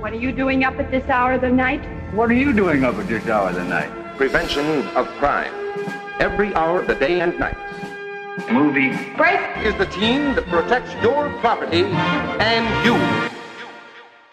What 0.00 0.12
are 0.12 0.16
you 0.16 0.30
doing 0.30 0.62
up 0.62 0.78
at 0.78 0.92
this 0.92 1.02
hour 1.08 1.32
of 1.32 1.40
the 1.40 1.50
night? 1.50 1.82
What 2.14 2.30
are 2.30 2.34
you 2.34 2.52
doing 2.52 2.84
up 2.84 2.94
at 2.98 3.08
this 3.08 3.26
hour 3.26 3.48
of 3.48 3.56
the 3.56 3.64
night? 3.64 3.90
Prevention 4.16 4.86
of 4.96 5.08
crime. 5.18 5.52
Every 6.20 6.54
hour 6.54 6.80
of 6.80 6.86
the 6.86 6.94
day 6.94 7.20
and 7.20 7.36
night. 7.36 7.56
Movie. 8.52 8.90
Break! 9.16 9.40
Is 9.66 9.74
the 9.74 9.86
team 9.86 10.36
that 10.36 10.46
protects 10.46 10.94
your 11.02 11.28
property 11.40 11.82
and 12.38 12.86
you. 12.86 12.94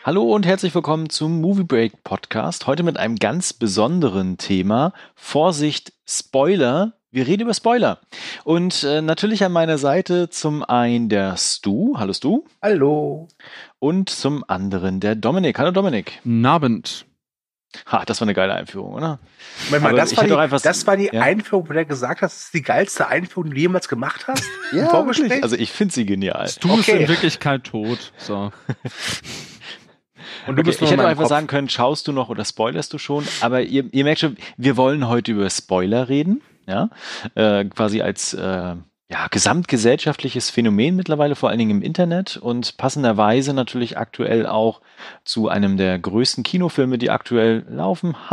Hallo 0.04 0.36
und 0.36 0.46
herzlich 0.46 0.76
willkommen 0.76 1.10
zum 1.10 1.42
Movie 1.42 1.64
Break 1.64 2.04
Podcast. 2.04 2.68
Heute 2.68 2.84
mit 2.84 2.98
einem 2.98 3.16
ganz 3.16 3.52
besonderen 3.54 4.38
Thema. 4.38 4.94
Vorsicht, 5.16 5.94
Spoiler. 6.08 6.94
Wir 7.16 7.26
reden 7.28 7.44
über 7.44 7.54
Spoiler. 7.54 8.02
Und 8.44 8.84
äh, 8.84 9.02
natürlich 9.02 9.42
an 9.46 9.54
meiner 9.54 9.78
Seite 9.78 10.30
zum 10.30 10.64
einen 10.66 11.08
der 11.08 11.38
Stu. 11.38 11.96
Hallo 11.98 12.12
Stu. 12.12 12.44
Hallo. 12.62 13.30
Und 13.80 14.10
zum 14.10 14.44
anderen 14.50 15.00
der 15.00 15.16
Dominik. 15.16 15.58
Hallo 15.58 15.72
Dominik. 15.72 16.20
Nabend. 16.26 17.06
Ha, 17.86 18.04
das 18.06 18.20
war 18.20 18.26
eine 18.26 18.34
geile 18.34 18.54
Einführung, 18.54 18.96
oder? 18.96 19.20
Moment 19.68 19.84
mal, 19.84 19.90
Aber 19.92 19.98
das, 19.98 20.12
ich 20.12 20.18
war 20.18 20.24
hätte 20.26 20.32
die, 20.34 20.36
doch 20.36 20.42
einfach- 20.42 20.60
das 20.62 20.86
war 20.88 20.98
die 20.98 21.10
ja. 21.14 21.22
Einführung, 21.22 21.70
wo 21.70 21.74
du 21.74 21.86
gesagt 21.86 22.22
hast, 22.22 22.36
das 22.36 22.44
ist 22.48 22.54
die 22.54 22.62
geilste 22.64 23.08
Einführung, 23.08 23.46
die 23.50 23.56
du 23.56 23.62
jemals 23.62 23.88
gemacht 23.88 24.28
hast? 24.28 24.44
Ja, 24.74 24.92
wirklich. 25.06 25.42
Also 25.42 25.56
ich 25.56 25.72
finde 25.72 25.94
sie 25.94 26.06
genial. 26.06 26.52
Du 26.60 26.76
bist 26.76 26.90
Okay. 26.90 27.04
in 27.04 27.08
Wirklichkeit 27.08 27.64
tot. 27.64 28.12
So. 28.18 28.52
Und 30.48 30.54
Okay, 30.60 30.64
bist 30.64 30.82
nur 30.82 30.90
ich 30.90 30.92
hätte 30.98 31.08
einfach 31.08 31.24
Kopf. 31.24 31.30
sagen 31.30 31.48
können, 31.48 31.70
schaust 31.70 32.10
du 32.10 32.12
noch 32.12 32.28
oder 32.28 32.44
spoilerst 32.44 32.92
du 32.92 32.98
schon, 32.98 33.26
aber 33.40 33.62
ihr, 33.62 33.86
ihr 33.94 34.04
merkt 34.04 34.20
schon, 34.20 34.36
wir 34.58 34.76
wollen 34.76 35.08
heute 35.08 35.32
über 35.32 35.50
Spoiler 35.50 36.10
reden, 36.10 36.42
ja, 36.68 36.90
äh, 37.36 37.66
quasi 37.66 38.02
als 38.02 38.34
äh, 38.34 38.76
ja, 39.08 39.28
gesamtgesellschaftliches 39.30 40.50
Phänomen 40.50 40.96
mittlerweile, 40.96 41.36
vor 41.36 41.50
allen 41.50 41.60
Dingen 41.60 41.70
im 41.78 41.82
Internet 41.84 42.38
und 42.38 42.76
passenderweise 42.78 43.54
natürlich 43.54 44.00
aktuell 44.00 44.48
auch 44.48 44.82
zu 45.24 45.48
einem 45.48 45.78
der 45.78 46.00
größten 46.00 46.44
Kinofilme, 46.44 46.98
die 46.98 47.12
aktuell 47.12 47.66
laufen. 47.70 48.16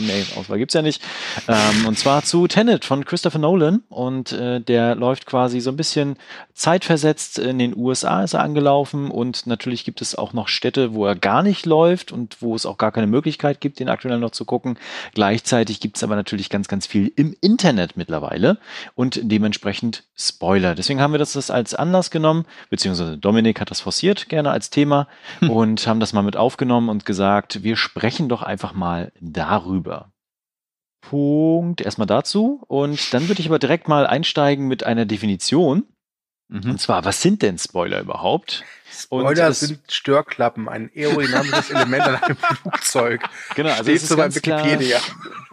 Nee, 0.00 0.24
Auswahl 0.36 0.58
gibt's 0.58 0.74
ja 0.74 0.82
nicht. 0.82 1.02
Ähm, 1.48 1.86
und 1.86 1.98
zwar 1.98 2.22
zu 2.22 2.46
Tenet 2.46 2.84
von 2.84 3.04
Christopher 3.04 3.38
Nolan 3.38 3.82
und 3.88 4.32
äh, 4.32 4.60
der 4.60 4.94
läuft 4.94 5.26
quasi 5.26 5.60
so 5.60 5.70
ein 5.70 5.76
bisschen 5.76 6.16
zeitversetzt. 6.54 7.38
In 7.38 7.58
den 7.58 7.76
USA 7.76 8.22
ist 8.22 8.34
er 8.34 8.42
angelaufen 8.42 9.10
und 9.10 9.46
natürlich 9.46 9.84
gibt 9.84 10.00
es 10.00 10.14
auch 10.14 10.32
noch 10.32 10.48
Städte, 10.48 10.94
wo 10.94 11.06
er 11.06 11.16
gar 11.16 11.42
nicht 11.42 11.66
läuft 11.66 12.12
und 12.12 12.40
wo 12.40 12.54
es 12.54 12.66
auch 12.66 12.78
gar 12.78 12.92
keine 12.92 13.06
Möglichkeit 13.06 13.60
gibt, 13.60 13.80
den 13.80 13.88
aktuell 13.88 14.18
noch 14.18 14.30
zu 14.30 14.44
gucken. 14.44 14.78
Gleichzeitig 15.14 15.80
gibt 15.80 15.96
es 15.96 16.02
aber 16.02 16.16
natürlich 16.16 16.50
ganz, 16.50 16.68
ganz 16.68 16.86
viel 16.86 17.12
im 17.16 17.34
Internet 17.40 17.96
mittlerweile 17.96 18.58
und 18.94 19.20
dementsprechend 19.22 19.69
Spoiler. 20.16 20.74
Deswegen 20.74 21.00
haben 21.00 21.12
wir 21.12 21.18
das, 21.18 21.32
das 21.32 21.50
als 21.50 21.74
Anlass 21.74 22.10
genommen, 22.10 22.46
beziehungsweise 22.68 23.18
Dominik 23.18 23.60
hat 23.60 23.70
das 23.70 23.80
forciert 23.80 24.28
gerne 24.28 24.50
als 24.50 24.70
Thema 24.70 25.08
und 25.40 25.86
haben 25.86 26.00
das 26.00 26.12
mal 26.12 26.22
mit 26.22 26.36
aufgenommen 26.36 26.88
und 26.88 27.04
gesagt, 27.04 27.62
wir 27.62 27.76
sprechen 27.76 28.28
doch 28.28 28.42
einfach 28.42 28.72
mal 28.72 29.12
darüber. 29.20 30.12
Punkt 31.00 31.80
erstmal 31.80 32.06
dazu. 32.06 32.62
Und 32.66 33.12
dann 33.14 33.28
würde 33.28 33.40
ich 33.40 33.48
aber 33.48 33.58
direkt 33.58 33.88
mal 33.88 34.06
einsteigen 34.06 34.68
mit 34.68 34.84
einer 34.84 35.06
Definition. 35.06 35.84
Mhm. 36.48 36.72
Und 36.72 36.80
zwar, 36.80 37.04
was 37.04 37.22
sind 37.22 37.42
denn 37.42 37.58
Spoiler 37.58 38.00
überhaupt? 38.00 38.64
Und 39.08 39.22
Spoiler 39.22 39.48
es- 39.48 39.60
sind 39.60 39.80
Störklappen, 39.90 40.68
ein 40.68 40.90
aerodynamisches 40.94 41.70
Element 41.72 42.02
an 42.02 42.14
einem 42.16 42.36
Flugzeug. 42.36 43.22
Genau, 43.54 43.70
also 43.70 43.82
Steht 43.84 43.96
es 43.96 44.02
ist 44.04 44.08
so 44.08 44.16
bei 44.16 44.22
ganz 44.24 44.42
klar 44.42 44.64
Wikipedia. 44.64 44.98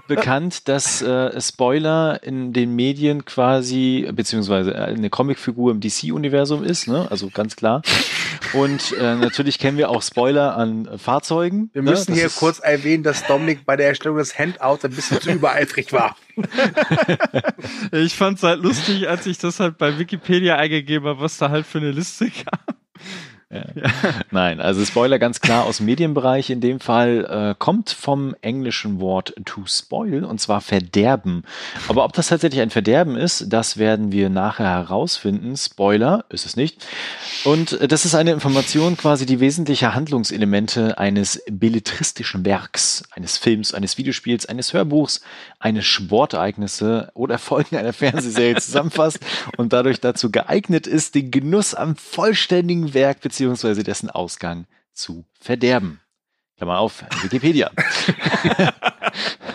bekannt, 0.08 0.68
dass 0.68 1.02
äh, 1.02 1.40
Spoiler 1.42 2.22
in 2.24 2.54
den 2.54 2.76
Medien 2.76 3.26
quasi, 3.26 4.10
beziehungsweise 4.14 4.76
eine 4.76 5.10
Comicfigur 5.10 5.72
im 5.72 5.80
DC-Universum 5.82 6.64
ist, 6.64 6.88
ne? 6.88 7.08
also 7.10 7.30
ganz 7.30 7.56
klar. 7.56 7.82
Und 8.54 8.94
äh, 8.94 9.16
natürlich 9.16 9.60
kennen 9.60 9.78
wir 9.78 9.90
auch 9.90 10.02
Spoiler 10.02 10.56
an 10.56 10.86
äh, 10.88 10.98
Fahrzeugen. 10.98 11.70
Wir 11.74 11.82
ne? 11.82 11.92
müssen 11.92 12.12
Das 12.12 12.20
hier 12.20 12.30
kurz 12.30 12.60
erwähnen, 12.60 13.04
dass 13.04 13.26
Dominik 13.26 13.66
bei 13.66 13.76
der 13.76 13.88
Erstellung 13.90 14.18
des 14.18 14.38
Handouts 14.40 14.86
ein 14.86 14.92
bisschen 14.92 15.20
zu 15.22 15.32
übereifrig 15.32 15.92
war. 15.94 16.16
Ich 17.92 18.16
fand's 18.16 18.44
halt 18.44 18.62
lustig, 18.62 19.08
als 19.10 19.26
ich 19.26 19.38
das 19.38 19.60
halt 19.60 19.78
bei 19.78 19.98
Wikipedia 19.98 20.56
eingegeben 20.58 21.08
habe, 21.08 21.20
was 21.22 21.38
da 21.38 21.50
halt 21.50 21.66
für 21.66 21.80
eine 21.80 21.92
Liste 21.92 22.30
Nein, 24.32 24.60
also 24.60 24.84
Spoiler 24.84 25.20
ganz 25.20 25.40
klar 25.40 25.64
aus 25.64 25.78
dem 25.78 25.86
Medienbereich 25.86 26.50
in 26.50 26.60
dem 26.60 26.82
Fall 26.82 27.26
äh, 27.30 27.56
kommt 27.58 27.92
vom 27.92 28.36
englischen 28.42 29.00
Wort 29.00 29.34
to 29.46 29.62
spoil 29.66 30.26
und 30.26 30.42
zwar 30.42 30.60
verderben. 30.60 31.44
Aber 31.88 32.04
ob 32.04 32.12
das 32.12 32.28
tatsächlich 32.28 32.60
ein 32.60 32.72
Verderben 32.72 33.16
ist, 33.16 33.46
das 33.48 33.78
werden 33.78 34.12
wir 34.12 34.30
nachher 34.30 34.66
herausfinden. 34.66 35.56
Spoiler 35.56 36.26
ist 36.28 36.46
es 36.46 36.58
nicht. 36.58 36.86
Und 37.46 37.80
äh, 37.80 37.88
das 37.88 38.04
ist 38.04 38.16
eine 38.16 38.32
Information 38.34 38.98
quasi 38.98 39.26
die 39.26 39.40
wesentliche 39.40 39.96
Handlungselemente 39.96 40.98
eines 40.98 41.42
belletristischen 41.50 42.44
Werks, 42.44 43.04
eines 43.12 43.38
Films, 43.38 43.74
eines 43.74 43.98
Videospiels, 43.98 44.46
eines 44.46 44.74
Hörbuchs, 44.74 45.22
eines 45.60 45.86
Sportereignisse 45.86 47.12
oder 47.14 47.38
Folgen 47.38 47.78
einer 47.78 47.94
Fernsehserie 47.94 48.56
zusammenfasst 48.60 49.20
und 49.56 49.72
dadurch 49.72 50.02
dazu 50.02 50.32
geeignet 50.32 50.86
ist, 50.86 51.16
den 51.16 51.32
Genuss 51.32 51.74
am 51.74 51.96
vollständigen 51.96 52.94
Werk 52.94 53.22
beziehungsweise 53.38 53.84
dessen 53.84 54.10
Ausgang 54.10 54.66
zu 54.94 55.24
verderben. 55.40 56.02
Klammer 56.58 56.80
auf, 56.80 57.04
Wikipedia. 57.22 57.70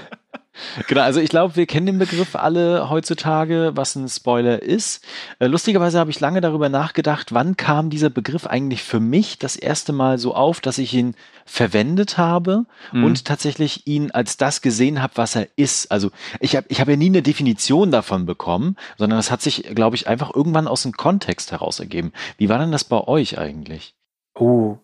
Genau, 0.88 1.02
also 1.02 1.20
ich 1.20 1.30
glaube, 1.30 1.56
wir 1.56 1.66
kennen 1.66 1.86
den 1.86 1.98
Begriff 1.98 2.34
alle 2.36 2.88
heutzutage, 2.88 3.72
was 3.74 3.94
ein 3.96 4.08
Spoiler 4.08 4.62
ist. 4.62 5.04
Äh, 5.38 5.46
lustigerweise 5.46 5.98
habe 5.98 6.10
ich 6.10 6.20
lange 6.20 6.40
darüber 6.40 6.68
nachgedacht, 6.68 7.32
wann 7.32 7.56
kam 7.56 7.90
dieser 7.90 8.10
Begriff 8.10 8.46
eigentlich 8.46 8.82
für 8.82 9.00
mich 9.00 9.38
das 9.38 9.56
erste 9.56 9.92
Mal 9.92 10.18
so 10.18 10.34
auf, 10.34 10.60
dass 10.60 10.78
ich 10.78 10.94
ihn 10.94 11.14
verwendet 11.44 12.18
habe 12.18 12.64
Mhm. 12.92 13.04
und 13.04 13.24
tatsächlich 13.24 13.86
ihn 13.86 14.10
als 14.10 14.36
das 14.36 14.62
gesehen 14.62 15.02
habe, 15.02 15.12
was 15.16 15.36
er 15.36 15.48
ist. 15.56 15.90
Also 15.90 16.10
ich 16.40 16.56
habe 16.56 16.66
ich 16.70 16.80
hab 16.80 16.88
ja 16.88 16.96
nie 16.96 17.06
eine 17.06 17.22
Definition 17.22 17.90
davon 17.90 18.26
bekommen, 18.26 18.76
sondern 18.96 19.18
das 19.18 19.30
hat 19.30 19.42
sich, 19.42 19.62
glaube 19.74 19.96
ich, 19.96 20.06
einfach 20.08 20.34
irgendwann 20.34 20.68
aus 20.68 20.82
dem 20.82 20.92
Kontext 20.92 21.52
heraus 21.52 21.80
ergeben. 21.80 22.12
Wie 22.38 22.48
war 22.48 22.58
denn 22.58 22.72
das 22.72 22.84
bei 22.84 23.00
euch 23.00 23.38
eigentlich? 23.38 23.94
Oh. 24.34 24.78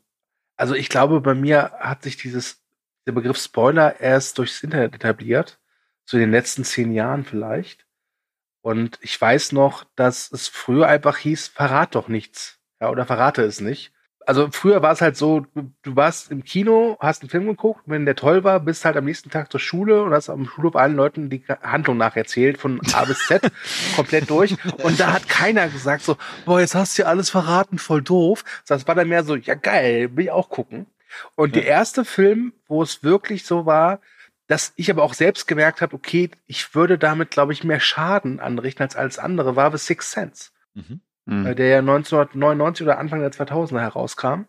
Also 0.57 0.75
ich 0.75 0.89
glaube, 0.89 1.21
bei 1.21 1.35
mir 1.35 1.71
hat 1.79 2.03
sich 2.03 2.17
dieses, 2.17 2.61
der 3.07 3.13
Begriff 3.13 3.39
Spoiler 3.39 4.01
erst 4.01 4.39
durchs 4.39 4.63
Internet 4.63 4.95
etabliert. 4.95 5.59
In 6.17 6.21
den 6.21 6.31
letzten 6.31 6.65
zehn 6.65 6.93
Jahren 6.93 7.25
vielleicht. 7.25 7.87
Und 8.63 8.99
ich 9.03 9.21
weiß 9.21 9.53
noch, 9.53 9.85
dass 9.95 10.33
es 10.33 10.49
früher 10.49 10.87
einfach 10.87 11.19
hieß, 11.19 11.49
verrat 11.49 11.95
doch 11.95 12.09
nichts. 12.09 12.59
Ja, 12.81 12.91
oder 12.91 13.07
verrate 13.07 13.43
es 13.43 13.61
nicht. 13.61 13.93
Also 14.29 14.51
früher 14.51 14.83
war 14.83 14.93
es 14.93 15.01
halt 15.01 15.17
so, 15.17 15.47
du, 15.55 15.97
warst 15.97 16.31
im 16.31 16.45
Kino, 16.45 16.99
hast 17.01 17.23
einen 17.23 17.31
Film 17.31 17.47
geguckt, 17.47 17.81
wenn 17.87 18.05
der 18.05 18.15
toll 18.15 18.45
war, 18.45 18.61
bist 18.61 18.85
halt 18.85 18.99
am 18.99 19.07
nächsten 19.07 19.31
Tag 19.31 19.51
zur 19.51 19.59
Schule 19.59 20.03
und 20.03 20.13
hast 20.13 20.29
am 20.29 20.45
Schulhof 20.45 20.77
allen 20.77 20.97
Leuten 20.97 21.31
die 21.31 21.43
Handlung 21.63 21.97
nacherzählt, 21.97 22.59
von 22.59 22.79
A 22.93 23.07
bis 23.07 23.27
Z, 23.27 23.51
komplett 23.97 24.29
durch. 24.29 24.55
Und 24.83 25.01
da 25.01 25.15
hat 25.15 25.31
keiner 25.31 25.71
gesagt 25.71 26.03
so, 26.03 26.19
boah, 26.45 26.61
jetzt 26.61 26.75
hast 26.75 26.99
du 26.99 27.03
ja 27.03 27.09
alles 27.09 27.31
verraten, 27.31 27.79
voll 27.79 28.03
doof. 28.03 28.45
Das 28.67 28.87
war 28.87 28.95
dann 28.95 29.09
mehr 29.09 29.25
so, 29.25 29.35
ja 29.35 29.55
geil, 29.55 30.11
will 30.15 30.25
ich 30.25 30.31
auch 30.31 30.51
gucken. 30.51 30.87
Und 31.35 31.57
der 31.57 31.65
erste 31.65 32.05
Film, 32.05 32.53
wo 32.67 32.83
es 32.83 33.03
wirklich 33.03 33.47
so 33.47 33.65
war, 33.65 34.01
dass 34.49 34.73
ich 34.77 34.91
aber 34.91 35.05
auch 35.05 35.15
selbst 35.15 35.47
gemerkt 35.47 35.81
habe, 35.83 35.95
okay, 35.95 36.31
ich 36.47 36.75
würde 36.75 36.99
damit, 36.99 37.31
glaube 37.31 37.53
ich, 37.53 37.63
mehr 37.65 37.81
Schaden 37.81 38.41
anrichten 38.41 38.83
als 38.83 38.97
alles 38.97 39.19
andere, 39.19 39.55
war 39.55 39.71
The 39.71 39.79
Sixth 39.79 40.11
Sense 40.11 40.51
Mhm. 40.75 41.01
Mhm. 41.27 41.47
äh, 41.47 41.55
der 41.55 41.69
ja 41.69 41.79
1999 41.79 42.85
oder 42.85 42.99
Anfang 42.99 43.21
der 43.21 43.31
2000er 43.31 43.81
herauskam. 43.81 44.43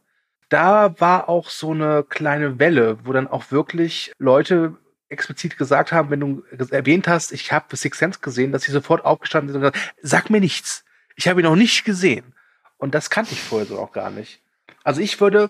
Da 0.49 0.99
war 0.99 1.29
auch 1.29 1.49
so 1.49 1.71
eine 1.71 2.03
kleine 2.03 2.57
Welle, 2.59 2.99
wo 3.05 3.13
dann 3.13 3.27
auch 3.27 3.51
wirklich 3.51 4.13
Leute 4.17 4.77
explizit 5.09 5.57
gesagt 5.57 5.91
haben, 5.91 6.09
wenn 6.09 6.19
du 6.19 6.43
erwähnt 6.71 7.07
hast, 7.07 7.31
ich 7.31 7.51
habe 7.51 7.65
The 7.69 7.77
Sixth 7.77 7.99
Sense 7.99 8.19
gesehen, 8.19 8.51
dass 8.51 8.63
sie 8.63 8.71
sofort 8.71 9.05
aufgestanden 9.05 9.51
sind 9.51 9.63
und 9.63 9.71
gesagt, 9.71 9.95
sag 10.01 10.29
mir 10.29 10.39
nichts. 10.39 10.85
Ich 11.15 11.27
habe 11.27 11.41
ihn 11.41 11.45
noch 11.45 11.55
nicht 11.55 11.83
gesehen. 11.83 12.33
Und 12.77 12.95
das 12.95 13.09
kannte 13.09 13.33
ich 13.33 13.41
vorher 13.41 13.67
so 13.67 13.79
auch 13.79 13.91
gar 13.91 14.09
nicht. 14.11 14.41
Also 14.83 15.01
ich 15.01 15.19
würde 15.19 15.49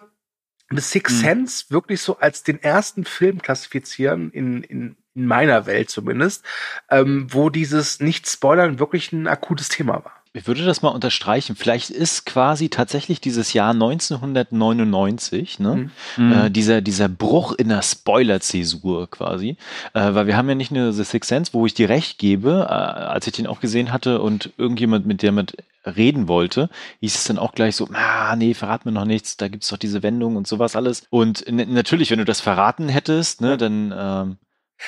The 0.72 0.82
Sixth 0.82 1.16
Mhm. 1.18 1.22
Sense 1.22 1.66
wirklich 1.70 2.02
so 2.02 2.20
als 2.20 2.44
den 2.44 2.62
ersten 2.62 3.06
Film 3.06 3.42
klassifizieren, 3.42 4.32
in, 4.32 4.64
in, 4.64 4.96
in 5.16 5.26
meiner 5.26 5.66
Welt 5.66 5.90
zumindest, 5.90 6.46
ähm, 6.90 7.28
wo 7.30 7.50
dieses 7.50 8.00
Nicht-Spoilern 8.00 8.80
wirklich 8.80 9.12
ein 9.12 9.28
akutes 9.28 9.70
Thema 9.70 10.06
war. 10.06 10.19
Ich 10.32 10.46
würde 10.46 10.64
das 10.64 10.84
mal 10.84 10.90
unterstreichen. 10.90 11.56
Vielleicht 11.56 11.90
ist 11.90 12.28
quasi 12.28 12.70
tatsächlich 12.70 13.20
dieses 13.20 13.54
Jahr 13.54 13.72
1999, 13.72 15.58
ne? 15.58 15.90
Mhm. 16.18 16.32
Äh, 16.32 16.52
dieser, 16.52 16.82
dieser 16.82 17.10
Bruch 17.10 17.54
in 17.54 17.70
der 17.70 17.82
Spoiler-Zäsur 17.82 19.10
quasi. 19.10 19.58
Äh, 19.94 20.14
weil 20.14 20.28
wir 20.28 20.38
haben 20.38 20.48
ja 20.48 20.54
nicht 20.54 20.72
nur 20.72 20.94
The 20.94 21.04
Sixth 21.04 21.30
Sense, 21.30 21.54
wo 21.54 21.66
ich 21.66 21.74
dir 21.74 21.90
recht 21.90 22.20
gebe, 22.20 22.68
äh, 22.70 22.74
als 22.74 23.26
ich 23.26 23.34
den 23.34 23.48
auch 23.48 23.60
gesehen 23.60 23.92
hatte 23.92 24.22
und 24.22 24.52
irgendjemand 24.58 25.08
mit 25.08 25.24
der 25.24 25.32
mit 25.32 25.58
reden 25.84 26.28
wollte, 26.28 26.70
hieß 27.00 27.16
es 27.16 27.24
dann 27.24 27.40
auch 27.40 27.54
gleich 27.54 27.76
so, 27.76 27.88
ah, 27.94 28.36
nee, 28.36 28.54
verrat 28.54 28.86
mir 28.86 28.92
noch 28.92 29.06
nichts, 29.06 29.38
da 29.38 29.48
gibt's 29.48 29.70
doch 29.70 29.78
diese 29.78 30.04
Wendung 30.04 30.36
und 30.36 30.46
sowas 30.46 30.76
alles. 30.76 31.08
Und 31.10 31.46
natürlich, 31.50 32.12
wenn 32.12 32.20
du 32.20 32.26
das 32.26 32.42
verraten 32.42 32.90
hättest, 32.90 33.42
ne, 33.42 33.58
dann, 33.58 33.94
ähm, 33.98 34.38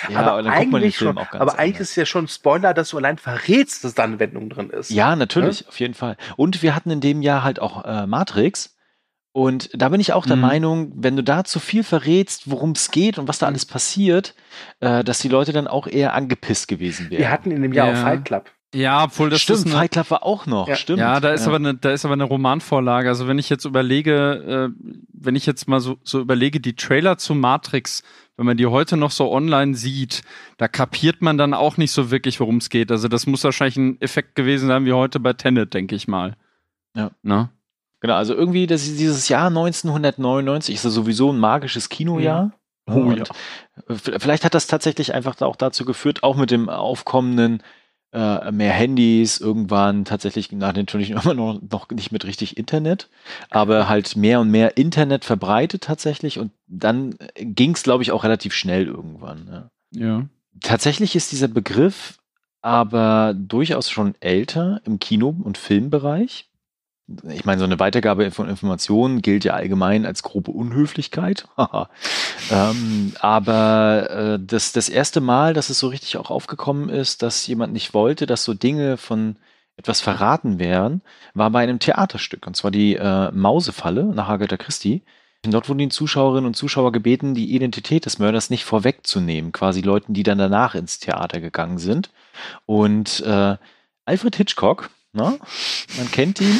ja, 0.09 0.19
aber 0.19 0.43
dann 0.43 0.53
guckt 0.53 0.71
man 0.71 0.81
den 0.81 0.85
eigentlich 0.85 0.97
Film 0.97 1.09
schon, 1.11 1.17
auch 1.17 1.29
ganz 1.31 1.41
aber 1.41 1.59
eigentlich 1.59 1.75
anders. 1.75 1.81
ist 1.81 1.89
es 1.91 1.95
ja 1.97 2.05
schon 2.05 2.25
ein 2.25 2.27
Spoiler, 2.27 2.73
dass 2.73 2.89
du 2.89 2.97
allein 2.97 3.17
verrätst, 3.17 3.83
dass 3.83 3.93
da 3.93 4.03
eine 4.03 4.19
Wendung 4.19 4.49
drin 4.49 4.69
ist. 4.69 4.89
Ja, 4.89 5.15
natürlich, 5.15 5.67
auf 5.67 5.79
jeden 5.79 5.93
Fall. 5.93 6.17
Und 6.37 6.61
wir 6.63 6.75
hatten 6.75 6.91
in 6.91 7.01
dem 7.01 7.21
Jahr 7.21 7.43
halt 7.43 7.59
auch 7.59 7.83
äh, 7.85 8.07
Matrix. 8.07 8.75
Und 9.33 9.69
da 9.73 9.87
bin 9.89 10.01
ich 10.01 10.11
auch 10.11 10.25
der 10.25 10.35
Mhm. 10.35 10.41
Meinung, 10.41 10.91
wenn 10.95 11.15
du 11.15 11.23
da 11.23 11.45
zu 11.45 11.59
viel 11.59 11.83
verrätst, 11.85 12.49
worum 12.51 12.71
es 12.71 12.91
geht 12.91 13.17
und 13.17 13.29
was 13.29 13.39
da 13.39 13.45
alles 13.47 13.65
passiert, 13.65 14.35
äh, 14.81 15.03
dass 15.05 15.19
die 15.19 15.29
Leute 15.29 15.53
dann 15.53 15.67
auch 15.67 15.87
eher 15.87 16.13
angepisst 16.13 16.67
gewesen 16.67 17.09
wären. 17.09 17.19
Wir 17.21 17.31
hatten 17.31 17.51
in 17.51 17.61
dem 17.61 17.71
Jahr 17.71 17.87
Ja. 17.87 17.93
auch 17.93 17.97
Fight 18.03 18.25
Club. 18.25 18.51
Ja, 18.73 19.03
obwohl 19.05 19.29
das 19.29 19.41
Stimmt, 19.41 19.59
ist 19.59 19.65
eine, 19.67 19.75
Fight 19.75 19.91
Club 19.91 20.11
war 20.11 20.23
auch 20.23 20.45
noch, 20.47 20.67
Ja. 20.67 20.75
stimmt. 20.75 20.99
Ja, 20.99 21.19
da 21.21 21.31
ist 21.31 21.45
aber 21.47 21.57
eine, 21.57 21.75
da 21.75 21.91
ist 21.91 22.03
aber 22.05 22.13
eine 22.13 22.23
Romanvorlage. 22.25 23.07
Also 23.09 23.27
wenn 23.27 23.37
ich 23.39 23.49
jetzt 23.49 23.63
überlege, 23.65 24.69
äh, 24.73 24.83
wenn 25.13 25.35
ich 25.35 25.45
jetzt 25.45 25.67
mal 25.67 25.79
so, 25.79 25.97
so 26.03 26.19
überlege, 26.19 26.59
die 26.59 26.75
Trailer 26.75 27.17
zu 27.17 27.33
Matrix, 27.35 28.03
wenn 28.37 28.45
man 28.45 28.57
die 28.57 28.65
heute 28.65 28.97
noch 28.97 29.11
so 29.11 29.31
online 29.31 29.75
sieht, 29.75 30.21
da 30.57 30.67
kapiert 30.67 31.21
man 31.21 31.37
dann 31.37 31.53
auch 31.53 31.77
nicht 31.77 31.91
so 31.91 32.11
wirklich, 32.11 32.39
worum 32.39 32.57
es 32.57 32.69
geht. 32.69 32.91
Also 32.91 33.07
das 33.07 33.27
muss 33.27 33.43
wahrscheinlich 33.43 33.77
ein 33.77 34.01
Effekt 34.01 34.35
gewesen 34.35 34.67
sein 34.67 34.85
wie 34.85 34.93
heute 34.93 35.19
bei 35.19 35.33
Tenet, 35.33 35.73
denke 35.73 35.95
ich 35.95 36.07
mal. 36.07 36.35
Ja. 36.95 37.11
Ne? 37.21 37.49
Genau, 37.99 38.15
also 38.15 38.33
irgendwie 38.33 38.65
das, 38.67 38.83
dieses 38.83 39.29
Jahr 39.29 39.47
1999 39.47 40.75
ist 40.75 40.83
ja 40.83 40.89
sowieso 40.89 41.31
ein 41.31 41.39
magisches 41.39 41.89
Kinojahr. 41.89 42.51
Oh 42.87 42.93
Und, 42.93 43.19
ja. 43.19 43.95
Vielleicht 43.95 44.43
hat 44.43 44.55
das 44.55 44.67
tatsächlich 44.67 45.13
einfach 45.13 45.39
auch 45.41 45.55
dazu 45.55 45.85
geführt, 45.85 46.23
auch 46.23 46.35
mit 46.35 46.51
dem 46.51 46.67
aufkommenden 46.67 47.61
äh, 48.13 48.51
mehr 48.51 48.73
Handys, 48.73 49.39
irgendwann 49.39 50.05
tatsächlich 50.05 50.51
nach 50.51 50.73
natürlich 50.73 51.09
immer 51.11 51.33
noch, 51.33 51.61
noch 51.61 51.89
nicht 51.89 52.11
mit 52.11 52.25
richtig 52.25 52.57
Internet, 52.57 53.09
aber 53.49 53.87
halt 53.87 54.15
mehr 54.15 54.39
und 54.39 54.49
mehr 54.49 54.77
Internet 54.77 55.25
verbreitet 55.25 55.83
tatsächlich 55.83 56.39
und 56.39 56.51
dann 56.67 57.15
ging 57.35 57.73
es, 57.73 57.83
glaube 57.83 58.03
ich, 58.03 58.11
auch 58.11 58.23
relativ 58.23 58.53
schnell 58.53 58.85
irgendwann. 58.85 59.47
Ja. 59.49 59.69
Ja. 59.93 60.25
Tatsächlich 60.61 61.15
ist 61.15 61.31
dieser 61.31 61.47
Begriff 61.47 62.17
aber 62.61 63.33
durchaus 63.35 63.89
schon 63.89 64.13
älter 64.19 64.81
im 64.85 64.99
Kino- 64.99 65.35
und 65.43 65.57
Filmbereich. 65.57 66.50
Ich 67.29 67.45
meine, 67.45 67.59
so 67.59 67.65
eine 67.65 67.79
Weitergabe 67.79 68.31
von 68.31 68.49
Informationen 68.49 69.21
gilt 69.21 69.43
ja 69.43 69.53
allgemein 69.53 70.05
als 70.05 70.23
grobe 70.23 70.51
Unhöflichkeit. 70.51 71.47
Ähm, 72.49 73.13
aber 73.19 74.09
äh, 74.09 74.39
das, 74.41 74.73
das 74.73 74.89
erste 74.89 75.21
Mal, 75.21 75.53
dass 75.53 75.69
es 75.69 75.79
so 75.79 75.87
richtig 75.87 76.17
auch 76.17 76.29
aufgekommen 76.31 76.89
ist, 76.89 77.21
dass 77.21 77.47
jemand 77.47 77.71
nicht 77.71 77.93
wollte, 77.93 78.25
dass 78.25 78.43
so 78.43 78.53
Dinge 78.53 78.97
von 78.97 79.37
etwas 79.77 80.01
verraten 80.01 80.59
werden, 80.59 81.01
war 81.33 81.49
bei 81.51 81.63
einem 81.63 81.79
Theaterstück. 81.79 82.45
Und 82.47 82.55
zwar 82.55 82.71
die 82.71 82.95
äh, 82.95 83.31
Mausefalle 83.31 84.05
nach 84.05 84.27
Agatha 84.27 84.57
Christie. 84.57 85.03
Dort 85.43 85.69
wurden 85.69 85.79
die 85.79 85.89
Zuschauerinnen 85.89 86.45
und 86.45 86.55
Zuschauer 86.55 86.91
gebeten, 86.91 87.33
die 87.33 87.55
Identität 87.55 88.05
des 88.05 88.19
Mörders 88.19 88.51
nicht 88.51 88.63
vorwegzunehmen, 88.63 89.51
quasi 89.51 89.81
Leuten, 89.81 90.13
die 90.13 90.23
dann 90.23 90.37
danach 90.37 90.75
ins 90.75 90.99
Theater 90.99 91.39
gegangen 91.41 91.79
sind. 91.79 92.11
Und 92.67 93.21
äh, 93.21 93.57
Alfred 94.05 94.35
Hitchcock, 94.35 94.91
ne? 95.13 95.39
man 95.97 96.11
kennt 96.11 96.41
ihn, 96.41 96.59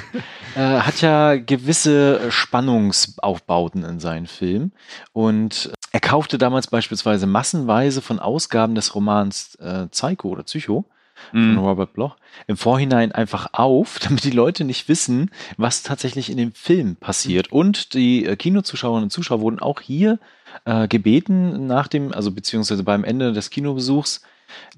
äh, 0.56 0.80
hat 0.80 1.00
ja 1.00 1.36
gewisse 1.36 2.30
Spannungsaufbauten 2.30 3.84
in 3.84 4.00
seinen 4.00 4.26
Filmen. 4.26 4.72
Und 5.12 5.72
er 5.92 6.00
kaufte 6.00 6.38
damals 6.38 6.66
beispielsweise 6.66 7.26
massenweise 7.26 8.02
von 8.02 8.18
Ausgaben 8.18 8.74
des 8.74 8.94
Romans 8.94 9.54
äh, 9.56 9.86
Psycho 9.86 10.28
oder 10.28 10.42
Psycho 10.42 10.84
von 11.30 11.52
Mhm. 11.52 11.58
Robert 11.58 11.92
Bloch 11.92 12.16
im 12.46 12.56
Vorhinein 12.56 13.12
einfach 13.12 13.48
auf, 13.52 13.98
damit 14.02 14.24
die 14.24 14.30
Leute 14.30 14.64
nicht 14.64 14.88
wissen, 14.88 15.30
was 15.56 15.82
tatsächlich 15.82 16.30
in 16.30 16.36
dem 16.36 16.52
Film 16.52 16.96
passiert. 16.96 17.52
Und 17.52 17.94
die 17.94 18.26
äh, 18.26 18.36
Kinozuschauerinnen 18.36 19.04
und 19.04 19.10
Zuschauer 19.10 19.40
wurden 19.40 19.58
auch 19.58 19.80
hier 19.80 20.18
äh, 20.64 20.88
gebeten, 20.88 21.66
nach 21.66 21.88
dem, 21.88 22.12
also 22.12 22.30
beziehungsweise 22.30 22.84
beim 22.84 23.04
Ende 23.04 23.32
des 23.32 23.50
Kinobesuchs, 23.50 24.22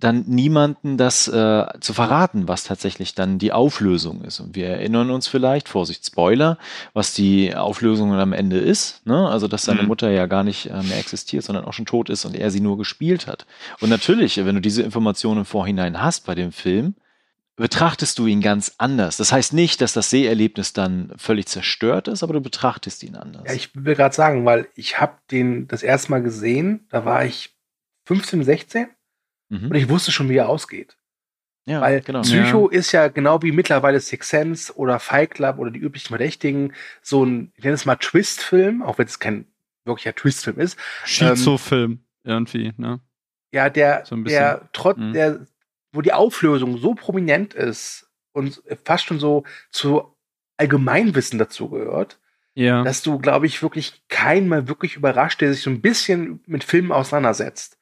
dann 0.01 0.25
niemanden 0.27 0.97
das 0.97 1.29
äh, 1.29 1.67
zu 1.81 1.93
verraten, 1.93 2.49
was 2.49 2.65
tatsächlich 2.65 3.15
dann 3.15 3.39
die 3.39 3.53
Auflösung 3.53 4.23
ist. 4.23 4.41
Und 4.41 4.55
wir 4.55 4.69
erinnern 4.69 5.11
uns 5.11 5.27
vielleicht, 5.27 5.69
Vorsicht, 5.69 6.07
Spoiler, 6.07 6.59
was 6.95 7.15
die 7.15 7.55
Auflösung 7.55 8.13
am 8.15 8.33
Ende 8.33 8.59
ist. 8.59 9.05
Ne? 9.07 9.29
Also, 9.29 9.49
dass 9.49 9.65
seine 9.65 9.83
Mhm. 9.83 9.89
Mutter 9.89 10.11
ja 10.11 10.27
gar 10.27 10.45
nicht 10.45 10.67
äh, 10.71 10.83
mehr 10.83 10.99
existiert, 10.99 11.45
sondern 11.45 11.65
auch 11.65 11.73
schon 11.73 11.87
tot 11.87 12.11
ist 12.11 12.25
und 12.25 12.37
er 12.37 12.51
sie 12.51 12.61
nur 12.61 12.79
gespielt 12.79 13.27
hat. 13.27 13.47
Und 13.81 13.89
natürlich, 13.91 14.37
wenn 14.37 14.55
du 14.55 14.61
diese 14.61 14.83
Informationen 14.83 15.41
im 15.41 15.45
Vorhinein 15.45 16.01
hast 16.01 16.27
bei 16.27 16.35
dem 16.35 16.53
Film, 16.53 16.95
betrachtest 17.57 18.19
du 18.21 18.27
ihn 18.27 18.41
ganz 18.41 18.75
anders. 18.79 19.17
Das 19.17 19.33
heißt 19.33 19.53
nicht, 19.53 19.81
dass 19.81 19.93
das 19.93 20.11
Seherlebnis 20.11 20.73
dann 20.73 21.13
völlig 21.17 21.47
zerstört 21.47 22.07
ist, 22.07 22.23
aber 22.23 22.35
du 22.35 22.41
betrachtest 22.41 23.03
ihn 23.03 23.17
anders. 23.17 23.43
Ja, 23.47 23.53
ich 23.53 23.71
will 23.75 23.97
gerade 23.97 24.15
sagen, 24.15 24.45
weil 24.45 24.69
ich 24.77 25.01
habe 25.01 25.15
den 25.33 25.67
das 25.67 25.83
erste 25.83 26.13
Mal 26.13 26.23
gesehen, 26.23 26.87
da 26.91 27.05
war 27.05 27.25
ich 27.25 27.51
15, 28.07 28.45
16 28.45 28.87
Mhm. 29.49 29.71
und 29.71 29.75
ich 29.75 29.89
wusste 29.89 30.13
schon, 30.13 30.29
wie 30.29 30.37
er 30.37 30.49
ausgeht. 30.49 30.97
ja, 31.67 31.81
Weil 31.81 32.01
genau. 32.01 32.23
Psycho 32.23 32.69
ist 32.69 32.93
ja 32.93 33.09
genau 33.09 33.43
wie 33.43 33.53
mittlerweile 33.53 34.01
Six 34.01 34.29
Sense 34.29 34.75
oder 34.77 34.99
Fight 34.99 35.33
Club 35.33 35.59
oder 35.59 35.71
die 35.71 35.81
üblichen 35.81 36.09
Verdächtigen 36.09 36.73
so 37.03 37.25
ein, 37.25 37.53
ich 37.57 37.65
nenne 37.65 37.75
es 37.75 37.85
mal 37.87 37.97
Twist-Film, 37.97 38.83
auch 38.83 38.99
wenn 38.99 39.07
es 39.07 39.19
kein 39.19 39.47
wirklicher 39.85 40.15
Twist-Film 40.15 40.59
ist. 40.61 40.79
Schizo-Film 41.05 42.01
irgendwie, 42.25 42.73
ne? 42.77 43.01
Ja, 43.53 43.71
der, 43.71 44.05
So 44.05 44.17
der 44.17 44.69
trotz, 44.73 44.99
Mhm. 44.99 45.13
der, 45.15 45.47
wo 45.93 46.03
die 46.03 46.13
Auflösung 46.13 46.77
so 46.79 46.95
prominent 46.95 47.55
ist 47.55 48.11
und 48.33 48.63
fast 48.85 49.05
schon 49.07 49.19
so 49.19 49.45
zu 49.71 50.15
Allgemeinwissen 50.59 51.39
dazu 51.39 51.71
gehört, 51.71 52.19
Ja. 52.55 52.83
dass 52.83 53.03
du, 53.03 53.19
glaube 53.19 53.47
ich, 53.47 53.63
wirklich 53.63 54.03
keinen 54.09 54.49
mal 54.49 54.69
wirklich 54.69 54.97
überrascht, 54.97 55.41
der 55.41 55.53
sich 55.53 55.63
so 55.63 55.71
ein 55.71 55.81
bisschen 55.81 56.41
mit 56.47 56.65
Filmen 56.65 56.93
auseinandersetzt. 56.93 57.79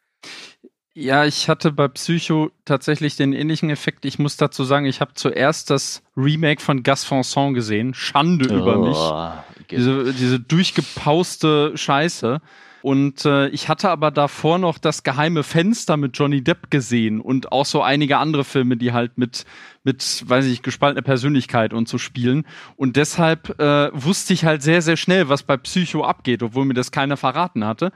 Ja, 0.98 1.26
ich 1.26 1.50
hatte 1.50 1.72
bei 1.72 1.88
Psycho 1.88 2.50
tatsächlich 2.64 3.16
den 3.16 3.34
ähnlichen 3.34 3.68
Effekt. 3.68 4.06
Ich 4.06 4.18
muss 4.18 4.38
dazu 4.38 4.64
sagen, 4.64 4.86
ich 4.86 5.02
habe 5.02 5.12
zuerst 5.12 5.68
das 5.68 6.02
Remake 6.16 6.62
von 6.62 6.82
Gas 6.82 7.06
Sant 7.06 7.54
gesehen. 7.54 7.92
Schande 7.92 8.46
über 8.46 8.78
mich. 8.78 8.96
Oh, 8.96 9.30
Diese, 9.70 10.14
diese 10.14 10.40
durchgepauste 10.40 11.76
Scheiße. 11.76 12.40
Und 12.80 13.26
äh, 13.26 13.48
ich 13.48 13.68
hatte 13.68 13.90
aber 13.90 14.10
davor 14.10 14.58
noch 14.58 14.78
das 14.78 15.02
geheime 15.02 15.42
Fenster 15.42 15.98
mit 15.98 16.16
Johnny 16.16 16.42
Depp 16.42 16.70
gesehen 16.70 17.20
und 17.20 17.52
auch 17.52 17.66
so 17.66 17.82
einige 17.82 18.16
andere 18.16 18.44
Filme, 18.44 18.78
die 18.78 18.92
halt 18.92 19.18
mit, 19.18 19.44
mit, 19.84 20.24
weiß 20.26 20.46
ich, 20.46 20.62
gespaltener 20.62 21.02
Persönlichkeit 21.02 21.74
und 21.74 21.88
so 21.88 21.98
spielen. 21.98 22.46
Und 22.76 22.96
deshalb 22.96 23.60
äh, 23.60 23.90
wusste 23.92 24.32
ich 24.32 24.44
halt 24.44 24.62
sehr, 24.62 24.80
sehr 24.80 24.96
schnell, 24.96 25.28
was 25.28 25.42
bei 25.42 25.56
Psycho 25.56 26.04
abgeht, 26.04 26.42
obwohl 26.42 26.64
mir 26.64 26.74
das 26.74 26.90
keiner 26.90 27.16
verraten 27.16 27.64
hatte. 27.64 27.92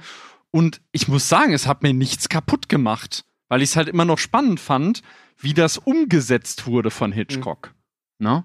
Und 0.51 0.81
ich 0.93 1.09
muss 1.09 1.29
sagen, 1.29 1.53
es 1.53 1.67
hat 1.67 1.83
mir 1.83 1.93
nichts 1.95 2.29
kaputt 2.29 2.69
gemacht, 2.69 3.25
weil 3.49 3.63
ich 3.63 3.71
es 3.71 3.77
halt 3.77 3.89
immer 3.89 4.05
noch 4.05 4.19
spannend 4.19 4.59
fand, 4.61 5.03
wie 5.39 5.55
das 5.55 5.79
umgesetzt 5.79 6.67
wurde 6.67 6.91
von 6.91 7.13
Hitchcock. 7.13 7.75
Ne? 8.19 8.45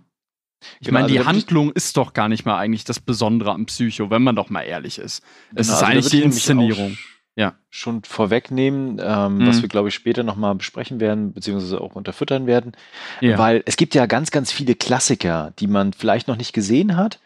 Ich 0.80 0.88
Genau, 0.88 0.94
meine, 0.94 1.04
also 1.06 1.16
die 1.16 1.22
ich- 1.22 1.28
Handlung 1.28 1.72
ist 1.74 1.98
doch 1.98 2.14
gar 2.14 2.30
nicht 2.30 2.46
mal 2.46 2.58
eigentlich 2.58 2.86
das 2.86 3.00
Besondere 3.00 3.52
am 3.52 3.66
Psycho, 3.66 4.10
wenn 4.10 4.24
man 4.24 4.36
doch 4.36 4.50
mal 4.50 4.62
ehrlich 4.64 4.98
ist. 5.00 5.24
Es 5.24 5.50
Genau, 5.50 5.62
ist 5.62 5.70
also 5.72 5.86
eigentlich 5.86 6.10
die 6.10 6.22
Inszenierung. 6.22 6.98
Ja. 7.38 7.56
Schon 7.70 8.02
vorwegnehmen, 8.06 8.98
ähm, 9.04 9.40
Mhm. 9.40 9.48
was 9.48 9.62
wir, 9.62 9.68
glaube 9.68 9.90
ich, 9.90 9.96
später 9.96 10.24
nochmal 10.24 10.56
besprechen 10.56 11.02
werden, 11.02 11.34
beziehungsweise 11.34 11.82
auch 11.82 11.96
unterfüttern 11.96 12.48
werden. 12.48 12.72
Ja. 13.20 13.38
Weil 13.38 13.62
es 13.66 13.76
gibt 13.76 13.94
ja 13.94 14.06
ganz, 14.06 14.32
ganz 14.32 14.54
viele 14.54 14.74
Klassiker, 14.74 15.52
die 15.60 15.68
man 15.68 15.92
vielleicht 15.92 16.30
noch 16.30 16.38
nicht 16.38 16.54
gesehen 16.54 16.96
hat, 16.96 17.20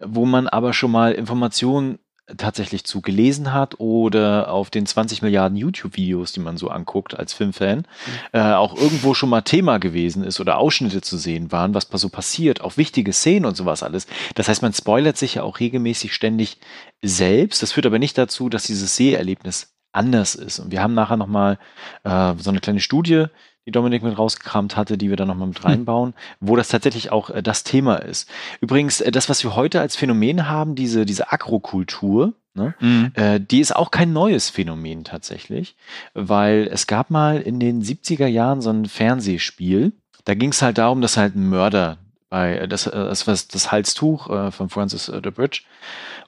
wo 0.00 0.24
man 0.24 0.46
aber 0.46 0.72
schon 0.72 0.92
mal 0.92 1.12
Informationen 1.12 1.98
tatsächlich 2.36 2.84
zu 2.84 3.00
gelesen 3.02 3.52
hat 3.52 3.78
oder 3.78 4.50
auf 4.50 4.70
den 4.70 4.84
20 4.84 5.22
Milliarden 5.22 5.56
YouTube-Videos, 5.56 6.32
die 6.32 6.40
man 6.40 6.56
so 6.56 6.68
anguckt 6.68 7.16
als 7.16 7.32
Filmfan, 7.32 7.86
äh, 8.32 8.40
auch 8.40 8.76
irgendwo 8.76 9.14
schon 9.14 9.28
mal 9.28 9.42
Thema 9.42 9.78
gewesen 9.78 10.24
ist 10.24 10.40
oder 10.40 10.58
Ausschnitte 10.58 11.02
zu 11.02 11.18
sehen 11.18 11.52
waren, 11.52 11.74
was 11.74 11.88
so 11.92 12.08
passiert, 12.08 12.60
auch 12.60 12.76
wichtige 12.76 13.12
Szenen 13.12 13.46
und 13.46 13.56
sowas 13.56 13.82
alles. 13.82 14.06
Das 14.34 14.48
heißt, 14.48 14.62
man 14.62 14.72
spoilert 14.72 15.16
sich 15.16 15.36
ja 15.36 15.44
auch 15.44 15.60
regelmäßig 15.60 16.12
ständig 16.12 16.58
selbst. 17.02 17.62
Das 17.62 17.72
führt 17.72 17.86
aber 17.86 18.00
nicht 18.00 18.18
dazu, 18.18 18.48
dass 18.48 18.64
dieses 18.64 18.96
Seherlebnis 18.96 19.74
anders 19.92 20.34
ist. 20.34 20.58
Und 20.58 20.72
wir 20.72 20.82
haben 20.82 20.94
nachher 20.94 21.16
nochmal 21.16 21.58
äh, 22.04 22.34
so 22.38 22.50
eine 22.50 22.60
kleine 22.60 22.80
Studie, 22.80 23.26
die 23.66 23.72
Dominik 23.72 24.02
mit 24.02 24.16
rausgekramt 24.16 24.76
hatte, 24.76 24.96
die 24.96 25.10
wir 25.10 25.16
dann 25.16 25.28
nochmal 25.28 25.48
mit 25.48 25.64
reinbauen, 25.64 26.14
wo 26.40 26.54
das 26.56 26.68
tatsächlich 26.68 27.10
auch 27.10 27.30
äh, 27.30 27.42
das 27.42 27.64
Thema 27.64 27.96
ist. 27.96 28.28
Übrigens, 28.60 29.00
äh, 29.00 29.10
das, 29.10 29.28
was 29.28 29.42
wir 29.42 29.56
heute 29.56 29.80
als 29.80 29.96
Phänomen 29.96 30.48
haben, 30.48 30.76
diese, 30.76 31.04
diese 31.04 31.32
Agrokultur, 31.32 32.34
ne, 32.54 32.74
Mhm. 32.80 33.10
äh, 33.14 33.40
die 33.40 33.60
ist 33.60 33.74
auch 33.74 33.90
kein 33.90 34.12
neues 34.12 34.50
Phänomen 34.50 35.02
tatsächlich, 35.04 35.74
weil 36.14 36.68
es 36.72 36.86
gab 36.86 37.10
mal 37.10 37.40
in 37.40 37.58
den 37.58 37.82
70er 37.82 38.26
Jahren 38.28 38.60
so 38.62 38.70
ein 38.70 38.86
Fernsehspiel, 38.86 39.92
da 40.24 40.34
ging 40.34 40.50
es 40.50 40.62
halt 40.62 40.78
darum, 40.78 41.00
dass 41.00 41.16
halt 41.16 41.34
ein 41.34 41.48
Mörder 41.48 41.98
bei 42.28 42.56
äh, 42.58 42.68
das, 42.68 42.86
äh, 42.86 42.92
das, 42.92 43.48
das 43.48 43.72
Halstuch 43.72 44.30
äh, 44.30 44.50
von 44.52 44.68
Francis 44.68 45.06
the 45.06 45.30
Bridge 45.30 45.62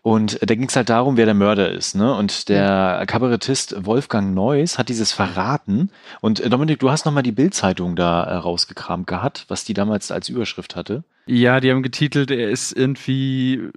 und 0.03 0.41
äh, 0.43 0.47
da 0.47 0.55
ging 0.55 0.69
es 0.69 0.77
halt 0.77 0.89
darum, 0.89 1.17
wer 1.17 1.25
der 1.27 1.35
Mörder 1.35 1.71
ist, 1.71 1.95
ne? 1.95 2.15
Und 2.15 2.49
der 2.49 3.05
Kabarettist 3.07 3.85
Wolfgang 3.87 4.35
Neuss 4.35 4.79
hat 4.79 4.89
dieses 4.89 5.13
verraten. 5.13 5.91
Und 6.21 6.41
äh, 6.41 6.49
Dominik, 6.49 6.79
du 6.79 6.91
hast 6.91 7.05
nochmal 7.07 7.23
die 7.23 7.33
Bildzeitung 7.33 7.97
da 7.97 8.23
äh, 8.25 8.35
rausgekramt 8.37 9.07
gehabt, 9.07 9.45
was 9.49 9.65
die 9.65 9.75
damals 9.75 10.11
als 10.11 10.29
Überschrift 10.29 10.77
hatte. 10.77 11.03
Ja, 11.27 11.61
die 11.61 11.71
haben 11.71 11.83
getitelt, 11.83 12.31
er 12.31 12.49
ist 12.51 12.73
irgendwie 12.73 13.69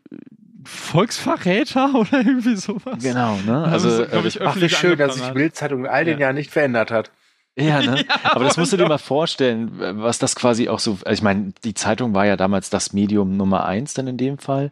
Volksverräter 0.63 1.91
oder 1.95 2.19
irgendwie 2.19 2.55
sowas. 2.55 2.99
Genau, 3.01 3.37
ne? 3.45 3.63
Also, 3.65 3.89
Also 3.89 4.03
ich, 4.03 4.09
das- 4.09 4.35
wie 4.35 4.39
öffentlich 4.39 4.77
schön, 4.77 4.97
dass 4.97 5.15
sich 5.15 5.25
die. 5.25 5.31
Bildzeitung 5.33 5.81
in 5.81 5.87
all 5.87 6.05
den 6.05 6.15
Ja. 6.19 6.27
Jahren 6.27 6.35
nicht 6.35 6.51
verändert 6.51 6.91
hat. 6.91 7.11
Ja, 7.57 7.81
ne? 7.81 8.05
Ja, 8.07 8.31
aber 8.31 8.45
das 8.45 8.55
musst 8.55 8.71
du 8.71 8.77
dir 8.77 8.87
mal 8.87 8.97
vorstellen, 8.97 9.71
was 10.01 10.19
das 10.19 10.35
quasi 10.35 10.69
auch 10.69 10.79
so, 10.79 10.91
also 11.03 11.11
ich 11.11 11.21
meine, 11.21 11.51
die 11.65 11.73
Zeitung 11.73 12.13
war 12.13 12.25
ja 12.25 12.37
damals 12.37 12.69
das 12.69 12.93
Medium 12.93 13.35
Nummer 13.35 13.65
eins 13.65 13.93
dann 13.93 14.07
in 14.07 14.17
dem 14.17 14.37
Fall, 14.37 14.71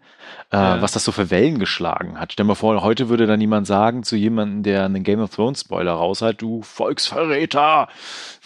äh, 0.52 0.56
Ja. 0.56 0.82
was 0.82 0.94
das 0.94 1.04
so 1.04 1.12
für 1.12 1.30
Wellen 1.30 1.60
geschlagen 1.60 2.18
hat. 2.20 2.32
Stell 2.32 2.46
dir 2.46 2.48
mal 2.48 2.56
vor, 2.56 2.82
heute 2.82 3.10
würde 3.10 3.28
dann 3.28 3.42
jemand 3.42 3.68
sagen 3.68 4.04
zu 4.04 4.16
jemandem, 4.16 4.64
der 4.64 4.86
einen 4.86 5.04
Game 5.04 5.20
of 5.20 5.36
Thrones 5.36 5.60
Spoiler 5.62 5.92
raushält, 5.92 6.42
du 6.42 6.62
Volksverräter. 6.62 7.90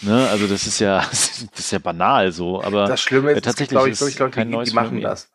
Ne? 0.02 0.28
Also 0.30 0.48
das 0.48 0.66
ist 0.66 0.80
ja, 0.80 0.98
das 1.10 1.46
ist 1.56 1.72
ja 1.72 1.80
banal 1.80 2.32
so, 2.32 2.64
aber 2.64 2.88
Das 2.88 3.02
Schlimme 3.02 3.32
äh, 3.32 3.36
ist, 3.36 3.46
tatsächlich 3.46 3.70
glaube 3.70 3.90
ich, 3.90 3.94
ist 3.94 4.00
glaub 4.00 4.10
ich, 4.10 4.16
glaub 4.16 4.30
ich, 4.30 4.36
kein 4.36 4.48
die, 4.48 4.54
neues 4.56 4.70
die 4.70 4.76
machen 4.76 5.00
das. 5.02 5.32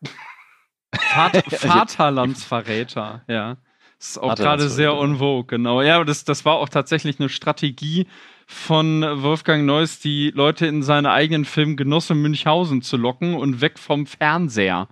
Vater, 0.92 1.42
Vaterlandsverräter, 1.50 3.22
ja. 3.28 3.56
Das 3.98 4.10
ist 4.10 4.18
auch 4.18 4.34
gerade 4.36 4.68
sehr 4.68 4.90
en 4.92 5.18
vogue, 5.18 5.44
genau. 5.46 5.82
Ja, 5.82 5.96
aber 5.96 6.04
das, 6.04 6.24
das 6.24 6.44
war 6.44 6.54
auch 6.56 6.68
tatsächlich 6.68 7.18
eine 7.18 7.28
Strategie 7.28 8.06
von 8.50 9.02
Wolfgang 9.22 9.66
Neuss, 9.66 10.00
die 10.00 10.30
Leute 10.30 10.66
in 10.66 10.82
seine 10.82 11.10
eigenen 11.10 11.44
Film 11.44 11.76
Genosse 11.76 12.14
Münchhausen 12.14 12.80
zu 12.80 12.96
locken 12.96 13.34
und 13.34 13.60
weg 13.60 13.78
vom 13.78 14.06
Fernseher. 14.06 14.88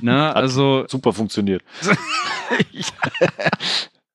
Ne, 0.00 0.34
also, 0.36 0.84
super 0.86 1.12
funktioniert. 1.12 1.62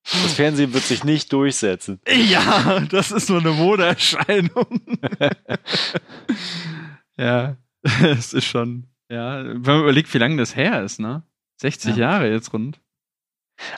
Das 0.06 0.34
Fernsehen 0.34 0.74
wird 0.74 0.84
sich 0.84 1.04
nicht 1.06 1.32
durchsetzen. 1.32 2.00
ja, 2.08 2.82
das 2.82 3.12
ist 3.12 3.28
so 3.28 3.38
eine 3.38 3.52
Modeerscheinung. 3.52 4.82
ja, 7.18 7.56
es 7.82 8.34
ist 8.34 8.46
schon, 8.46 8.88
ja, 9.10 9.44
wenn 9.44 9.62
man 9.62 9.82
überlegt, 9.82 10.14
wie 10.14 10.18
lange 10.18 10.38
das 10.38 10.56
her 10.56 10.84
ist, 10.84 11.00
ne? 11.00 11.24
60 11.62 11.96
Ja. 11.96 12.12
Jahre 12.12 12.30
jetzt 12.30 12.54
rund. 12.54 12.80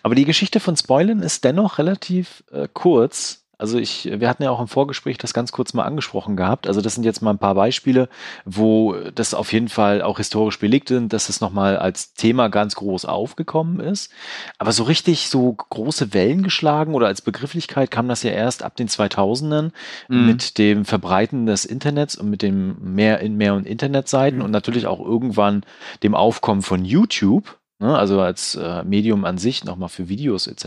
Aber 0.02 0.16
die 0.16 0.26
Geschichte 0.26 0.60
von 0.60 0.76
Spoilern 0.76 1.22
ist 1.22 1.44
dennoch 1.44 1.78
relativ 1.78 2.44
äh, 2.52 2.68
kurz. 2.74 3.45
Also 3.58 3.78
ich, 3.78 4.06
wir 4.12 4.28
hatten 4.30 4.44
ja 4.44 4.52
auch 4.52 4.60
im 4.60 4.68
Vorgespräch 4.68 5.18
das 5.18 5.34
ganz 5.34 5.52
kurz 5.52 5.74
mal 5.74 5.84
angesprochen 5.84 6.36
gehabt. 6.36 6.68
Also 6.68 6.82
das 6.82 6.96
sind 6.96 7.04
jetzt 7.04 7.22
mal 7.22 7.32
ein 7.32 7.38
paar 7.38 7.56
Beispiele, 7.56 8.10
wo 8.46 8.96
das 9.14 9.34
auf 9.34 9.54
jeden 9.54 9.70
Fall 9.70 10.02
auch 10.02 10.18
historisch 10.18 10.60
belegt 10.60 10.90
sind, 10.90 11.14
dass 11.14 11.30
es 11.30 11.42
nochmal 11.42 11.78
als 11.78 12.14
Thema 12.14 12.50
ganz 12.50 12.76
groß 12.76 13.06
aufgekommen 13.06 13.80
ist. 13.80 14.12
Aber 14.58 14.72
so 14.72 14.84
richtig 14.84 15.30
so 15.30 15.54
große 15.54 16.14
Wellen 16.14 16.44
geschlagen 16.44 16.94
oder 16.94 17.08
als 17.08 17.22
Begrifflichkeit 17.22 17.92
kam 17.92 18.08
das 18.08 18.24
ja 18.24 18.32
erst 18.32 18.64
ab 18.64 18.76
den 18.76 18.88
2000ern 18.88 19.72
Mhm. 20.10 20.26
mit 20.26 20.58
dem 20.58 20.86
Verbreiten 20.86 21.46
des 21.46 21.66
Internets 21.66 22.16
und 22.16 22.30
mit 22.30 22.42
dem 22.42 22.76
mehr 22.96 23.20
in 23.20 23.36
mehr 23.38 23.54
und 23.54 23.66
Internetseiten 23.66 24.42
und 24.42 24.52
natürlich 24.52 24.88
auch 24.88 25.00
irgendwann 25.00 25.64
dem 26.04 26.16
Aufkommen 26.16 26.62
von 26.62 26.86
YouTube, 26.86 27.58
ne, 27.80 27.98
also 27.98 28.22
als 28.22 28.56
äh, 28.56 28.84
Medium 28.84 29.26
an 29.26 29.38
sich 29.38 29.64
nochmal 29.64 29.90
für 29.90 30.10
Videos 30.10 30.48
etc. 30.48 30.66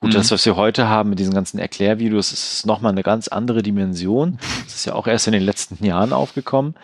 Gut, 0.00 0.10
Mhm. 0.10 0.10
das, 0.10 0.30
was 0.30 0.44
wir 0.46 0.56
heute 0.56 0.88
haben 0.88 1.10
mit 1.10 1.18
diesen 1.18 1.34
ganzen 1.34 1.58
Erklärvideos, 1.58 2.32
ist 2.32 2.66
nochmal 2.66 2.92
eine 2.92 3.02
ganz 3.02 3.28
andere 3.28 3.62
Dimension. 3.62 4.38
Das 4.64 4.74
ist 4.74 4.84
ja 4.86 4.94
auch 4.94 5.06
erst 5.06 5.26
in 5.26 5.32
den 5.32 5.42
letzten 5.42 5.84
Jahren 5.84 6.12
aufgekommen. 6.12 6.74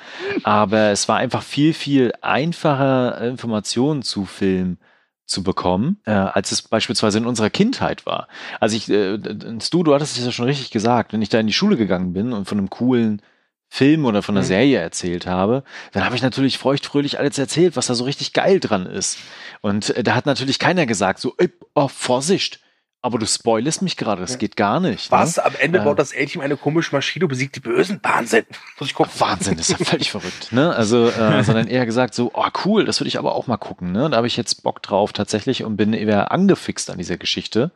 Aber 0.42 0.90
es 0.90 1.08
war 1.08 1.16
einfach 1.16 1.42
viel, 1.42 1.72
viel 1.74 2.12
einfacher, 2.22 3.20
Informationen 3.22 4.02
zu 4.02 4.24
filmen 4.24 4.78
zu 5.26 5.42
bekommen, 5.42 5.98
äh, 6.06 6.12
als 6.12 6.52
es 6.52 6.62
beispielsweise 6.62 7.18
in 7.18 7.26
unserer 7.26 7.50
Kindheit 7.50 8.06
war. 8.06 8.28
Also 8.60 8.76
ich, 8.76 8.88
äh, 8.88 9.18
Stu, 9.60 9.82
du 9.82 9.92
hattest 9.92 10.16
es 10.16 10.24
ja 10.24 10.30
schon 10.30 10.44
richtig 10.44 10.70
gesagt, 10.70 11.12
wenn 11.12 11.20
ich 11.20 11.28
da 11.28 11.40
in 11.40 11.48
die 11.48 11.52
Schule 11.52 11.76
gegangen 11.76 12.12
bin 12.12 12.32
und 12.32 12.46
von 12.46 12.58
einem 12.58 12.70
coolen 12.70 13.20
Film 13.68 14.04
oder 14.04 14.22
von 14.22 14.34
einer 14.36 14.44
Mhm. 14.44 14.48
Serie 14.48 14.78
erzählt 14.78 15.26
habe, 15.26 15.64
dann 15.92 16.04
habe 16.04 16.14
ich 16.16 16.22
natürlich 16.22 16.56
feuchtfröhlich 16.58 17.18
alles 17.18 17.36
erzählt, 17.38 17.76
was 17.76 17.86
da 17.88 17.94
so 17.94 18.04
richtig 18.04 18.32
geil 18.32 18.60
dran 18.60 18.86
ist. 18.86 19.18
Und 19.60 19.90
äh, 19.96 20.02
da 20.02 20.14
hat 20.14 20.26
natürlich 20.26 20.58
keiner 20.58 20.86
gesagt, 20.86 21.18
so, 21.20 21.34
oh, 21.74 21.88
Vorsicht, 21.88 22.60
aber 23.02 23.18
du 23.18 23.26
spoilest 23.26 23.82
mich 23.82 23.96
gerade, 23.96 24.20
das 24.20 24.32
Ja. 24.32 24.36
geht 24.38 24.56
gar 24.56 24.80
nicht. 24.80 25.10
Was? 25.12 25.36
Ne? 25.36 25.44
Am 25.44 25.52
Ende 25.60 25.78
Äh. 25.80 25.84
baut 25.84 25.98
das 25.98 26.12
Alien 26.14 26.40
eine 26.42 26.56
komische 26.56 26.94
Maschine 26.94 27.26
besiegt 27.28 27.54
die 27.56 27.60
Bösen? 27.60 28.00
Wahnsinn. 28.02 28.44
Muss 28.80 28.88
ich 28.88 28.94
gucken. 28.94 29.12
Wahnsinn, 29.18 29.58
ist 29.58 29.70
ja 29.70 29.76
völlig 29.78 30.10
verrückt. 30.10 30.52
Ne? 30.52 30.74
Also, 30.74 31.08
äh, 31.08 31.42
sondern 31.44 31.66
eher 31.68 31.86
gesagt 31.86 32.14
so, 32.14 32.30
oh 32.34 32.46
cool, 32.64 32.84
das 32.84 33.00
würde 33.00 33.08
ich 33.08 33.18
aber 33.18 33.34
auch 33.34 33.46
mal 33.48 33.58
gucken. 33.58 33.92
Ne? 33.92 34.08
Da 34.10 34.16
habe 34.16 34.26
ich 34.26 34.36
jetzt 34.36 34.62
Bock 34.62 34.82
drauf 34.82 35.12
tatsächlich 35.12 35.62
und 35.64 35.76
bin 35.76 35.92
eher 35.92 36.30
angefixt 36.32 36.88
an 36.90 36.98
dieser 36.98 37.16
Geschichte 37.16 37.70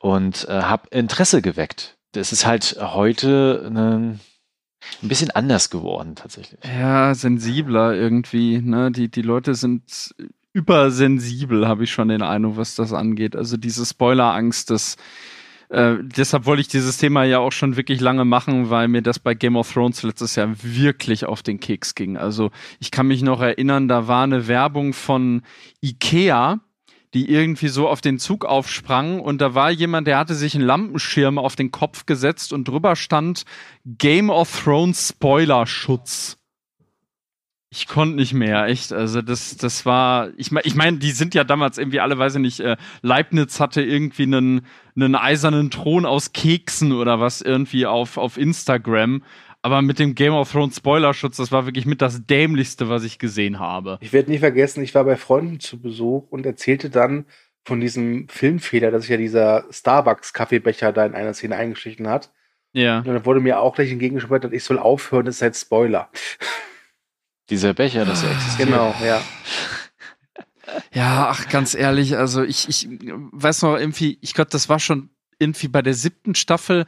und 0.00 0.46
äh, 0.48 0.52
habe 0.62 0.88
Interesse 0.90 1.40
geweckt. 1.42 1.96
Das 2.12 2.32
ist 2.32 2.46
halt 2.46 2.76
heute 2.80 3.68
ne, 3.72 4.18
ein 5.02 5.08
bisschen 5.08 5.30
anders 5.30 5.70
geworden 5.70 6.14
tatsächlich. 6.14 6.60
Ja, 6.64 7.14
sensibler 7.14 7.94
irgendwie. 7.94 8.58
Ne? 8.58 8.90
Die, 8.90 9.08
die 9.08 9.22
Leute 9.22 9.54
sind 9.54 10.14
übersensibel, 10.52 11.68
habe 11.68 11.84
ich 11.84 11.92
schon 11.92 12.08
den 12.08 12.22
Eindruck, 12.22 12.56
was 12.56 12.74
das 12.74 12.92
angeht. 12.92 13.36
Also 13.36 13.56
diese 13.56 13.84
Spoilerangst, 13.84 14.70
das 14.70 14.96
äh, 15.68 15.96
deshalb 16.00 16.46
wollte 16.46 16.60
ich 16.60 16.68
dieses 16.68 16.96
Thema 16.98 17.24
ja 17.24 17.38
auch 17.38 17.52
schon 17.52 17.76
wirklich 17.76 18.00
lange 18.00 18.24
machen, 18.24 18.70
weil 18.70 18.88
mir 18.88 19.02
das 19.02 19.18
bei 19.18 19.34
Game 19.34 19.56
of 19.56 19.72
Thrones 19.72 20.02
letztes 20.02 20.36
Jahr 20.36 20.54
wirklich 20.62 21.24
auf 21.26 21.42
den 21.42 21.60
Keks 21.60 21.94
ging. 21.94 22.16
Also 22.16 22.50
ich 22.78 22.90
kann 22.90 23.08
mich 23.08 23.22
noch 23.22 23.40
erinnern, 23.40 23.88
da 23.88 24.08
war 24.08 24.24
eine 24.24 24.46
Werbung 24.48 24.92
von 24.92 25.42
Ikea, 25.82 26.60
die 27.16 27.30
irgendwie 27.30 27.68
so 27.68 27.88
auf 27.88 28.02
den 28.02 28.18
Zug 28.18 28.44
aufsprang 28.44 29.20
und 29.20 29.40
da 29.40 29.54
war 29.54 29.70
jemand, 29.70 30.06
der 30.06 30.18
hatte 30.18 30.34
sich 30.34 30.54
einen 30.54 30.66
Lampenschirm 30.66 31.38
auf 31.38 31.56
den 31.56 31.70
Kopf 31.70 32.04
gesetzt 32.04 32.52
und 32.52 32.68
drüber 32.68 32.94
stand 32.94 33.44
Game 33.86 34.28
of 34.28 34.64
Thrones 34.64 35.08
Spoilerschutz. 35.08 36.36
Ich 37.70 37.88
konnte 37.88 38.16
nicht 38.16 38.34
mehr, 38.34 38.66
echt. 38.66 38.92
Also 38.92 39.22
das, 39.22 39.56
das 39.56 39.86
war, 39.86 40.28
ich 40.36 40.52
meine, 40.52 40.66
ich 40.66 40.74
mein, 40.74 40.98
die 40.98 41.10
sind 41.10 41.34
ja 41.34 41.42
damals 41.42 41.78
irgendwie 41.78 42.00
alle, 42.00 42.18
weiß 42.18 42.34
ich 42.34 42.40
nicht, 42.42 42.60
äh, 42.60 42.76
Leibniz 43.00 43.60
hatte 43.60 43.80
irgendwie 43.80 44.24
einen, 44.24 44.66
einen 44.94 45.14
eisernen 45.14 45.70
Thron 45.70 46.04
aus 46.04 46.34
Keksen 46.34 46.92
oder 46.92 47.18
was 47.18 47.40
irgendwie 47.40 47.86
auf, 47.86 48.18
auf 48.18 48.36
Instagram. 48.36 49.22
Aber 49.66 49.82
mit 49.82 49.98
dem 49.98 50.14
Game 50.14 50.32
of 50.32 50.52
Thrones 50.52 50.76
Spoilerschutz, 50.76 51.38
das 51.38 51.50
war 51.50 51.66
wirklich 51.66 51.86
mit 51.86 52.00
das 52.00 52.24
dämlichste, 52.24 52.88
was 52.88 53.02
ich 53.02 53.18
gesehen 53.18 53.58
habe. 53.58 53.98
Ich 54.00 54.12
werde 54.12 54.30
nie 54.30 54.38
vergessen, 54.38 54.80
ich 54.80 54.94
war 54.94 55.02
bei 55.02 55.16
Freunden 55.16 55.58
zu 55.58 55.80
Besuch 55.80 56.30
und 56.30 56.46
erzählte 56.46 56.88
dann 56.88 57.26
von 57.64 57.80
diesem 57.80 58.28
Filmfehler, 58.28 58.92
dass 58.92 59.02
sich 59.02 59.10
ja 59.10 59.16
dieser 59.16 59.64
Starbucks-Kaffeebecher 59.72 60.92
da 60.92 61.04
in 61.04 61.16
einer 61.16 61.34
Szene 61.34 61.56
eingeschlichen 61.56 62.06
hat. 62.06 62.30
Ja. 62.74 62.98
Und 62.98 63.08
dann 63.08 63.26
wurde 63.26 63.40
mir 63.40 63.58
auch 63.58 63.74
gleich 63.74 63.90
entgegengeschmettert, 63.90 64.52
ich 64.52 64.62
soll 64.62 64.78
aufhören, 64.78 65.26
das 65.26 65.34
ist 65.34 65.42
halt 65.42 65.56
Spoiler. 65.56 66.10
Dieser 67.50 67.74
Becher, 67.74 68.04
das 68.04 68.22
ja 68.22 68.30
existiert. 68.30 68.68
Genau, 68.68 68.94
ja. 69.04 69.20
Ja, 70.92 71.26
ach, 71.28 71.48
ganz 71.48 71.74
ehrlich, 71.74 72.16
also 72.16 72.44
ich, 72.44 72.68
ich 72.68 72.88
weiß 72.88 73.62
noch 73.62 73.76
irgendwie, 73.76 74.16
ich 74.20 74.32
glaube, 74.32 74.50
das 74.50 74.68
war 74.68 74.78
schon 74.78 75.10
irgendwie 75.40 75.66
bei 75.66 75.82
der 75.82 75.94
siebten 75.94 76.36
Staffel, 76.36 76.86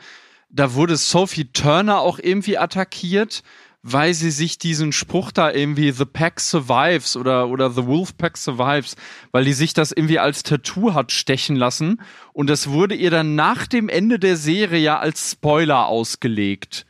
da 0.48 0.74
wurde 0.74 0.96
Sophie 0.96 1.52
Turner 1.52 2.00
auch 2.00 2.18
irgendwie 2.18 2.58
attackiert, 2.58 3.42
weil 3.82 4.12
sie 4.12 4.30
sich 4.30 4.58
diesen 4.58 4.92
Spruch 4.92 5.30
da 5.30 5.52
irgendwie 5.52 5.92
The 5.92 6.04
Pack 6.04 6.40
Survives 6.40 7.16
oder, 7.16 7.48
oder 7.48 7.70
The 7.70 7.86
Wolf 7.86 8.16
Pack 8.16 8.36
Survives, 8.36 8.96
weil 9.30 9.44
die 9.44 9.52
sich 9.52 9.72
das 9.72 9.92
irgendwie 9.92 10.18
als 10.18 10.42
Tattoo 10.42 10.94
hat 10.94 11.12
stechen 11.12 11.56
lassen 11.56 12.00
und 12.32 12.50
das 12.50 12.70
wurde 12.70 12.94
ihr 12.94 13.10
dann 13.10 13.34
nach 13.34 13.66
dem 13.66 13.88
Ende 13.88 14.18
der 14.18 14.36
Serie 14.36 14.80
ja 14.80 14.98
als 14.98 15.32
Spoiler 15.32 15.86
ausgelegt. 15.86 16.87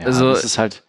Ja, 0.00 0.06
Also- 0.06 0.30
das 0.30 0.44
ist 0.44 0.56
halt, 0.58 0.82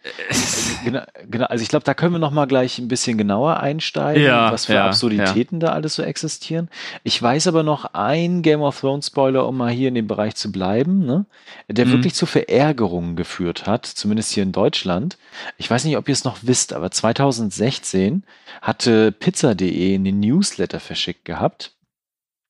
genau, 0.84 1.02
genau, 1.30 1.44
also 1.46 1.62
ich 1.62 1.68
glaube, 1.68 1.84
da 1.84 1.92
können 1.94 2.12
wir 2.12 2.18
noch 2.18 2.30
mal 2.30 2.46
gleich 2.46 2.78
ein 2.78 2.88
bisschen 2.88 3.18
genauer 3.18 3.58
einsteigen, 3.60 4.22
Ja, 4.24 4.50
was 4.50 4.66
für 4.66 4.74
ja, 4.74 4.86
Absurditäten 4.86 5.60
da 5.60 5.68
alles 5.72 5.94
so 5.96 6.02
existieren. 6.02 6.68
Ich 7.04 7.20
weiß 7.22 7.46
aber 7.46 7.62
noch 7.62 7.92
ein 7.94 8.42
Game 8.42 8.62
of 8.62 8.80
Thrones 8.80 9.08
Spoiler, 9.08 9.46
um 9.46 9.56
mal 9.58 9.70
hier 9.70 9.88
in 9.88 9.94
dem 9.94 10.06
Bereich 10.06 10.34
zu 10.34 10.50
bleiben, 10.50 11.04
ne, 11.04 11.26
der 11.68 11.86
Mhm. 11.86 11.92
wirklich 11.92 12.14
zu 12.14 12.24
Verärgerungen 12.26 13.14
geführt 13.16 13.66
hat, 13.66 13.86
zumindest 13.86 14.32
hier 14.32 14.42
in 14.42 14.52
Deutschland. 14.52 15.18
Ich 15.58 15.70
weiß 15.70 15.84
nicht, 15.84 15.96
ob 15.98 16.08
ihr 16.08 16.12
es 16.14 16.24
noch 16.24 16.38
wisst, 16.42 16.72
aber 16.72 16.90
2016 16.90 18.22
hatte 18.62 19.12
Pizza.de 19.12 19.94
einen 19.94 20.20
Newsletter 20.20 20.80
verschickt 20.80 21.24
gehabt 21.24 21.72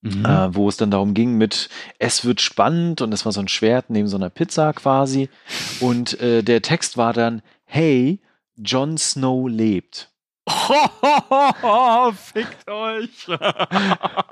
Mhm. 0.02 0.24
äh, 0.24 0.54
wo 0.54 0.68
es 0.68 0.76
dann 0.76 0.90
darum 0.90 1.14
ging 1.14 1.38
mit, 1.38 1.68
es 1.98 2.24
wird 2.24 2.40
spannend 2.40 3.00
und 3.00 3.12
es 3.14 3.24
war 3.24 3.32
so 3.32 3.40
ein 3.40 3.48
Schwert 3.48 3.88
neben 3.88 4.08
so 4.08 4.16
einer 4.16 4.30
Pizza 4.30 4.72
quasi. 4.72 5.28
Und 5.80 6.20
äh, 6.20 6.42
der 6.42 6.60
Text 6.60 6.96
war 6.96 7.12
dann, 7.12 7.40
hey, 7.64 8.20
Jon 8.56 8.98
Snow 8.98 9.48
lebt. 9.48 10.11
Fickt 12.14 12.68
euch. 12.68 13.28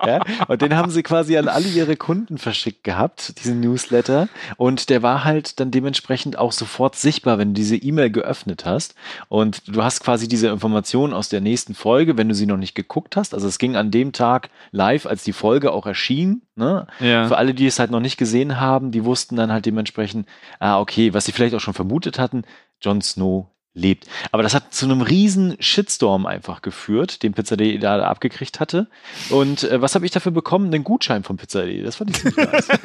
Ja? 0.07 0.23
Und 0.49 0.63
den 0.63 0.75
haben 0.77 0.91
sie 0.91 1.03
quasi 1.03 1.37
an 1.37 1.47
alle 1.49 1.69
ihre 1.69 1.95
Kunden 1.95 2.39
verschickt 2.39 2.85
gehabt, 2.85 3.39
diesen 3.45 3.61
Newsletter. 3.61 4.31
Und 4.57 4.89
der 4.89 5.03
war 5.03 5.25
halt 5.25 5.61
dann 5.61 5.71
dementsprechend 5.71 6.39
auch 6.39 6.53
sofort 6.53 6.97
sichtbar, 6.97 7.37
wenn 7.37 7.49
du 7.49 7.55
diese 7.55 7.77
E-Mail 7.77 8.11
geöffnet 8.11 8.65
hast. 8.65 8.95
Und 9.29 9.63
du 9.69 9.85
hast 9.85 10.01
quasi 10.01 10.27
diese 10.27 10.49
Information 10.49 11.13
aus 11.13 11.29
der 11.29 11.43
nächsten 11.43 11.75
Folge, 11.75 12.17
wenn 12.17 12.31
du 12.31 12.35
sie 12.35 12.47
noch 12.47 12.57
nicht 12.57 12.75
geguckt 12.75 13.15
hast. 13.15 13.35
Also 13.35 13.47
es 13.47 13.59
ging 13.59 13.77
an 13.77 13.91
dem 13.91 14.13
Tag 14.13 14.49
live, 14.71 15.05
als 15.05 15.23
die 15.23 15.35
Folge 15.35 15.71
auch 15.71 15.85
erschien. 15.85 16.41
Ne? 16.57 16.87
Ja. 16.99 17.29
Für 17.29 17.37
alle, 17.37 17.53
die 17.53 17.67
es 17.67 17.79
halt 17.79 17.91
noch 17.91 18.01
nicht 18.01 18.17
gesehen 18.17 18.59
haben, 18.59 18.91
die 18.91 19.05
wussten 19.05 19.37
dann 19.37 19.53
halt 19.53 19.67
dementsprechend, 19.67 20.27
ah, 20.61 20.81
okay, 20.81 21.13
was 21.13 21.27
sie 21.27 21.33
vielleicht 21.33 21.55
auch 21.55 21.61
schon 21.61 21.75
vermutet 21.75 22.19
hatten, 22.19 22.45
Jon 22.81 23.03
Snow 23.03 23.51
lebt. 23.75 24.07
Aber 24.33 24.43
das 24.43 24.55
hat 24.55 24.75
zu 24.75 24.85
einem 24.85 25.01
riesen 25.01 25.57
Shitstorm 25.61 26.27
einfach 26.27 26.63
geführt, 26.63 27.23
den 27.23 27.33
Pizza.de 27.35 27.79
da 27.79 28.03
abgekriegt 28.03 28.61
hatte. 28.61 28.89
Und 29.31 29.65
äh, 29.65 29.81
was 29.81 29.95
habe 29.95 30.05
ich 30.05 30.11
dafür 30.11 30.33
bekommen? 30.33 30.67
Einen 30.67 30.85
Gutschein 30.85 31.23
von 31.23 31.37
Pizza.de. 31.37 31.83
Das 31.83 31.97
fand 31.97 32.11
ich 32.11 32.17
ziemlich 32.17 32.37
nice. 32.37 32.69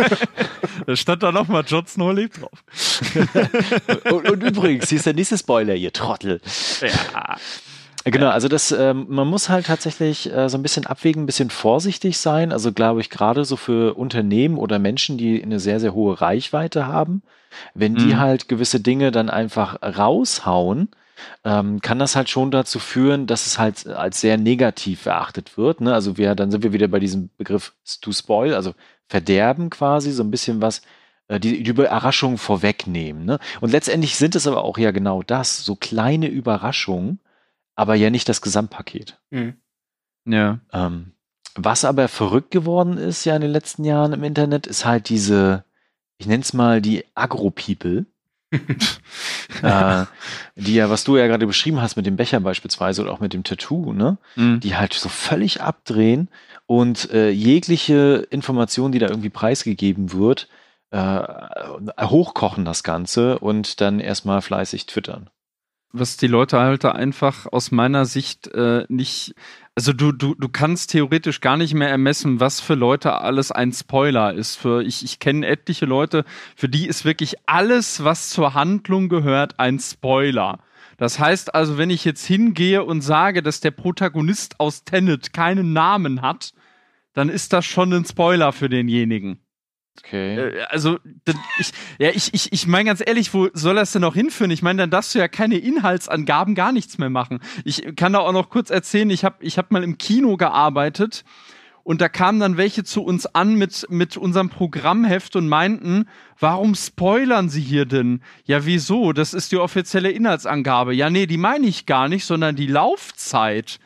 Da 0.86 0.96
stand 0.96 1.24
da 1.24 1.32
nochmal 1.32 1.64
Jon 1.66 1.88
Snow 1.88 2.14
lebt 2.14 2.42
drauf. 2.42 2.64
und, 4.12 4.30
und 4.30 4.44
übrigens, 4.44 4.90
hier 4.90 4.98
ist 4.98 5.06
der 5.06 5.14
nächste 5.14 5.38
Spoiler, 5.38 5.74
ihr 5.74 5.94
Trottel. 5.94 6.42
Ja. 6.82 7.38
Genau, 8.04 8.30
also 8.30 8.48
das, 8.48 8.72
ähm, 8.72 9.08
man 9.10 9.28
muss 9.28 9.50
halt 9.50 9.66
tatsächlich 9.66 10.32
äh, 10.32 10.48
so 10.48 10.60
ein 10.60 10.62
bisschen 10.62 10.86
abwägen, 10.86 11.24
ein 11.24 11.26
bisschen 11.26 11.50
vorsichtig 11.50 12.20
sein. 12.20 12.52
Also 12.52 12.72
glaube 12.72 13.02
ich, 13.02 13.10
gerade 13.10 13.46
so 13.46 13.56
für 13.56 13.96
Unternehmen 13.96 14.58
oder 14.58 14.78
Menschen, 14.78 15.18
die 15.18 15.42
eine 15.42 15.60
sehr, 15.60 15.80
sehr 15.80 15.96
hohe 15.96 16.22
Reichweite 16.22 16.86
haben, 16.86 17.24
wenn 17.74 17.96
die 17.96 18.14
Mhm. 18.14 18.20
halt 18.20 18.48
gewisse 18.48 18.80
Dinge 18.80 19.12
dann 19.12 19.30
einfach 19.30 19.82
raushauen, 19.82 20.90
ähm, 21.44 21.82
kann 21.82 22.00
das 22.00 22.16
halt 22.16 22.30
schon 22.30 22.52
dazu 22.52 22.80
führen, 22.80 23.26
dass 23.28 23.46
es 23.48 23.58
halt 23.58 23.88
als 23.88 24.20
sehr 24.22 24.38
negativ 24.38 25.06
erachtet 25.06 25.58
wird. 25.58 25.82
Ne? 25.82 25.94
Also 25.94 26.18
wir, 26.18 26.36
dann 26.36 26.52
sind 26.52 26.64
wir 26.64 26.74
wieder 26.74 26.88
bei 26.88 27.00
diesem 27.00 27.30
Begriff 27.38 27.74
to 28.02 28.12
spoil, 28.12 28.54
also 28.54 28.74
verderben 29.08 29.70
quasi, 29.70 30.12
so 30.12 30.24
ein 30.24 30.32
bisschen 30.32 30.62
was, 30.62 30.82
äh, 31.28 31.40
die, 31.40 31.64
die 31.64 31.70
Überraschung 31.70 32.38
vorwegnehmen. 32.38 33.26
Ne? 33.26 33.40
Und 33.62 33.72
letztendlich 33.72 34.18
sind 34.18 34.36
es 34.36 34.46
aber 34.48 34.64
auch 34.64 34.78
ja 34.78 34.92
genau 34.92 35.24
das, 35.24 35.64
so 35.64 35.76
kleine 35.76 36.28
Überraschungen, 36.28 37.20
aber 37.76 37.96
ja 37.96 38.10
nicht 38.10 38.28
das 38.28 38.42
Gesamtpaket. 38.42 39.18
Mhm. 39.30 39.56
Ja. 40.26 40.60
Ähm, 40.74 41.12
was 41.56 41.86
aber 41.86 42.10
verrückt 42.10 42.52
geworden 42.52 42.98
ist 42.98 43.24
ja 43.24 43.36
in 43.36 43.42
den 43.42 43.52
letzten 43.52 43.86
Jahren 43.86 44.12
im 44.12 44.24
Internet, 44.24 44.68
ist 44.68 44.86
halt 44.86 45.08
diese, 45.08 45.64
ich 46.18 46.28
nenne 46.28 46.42
es 46.42 46.54
mal 46.54 46.82
die 46.82 47.04
Agro-People, 47.16 48.06
äh, 49.62 50.06
die 50.56 50.76
ja, 50.76 50.90
was 50.90 51.04
du 51.04 51.18
ja 51.18 51.28
gerade 51.28 51.48
beschrieben 51.48 51.82
hast 51.82 51.96
mit 51.96 52.06
dem 52.06 52.16
Becher 52.16 52.40
beispielsweise 52.40 53.02
oder 53.02 53.12
auch 53.12 53.20
mit 53.20 53.34
dem 53.34 53.44
Tattoo, 53.44 53.92
ne? 53.94 54.18
Mhm. 54.36 54.60
die 54.60 54.76
halt 54.76 54.94
so 54.94 55.10
völlig 55.10 55.62
abdrehen 55.62 56.30
und 56.68 57.12
äh, 57.12 57.30
jegliche 57.30 58.28
Information, 58.30 58.92
die 58.92 59.00
da 59.00 59.08
irgendwie 59.08 59.30
preisgegeben 59.30 60.14
wird, 60.14 60.48
äh, 60.92 61.22
hochkochen 62.02 62.66
das 62.66 62.84
Ganze 62.84 63.40
und 63.40 63.82
dann 63.82 64.00
erstmal 64.00 64.42
fleißig 64.42 64.86
twittern. 64.86 65.30
Was 65.92 66.18
die 66.18 66.28
Leute 66.28 66.60
halt 66.60 66.84
da 66.84 66.92
einfach 66.92 67.46
aus 67.52 67.72
meiner 67.72 68.06
Sicht 68.06 68.48
äh, 68.48 68.86
nicht, 68.90 69.34
also 69.76 69.94
du, 69.94 70.12
du, 70.12 70.36
du 70.36 70.50
kannst 70.50 70.92
theoretisch 70.92 71.42
gar 71.42 71.58
nicht 71.58 71.74
mehr 71.74 71.90
ermessen, 71.90 72.40
was 72.40 72.60
für 72.60 72.76
Leute 72.76 73.14
alles 73.14 73.52
ein 73.52 73.72
Spoiler 73.72 74.34
ist. 74.34 74.56
Für 74.58 74.84
ich, 74.84 75.04
ich 75.04 75.20
kenne 75.20 75.48
etliche 75.48 75.86
Leute, 75.86 76.26
für 76.56 76.70
die 76.70 76.88
ist 76.88 77.06
wirklich 77.06 77.36
alles, 77.46 78.04
was 78.04 78.30
zur 78.30 78.54
Handlung 78.54 79.10
gehört, 79.10 79.60
ein 79.60 79.80
Spoiler. 79.80 80.60
Das 80.98 81.20
heißt 81.20 81.54
also, 81.56 81.78
wenn 81.78 81.90
ich 81.90 82.06
jetzt 82.06 82.26
hingehe 82.26 82.84
und 82.84 83.02
sage, 83.02 83.44
dass 83.44 83.60
der 83.60 83.72
Protagonist 83.72 84.60
aus 84.60 84.84
Tenet 84.84 85.34
keinen 85.34 85.74
Namen 85.74 86.22
hat, 86.22 86.54
dann 87.14 87.30
ist 87.30 87.54
das 87.54 87.66
schon 87.66 87.94
ein 87.94 88.06
Spoiler 88.06 88.52
für 88.54 88.70
denjenigen. 88.70 89.45
Okay. 90.04 90.38
Äh, 90.38 90.62
also, 90.70 91.00
ich, 91.60 91.72
ja, 91.98 92.10
ich, 92.10 92.34
ich, 92.34 92.52
ich 92.52 92.68
meine 92.68 92.86
ganz 92.86 93.02
ehrlich, 93.06 93.34
wo 93.34 93.50
soll 93.54 93.76
das 93.76 93.92
denn 93.92 94.02
noch 94.02 94.16
hinführen? 94.16 94.52
Ich 94.52 94.62
meine, 94.62 94.84
dann 94.84 94.90
darfst 94.90 95.16
du 95.16 95.20
ja 95.20 95.28
keine 95.28 95.58
Inhaltsangaben, 95.58 96.56
gar 96.56 96.72
nichts 96.72 96.98
mehr 96.98 97.10
machen. 97.10 97.40
Ich 97.64 97.96
kann 97.96 98.14
da 98.14 98.20
auch 98.20 98.34
noch 98.34 98.50
kurz 98.50 98.70
erzählen, 98.70 99.10
ich 99.10 99.24
habe 99.24 99.38
ich 99.40 99.58
hab 99.58 99.72
mal 99.72 99.84
im 99.84 99.98
Kino 99.98 100.38
gearbeitet 100.38 101.24
und 101.86 102.02
da 102.02 102.10
kamen 102.10 102.40
dann 102.40 102.58
welche 102.58 102.84
zu 102.84 103.04
uns 103.04 103.28
an 103.28 103.54
mit, 103.54 103.86
mit 103.92 104.18
unserem 104.18 104.50
Programmheft 104.50 105.36
und 105.36 105.48
meinten, 105.48 106.08
warum 106.40 106.74
spoilern 106.74 107.48
sie 107.48 107.62
hier 107.62 107.86
denn? 107.86 108.22
Ja, 108.46 108.66
wieso? 108.66 109.14
Das 109.14 109.36
ist 109.36 109.52
die 109.52 109.58
offizielle 109.58 110.10
Inhaltsangabe. 110.10 110.96
Ja, 110.96 111.12
nee, 111.12 111.28
die 111.28 111.38
meine 111.38 111.68
ich 111.68 111.86
gar 111.86 112.10
nicht, 112.10 112.26
sondern 112.26 112.56
die 112.56 112.66
Laufzeit. 112.66 113.80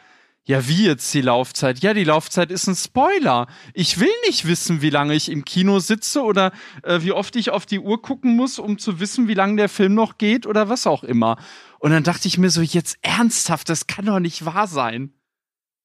Ja, 0.49 0.67
wie 0.67 0.87
jetzt 0.87 1.13
die 1.13 1.21
Laufzeit? 1.21 1.83
Ja, 1.83 1.93
die 1.93 2.03
Laufzeit 2.03 2.49
ist 2.49 2.65
ein 2.65 2.75
Spoiler. 2.75 3.45
Ich 3.75 3.99
will 3.99 4.09
nicht 4.25 4.47
wissen, 4.47 4.81
wie 4.81 4.89
lange 4.89 5.13
ich 5.13 5.29
im 5.29 5.45
Kino 5.45 5.77
sitze 5.77 6.23
oder 6.23 6.53
äh, 6.81 7.03
wie 7.03 7.11
oft 7.11 7.35
ich 7.35 7.51
auf 7.51 7.67
die 7.67 7.77
Uhr 7.77 8.01
gucken 8.01 8.35
muss, 8.35 8.57
um 8.57 8.79
zu 8.79 8.99
wissen, 8.99 9.27
wie 9.27 9.35
lange 9.35 9.57
der 9.57 9.69
Film 9.69 9.93
noch 9.93 10.17
geht 10.17 10.47
oder 10.47 10.67
was 10.67 10.87
auch 10.87 11.03
immer. 11.03 11.37
Und 11.77 11.91
dann 11.91 12.01
dachte 12.01 12.27
ich 12.27 12.39
mir 12.39 12.49
so, 12.49 12.61
jetzt 12.61 12.97
ernsthaft, 13.03 13.69
das 13.69 13.85
kann 13.85 14.05
doch 14.05 14.19
nicht 14.19 14.43
wahr 14.43 14.65
sein. 14.65 15.13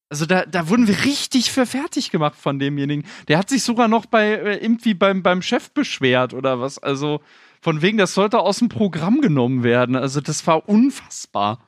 Also 0.09 0.25
da, 0.25 0.47
da 0.47 0.67
wurden 0.71 0.89
wir 0.89 1.05
richtig 1.05 1.53
für 1.53 1.67
fertig 1.67 2.11
gemacht 2.11 2.39
von 2.39 2.59
demjenigen. 2.59 3.05
Der 3.29 3.37
hat 3.37 3.51
sich 3.51 3.65
sogar 3.65 3.89
noch 3.89 4.07
bei 4.07 4.31
äh, 4.31 4.65
irgendwie 4.65 4.95
beim, 4.95 5.23
beim 5.23 5.43
Chef 5.43 5.73
beschwert 5.73 6.33
oder 6.33 6.59
was. 6.59 6.79
Also 6.79 7.21
von 7.61 7.83
wegen, 7.83 7.99
das 7.99 8.15
sollte 8.15 8.39
aus 8.39 8.61
dem 8.61 8.71
Programm 8.71 9.21
genommen 9.21 9.63
werden. 9.63 9.95
Also 9.95 10.23
das 10.23 10.47
war 10.47 10.67
unfassbar. 10.71 11.59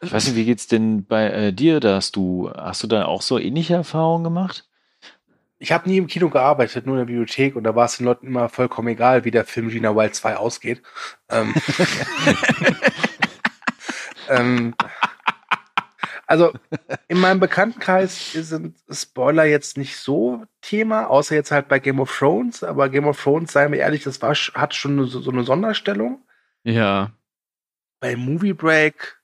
Ich 0.00 0.12
weiß 0.12 0.26
nicht, 0.26 0.36
wie 0.36 0.44
geht's 0.44 0.66
denn 0.66 1.04
bei 1.04 1.26
äh, 1.26 1.52
dir, 1.52 1.80
da 1.80 1.96
hast 1.96 2.16
du, 2.16 2.50
hast 2.54 2.82
du 2.82 2.86
da 2.86 3.04
auch 3.04 3.22
so 3.22 3.38
ähnliche 3.38 3.74
Erfahrungen 3.74 4.24
gemacht? 4.24 4.68
Ich 5.60 5.72
habe 5.72 5.88
nie 5.88 5.98
im 5.98 6.06
Kino 6.06 6.30
gearbeitet, 6.30 6.86
nur 6.86 6.96
in 6.96 7.00
der 7.00 7.06
Bibliothek 7.06 7.56
und 7.56 7.64
da 7.64 7.74
war 7.74 7.86
es 7.86 7.96
den 7.96 8.06
Leuten 8.06 8.26
immer 8.26 8.48
vollkommen 8.48 8.88
egal, 8.88 9.24
wie 9.24 9.30
der 9.30 9.44
Film 9.44 9.68
Gina 9.68 9.94
Wild 9.94 10.14
2 10.14 10.36
ausgeht. 10.36 10.82
Ähm, 11.30 11.54
ähm, 14.28 14.74
also 16.28 16.52
in 17.08 17.18
meinem 17.18 17.40
Bekanntenkreis 17.40 18.32
sind 18.32 18.76
Spoiler 18.90 19.46
jetzt 19.46 19.78
nicht 19.78 19.96
so 19.96 20.44
Thema, 20.60 21.06
außer 21.06 21.34
jetzt 21.34 21.50
halt 21.50 21.68
bei 21.68 21.78
Game 21.78 22.00
of 22.00 22.16
Thrones. 22.16 22.62
Aber 22.62 22.90
Game 22.90 23.06
of 23.06 23.20
Thrones, 23.20 23.52
seien 23.52 23.72
wir 23.72 23.78
ehrlich, 23.78 24.04
das 24.04 24.20
war, 24.20 24.34
hat 24.34 24.74
schon 24.74 25.06
so, 25.06 25.20
so 25.20 25.30
eine 25.30 25.44
Sonderstellung. 25.44 26.22
Ja. 26.64 27.12
Bei 28.00 28.14
Movie 28.14 28.52
Break, 28.52 29.17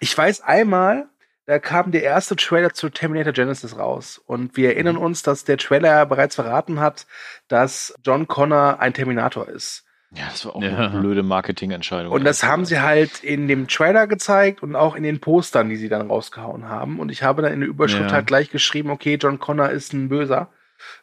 ich 0.00 0.16
weiß 0.16 0.42
einmal, 0.42 1.06
da 1.46 1.58
kam 1.58 1.92
der 1.92 2.02
erste 2.02 2.36
Trailer 2.36 2.72
zu 2.72 2.88
Terminator 2.88 3.32
Genesis 3.32 3.76
raus. 3.78 4.18
Und 4.24 4.56
wir 4.56 4.70
erinnern 4.70 4.96
uns, 4.96 5.22
dass 5.22 5.44
der 5.44 5.58
Trailer 5.58 6.06
bereits 6.06 6.36
verraten 6.36 6.80
hat, 6.80 7.06
dass 7.48 7.94
John 8.04 8.26
Connor 8.26 8.80
ein 8.80 8.94
Terminator 8.94 9.46
ist. 9.48 9.84
Ja, 10.16 10.26
das 10.30 10.46
war 10.46 10.56
auch 10.56 10.62
Ja. 10.62 10.88
eine 10.90 11.00
blöde 11.00 11.22
Marketingentscheidung. 11.22 12.12
Und 12.12 12.24
das 12.24 12.44
haben 12.44 12.64
sie 12.64 12.80
halt 12.80 13.22
in 13.24 13.48
dem 13.48 13.66
Trailer 13.68 14.06
gezeigt 14.06 14.62
und 14.62 14.76
auch 14.76 14.94
in 14.94 15.02
den 15.02 15.20
Postern, 15.20 15.68
die 15.68 15.76
sie 15.76 15.88
dann 15.88 16.08
rausgehauen 16.08 16.68
haben. 16.68 17.00
Und 17.00 17.10
ich 17.10 17.22
habe 17.22 17.42
dann 17.42 17.52
in 17.52 17.60
der 17.60 17.68
Überschrift 17.68 18.10
Ja. 18.10 18.16
halt 18.16 18.26
gleich 18.26 18.50
geschrieben, 18.50 18.90
okay, 18.90 19.18
John 19.20 19.38
Connor 19.38 19.70
ist 19.70 19.92
ein 19.92 20.08
Böser. 20.08 20.48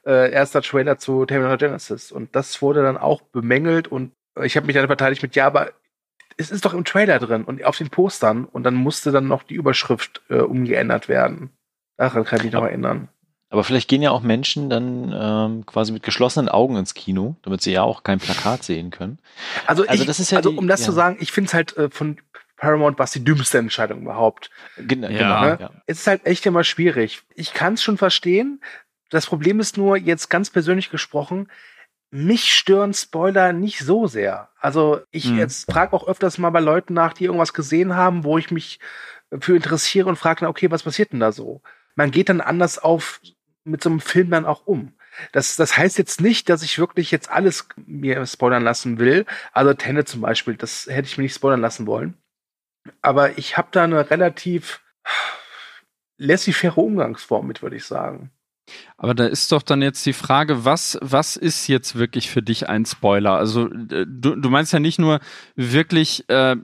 Äh, 0.05 0.31
erster 0.31 0.61
Trailer 0.61 0.97
zu 0.97 1.25
Terminator 1.25 1.57
Genesis. 1.57 2.11
Und 2.11 2.35
das 2.35 2.61
wurde 2.61 2.83
dann 2.83 2.97
auch 2.97 3.21
bemängelt 3.21 3.87
und 3.89 4.13
ich 4.41 4.55
habe 4.55 4.65
mich 4.65 4.75
dann 4.75 4.87
verteidigt 4.87 5.21
mit, 5.23 5.35
ja, 5.35 5.45
aber 5.45 5.71
es 6.37 6.51
ist 6.51 6.65
doch 6.65 6.73
im 6.73 6.85
Trailer 6.85 7.19
drin 7.19 7.43
und 7.43 7.63
auf 7.63 7.77
den 7.77 7.89
Postern 7.89 8.45
und 8.45 8.63
dann 8.63 8.75
musste 8.75 9.11
dann 9.11 9.27
noch 9.27 9.43
die 9.43 9.55
Überschrift 9.55 10.21
äh, 10.29 10.35
umgeändert 10.39 11.07
werden. 11.09 11.51
Daran 11.97 12.23
kann 12.25 12.39
ich 12.39 12.45
mich 12.45 12.53
noch 12.53 12.63
erinnern. 12.63 13.09
Aber 13.49 13.63
vielleicht 13.65 13.89
gehen 13.89 14.01
ja 14.01 14.11
auch 14.11 14.21
Menschen 14.21 14.69
dann 14.69 15.11
ähm, 15.13 15.65
quasi 15.65 15.91
mit 15.91 16.03
geschlossenen 16.03 16.47
Augen 16.47 16.77
ins 16.77 16.93
Kino, 16.93 17.35
damit 17.41 17.61
sie 17.61 17.73
ja 17.73 17.83
auch 17.83 18.03
kein 18.03 18.19
Plakat 18.19 18.63
sehen 18.63 18.91
können. 18.91 19.19
Also, 19.67 19.85
Also 19.87 20.01
ich, 20.03 20.07
das 20.07 20.19
ist 20.21 20.31
ja 20.31 20.37
also 20.37 20.51
die- 20.51 20.57
um 20.57 20.67
das 20.69 20.79
ja. 20.81 20.85
zu 20.85 20.91
sagen, 20.93 21.17
ich 21.19 21.31
finde 21.33 21.47
es 21.49 21.53
halt 21.53 21.75
äh, 21.77 21.89
von 21.89 22.17
Paramount 22.55 22.97
was 22.99 23.11
die 23.11 23.23
dümmste 23.23 23.57
Entscheidung 23.57 24.03
überhaupt. 24.03 24.51
Gen 24.77 25.01
Ja. 25.03 25.09
Genau, 25.09 25.41
Ne? 25.41 25.57
ja. 25.59 25.71
Es 25.85 25.99
ist 25.99 26.07
halt 26.07 26.25
echt 26.25 26.45
immer 26.45 26.63
schwierig. 26.63 27.23
Ich 27.35 27.53
kann 27.53 27.73
es 27.73 27.83
schon 27.83 27.97
verstehen. 27.97 28.61
Das 29.09 29.25
Problem 29.25 29.59
ist 29.59 29.75
nur, 29.77 29.97
jetzt 29.97 30.29
ganz 30.29 30.49
persönlich 30.49 30.89
gesprochen, 30.89 31.49
mich 32.11 32.53
stören 32.53 32.93
Spoiler 32.93 33.53
nicht 33.53 33.79
so 33.79 34.05
sehr. 34.05 34.49
Also 34.59 35.01
ich 35.11 35.25
Hm. 35.25 35.37
jetzt 35.37 35.71
frage 35.71 35.93
auch 35.93 36.07
öfters 36.07 36.37
mal 36.37 36.49
bei 36.49 36.59
Leuten 36.59 36.93
nach, 36.93 37.13
die 37.13 37.25
irgendwas 37.25 37.53
gesehen 37.53 37.95
haben, 37.95 38.23
wo 38.25 38.37
ich 38.37 38.51
mich 38.51 38.79
für 39.39 39.55
interessiere 39.55 40.09
und 40.09 40.17
frage, 40.17 40.47
okay, 40.47 40.69
was 40.69 40.83
passiert 40.83 41.13
denn 41.13 41.21
da 41.21 41.31
so? 41.31 41.61
Man 41.95 42.11
geht 42.11 42.29
dann 42.29 42.41
anders 42.41 42.77
auf 42.79 43.21
mit 43.63 43.81
so 43.81 43.89
einem 43.89 44.01
Film 44.01 44.29
dann 44.29 44.45
auch 44.45 44.65
um. 44.65 44.93
Das, 45.31 45.55
das 45.55 45.77
heißt 45.77 45.97
jetzt 45.97 46.21
nicht, 46.21 46.49
dass 46.49 46.63
ich 46.63 46.79
wirklich 46.79 47.11
jetzt 47.11 47.29
alles 47.29 47.67
mir 47.85 48.25
spoilern 48.25 48.63
lassen 48.63 48.99
will. 48.99 49.25
Also 49.53 49.73
Tenet 49.73 50.07
zum 50.07 50.21
Beispiel, 50.21 50.55
das 50.55 50.87
hätte 50.87 51.07
ich 51.07 51.17
mir 51.17 51.23
nicht 51.23 51.35
spoilern 51.35 51.61
lassen 51.61 51.87
wollen. 51.87 52.17
Aber 53.01 53.37
ich 53.37 53.57
habe 53.57 53.69
da 53.71 53.83
eine 53.83 54.09
relativ 54.09 54.81
laissez-faire 56.17 56.77
Umgangsform 56.77 57.47
mit, 57.47 57.61
würde 57.61 57.75
ich 57.75 57.85
sagen. 57.85 58.31
Aber 58.97 59.13
da 59.13 59.25
ist 59.25 59.51
doch 59.51 59.61
dann 59.61 59.81
jetzt 59.81 60.05
die 60.05 60.13
Frage, 60.13 60.65
was, 60.65 60.97
was 61.01 61.35
ist 61.35 61.67
jetzt 61.67 61.97
wirklich 61.97 62.29
für 62.29 62.41
dich 62.41 62.69
ein 62.69 62.85
Spoiler? 62.85 63.33
Also 63.33 63.67
äh, 63.67 64.05
du, 64.07 64.35
du 64.35 64.49
meinst 64.49 64.73
ja 64.73 64.79
nicht 64.79 64.99
nur 64.99 65.19
wirklich 65.55 66.25
äh, 66.29 66.55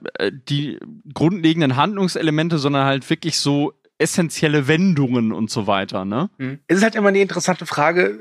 die 0.49 0.79
grundlegenden 1.13 1.75
Handlungselemente, 1.75 2.57
sondern 2.57 2.85
halt 2.85 3.09
wirklich 3.09 3.39
so 3.39 3.73
essentielle 3.97 4.67
Wendungen 4.67 5.31
und 5.31 5.49
so 5.49 5.67
weiter, 5.67 6.05
ne? 6.05 6.29
Es 6.67 6.77
ist 6.77 6.83
halt 6.83 6.95
immer 6.95 7.11
die 7.11 7.21
interessante 7.21 7.65
Frage, 7.65 8.19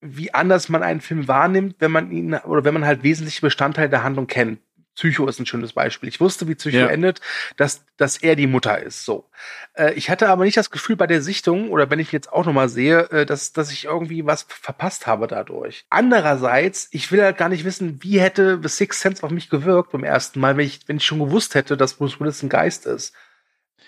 wie 0.00 0.34
anders 0.34 0.68
man 0.68 0.82
einen 0.82 1.00
Film 1.00 1.28
wahrnimmt, 1.28 1.76
wenn 1.78 1.92
man 1.92 2.10
ihn 2.10 2.34
oder 2.34 2.64
wenn 2.64 2.74
man 2.74 2.84
halt 2.84 3.02
wesentliche 3.02 3.40
Bestandteile 3.40 3.88
der 3.88 4.02
Handlung 4.02 4.26
kennt. 4.26 4.58
Psycho 4.94 5.26
ist 5.26 5.40
ein 5.40 5.46
schönes 5.46 5.72
Beispiel. 5.72 6.08
Ich 6.08 6.20
wusste, 6.20 6.46
wie 6.48 6.54
Psycho 6.54 6.76
Ja. 6.78 6.86
endet, 6.86 7.20
dass, 7.56 7.84
dass 7.96 8.16
er 8.16 8.36
die 8.36 8.46
Mutter 8.46 8.80
ist. 8.80 9.04
So. 9.04 9.28
Äh, 9.74 9.94
ich 9.94 10.08
hatte 10.10 10.28
aber 10.28 10.44
nicht 10.44 10.56
das 10.56 10.70
Gefühl 10.70 10.96
bei 10.96 11.06
der 11.06 11.20
Sichtung 11.20 11.70
oder 11.70 11.90
wenn 11.90 11.98
ich 11.98 12.12
jetzt 12.12 12.32
auch 12.32 12.46
nochmal 12.46 12.68
sehe, 12.68 13.10
äh, 13.10 13.26
dass, 13.26 13.52
dass 13.52 13.72
ich 13.72 13.84
irgendwie 13.86 14.24
was 14.24 14.44
verpasst 14.48 15.06
habe 15.06 15.26
dadurch. 15.26 15.84
Andererseits, 15.90 16.88
ich 16.92 17.10
will 17.10 17.22
halt 17.22 17.36
gar 17.38 17.48
nicht 17.48 17.64
wissen, 17.64 18.02
wie 18.02 18.20
hätte 18.20 18.60
The 18.62 18.68
Sixth 18.68 19.00
Sense 19.00 19.22
auf 19.22 19.30
mich 19.30 19.50
gewirkt 19.50 19.92
beim 19.92 20.04
ersten 20.04 20.38
Mal, 20.40 20.56
wenn 20.56 20.66
ich, 20.66 20.80
wenn 20.86 20.96
ich 20.98 21.04
schon 21.04 21.18
gewusst 21.18 21.54
hätte, 21.54 21.76
dass 21.76 21.94
Bruce 21.94 22.20
Willis 22.20 22.42
ein 22.42 22.48
Geist 22.48 22.86
ist. 22.86 23.14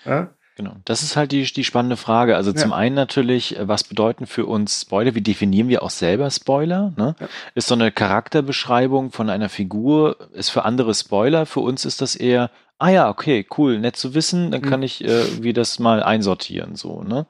Ja? 0.05 0.35
Genau, 0.57 0.73
das 0.87 1.03
ist 1.03 1.17
halt 1.17 1.33
die, 1.33 1.43
die 1.45 1.65
spannende 1.65 1.99
Frage. 1.99 2.35
Also 2.35 2.51
Ja. 2.51 2.57
zum 2.57 2.73
einen 2.73 2.95
natürlich, 2.95 3.59
äh, 3.59 3.69
was 3.69 3.85
bedeuten 3.85 4.27
für 4.27 4.47
uns 4.47 4.81
Spoiler? 4.81 5.15
Wie 5.15 5.21
definieren 5.21 5.69
wir 5.69 5.83
auch 5.83 5.91
selber 5.91 6.31
Spoiler? 6.31 6.93
Ne? 6.97 7.15
Ja. 7.21 7.29
Ist 7.55 7.69
so 7.69 7.75
eine 7.75 7.93
Charakterbeschreibung 7.93 9.13
von 9.13 9.29
einer 9.31 9.49
Figur, 9.51 10.17
ist 10.33 10.49
für 10.51 10.65
andere 10.65 10.95
Spoiler. 10.95 11.45
Für 11.47 11.61
uns 11.61 11.85
ist 11.85 12.01
das 12.01 12.17
eher, 12.17 12.51
ah 12.79 12.89
ja, 12.89 13.09
okay, 13.11 13.47
cool, 13.59 13.79
nett 13.79 13.97
zu 13.97 14.15
wissen, 14.15 14.51
dann 14.51 14.63
Mhm. 14.63 14.67
kann 14.67 14.83
ich 14.83 15.05
äh, 15.05 15.43
wie 15.43 15.53
das 15.53 15.79
mal 15.79 16.03
einsortieren. 16.03 16.75
so 16.75 17.03
ne? 17.03 17.27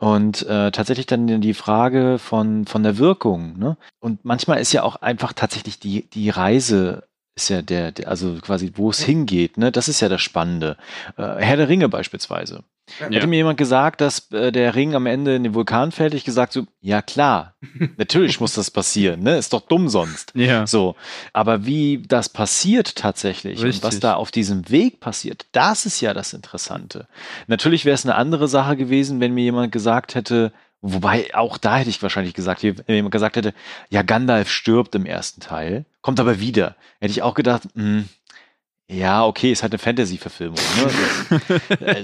Und 0.00 0.42
äh, 0.46 0.72
tatsächlich 0.72 1.06
dann 1.06 1.40
die 1.40 1.54
Frage 1.54 2.18
von, 2.18 2.66
von 2.66 2.82
der 2.82 2.98
Wirkung. 2.98 3.58
Ne? 3.58 3.76
Und 4.00 4.24
manchmal 4.24 4.58
ist 4.58 4.72
ja 4.72 4.82
auch 4.82 4.96
einfach 4.96 5.32
tatsächlich 5.32 5.78
die, 5.78 6.02
die 6.10 6.30
Reise 6.30 7.04
ist 7.36 7.50
ja 7.50 7.62
der, 7.62 7.92
der, 7.92 8.08
also 8.08 8.34
quasi, 8.40 8.72
wo 8.74 8.90
es 8.90 9.02
hingeht, 9.02 9.58
ne? 9.58 9.70
Das 9.70 9.88
ist 9.88 10.00
ja 10.00 10.08
das 10.08 10.22
Spannende. 10.22 10.76
Äh, 11.16 11.36
Herr 11.38 11.58
der 11.58 11.68
Ringe 11.68 11.88
beispielsweise. 11.88 12.64
Ja. 13.00 13.08
Hätte 13.10 13.26
mir 13.26 13.36
jemand 13.36 13.58
gesagt, 13.58 14.00
dass 14.00 14.30
äh, 14.30 14.52
der 14.52 14.74
Ring 14.74 14.94
am 14.94 15.06
Ende 15.06 15.34
in 15.34 15.42
den 15.42 15.54
Vulkan 15.54 15.90
fällt, 15.90 16.14
ich 16.14 16.24
gesagt 16.24 16.52
so, 16.52 16.66
ja 16.80 17.02
klar, 17.02 17.54
natürlich 17.96 18.40
muss 18.40 18.54
das 18.54 18.70
passieren, 18.70 19.22
ne? 19.22 19.36
Ist 19.36 19.52
doch 19.52 19.62
dumm 19.62 19.88
sonst. 19.88 20.32
Ja. 20.34 20.66
So, 20.66 20.94
aber 21.32 21.66
wie 21.66 22.02
das 22.06 22.28
passiert 22.28 22.96
tatsächlich 22.96 23.58
und 23.58 23.66
was 23.66 23.84
Richtig. 23.84 24.00
da 24.00 24.14
auf 24.14 24.30
diesem 24.30 24.70
Weg 24.70 25.00
passiert, 25.00 25.46
das 25.52 25.84
ist 25.84 26.00
ja 26.00 26.14
das 26.14 26.32
Interessante. 26.32 27.06
Natürlich 27.48 27.84
wäre 27.84 27.94
es 27.94 28.06
eine 28.06 28.14
andere 28.14 28.48
Sache 28.48 28.76
gewesen, 28.76 29.20
wenn 29.20 29.34
mir 29.34 29.44
jemand 29.44 29.72
gesagt 29.72 30.14
hätte, 30.14 30.52
wobei 30.80 31.34
auch 31.34 31.58
da 31.58 31.78
hätte 31.78 31.90
ich 31.90 32.02
wahrscheinlich 32.02 32.34
gesagt, 32.34 32.62
wenn 32.62 32.74
jemand 32.88 33.12
gesagt 33.12 33.36
hätte, 33.36 33.54
ja, 33.88 34.02
Gandalf 34.02 34.50
stirbt 34.50 34.94
im 34.94 35.06
ersten 35.06 35.40
Teil, 35.40 35.84
kommt 36.02 36.20
aber 36.20 36.40
wieder. 36.40 36.76
Hätte 37.00 37.12
ich 37.12 37.22
auch 37.22 37.34
gedacht, 37.34 37.62
mh, 37.74 38.04
ja, 38.88 39.24
okay, 39.26 39.50
ist 39.50 39.62
halt 39.62 39.72
eine 39.72 39.78
Fantasy-Verfilmung. 39.80 40.58
Ne? 40.76 41.40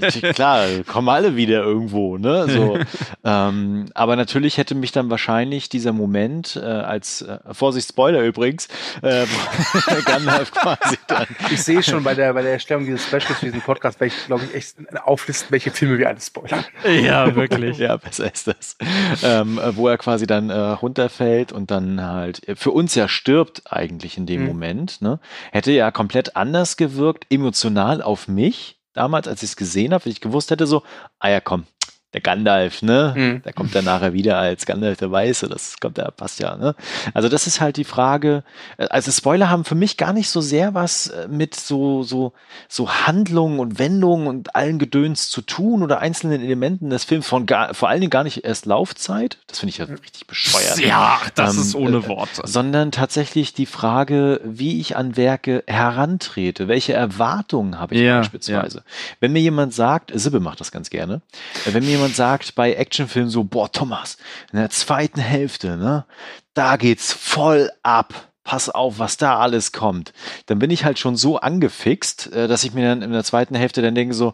Das, 0.01 0.15
äh, 0.21 0.33
klar, 0.33 0.67
kommen 0.85 1.07
alle 1.07 1.35
wieder 1.37 1.63
irgendwo. 1.63 2.17
Ne? 2.17 2.47
So, 2.49 2.77
ähm, 3.23 3.85
aber 3.93 4.15
natürlich 4.17 4.57
hätte 4.57 4.75
mich 4.75 4.91
dann 4.91 5.09
wahrscheinlich 5.09 5.69
dieser 5.69 5.93
Moment 5.93 6.57
äh, 6.61 6.65
als, 6.65 7.21
äh, 7.21 7.39
Vorsicht, 7.51 7.87
Spoiler 7.87 8.21
übrigens, 8.21 8.67
äh, 9.01 9.25
Gandalf 10.05 10.51
quasi 10.51 10.97
dann 11.07 11.25
Ich 11.51 11.63
sehe 11.63 11.81
schon 11.81 12.03
bei 12.03 12.15
der, 12.15 12.33
bei 12.33 12.41
der 12.41 12.51
Erstellung 12.53 12.85
dieses 12.85 13.05
Specials 13.05 13.39
für 13.39 13.45
diesen 13.45 13.61
Podcast, 13.61 13.99
werde 14.01 14.13
ich, 14.13 14.25
glaube 14.25 14.43
ich, 14.43 14.53
echt 14.53 14.75
auflisten, 15.05 15.51
welche 15.51 15.71
Filme 15.71 15.97
wir 15.97 16.09
alles 16.09 16.27
spoilern. 16.27 16.65
Ja, 16.85 17.33
wirklich. 17.35 17.77
Ja, 17.77 17.95
besser 17.97 18.31
ist 18.33 18.47
das. 18.47 18.77
Ähm, 19.23 19.57
äh, 19.57 19.75
wo 19.77 19.87
er 19.87 19.97
quasi 19.97 20.27
dann 20.27 20.49
äh, 20.49 20.53
runterfällt 20.57 21.53
und 21.53 21.71
dann 21.71 22.01
halt 22.01 22.45
äh, 22.47 22.55
für 22.57 22.71
uns 22.71 22.93
ja 22.95 23.07
stirbt 23.07 23.61
eigentlich 23.71 24.17
in 24.17 24.25
dem 24.25 24.41
Mhm. 24.41 24.47
Moment. 24.47 25.01
Ne? 25.01 25.19
Hätte 25.51 25.71
ja 25.71 25.89
komplett 25.91 26.35
anders 26.35 26.72
gewirkt, 26.77 27.25
emotional 27.29 28.01
auf 28.01 28.27
mich 28.27 28.79
damals, 28.93 29.27
als 29.27 29.43
ich 29.43 29.49
es 29.51 29.55
gesehen 29.55 29.93
habe, 29.93 30.05
wenn 30.05 30.11
ich 30.11 30.21
gewusst 30.21 30.51
hätte 30.51 30.67
so, 30.67 30.83
ah 31.19 31.29
ja, 31.29 31.39
komm, 31.41 31.65
der 32.13 32.21
Gandalf, 32.21 32.81
ne? 32.81 33.13
Mhm. 33.15 33.41
Der 33.43 33.53
kommt 33.53 33.73
dann 33.75 33.85
nachher 33.85 34.13
wieder 34.13 34.37
als 34.37 34.65
Gandalf 34.65 34.97
der 34.99 35.11
Weiße, 35.11 35.47
das 35.47 35.79
kommt 35.79 35.97
ja, 35.97 36.09
passt 36.11 36.39
ja, 36.39 36.55
ne? 36.55 36.75
Also 37.13 37.29
das 37.29 37.47
ist 37.47 37.59
halt 37.59 37.77
die 37.77 37.83
Frage, 37.83 38.43
äh, 38.77 38.85
also 38.85 39.11
Spoiler 39.11 39.49
haben 39.49 39.65
für 39.65 39.75
mich 39.75 39.97
gar 39.97 40.13
nicht 40.13 40.29
so 40.29 40.41
sehr 40.41 40.73
was 40.73 41.07
äh, 41.07 41.27
mit 41.27 41.55
so, 41.55 42.03
so, 42.03 42.33
so 42.69 42.89
Handlungen 42.89 43.59
und 43.59 43.79
Wendungen 43.79 44.27
und 44.27 44.55
allen 44.55 44.77
Gedöns 44.79 45.29
zu 45.29 45.41
tun 45.41 45.81
oder 45.83 45.99
einzelnen 45.99 46.41
Elementen 46.43 46.89
des 46.89 47.03
Films 47.03 47.27
von 47.27 47.45
gar, 47.45 47.73
vor 47.73 47.89
allen 47.89 48.01
Dingen 48.01 48.11
gar 48.11 48.23
nicht 48.23 48.43
erst 48.45 48.65
Laufzeit. 48.65 49.37
Das 49.47 49.59
finde 49.59 49.71
ich 49.71 49.77
ja 49.79 49.85
richtig 49.85 50.27
bescheuert. 50.27 50.79
Ja, 50.79 51.19
das 51.35 51.55
Ähm, 51.55 51.61
ist 51.61 51.75
ohne 51.75 51.97
äh, 51.97 52.07
Worte. 52.07 52.41
Sondern 52.43 52.91
tatsächlich 52.91 53.53
die 53.53 53.65
Frage, 53.65 54.39
wie 54.43 54.79
ich 54.79 54.95
an 54.95 55.17
Werke 55.17 55.63
herantrete, 55.67 56.67
welche 56.67 56.93
Erwartungen 56.93 57.79
habe 57.79 57.95
ich 57.95 58.01
Ja, 58.01 58.19
beispielsweise. 58.19 58.83
Wenn 59.19 59.31
mir 59.33 59.41
jemand 59.41 59.73
sagt, 59.73 60.11
Sibbe 60.13 60.39
macht 60.39 60.59
das 60.59 60.71
ganz 60.71 60.89
gerne, 60.89 61.21
äh, 61.65 61.73
wenn 61.73 61.83
mir 61.83 61.91
jemand 61.91 62.02
sagt 62.11 62.55
bei 62.55 62.73
Actionfilmen 62.73 63.29
so, 63.29 63.43
boah, 63.43 63.71
Thomas, 63.71 64.17
in 64.51 64.59
der 64.59 64.69
zweiten 64.69 65.21
Hälfte, 65.21 65.77
ne, 65.77 66.05
da 66.53 66.75
geht's 66.77 67.13
voll 67.13 67.71
ab. 67.83 68.29
Pass 68.43 68.67
auf, 68.67 68.99
was 68.99 69.15
da 69.15 69.39
alles 69.39 69.71
kommt. 69.71 70.11
Dann 70.47 70.59
bin 70.59 70.69
ich 70.69 70.83
halt 70.83 70.99
schon 70.99 71.15
so 71.15 71.39
angefixt, 71.39 72.33
äh, 72.33 72.49
dass 72.49 72.65
ich 72.65 72.73
mir 72.73 72.85
dann 72.85 73.01
in 73.01 73.13
der 73.13 73.23
zweiten 73.23 73.55
Hälfte 73.55 73.81
dann 73.81 73.95
denke 73.95 74.13
so, 74.13 74.33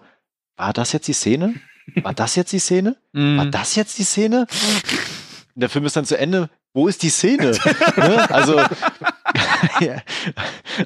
war 0.58 0.74
das 0.74 0.94
jetzt 0.94 1.08
die 1.08 1.14
Szene? 1.14 1.54
War 2.02 2.14
das 2.16 2.36
jetzt 2.36 2.52
die 2.52 2.60
Szene? 2.60 2.96
War 3.14 3.46
Mhm. 3.46 3.52
das 3.52 3.76
jetzt 3.76 4.00
die 4.00 4.04
Szene? 4.04 4.48
Der 5.54 5.70
Film 5.70 5.86
ist 5.86 5.96
dann 5.96 6.06
zu 6.06 6.18
Ende. 6.18 6.50
Wo 6.74 6.88
ist 6.88 7.04
die 7.04 7.10
Szene? 7.10 7.52
ne? 7.98 8.30
Also, 8.32 8.60
ja. 9.80 10.02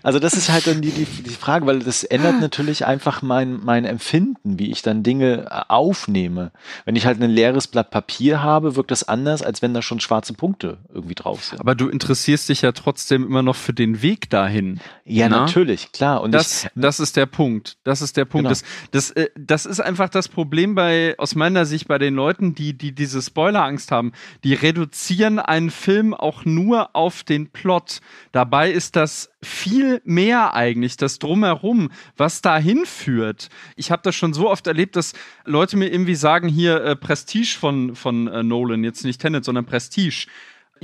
also 0.03 0.19
das 0.19 0.33
ist 0.33 0.49
halt 0.49 0.67
dann 0.67 0.81
die, 0.81 0.91
die, 0.91 1.05
die 1.05 1.29
Frage, 1.29 1.65
weil 1.65 1.79
das 1.79 2.03
ändert 2.03 2.39
natürlich 2.39 2.85
einfach 2.85 3.21
mein, 3.21 3.59
mein 3.63 3.85
Empfinden, 3.85 4.59
wie 4.59 4.71
ich 4.71 4.81
dann 4.81 5.03
Dinge 5.03 5.47
äh, 5.49 5.61
aufnehme. 5.67 6.51
Wenn 6.85 6.95
ich 6.95 7.05
halt 7.05 7.21
ein 7.21 7.29
leeres 7.29 7.67
Blatt 7.67 7.91
Papier 7.91 8.43
habe, 8.43 8.75
wirkt 8.75 8.91
das 8.91 9.07
anders, 9.07 9.41
als 9.41 9.61
wenn 9.61 9.73
da 9.73 9.81
schon 9.81 9.99
schwarze 9.99 10.33
Punkte 10.33 10.77
irgendwie 10.93 11.15
drauf 11.15 11.43
sind. 11.43 11.59
Aber 11.59 11.75
du 11.75 11.89
interessierst 11.89 12.49
dich 12.49 12.61
ja 12.61 12.71
trotzdem 12.71 13.25
immer 13.25 13.41
noch 13.41 13.55
für 13.55 13.73
den 13.73 14.01
Weg 14.01 14.29
dahin. 14.29 14.79
ja, 15.05 15.29
na? 15.29 15.41
natürlich, 15.41 15.91
klar. 15.91 16.21
Und 16.21 16.31
Das, 16.31 16.65
ich, 16.65 16.69
das 16.75 16.99
ist 16.99 17.17
der 17.17 17.25
Punkt. 17.25 17.77
Das 17.83 18.01
ist 18.01 18.17
der 18.17 18.25
Punkt. 18.25 18.47
Genau. 18.47 18.49
Das, 18.49 18.63
das, 18.91 19.11
äh, 19.11 19.29
das 19.37 19.65
ist 19.65 19.79
einfach 19.79 20.09
das 20.09 20.27
Problem 20.27 20.75
bei, 20.75 21.15
aus 21.17 21.35
meiner 21.35 21.65
Sicht, 21.65 21.87
bei 21.87 21.97
den 21.97 22.15
Leuten, 22.15 22.55
die, 22.55 22.77
die 22.77 22.93
diese 22.93 23.21
Spoilerangst 23.21 23.91
haben. 23.91 24.11
Die 24.43 24.53
reduzieren 24.53 25.39
einen 25.39 25.71
Film 25.71 26.13
auch 26.13 26.45
nur 26.45 26.95
auf 26.95 27.23
den 27.23 27.49
Plot. 27.49 28.01
Dabei 28.31 28.71
ist 28.71 28.82
das 28.91 29.31
viel 29.41 30.01
mehr 30.03 30.53
eigentlich, 30.53 30.97
das 30.97 31.19
Drumherum, 31.19 31.89
was 32.17 32.41
dahin 32.41 32.85
führt. 32.85 33.49
Ich 33.75 33.91
habe 33.91 34.01
das 34.03 34.15
schon 34.15 34.33
so 34.33 34.49
oft 34.49 34.67
erlebt, 34.67 34.95
dass 34.95 35.13
Leute 35.45 35.77
mir 35.77 35.91
irgendwie 35.91 36.15
sagen, 36.15 36.47
hier 36.47 36.83
äh, 36.83 36.95
Prestige 36.95 37.57
von, 37.59 37.95
von 37.95 38.27
äh, 38.27 38.43
Nolan, 38.43 38.83
jetzt 38.83 39.03
nicht 39.03 39.21
Tenet, 39.21 39.45
sondern 39.45 39.65
Prestige 39.65 40.27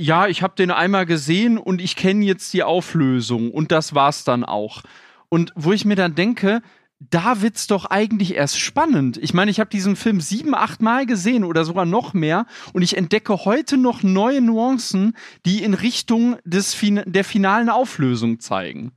ja, 0.00 0.28
ich 0.28 0.42
habe 0.42 0.54
den 0.56 0.70
einmal 0.70 1.04
gesehen 1.04 1.58
und 1.58 1.80
ich 1.82 1.94
kenne 1.94 2.24
jetzt 2.24 2.54
die 2.54 2.62
Auflösung 2.62 3.50
und 3.50 3.70
das 3.70 3.94
war's 3.94 4.24
dann 4.24 4.44
auch. 4.44 4.82
Und 5.28 5.52
wo 5.56 5.72
ich 5.72 5.84
mir 5.84 5.94
dann 5.94 6.14
denke, 6.14 6.62
da 7.00 7.40
wird's 7.40 7.66
doch 7.66 7.86
eigentlich 7.86 8.34
erst 8.34 8.60
spannend. 8.60 9.16
Ich 9.16 9.32
meine, 9.32 9.50
ich 9.50 9.58
habe 9.58 9.70
diesen 9.70 9.96
Film 9.96 10.20
sieben, 10.20 10.54
acht 10.54 10.82
Mal 10.82 11.06
gesehen 11.06 11.44
oder 11.44 11.64
sogar 11.64 11.86
noch 11.86 12.12
mehr 12.12 12.46
und 12.74 12.82
ich 12.82 12.96
entdecke 12.96 13.44
heute 13.46 13.78
noch 13.78 14.02
neue 14.02 14.42
Nuancen, 14.42 15.16
die 15.46 15.62
in 15.62 15.72
Richtung 15.72 16.36
des 16.44 16.74
fin 16.74 17.02
der 17.06 17.24
finalen 17.24 17.70
Auflösung 17.70 18.38
zeigen. 18.38 18.92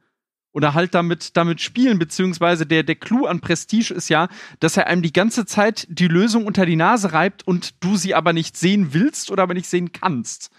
Oder 0.52 0.76
halt 0.76 0.94
damit, 0.94 1.36
damit 1.36 1.62
spielen, 1.62 1.98
beziehungsweise 1.98 2.68
der, 2.68 2.84
der 2.84 2.96
Clou 2.96 3.26
an 3.26 3.40
Prestige 3.40 3.92
ist 3.94 4.10
ja, 4.10 4.28
dass 4.60 4.78
er 4.78 4.86
einem 4.86 5.02
die 5.02 5.14
ganze 5.14 5.48
Zeit 5.48 5.88
die 5.90 6.08
Lösung 6.08 6.46
unter 6.46 6.66
die 6.68 6.76
Nase 6.76 7.14
reibt 7.14 7.48
und 7.48 7.84
du 7.84 7.96
sie 7.96 8.14
aber 8.14 8.34
nicht 8.34 8.56
sehen 8.56 8.94
willst 8.94 9.32
oder 9.32 9.44
aber 9.44 9.56
nicht 9.56 9.68
sehen 9.68 9.94
kannst. 9.94 10.52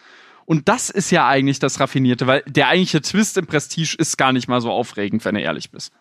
Und 0.46 0.68
das 0.68 0.90
ist 0.90 1.10
ja 1.10 1.28
eigentlich 1.28 1.58
das 1.58 1.78
Raffinierte, 1.78 2.26
weil 2.26 2.42
der 2.46 2.68
eigentliche 2.68 3.02
Twist 3.02 3.36
im 3.36 3.46
Prestige 3.46 3.94
ist 3.96 4.18
gar 4.18 4.32
nicht 4.32 4.48
mal 4.48 4.60
so 4.60 4.70
aufregend, 4.70 5.24
wenn 5.24 5.36
du 5.36 5.42
ehrlich 5.42 5.70
bist. 5.70 5.92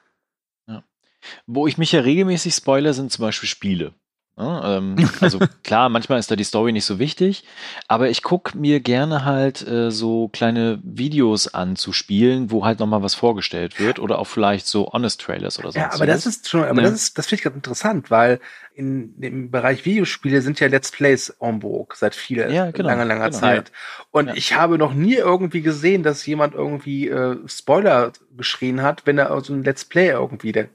Wo 1.48 1.68
ich 1.68 1.78
mich 1.78 1.92
ja 1.92 2.02
regelmäßig 2.02 2.54
spoiler, 2.54 2.94
sind 2.94 3.12
zum 3.12 3.24
Beispiel 3.24 3.50
Spiele. 3.50 3.94
Ja, 4.36 4.78
ähm, 4.78 4.96
also 5.22 5.40
klar, 5.64 5.90
manchmal 5.90 6.18
ist 6.18 6.32
da 6.32 6.36
die 6.36 6.44
Story 6.44 6.72
nicht 6.72 6.86
so 6.86 6.98
wichtig, 6.98 7.44
aber 7.88 8.10
ich 8.10 8.24
gucke 8.24 8.58
mir 8.58 8.80
gerne 8.80 9.26
halt 9.26 9.66
äh, 9.68 9.92
so 9.92 10.28
kleine 10.30 10.80
Videos 10.84 11.54
an 11.54 11.76
zu 11.76 11.94
spielen, 11.94 12.50
wo 12.50 12.66
halt 12.66 12.80
nochmal 12.80 13.04
was 13.04 13.14
vorgestellt 13.14 13.80
wird 13.80 14.00
oder 14.00 14.18
auch 14.18 14.26
vielleicht 14.26 14.66
so 14.66 14.92
Honest 14.92 15.22
Trailers 15.22 15.60
oder 15.60 15.72
so. 15.72 15.78
Ja, 15.78 15.92
aber 15.94 16.08
das 16.08 16.26
ist 16.26 16.50
schon, 16.50 16.64
aber 16.64 16.82
Ja. 16.82 16.90
das 16.90 16.94
ist, 17.00 17.18
das 17.20 17.28
finde 17.28 17.36
ich 17.40 17.44
ganz 17.44 17.56
interessant, 17.58 18.10
weil 18.10 18.40
in 18.74 19.22
dem 19.22 19.52
Bereich 19.52 19.86
Videospiele 19.86 20.42
sind 20.42 20.60
ja 20.60 20.66
Let's 20.68 20.90
Plays 20.90 21.30
en 21.40 21.62
vogue 21.62 21.96
seit 21.96 22.16
viel, 22.16 22.52
Ja, 22.52 22.72
genau, 22.72 22.90
langer, 22.90 23.06
langer 23.06 23.26
genau. 23.28 23.40
Zeit. 23.40 23.72
Und 24.10 24.30
Ja. 24.30 24.34
ich 24.34 24.56
habe 24.56 24.80
noch 24.80 24.96
nie 24.96 25.14
irgendwie 25.14 25.62
gesehen, 25.62 26.02
dass 26.02 26.26
jemand 26.26 26.56
irgendwie 26.56 27.08
äh, 27.08 27.38
Spoiler 27.48 28.14
geschrien 28.36 28.82
hat, 28.82 29.06
wenn 29.06 29.20
er 29.20 29.40
so 29.42 29.54
ein 29.54 29.64
Let's 29.64 29.86
Play 29.86 30.10
irgendwie 30.10 30.54
der 30.54 30.70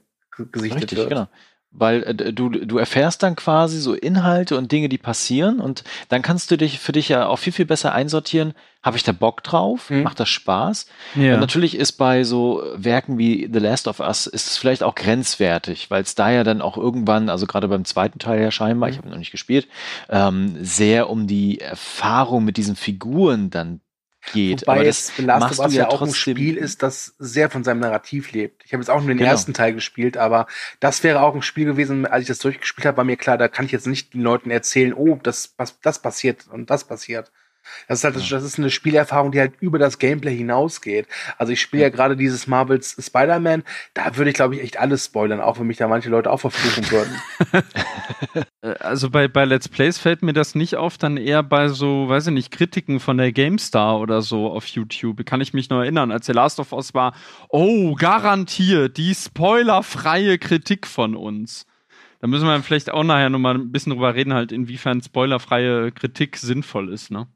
gesichtet 0.45 0.83
Richtig, 0.83 0.97
wird. 0.97 1.09
genau. 1.09 1.27
Weil 1.71 2.03
äh, 2.03 2.33
du, 2.33 2.49
du 2.49 2.77
erfährst 2.79 3.21
dann 3.21 3.35
quasi 3.35 3.79
so 3.79 3.93
Inhalte 3.93 4.57
und 4.57 4.71
Dinge, 4.71 4.89
die 4.89 4.97
passieren 4.97 5.59
und 5.59 5.83
dann 6.07 6.23
kannst 6.23 6.49
du 6.49 6.57
dich 6.57 6.79
für 6.79 6.93
dich 6.93 7.09
ja 7.09 7.27
auch 7.27 7.37
viel, 7.37 7.53
viel 7.53 7.65
besser 7.65 7.93
einsortieren. 7.93 8.53
Habe 8.81 8.97
ich 8.97 9.03
da 9.03 9.11
Bock 9.11 9.43
drauf? 9.43 9.89
Mhm. 9.89 10.03
Macht 10.03 10.19
das 10.19 10.29
Spaß? 10.29 10.87
Ja. 11.15 11.35
Und 11.35 11.41
natürlich 11.41 11.75
ist 11.75 11.93
bei 11.93 12.23
so 12.23 12.63
Werken 12.75 13.19
wie 13.19 13.47
The 13.51 13.59
Last 13.59 13.87
of 13.87 13.99
Us 13.99 14.25
ist 14.25 14.47
es 14.47 14.57
vielleicht 14.57 14.81
auch 14.81 14.95
grenzwertig, 14.95 15.91
weil 15.91 16.01
es 16.01 16.15
da 16.15 16.31
ja 16.31 16.43
dann 16.43 16.61
auch 16.61 16.77
irgendwann, 16.77 17.29
also 17.29 17.45
gerade 17.45 17.67
beim 17.67 17.85
zweiten 17.85 18.17
Teil 18.17 18.41
ja 18.41 18.51
scheinbar, 18.51 18.89
ich 18.89 18.97
habe 18.97 19.09
noch 19.09 19.17
nicht 19.17 19.31
gespielt, 19.31 19.67
ähm, 20.09 20.57
sehr 20.61 21.09
um 21.09 21.27
die 21.27 21.59
Erfahrung 21.59 22.45
mit 22.45 22.57
diesen 22.57 22.77
Figuren 22.77 23.49
dann 23.51 23.81
geht. 24.21 24.61
Wobei 24.61 24.73
aber 24.73 24.83
das 24.83 25.17
Last 25.17 25.39
machst 25.41 25.59
of 25.59 25.65
Us 25.65 25.71
du 25.73 25.77
ja 25.77 25.83
ja 25.83 25.89
auch 25.89 26.01
ein. 26.01 26.13
Spiel 26.13 26.57
ist, 26.57 26.83
das 26.83 27.15
sehr 27.19 27.49
von 27.49 27.63
seinem 27.63 27.79
Narrativ 27.79 28.31
lebt. 28.31 28.63
Ich 28.65 28.73
habe 28.73 28.81
jetzt 28.81 28.89
auch 28.89 28.99
nur 28.99 29.07
den 29.09 29.17
Genau. 29.17 29.29
ersten 29.31 29.53
Teil 29.53 29.73
gespielt, 29.73 30.17
aber 30.17 30.47
das 30.79 31.03
wäre 31.03 31.21
auch 31.21 31.35
ein 31.35 31.41
Spiel 31.41 31.65
gewesen, 31.65 32.05
als 32.05 32.23
ich 32.23 32.27
das 32.27 32.39
durchgespielt 32.39 32.85
habe, 32.85 32.97
war 32.97 33.03
mir 33.03 33.17
klar, 33.17 33.37
da 33.37 33.47
kann 33.47 33.65
ich 33.65 33.71
jetzt 33.71 33.87
nicht 33.87 34.13
den 34.13 34.21
Leuten 34.21 34.51
erzählen, 34.51 34.93
oh, 34.93 35.19
das, 35.21 35.53
was, 35.57 35.79
das 35.81 36.01
passiert 36.01 36.47
und 36.51 36.69
das 36.69 36.83
passiert. 36.85 37.31
Das 37.87 37.99
ist 37.99 38.03
halt, 38.03 38.15
das 38.15 38.43
ist 38.43 38.57
eine 38.59 38.69
Spielerfahrung, 38.69 39.31
die 39.31 39.39
halt 39.39 39.53
über 39.59 39.79
das 39.79 39.99
Gameplay 39.99 40.35
hinausgeht. 40.35 41.07
Also 41.37 41.53
ich 41.53 41.61
spiele 41.61 41.83
ja 41.83 41.89
gerade 41.89 42.15
dieses 42.15 42.47
Marvels 42.47 42.95
Spider-Man, 42.99 43.63
da 43.93 44.15
würde 44.17 44.29
ich 44.29 44.35
glaube 44.35 44.55
ich 44.55 44.63
echt 44.63 44.77
alles 44.79 45.05
spoilern, 45.05 45.41
auch 45.41 45.59
wenn 45.59 45.67
mich 45.67 45.77
da 45.77 45.87
manche 45.87 46.09
Leute 46.09 46.31
auch 46.31 46.39
verfluchen 46.39 46.89
würden. 46.91 47.21
Äh, 48.61 48.75
Also 48.79 49.09
bei, 49.09 49.27
bei 49.27 49.45
Let's 49.45 49.69
Plays 49.69 49.97
fällt 49.99 50.21
mir 50.21 50.33
das 50.33 50.55
nicht 50.55 50.75
auf, 50.75 50.97
dann 50.97 51.17
eher 51.17 51.43
bei 51.43 51.69
so, 51.69 52.09
weiß 52.09 52.27
ich 52.27 52.33
nicht, 52.33 52.51
Kritiken 52.51 52.99
von 52.99 53.17
der 53.17 53.31
GameStar 53.31 53.99
oder 53.99 54.21
so 54.21 54.51
auf 54.51 54.67
YouTube. 54.67 55.25
Kann 55.25 55.41
ich 55.41 55.53
mich 55.53 55.69
noch 55.69 55.79
erinnern, 55.79 56.11
als 56.11 56.25
der 56.25 56.35
Last 56.35 56.59
of 56.59 56.73
Us 56.73 56.93
war, 56.93 57.13
oh, 57.49 57.95
garantiert 57.95 58.97
die 58.97 59.15
spoilerfreie 59.15 60.37
Kritik 60.39 60.87
von 60.87 61.15
uns. 61.15 61.65
Da 62.19 62.27
müssen 62.27 62.47
wir 62.47 62.61
vielleicht 62.63 62.89
auch 62.91 63.03
nachher 63.03 63.29
nochmal 63.29 63.55
ein 63.55 63.71
bisschen 63.71 63.93
drüber 63.93 64.13
reden, 64.13 64.33
halt, 64.33 64.51
inwiefern 64.51 65.01
spoilerfreie 65.01 65.91
Kritik 65.93 66.35
sinnvoll 66.37 66.91
ist, 66.91 67.11
ne? 67.11 67.27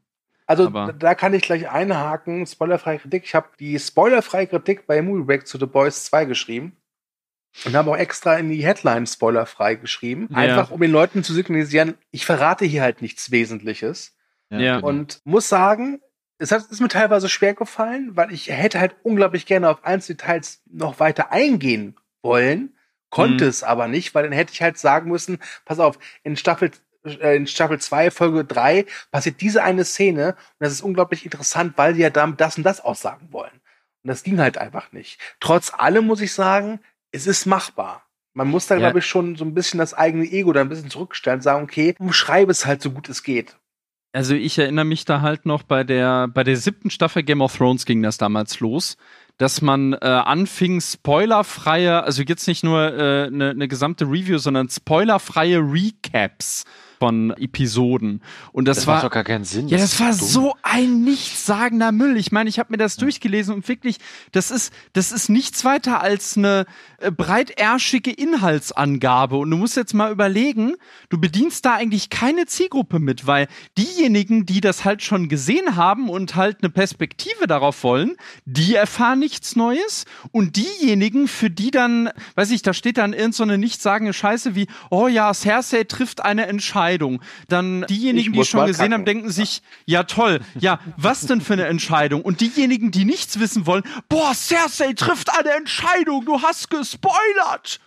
Also 0.46 0.66
Aber- 0.66 0.86
da- 0.86 0.92
da 0.92 1.14
kann 1.14 1.32
ich 1.34 1.42
gleich 1.42 1.68
einhaken, 1.70 2.46
spoilerfreie 2.46 2.98
Kritik. 2.98 3.24
Ich 3.24 3.34
habe 3.34 3.48
die 3.58 3.78
spoilerfreie 3.78 4.46
Kritik 4.46 4.86
bei 4.86 5.00
Movie 5.00 5.24
Break 5.24 5.46
zu 5.46 5.58
The 5.58 5.66
Boys 5.66 6.04
2 6.04 6.26
geschrieben 6.26 6.76
und 7.64 7.74
habe 7.74 7.90
auch 7.90 7.96
extra 7.96 8.36
in 8.36 8.50
die 8.50 8.64
Headline 8.64 9.06
spoilerfrei 9.06 9.76
geschrieben, 9.76 10.28
Ja. 10.30 10.36
einfach 10.38 10.70
um 10.70 10.80
den 10.80 10.90
Leuten 10.90 11.22
zu 11.24 11.32
signalisieren, 11.32 11.96
ich 12.10 12.26
verrate 12.26 12.64
hier 12.64 12.82
halt 12.82 13.00
nichts 13.00 13.30
Wesentliches 13.30 14.16
Ja. 14.50 14.76
genau. 14.76 14.86
und 14.88 15.20
muss 15.24 15.48
sagen, 15.48 16.00
es 16.38 16.52
hat, 16.52 16.64
ist 16.70 16.80
mir 16.80 16.88
teilweise 16.88 17.28
schwer 17.28 17.54
gefallen, 17.54 18.16
weil 18.16 18.32
ich 18.32 18.50
hätte 18.50 18.80
halt 18.80 18.96
unglaublich 19.02 19.46
gerne 19.46 19.70
auf 19.70 19.84
einzelne 19.84 20.16
Details 20.16 20.62
noch 20.66 20.98
weiter 21.00 21.32
eingehen 21.32 21.96
wollen, 22.22 22.76
konnte 23.08 23.44
Mhm. 23.44 23.50
es 23.50 23.62
aber 23.62 23.86
nicht, 23.88 24.14
weil 24.14 24.24
dann 24.24 24.32
hätte 24.32 24.52
ich 24.52 24.60
halt 24.60 24.76
sagen 24.76 25.10
müssen, 25.10 25.38
pass 25.64 25.78
auf, 25.78 25.98
in 26.24 26.36
Staffel 26.36 26.72
in 27.04 27.46
Staffel 27.46 27.78
2, 27.78 28.10
Folge 28.10 28.44
3 28.44 28.86
passiert 29.10 29.40
diese 29.40 29.62
eine 29.62 29.84
Szene 29.84 30.28
und 30.28 30.36
das 30.60 30.72
ist 30.72 30.80
unglaublich 30.82 31.24
interessant, 31.24 31.74
weil 31.76 31.94
die 31.94 32.00
ja 32.00 32.10
damit 32.10 32.40
das 32.40 32.56
und 32.56 32.62
das 32.64 32.80
aussagen 32.80 33.28
wollen. 33.30 33.52
Und 34.02 34.08
das 34.08 34.22
ging 34.22 34.38
halt 34.40 34.58
einfach 34.58 34.92
nicht. 34.92 35.18
Trotz 35.40 35.72
allem 35.74 36.06
muss 36.06 36.20
ich 36.20 36.32
sagen, 36.32 36.80
es 37.12 37.26
ist 37.26 37.46
machbar. 37.46 38.02
Man 38.34 38.48
muss 38.48 38.66
da, 38.66 38.74
Ja. 38.74 38.80
glaube 38.80 38.98
ich, 38.98 39.06
schon 39.06 39.36
so 39.36 39.44
ein 39.44 39.54
bisschen 39.54 39.78
das 39.78 39.94
eigene 39.94 40.24
Ego 40.24 40.52
da 40.52 40.60
ein 40.62 40.68
bisschen 40.68 40.90
zurückstellen 40.90 41.38
und 41.38 41.42
sagen, 41.42 41.62
okay, 41.62 41.94
umschreibe 41.98 42.50
es 42.50 42.66
halt 42.66 42.82
so 42.82 42.90
gut 42.90 43.08
es 43.08 43.22
geht. 43.22 43.56
Also 44.12 44.34
ich 44.34 44.58
erinnere 44.58 44.84
mich 44.84 45.04
da 45.04 45.20
halt 45.22 45.44
noch 45.44 45.62
bei 45.64 45.82
der 45.84 46.28
bei 46.28 46.44
der 46.44 46.56
siebten 46.56 46.88
Staffel 46.90 47.22
Game 47.24 47.40
of 47.40 47.56
Thrones 47.56 47.84
ging 47.84 48.00
das 48.02 48.16
damals 48.16 48.60
los, 48.60 48.96
dass 49.38 49.60
man 49.60 49.92
äh, 49.94 49.96
anfing 50.06 50.80
spoilerfreie, 50.80 52.02
also 52.04 52.22
jetzt 52.22 52.46
nicht 52.46 52.62
nur 52.62 52.80
eine 52.80 53.26
äh, 53.26 53.30
ne- 53.30 53.54
ne 53.54 53.68
gesamte 53.68 54.04
Review, 54.04 54.38
sondern 54.38 54.68
spoilerfreie 54.68 55.58
Recaps 55.58 56.64
von 56.98 57.30
Episoden. 57.36 58.22
Und 58.52 58.66
das, 58.66 58.78
Das 58.78 58.86
war 58.86 58.94
macht 58.96 59.04
doch 59.06 59.10
gar 59.10 59.24
keinen 59.24 59.44
Sinn. 59.44 59.68
ja, 59.68 59.78
das 59.78 59.94
ist 59.94 60.00
war 60.00 60.10
dumm. 60.10 60.18
so 60.28 60.54
ein 60.62 61.02
nichtssagender 61.02 61.92
Müll. 61.92 62.16
Ich 62.16 62.32
meine, 62.32 62.48
ich 62.48 62.58
habe 62.58 62.72
mir 62.72 62.76
das 62.78 62.96
durchgelesen 62.96 63.54
und 63.54 63.68
wirklich, 63.68 63.98
das 64.32 64.50
ist, 64.50 64.72
das 64.92 65.12
ist 65.12 65.28
nichts 65.28 65.64
weiter 65.64 66.00
als 66.00 66.36
eine 66.36 66.66
äh, 66.98 67.10
breitärschige 67.10 68.10
Inhaltsangabe. 68.10 69.36
Und 69.36 69.50
du 69.50 69.56
musst 69.56 69.76
jetzt 69.76 69.94
mal 69.94 70.12
überlegen, 70.12 70.74
du 71.08 71.18
bedienst 71.20 71.64
da 71.64 71.74
eigentlich 71.74 72.10
keine 72.10 72.46
Zielgruppe 72.46 72.98
mit, 72.98 73.26
weil 73.26 73.48
diejenigen, 73.76 74.46
die 74.46 74.60
das 74.60 74.84
halt 74.84 75.02
schon 75.02 75.28
gesehen 75.28 75.76
haben 75.76 76.08
und 76.08 76.36
halt 76.36 76.58
eine 76.62 76.70
Perspektive 76.70 77.46
darauf 77.46 77.82
wollen, 77.82 78.16
die 78.44 78.74
erfahren 78.74 79.18
nichts 79.18 79.56
Neues. 79.56 80.04
Und 80.32 80.56
diejenigen, 80.56 81.28
für 81.28 81.50
die 81.50 81.70
dann, 81.70 82.10
weiß 82.36 82.50
ich, 82.50 82.62
da 82.62 82.72
steht 82.72 82.98
dann 82.98 83.12
irgend 83.12 83.34
so 83.34 83.42
eine 83.42 83.58
nichtssagende 83.58 84.12
Scheiße 84.12 84.54
wie, 84.54 84.66
oh 84.90 85.08
ja, 85.08 85.32
Cersei 85.34 85.84
trifft 85.84 86.24
eine 86.24 86.46
Entscheidung. 86.46 86.83
Dann 87.48 87.86
diejenigen, 87.88 88.32
die 88.32 88.38
muss 88.38 88.48
schon 88.48 88.66
gesehen 88.66 88.90
kacken. 88.90 88.94
haben, 88.94 89.04
denken 89.04 89.30
sich, 89.30 89.62
ja 89.86 90.04
toll, 90.04 90.40
ja, 90.58 90.80
was 90.96 91.22
denn 91.22 91.40
für 91.40 91.54
eine 91.54 91.66
Entscheidung? 91.66 92.22
Und 92.22 92.40
diejenigen, 92.40 92.90
die 92.90 93.04
nichts 93.04 93.38
wissen 93.40 93.66
wollen, 93.66 93.82
boah, 94.08 94.34
Cersei 94.34 94.92
trifft 94.92 95.30
eine 95.36 95.50
Entscheidung, 95.50 96.24
du 96.24 96.42
hast 96.42 96.70
gespoilert. 96.70 97.80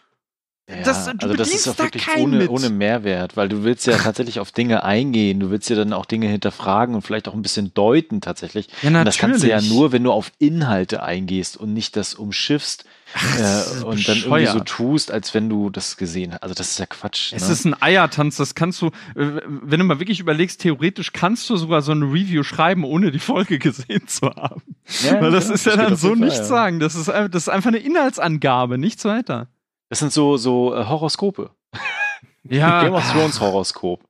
Ja, 0.69 0.81
das- 0.83 1.05
du 1.05 1.11
also 1.21 1.33
das 1.35 1.53
ist 1.53 1.67
auch 1.69 1.77
wirklich 1.79 2.05
ohne, 2.17 2.37
mit. 2.39 2.49
ohne 2.49 2.69
Mehrwert, 2.69 3.37
weil 3.37 3.47
du 3.47 3.63
willst 3.63 3.87
ja 3.87 3.95
tatsächlich 3.97 4.41
auf 4.41 4.51
Dinge 4.51 4.83
eingehen, 4.83 5.39
du 5.39 5.49
willst 5.49 5.69
ja 5.69 5.77
dann 5.77 5.93
auch 5.93 6.05
Dinge 6.05 6.27
hinterfragen 6.27 6.93
und 6.93 7.03
vielleicht 7.03 7.29
auch 7.29 7.33
ein 7.33 7.41
bisschen 7.41 7.73
deuten 7.73 8.19
tatsächlich. 8.19 8.67
Ja, 8.81 8.89
Und 8.89 9.05
das 9.05 9.17
kannst 9.17 9.43
du 9.43 9.47
ja 9.47 9.55
natürlich. 9.55 9.73
nur, 9.73 9.91
wenn 9.93 10.03
du 10.03 10.11
auf 10.11 10.31
Inhalte 10.39 11.03
eingehst 11.03 11.55
und 11.55 11.73
nicht 11.73 11.95
das 11.95 12.13
umschiffst 12.15 12.83
das 13.13 13.71
ist 13.75 13.81
äh, 13.81 13.85
und 13.85 14.05
dann 14.09 14.17
irgendwie 14.17 14.45
so 14.47 14.51
bescheuert. 14.59 14.67
tust, 14.67 15.11
als 15.11 15.33
wenn 15.33 15.47
du 15.47 15.69
das 15.69 15.95
gesehen 15.95 16.33
hast. 16.33 16.43
Also 16.43 16.53
das 16.53 16.71
ist 16.71 16.79
ja 16.79 16.85
Quatsch. 16.85 17.31
Es 17.31 17.47
ne? 17.47 17.53
ist 17.53 17.63
ein 17.63 17.81
Eiertanz, 17.81 18.35
das 18.35 18.53
kannst 18.53 18.81
du, 18.81 18.87
äh, 18.87 18.91
wenn 19.15 19.79
du 19.79 19.85
mal 19.85 19.99
wirklich 20.01 20.19
überlegst, 20.19 20.59
theoretisch 20.59 21.13
kannst 21.13 21.49
du 21.49 21.55
sogar 21.55 21.81
so 21.81 21.93
eine 21.93 22.03
Review 22.03 22.43
schreiben, 22.43 22.83
ohne 22.83 23.11
die 23.11 23.19
Folge 23.19 23.57
gesehen 23.59 24.05
zu 24.09 24.25
haben. 24.27 24.61
Ja, 25.05 25.21
Weil 25.21 25.31
das 25.31 25.45
genau, 25.45 25.55
ist 25.55 25.65
ja 25.65 25.71
geht 25.77 25.81
dann 25.85 25.95
so 25.95 26.13
nichts 26.15 26.39
ja. 26.39 26.43
sagen. 26.43 26.81
Das 26.81 26.95
ist, 26.95 27.07
ein- 27.09 27.31
das 27.31 27.43
ist 27.43 27.49
einfach 27.49 27.69
eine 27.69 27.77
Inhaltsangabe, 27.77 28.77
nichts 28.77 29.05
weiter. 29.05 29.47
Das 29.89 29.99
sind 29.99 30.11
so, 30.11 30.37
so 30.37 30.75
äh, 30.75 30.85
Horoskope. 30.85 31.51
Ja. 32.49 32.81
Game 32.81 32.93
of 32.93 33.11
Thrones 33.11 33.41
Horoskop. 33.41 34.07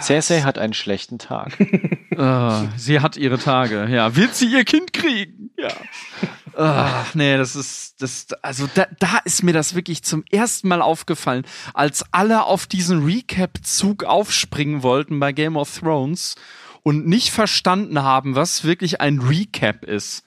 Cersei 0.00 0.40
hat 0.40 0.58
einen 0.58 0.72
schlechten 0.72 1.18
Tag. 1.18 1.56
Ah, 2.16 2.68
sie 2.76 3.00
hat 3.00 3.16
ihre 3.16 3.40
Tage, 3.40 3.88
ja. 3.90 4.14
Wird 4.14 4.36
sie 4.36 4.46
ihr 4.46 4.64
Kind 4.64 4.92
kriegen? 4.92 5.50
Ja. 5.58 5.72
Ach, 6.56 7.12
nee, 7.16 7.36
das 7.36 7.56
ist, 7.56 8.00
das, 8.00 8.28
also 8.40 8.68
da, 8.72 8.86
da 9.00 9.18
ist 9.24 9.42
mir 9.42 9.52
das 9.52 9.74
wirklich 9.74 10.04
zum 10.04 10.22
ersten 10.30 10.68
Mal 10.68 10.80
aufgefallen, 10.80 11.44
als 11.72 12.04
alle 12.12 12.44
auf 12.44 12.68
diesen 12.68 13.04
Recap-Zug 13.04 14.04
aufspringen 14.04 14.84
wollten 14.84 15.18
bei 15.18 15.32
Game 15.32 15.56
of 15.56 15.80
Thrones 15.80 16.36
und 16.84 17.06
nicht 17.08 17.30
verstanden 17.30 18.00
haben, 18.02 18.36
was 18.36 18.62
wirklich 18.62 19.00
ein 19.00 19.18
Recap 19.18 19.84
ist. 19.84 20.23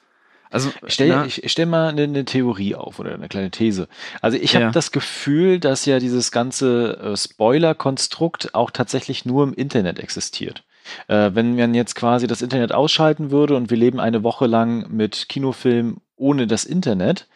Also, 0.50 0.72
Ich 0.86 0.94
stell, 0.94 1.10
na, 1.10 1.26
ich, 1.26 1.44
ich 1.44 1.52
stell 1.52 1.66
mal 1.66 1.90
eine, 1.90 2.04
eine 2.04 2.26
Theorie 2.26 2.76
auf 2.76 3.00
oder 3.00 3.14
eine 3.14 3.28
kleine 3.28 3.52
These. 3.52 3.88
Also 4.22 4.38
ich 4.38 4.56
habe 4.56 4.66
Ja. 4.66 4.72
das 4.72 4.92
Gefühl, 4.92 5.60
dass 5.60 5.86
ja 5.86 6.00
dieses 6.00 6.32
ganze 6.32 6.98
äh, 6.98 7.18
Spoiler-Konstrukt 7.18 8.54
auch 8.56 8.72
tatsächlich 8.72 9.26
nur 9.26 9.44
im 9.44 9.54
Internet 9.54 10.00
existiert. 10.00 10.64
Äh, 11.08 11.32
wenn 11.34 11.56
man 11.56 11.74
jetzt 11.74 11.96
quasi 11.96 12.28
das 12.28 12.42
Internet 12.42 12.72
ausschalten 12.72 13.30
würde 13.32 13.56
und 13.56 13.70
wir 13.70 13.78
leben 13.78 14.00
eine 14.00 14.24
Woche 14.24 14.48
lang 14.48 14.88
mit 14.90 15.28
Kinofilm 15.28 15.98
ohne 16.16 16.48
das 16.48 16.64
Internet, 16.64 17.28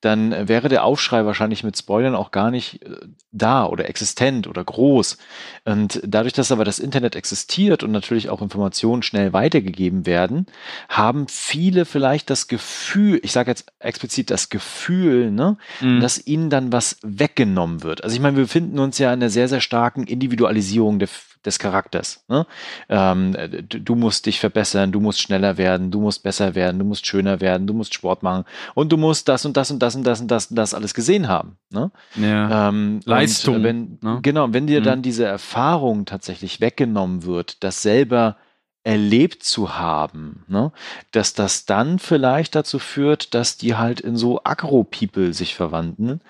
dann 0.00 0.32
äh, 0.32 0.48
wäre 0.48 0.68
der 0.68 0.84
Aufschrei 0.84 1.24
wahrscheinlich 1.24 1.64
mit 1.64 1.76
Spoilern 1.76 2.14
auch 2.14 2.30
gar 2.30 2.50
nicht 2.50 2.82
äh, 2.82 2.96
da 3.32 3.66
oder 3.66 3.88
existent 3.88 4.46
oder 4.46 4.64
groß. 4.64 5.18
Und 5.64 6.00
dadurch, 6.04 6.32
dass 6.32 6.52
aber 6.52 6.64
das 6.64 6.78
Internet 6.78 7.16
existiert 7.16 7.82
und 7.82 7.92
natürlich 7.92 8.28
auch 8.30 8.42
Informationen 8.42 9.02
schnell 9.02 9.32
weitergegeben 9.32 10.06
werden, 10.06 10.46
haben 10.88 11.28
viele 11.28 11.84
vielleicht 11.84 12.30
das 12.30 12.48
Gefühl, 12.48 13.20
ich 13.22 13.32
sage 13.32 13.50
jetzt 13.50 13.72
explizit 13.78 14.30
das 14.30 14.48
Gefühl, 14.48 15.30
ne, 15.30 15.56
Mhm. 15.80 16.00
dass 16.00 16.26
ihnen 16.26 16.50
dann 16.50 16.72
was 16.72 16.98
weggenommen 17.02 17.82
wird. 17.82 18.02
Also 18.02 18.14
ich 18.14 18.20
meine, 18.20 18.36
wir 18.36 18.44
befinden 18.44 18.78
uns 18.78 18.98
ja 18.98 19.12
in 19.12 19.20
einer 19.20 19.30
sehr, 19.30 19.48
sehr 19.48 19.60
starken 19.60 20.04
Individualisierung 20.04 20.98
des, 20.98 21.10
des 21.44 21.58
Charakters. 21.58 22.24
Ne? 22.28 22.46
Ähm, 22.88 23.36
du, 23.68 23.80
du 23.80 23.94
musst 23.94 24.26
dich 24.26 24.40
verbessern, 24.40 24.92
du 24.92 25.00
musst 25.00 25.20
schneller 25.20 25.56
werden, 25.58 25.90
du 25.90 26.00
musst 26.00 26.22
besser 26.22 26.54
werden, 26.54 26.78
du 26.78 26.84
musst 26.84 27.06
schöner 27.06 27.40
werden, 27.40 27.66
du 27.66 27.74
musst 27.74 27.94
Sport 27.94 28.22
machen 28.22 28.44
und 28.74 28.90
du 28.90 28.96
musst 28.96 29.28
das 29.28 29.44
und 29.44 29.56
das 29.56 29.70
und 29.70 29.80
das 29.80 29.85
und 29.94 30.04
das 30.04 30.20
und 30.20 30.28
das 30.28 30.46
und 30.46 30.56
das 30.56 30.74
alles 30.74 30.94
gesehen 30.94 31.28
haben. 31.28 31.56
Ne? 31.70 31.90
ja. 32.16 32.68
Ähm, 32.68 33.00
Leistung, 33.04 33.62
wenn, 33.62 33.98
ne? 34.02 34.18
Genau, 34.22 34.52
wenn 34.52 34.66
dir 34.66 34.80
Mhm. 34.80 34.84
dann 34.84 35.02
diese 35.02 35.24
Erfahrung 35.24 36.04
tatsächlich 36.06 36.60
weggenommen 36.60 37.24
wird, 37.24 37.62
das 37.62 37.82
selber 37.82 38.36
erlebt 38.82 39.42
zu 39.42 39.76
haben, 39.76 40.44
ne, 40.46 40.70
dass 41.10 41.34
das 41.34 41.66
dann 41.66 41.98
vielleicht 41.98 42.54
dazu 42.54 42.78
führt, 42.78 43.34
dass 43.34 43.56
die 43.56 43.74
halt 43.74 44.00
in 44.00 44.16
so 44.16 44.40
Agro-People 44.44 45.34
sich 45.34 45.56
verwandeln. 45.56 46.20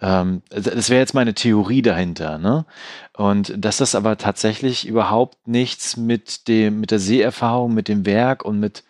Ähm, 0.00 0.40
das 0.48 0.88
wäre 0.88 1.00
jetzt 1.00 1.12
meine 1.12 1.34
Theorie 1.34 1.82
dahinter, 1.82 2.38
ne? 2.38 2.64
Und 3.14 3.52
dass 3.62 3.76
das 3.76 3.94
aber 3.94 4.16
tatsächlich 4.16 4.86
überhaupt 4.88 5.46
nichts 5.46 5.98
mit 5.98 6.48
dem, 6.48 6.80
mit 6.80 6.90
der 6.92 6.98
Seherfahrung, 6.98 7.74
mit 7.74 7.88
dem 7.88 8.06
Werk 8.06 8.42
und 8.42 8.58
mit 8.58 8.84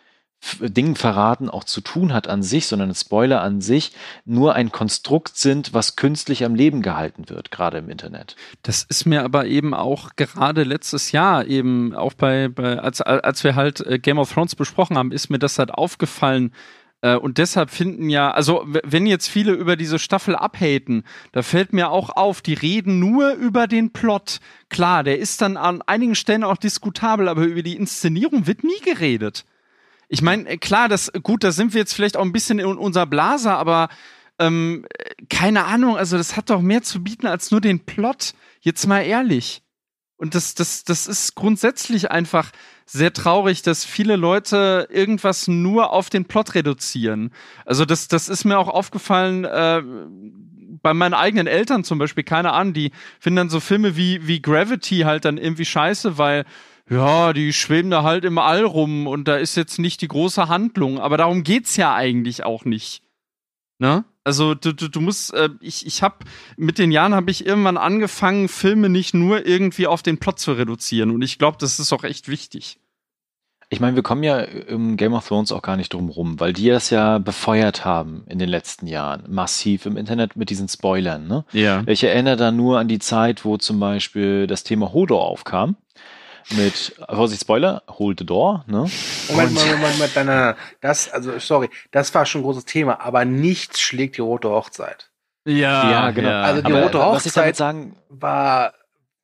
Dingen 0.61 0.94
verraten 0.94 1.51
auch 1.51 1.64
zu 1.64 1.81
tun 1.81 2.12
hat 2.12 2.29
an 2.29 2.42
sich, 2.42 2.66
sondern 2.66 2.94
Spoiler 2.94 3.42
an 3.42 3.61
sich 3.61 3.92
nur 4.24 4.55
ein 4.55 4.70
Konstrukt 4.70 5.37
sind, 5.37 5.74
was 5.74 5.96
künstlich 5.96 6.44
am 6.44 6.55
Leben 6.55 6.81
gehalten 6.81 7.29
wird, 7.29 7.51
gerade 7.51 7.79
im 7.79 7.90
Internet. 7.90 8.37
Das 8.62 8.85
ist 8.85 9.05
mir 9.05 9.24
aber 9.24 9.46
eben 9.46 9.74
auch 9.74 10.11
gerade 10.16 10.62
letztes 10.62 11.12
Jahr 11.12 11.44
eben 11.46 11.94
auch 11.94 12.14
bei, 12.14 12.48
bei 12.48 12.79
als, 12.79 13.01
als 13.01 13.42
wir 13.42 13.57
halt 13.57 13.81
äh, 13.81 13.98
Game 13.98 14.18
of 14.18 14.33
Thrones 14.33 14.55
besprochen 14.55 14.96
haben, 14.96 15.12
ist 15.12 15.29
mir 15.29 15.40
das 15.40 15.59
halt 15.59 15.72
aufgefallen. 15.72 16.53
Äh, 17.01 17.16
Und 17.16 17.38
deshalb 17.38 17.70
finden 17.70 18.09
ja, 18.09 18.31
also 18.31 18.64
wenn 18.64 19.07
jetzt 19.07 19.29
viele 19.29 19.53
über 19.53 19.77
diese 19.77 19.98
Staffel 19.98 20.37
abhaten, 20.37 21.05
da 21.33 21.42
fällt 21.42 21.72
mir 21.72 21.90
auch 21.90 22.11
auf, 22.11 22.42
die 22.42 22.55
reden 22.55 23.01
nur 23.01 23.33
über 23.33 23.66
den 23.66 23.92
Plot. 23.92 24.38
Klar, 24.68 25.03
der 25.03 25.18
ist 25.18 25.40
dann 25.40 25.57
an 25.57 25.83
einigen 25.83 26.14
Stellen 26.14 26.44
auch 26.44 26.57
diskutabel, 26.57 27.29
aber 27.29 27.42
über 27.42 27.62
die 27.62 27.77
Inszenierung 27.77 28.46
wird 28.46 28.62
nie 28.62 28.81
geredet. 28.85 29.44
Ich 30.09 30.23
meine, 30.23 30.59
klar, 30.59 30.88
das 30.88 31.12
gut, 31.23 31.44
da 31.44 31.53
sind 31.53 31.75
wir 31.75 31.81
jetzt 31.81 31.94
vielleicht 31.94 32.16
auch 32.16 32.25
ein 32.25 32.33
bisschen 32.33 32.59
in 32.59 32.66
unserer 32.66 33.07
Blase, 33.07 33.53
aber 33.53 33.88
ähm, 34.38 34.87
keine 35.29 35.64
Ahnung, 35.64 35.97
also 35.97 36.16
das 36.16 36.37
hat 36.37 36.51
doch 36.51 36.61
mehr 36.61 36.83
zu 36.83 37.03
bieten 37.03 37.27
als 37.27 37.51
nur 37.51 37.61
den 37.61 37.81
Plot. 37.81 38.35
Jetzt 38.61 38.87
mal 38.87 39.03
ehrlich. 39.03 39.62
Und 40.16 40.35
das, 40.35 40.55
das, 40.55 40.83
das 40.83 41.07
ist 41.07 41.37
grundsätzlich 41.37 42.11
einfach 42.11 42.51
sehr 42.87 43.12
traurig, 43.12 43.62
dass 43.62 43.85
viele 43.85 44.16
Leute 44.16 44.88
irgendwas 44.90 45.47
nur 45.47 45.92
auf 45.92 46.11
den 46.11 46.25
Plot 46.25 46.55
reduzieren. 46.55 47.33
Also 47.64 47.85
das, 47.85 48.09
das 48.09 48.29
ist 48.29 48.44
mir 48.44 48.59
auch 48.59 48.68
aufgefallen 48.68 49.44
äh, 49.44 49.83
bei 50.83 50.94
meinen 50.94 51.14
eigenen 51.14 51.47
Eltern 51.47 51.85
zum 51.85 51.99
Beispiel, 51.99 52.25
keine 52.25 52.53
Ahnung, 52.53 52.73
die 52.75 52.90
finden 53.21 53.37
dann 53.37 53.51
so 53.51 53.61
Filme 53.61 53.97
wie, 53.97 54.27
wie 54.27 54.42
Gravity 54.42 55.01
halt 55.01 55.25
dann 55.25 55.38
irgendwie 55.38 55.64
scheiße, 55.64 56.18
weil 56.18 56.44
ja, 56.90 57.33
die 57.33 57.53
schweben 57.53 57.90
da 57.90 58.03
halt 58.03 58.24
im 58.24 58.38
All 58.38 58.64
rum 58.64 59.07
und 59.07 59.29
da 59.29 59.37
ist 59.37 59.57
jetzt 59.57 59.79
nicht 59.79 60.01
die 60.01 60.09
große 60.09 60.48
Handlung, 60.48 60.98
aber 60.98 61.16
darum 61.16 61.42
geht's 61.42 61.77
ja 61.77 61.94
eigentlich 61.94 62.44
auch 62.44 62.64
nicht. 62.64 63.03
Ne? 63.79 64.05
Also 64.24 64.55
du, 64.55 64.74
du, 64.74 64.88
du 64.88 65.01
musst, 65.01 65.33
äh, 65.33 65.51
ich, 65.61 65.87
ich 65.87 66.03
habe 66.03 66.16
mit 66.57 66.79
den 66.79 66.90
Jahren 66.90 67.14
habe 67.14 67.31
ich 67.31 67.46
irgendwann 67.46 67.77
angefangen, 67.77 68.48
Filme 68.48 68.88
nicht 68.88 69.14
nur 69.14 69.46
irgendwie 69.46 69.87
auf 69.87 70.03
den 70.03 70.18
Plot 70.18 70.38
zu 70.38 70.53
reduzieren. 70.53 71.11
Und 71.11 71.22
ich 71.22 71.38
glaube, 71.38 71.57
das 71.61 71.79
ist 71.79 71.92
auch 71.92 72.05
echt 72.05 72.29
wichtig. 72.29 72.79
Ich 73.70 73.81
meine, 73.81 73.96
wir 73.96 74.03
kommen 74.03 74.22
ja 74.22 74.40
im 74.40 74.96
Game 74.96 75.12
of 75.12 75.29
Thrones 75.29 75.53
auch 75.53 75.61
gar 75.61 75.77
nicht 75.77 75.92
drum 75.92 76.09
rum, 76.09 76.40
weil 76.40 76.55
die 76.55 76.68
das 76.68 76.88
ja 76.88 77.18
befeuert 77.18 77.85
haben 77.85 78.24
in 78.27 78.38
den 78.38 78.48
letzten 78.48 78.87
Jahren, 78.87 79.24
massiv 79.29 79.85
im 79.85 79.98
Internet 79.98 80.37
mit 80.37 80.48
diesen 80.48 80.68
Spoilern. 80.68 81.29
Ne? 81.29 81.44
Ja. 81.53 81.83
Ich 81.87 82.03
erinnere 82.03 82.37
da 82.37 82.51
nur 82.51 82.79
an 82.79 82.88
die 82.88 82.98
Zeit, 82.98 83.44
wo 83.44 83.59
zum 83.59 83.79
Beispiel 83.79 84.46
das 84.46 84.64
Thema 84.64 84.92
Hodor 84.94 85.22
aufkam 85.22 85.77
mit, 86.57 86.97
Vorsicht, 87.09 87.43
Spoiler, 87.43 87.83
Hold 87.89 88.21
the 88.21 88.27
Door, 88.27 88.65
ne? 88.67 88.79
Moment, 88.79 88.91
Moment, 89.29 89.55
Moment, 89.55 89.81
Moment, 89.99 90.17
nein, 90.17 90.27
nein, 90.27 90.39
nein. 90.41 90.55
Das, 90.81 91.11
also, 91.11 91.39
sorry, 91.39 91.69
das 91.91 92.15
war 92.15 92.25
schon 92.27 92.41
ein 92.41 92.45
großes 92.45 92.65
Thema, 92.65 93.01
aber 93.01 93.25
nichts 93.25 93.81
schlägt 93.81 94.17
die 94.17 94.21
rote 94.23 94.49
Hochzeit. 94.51 95.11
Ja, 95.47 95.91
Ja, 95.91 96.11
genau. 96.11 96.31
Also 96.43 96.63
die 96.63 96.73
Aber 96.73 96.83
rote 96.83 96.99
was 96.99 97.27
ich 97.27 97.33
damit 97.33 97.49
Hochzeit 97.51 97.57
sagen, 97.57 97.97
war, 98.09 98.75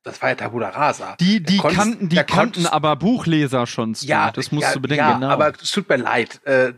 das 0.03 0.21
war 0.21 0.29
ja 0.29 0.35
Tabula 0.35 0.69
Rasa. 0.69 1.15
Die, 1.19 1.41
die 1.41 1.57
konntest- 1.57 1.81
kannten, 1.81 2.09
die 2.09 2.15
kannten 2.17 2.65
aber 2.67 2.95
Buchleser 2.95 3.65
schon. 3.67 3.95
Stu. 3.95 4.07
Ja, 4.07 4.31
das 4.31 4.51
musst 4.51 4.67
ja, 4.67 4.73
du 4.73 4.79
bedenken. 4.81 5.05
Ja, 5.05 5.13
genau. 5.13 5.29
aber 5.29 5.51
es 5.61 5.71
tut 5.71 5.87
mir 5.89 5.97
leid. 5.97 6.41
Äh, 6.45 6.73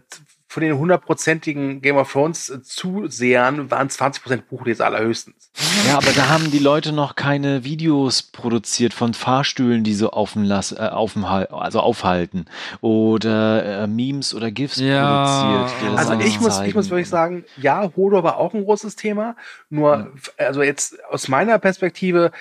von 0.57 0.63
den 0.63 0.75
hundertprozentigen 0.79 1.83
Game 1.83 1.97
of 1.97 2.11
Thrones 2.11 2.49
äh, 2.49 2.63
Zusehern 2.63 3.69
waren 3.69 3.89
20% 3.89 4.41
Buchleser 4.49 4.87
allerhöchstens. 4.87 5.51
Ja, 5.87 5.97
aber 5.97 6.11
da 6.15 6.29
haben 6.29 6.49
die 6.49 6.57
Leute 6.57 6.93
noch 6.93 7.15
keine 7.15 7.63
Videos 7.63 8.23
produziert 8.23 8.95
von 8.95 9.13
Fahrstühlen, 9.13 9.83
die 9.83 9.93
so 9.93 10.13
offen 10.13 10.43
lass, 10.43 10.71
äh, 10.71 10.77
aufenhal- 10.77 11.45
also 11.51 11.79
aufhalten. 11.79 12.45
Oder 12.81 13.83
äh, 13.83 13.87
Memes 13.87 14.33
oder 14.33 14.49
GIFs 14.49 14.77
Ja. 14.77 15.67
produziert. 15.67 15.95
Also 15.99 16.13
ich 16.25 16.39
muss, 16.39 16.59
ich 16.61 16.73
muss 16.73 16.89
wirklich 16.89 17.07
sagen, 17.09 17.45
ja, 17.57 17.91
Hodor 17.95 18.23
war 18.23 18.37
auch 18.37 18.55
ein 18.55 18.63
großes 18.63 18.95
Thema. 18.95 19.35
Nur, 19.69 20.11
Ja. 20.39 20.45
also 20.47 20.63
jetzt 20.63 20.97
aus 21.11 21.27
meiner 21.27 21.59
Perspektive, 21.59 22.31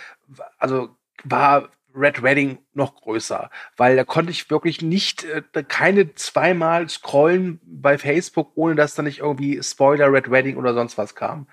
also 0.59 0.89
war 1.23 1.69
Red 1.97 2.23
Wedding 2.23 2.59
noch 2.75 2.97
größer, 2.97 3.51
weil 3.77 3.97
da 3.97 4.05
konnte 4.05 4.31
ich 4.31 4.51
wirklich 4.51 4.83
nicht, 4.83 5.25
äh, 5.25 5.43
keine 5.67 6.15
zweimal 6.15 6.89
scrollen 6.89 7.61
bei 7.65 7.99
Facebook, 7.99 8.53
ohne 8.55 8.75
dass 8.75 8.95
da 8.95 9.03
nicht 9.03 9.21
irgendwie 9.21 9.63
Spoiler 9.63 10.13
Red 10.13 10.31
Wedding 10.31 10.57
oder 10.57 10.75
sonst 10.75 10.99
was 10.99 11.15
kam. 11.15 11.49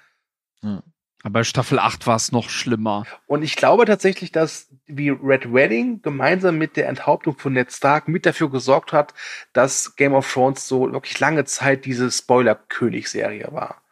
Aber 1.23 1.33
bei 1.39 1.43
Staffel 1.45 1.79
8 1.79 2.05
war 2.05 2.17
es 2.17 2.33
noch 2.33 2.49
schlimmer. 2.49 3.05
Und 3.27 3.43
ich 3.43 3.55
glaube 3.55 3.85
tatsächlich, 3.85 4.33
dass 4.33 4.69
wie 4.87 5.09
Red 5.09 5.53
Wedding 5.53 6.01
gemeinsam 6.01 6.57
mit 6.57 6.75
der 6.75 6.89
Enthauptung 6.89 7.37
von 7.37 7.53
Ned 7.53 7.71
Stark 7.71 8.09
mit 8.09 8.25
dafür 8.25 8.51
gesorgt 8.51 8.91
hat, 8.91 9.13
dass 9.53 9.95
Game 9.95 10.13
of 10.13 10.31
Thrones 10.31 10.67
so 10.67 10.91
wirklich 10.91 11.17
lange 11.19 11.45
Zeit 11.45 11.85
diese 11.85 12.11
Spoiler-König-Serie 12.11 13.47
war. 13.51 13.82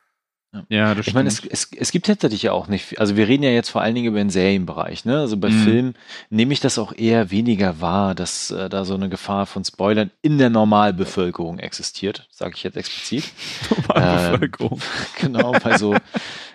Ja, 0.67 0.93
das 0.95 1.07
Ich 1.07 1.13
meine, 1.13 1.29
es, 1.29 1.45
es, 1.45 1.69
es 1.77 1.91
gibt 1.91 2.07
tatsächlich 2.07 2.43
ja 2.43 2.51
auch 2.51 2.67
nicht, 2.67 2.99
also 2.99 3.15
wir 3.15 3.27
reden 3.27 3.43
ja 3.43 3.51
jetzt 3.51 3.69
vor 3.69 3.81
allen 3.81 3.95
Dingen 3.95 4.07
über 4.07 4.17
den 4.17 4.29
Serienbereich, 4.29 5.05
ne? 5.05 5.19
Also 5.19 5.37
bei 5.37 5.47
Mhm. 5.47 5.53
Filmen 5.53 5.93
nehme 6.29 6.51
ich 6.51 6.59
das 6.59 6.77
auch 6.77 6.91
eher 6.93 7.31
weniger 7.31 7.79
wahr, 7.79 8.15
dass 8.15 8.51
äh, 8.51 8.67
da 8.69 8.83
so 8.83 8.93
eine 8.95 9.07
Gefahr 9.07 9.45
von 9.45 9.63
Spoilern 9.63 10.11
in 10.21 10.37
der 10.37 10.49
Normalbevölkerung 10.49 11.59
existiert, 11.59 12.27
sage 12.31 12.53
ich 12.55 12.63
jetzt 12.63 12.75
explizit. 12.77 13.23
Ähm, 13.93 14.31
Bevölkerung. 14.31 14.81
Genau, 15.19 15.51
bei 15.61 15.75
so 15.77 15.95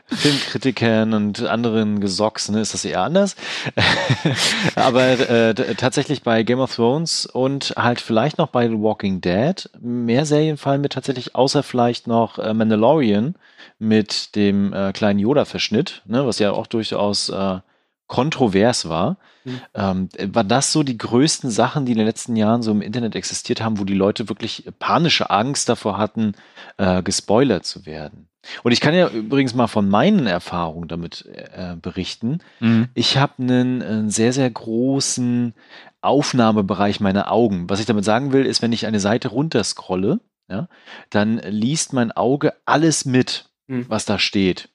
Filmkritikern 0.06 1.12
und 1.12 1.42
anderen 1.42 2.00
Gesocks 2.00 2.48
ne, 2.48 2.60
ist 2.60 2.72
das 2.74 2.84
eher 2.84 3.02
anders. 3.02 3.36
Aber 4.74 5.02
äh, 5.28 5.54
tatsächlich 5.74 6.22
bei 6.22 6.42
Game 6.44 6.60
of 6.60 6.74
Thrones 6.74 7.26
und 7.26 7.74
halt 7.76 8.00
vielleicht 8.00 8.38
noch 8.38 8.48
bei 8.48 8.68
The 8.68 8.78
Walking 8.78 9.20
Dead 9.20 9.68
mehr 9.80 10.24
Serien 10.24 10.56
fallen 10.56 10.80
mir 10.80 10.88
tatsächlich 10.88 11.34
außer 11.34 11.62
vielleicht 11.62 12.06
noch 12.06 12.38
äh, 12.38 12.54
Mandalorian 12.54 13.34
mit 13.78 14.34
dem 14.36 14.72
äh, 14.72 14.92
kleinen 14.92 15.18
Yoda-Verschnitt, 15.18 16.02
ne, 16.06 16.26
was 16.26 16.38
ja 16.38 16.52
auch 16.52 16.66
durchaus 16.66 17.28
äh, 17.28 17.60
kontrovers 18.06 18.88
war. 18.88 19.18
Mhm. 19.44 19.60
Ähm, 19.74 20.08
war 20.32 20.44
das 20.44 20.72
so 20.72 20.82
die 20.82 20.98
größten 20.98 21.50
Sachen, 21.50 21.86
die 21.86 21.92
in 21.92 21.98
den 21.98 22.06
letzten 22.06 22.36
Jahren 22.36 22.62
so 22.62 22.70
im 22.70 22.82
Internet 22.82 23.14
existiert 23.14 23.60
haben, 23.60 23.78
wo 23.78 23.84
die 23.84 23.94
Leute 23.94 24.28
wirklich 24.28 24.68
panische 24.78 25.30
Angst 25.30 25.68
davor 25.68 25.98
hatten, 25.98 26.32
äh, 26.78 27.02
gespoilert 27.02 27.64
zu 27.64 27.86
werden? 27.86 28.28
Und 28.62 28.72
ich 28.72 28.80
kann 28.80 28.94
ja 28.94 29.08
übrigens 29.08 29.54
mal 29.54 29.66
von 29.66 29.88
meinen 29.88 30.26
Erfahrungen 30.26 30.88
damit 30.88 31.26
äh, 31.26 31.76
berichten. 31.80 32.38
Mhm. 32.60 32.88
Ich 32.94 33.16
habe 33.16 33.34
einen, 33.38 33.82
einen 33.82 34.10
sehr, 34.10 34.32
sehr 34.32 34.50
großen 34.50 35.54
Aufnahmebereich 36.00 37.00
meiner 37.00 37.32
Augen. 37.32 37.68
Was 37.68 37.80
ich 37.80 37.86
damit 37.86 38.04
sagen 38.04 38.32
will, 38.32 38.46
ist, 38.46 38.62
wenn 38.62 38.72
ich 38.72 38.86
eine 38.86 39.00
Seite 39.00 39.28
runterscrolle, 39.28 40.20
ja, 40.48 40.68
dann 41.10 41.38
liest 41.38 41.92
mein 41.92 42.12
Auge 42.12 42.54
alles 42.64 43.04
mit, 43.04 43.46
Hm. 43.68 43.86
was 43.88 44.04
da 44.04 44.18
steht. 44.18 44.68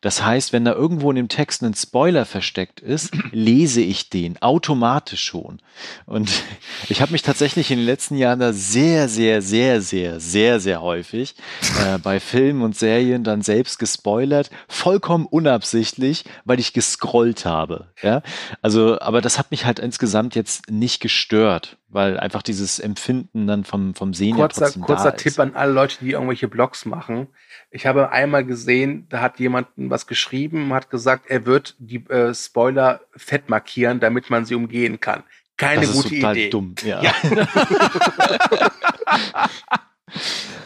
Das 0.00 0.24
heißt, 0.24 0.52
wenn 0.52 0.64
da 0.64 0.72
irgendwo 0.72 1.10
in 1.10 1.16
dem 1.16 1.28
Text 1.28 1.62
ein 1.62 1.74
Spoiler 1.74 2.24
versteckt 2.24 2.80
ist, 2.80 3.12
lese 3.32 3.80
ich 3.80 4.10
den 4.10 4.40
automatisch 4.42 5.22
schon. 5.22 5.60
Und 6.06 6.30
ich 6.88 7.00
habe 7.00 7.12
mich 7.12 7.22
tatsächlich 7.22 7.70
in 7.70 7.78
den 7.78 7.86
letzten 7.86 8.16
Jahren 8.16 8.40
da 8.40 8.52
sehr, 8.52 9.08
sehr, 9.08 9.42
sehr, 9.42 9.80
sehr, 9.80 10.20
sehr, 10.20 10.60
sehr 10.60 10.82
häufig 10.82 11.36
äh, 11.80 11.98
bei 11.98 12.20
Filmen 12.20 12.62
und 12.62 12.76
Serien 12.76 13.24
dann 13.24 13.42
selbst 13.42 13.78
gespoilert, 13.78 14.50
vollkommen 14.68 15.26
unabsichtlich, 15.26 16.24
weil 16.44 16.60
ich 16.60 16.72
gescrollt 16.72 17.44
habe. 17.44 17.88
Ja, 18.02 18.22
also, 18.60 18.98
aber 19.00 19.20
das 19.20 19.38
hat 19.38 19.50
mich 19.50 19.64
halt 19.64 19.78
insgesamt 19.78 20.34
jetzt 20.34 20.70
nicht 20.70 21.00
gestört, 21.00 21.78
weil 21.88 22.18
einfach 22.18 22.42
dieses 22.42 22.78
Empfinden 22.78 23.46
dann 23.46 23.64
vom 23.64 23.94
vom 23.94 24.14
Sehen 24.14 24.36
ja 24.36 24.46
kurzer, 24.46 24.64
trotzdem 24.64 24.82
kurzer 24.82 25.10
da 25.10 25.16
Tipp 25.16 25.32
ist. 25.32 25.40
an 25.40 25.54
alle 25.54 25.72
Leute, 25.72 25.98
die 26.00 26.12
irgendwelche 26.12 26.48
Blogs 26.48 26.84
machen. 26.84 27.28
Ich 27.74 27.86
habe 27.86 28.10
einmal 28.10 28.44
gesehen, 28.44 29.06
da 29.08 29.20
hat 29.22 29.38
jemand 29.40 29.66
was 29.76 30.06
geschrieben, 30.06 30.72
hat 30.74 30.90
gesagt, 30.90 31.24
er 31.28 31.46
wird 31.46 31.74
die 31.78 32.04
äh, 32.10 32.34
Spoiler 32.34 33.00
fett 33.16 33.48
markieren, 33.48 33.98
damit 33.98 34.28
man 34.28 34.44
sie 34.44 34.54
umgehen 34.54 35.00
kann. 35.00 35.22
Keine 35.56 35.82
das 35.82 35.90
ist 35.90 36.02
gute 36.02 36.16
total 36.16 36.36
Idee. 36.36 36.50
dumm. 36.50 36.74
Ja. 36.84 37.02
Ja. 37.02 37.12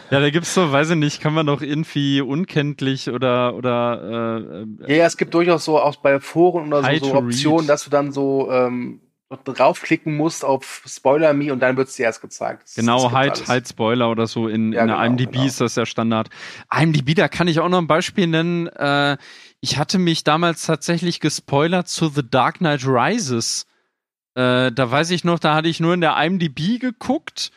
Ja, 0.09 0.21
da 0.21 0.29
gibt's 0.29 0.53
so, 0.53 0.71
weiß 0.71 0.91
ich 0.91 0.95
nicht, 0.95 1.21
kann 1.21 1.33
man 1.33 1.45
doch 1.45 1.61
irgendwie 1.61 2.21
unkenntlich 2.21 3.09
oder 3.09 3.55
oder 3.55 4.63
äh, 4.87 4.91
Ja, 4.91 4.97
ja, 4.99 5.05
es 5.05 5.17
gibt 5.17 5.33
durchaus 5.33 5.65
so 5.65 5.79
auch 5.79 5.97
bei 5.97 6.19
Foren 6.21 6.73
oder 6.73 6.81
so, 6.99 7.05
so 7.07 7.15
Optionen, 7.15 7.59
read. 7.61 7.69
dass 7.69 7.83
du 7.83 7.89
dann 7.89 8.13
so 8.13 8.49
ähm, 8.49 9.01
draufklicken 9.29 10.15
musst 10.15 10.45
auf 10.45 10.83
Spoiler 10.87 11.33
Me 11.33 11.51
und 11.51 11.59
dann 11.59 11.75
wird 11.77 11.89
es 11.89 11.95
dir 11.95 12.03
erst 12.03 12.21
gezeigt. 12.21 12.63
Das- 12.63 12.75
Genau, 12.75 13.07
alles. 13.07 13.45
Hide 13.51 13.67
Spoiler 13.67 14.09
oder 14.09 14.25
so. 14.27 14.47
In, 14.47 14.71
Ja, 14.71 14.81
in 14.81 14.87
der 14.87 14.95
genau, 14.97 15.05
IMDb 15.05 15.31
genau. 15.33 15.45
ist 15.45 15.59
das 15.61 15.75
ja 15.75 15.85
Standard. 15.85 16.29
IMDb, 16.73 17.13
da 17.15 17.27
kann 17.27 17.47
ich 17.47 17.59
auch 17.59 17.69
noch 17.69 17.79
ein 17.79 17.87
Beispiel 17.87 18.27
nennen. 18.27 18.67
Äh, 18.67 19.17
ich 19.59 19.77
hatte 19.77 19.99
mich 19.99 20.23
damals 20.23 20.65
tatsächlich 20.65 21.19
gespoilert 21.19 21.87
zu 21.89 22.07
The 22.09 22.21
Dark 22.29 22.59
Knight 22.59 22.85
Rises. 22.85 23.65
Äh, 24.35 24.71
da 24.71 24.91
weiß 24.91 25.09
ich 25.11 25.23
noch, 25.23 25.39
da 25.39 25.55
hatte 25.55 25.67
ich 25.67 25.79
nur 25.79 25.93
in 25.93 26.01
der 26.01 26.15
IMDb 26.23 26.79
geguckt. 26.79 27.51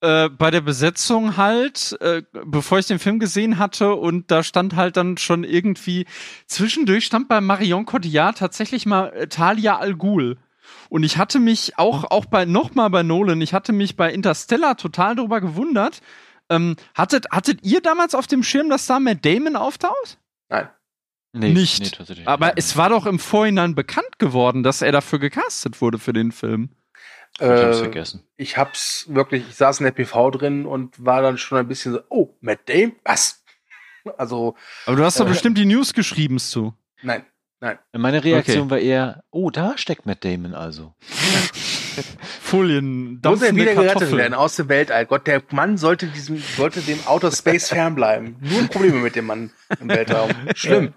Äh, 0.00 0.28
bei 0.28 0.50
der 0.50 0.60
Besetzung 0.60 1.36
halt, 1.36 1.96
äh, 2.00 2.22
bevor 2.44 2.78
ich 2.78 2.86
den 2.86 2.98
Film 2.98 3.18
gesehen 3.18 3.58
hatte 3.58 3.94
und 3.94 4.30
da 4.30 4.42
stand 4.42 4.76
halt 4.76 4.96
dann 4.96 5.16
schon 5.18 5.42
irgendwie, 5.44 6.04
zwischendurch 6.46 7.04
stand 7.06 7.28
bei 7.28 7.40
Marion 7.40 7.86
Cotillard 7.86 8.36
tatsächlich 8.38 8.84
mal 8.86 9.26
Talia 9.30 9.78
Al 9.78 9.94
Ghul. 9.94 10.36
Und 10.88 11.02
ich 11.04 11.18
hatte 11.18 11.38
mich 11.38 11.78
auch, 11.78 12.04
auch 12.10 12.26
bei, 12.26 12.44
nochmal 12.44 12.90
bei 12.90 13.02
Nolan, 13.02 13.40
ich 13.40 13.52
hatte 13.54 13.72
mich 13.72 13.96
bei 13.96 14.12
Interstellar 14.12 14.76
total 14.76 15.14
darüber 15.16 15.40
gewundert. 15.40 16.00
Ähm, 16.48 16.76
hattet, 16.94 17.26
hattet 17.32 17.62
ihr 17.64 17.80
damals 17.80 18.14
auf 18.14 18.26
dem 18.26 18.42
Schirm, 18.42 18.68
dass 18.70 18.86
da 18.86 19.00
Matt 19.00 19.24
Damon 19.24 19.56
auftaucht? 19.56 20.18
Nein. 20.48 20.68
Nee, 21.32 21.50
Nicht. 21.52 21.82
nee, 21.82 21.90
tatsächlich 21.90 22.26
Aber 22.28 22.56
es 22.56 22.76
war 22.76 22.88
doch 22.88 23.04
im 23.04 23.18
Vorhinein 23.18 23.74
bekannt 23.74 24.18
geworden, 24.18 24.62
dass 24.62 24.80
er 24.80 24.92
dafür 24.92 25.18
gecastet 25.18 25.80
wurde 25.82 25.98
für 25.98 26.12
den 26.14 26.32
Film. 26.32 26.70
ich 27.38 27.42
hab's 27.42 27.76
Äh, 27.78 27.80
vergessen. 27.80 28.22
ich 28.36 28.56
hab's 28.56 29.04
wirklich, 29.08 29.44
ich 29.48 29.56
saß 29.56 29.80
in 29.80 29.84
der 29.84 29.90
PV 29.92 30.30
drin 30.30 30.64
und 30.66 31.04
war 31.04 31.20
dann 31.20 31.36
schon 31.36 31.58
ein 31.58 31.68
bisschen 31.68 31.92
so, 31.92 32.00
oh, 32.08 32.34
Matt 32.40 32.60
Damon, 32.68 32.96
was? 33.04 33.42
Also, 34.18 34.54
Aber 34.86 34.94
du 34.96 35.04
hast 35.04 35.18
doch 35.18 35.26
Äh. 35.26 35.30
bestimmt 35.30 35.58
die 35.58 35.64
News 35.66 35.92
geschrieben, 35.92 36.38
Stu. 36.38 36.72
nein, 37.02 37.26
nein. 37.60 37.78
Meine 37.92 38.22
Reaktion 38.24 38.62
Okay. 38.62 38.70
war 38.70 38.78
eher, 38.78 39.24
oh, 39.30 39.50
da 39.50 39.76
steckt 39.78 40.06
Matt 40.06 40.24
Damon 40.24 40.54
also. 40.54 40.94
Folien, 42.40 43.20
Muss 43.24 43.42
er 43.42 43.54
wieder 43.54 43.72
gerettet 43.74 43.92
Kartoffeln. 43.94 44.18
werden 44.18 44.34
aus 44.34 44.56
dem 44.56 44.68
Weltall. 44.68 45.06
Gott, 45.06 45.26
der 45.26 45.42
Mann 45.50 45.78
sollte 45.78 46.06
diesem, 46.06 46.38
sollte 46.38 46.80
dem 46.80 46.98
Outer 47.06 47.32
Space 47.32 47.68
fernbleiben. 47.68 48.36
Nur 48.40 48.66
Probleme 48.68 48.98
mit 48.98 49.16
dem 49.16 49.26
Mann 49.26 49.50
im 49.80 49.88
Weltraum. 49.88 50.30
Schlimm. 50.54 50.92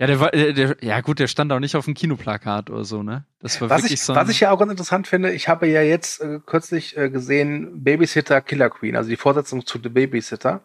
Ja, 0.00 0.06
der 0.06 0.20
war, 0.20 0.30
der, 0.30 0.52
der, 0.52 0.76
ja 0.80 1.00
gut, 1.00 1.18
der 1.18 1.26
stand 1.26 1.50
auch 1.52 1.58
nicht 1.58 1.74
auf 1.74 1.86
dem 1.86 1.94
Kinoplakat 1.94 2.70
oder 2.70 2.84
so, 2.84 3.02
ne? 3.02 3.24
Das 3.40 3.60
war 3.60 3.68
Was 3.68 3.78
wirklich 3.82 3.94
ich, 3.94 4.02
so. 4.02 4.14
was 4.14 4.28
ich 4.28 4.38
ja 4.40 4.52
auch 4.52 4.58
ganz 4.58 4.70
interessant 4.70 5.08
finde, 5.08 5.32
ich 5.32 5.48
habe 5.48 5.66
ja 5.66 5.82
jetzt 5.82 6.20
äh, 6.20 6.38
kürzlich 6.44 6.96
äh, 6.96 7.10
gesehen 7.10 7.82
Babysitter 7.82 8.40
Killer 8.40 8.70
Queen, 8.70 8.94
also 8.94 9.10
die 9.10 9.16
Fortsetzung 9.16 9.66
zu 9.66 9.80
The 9.82 9.88
Babysitter. 9.88 10.62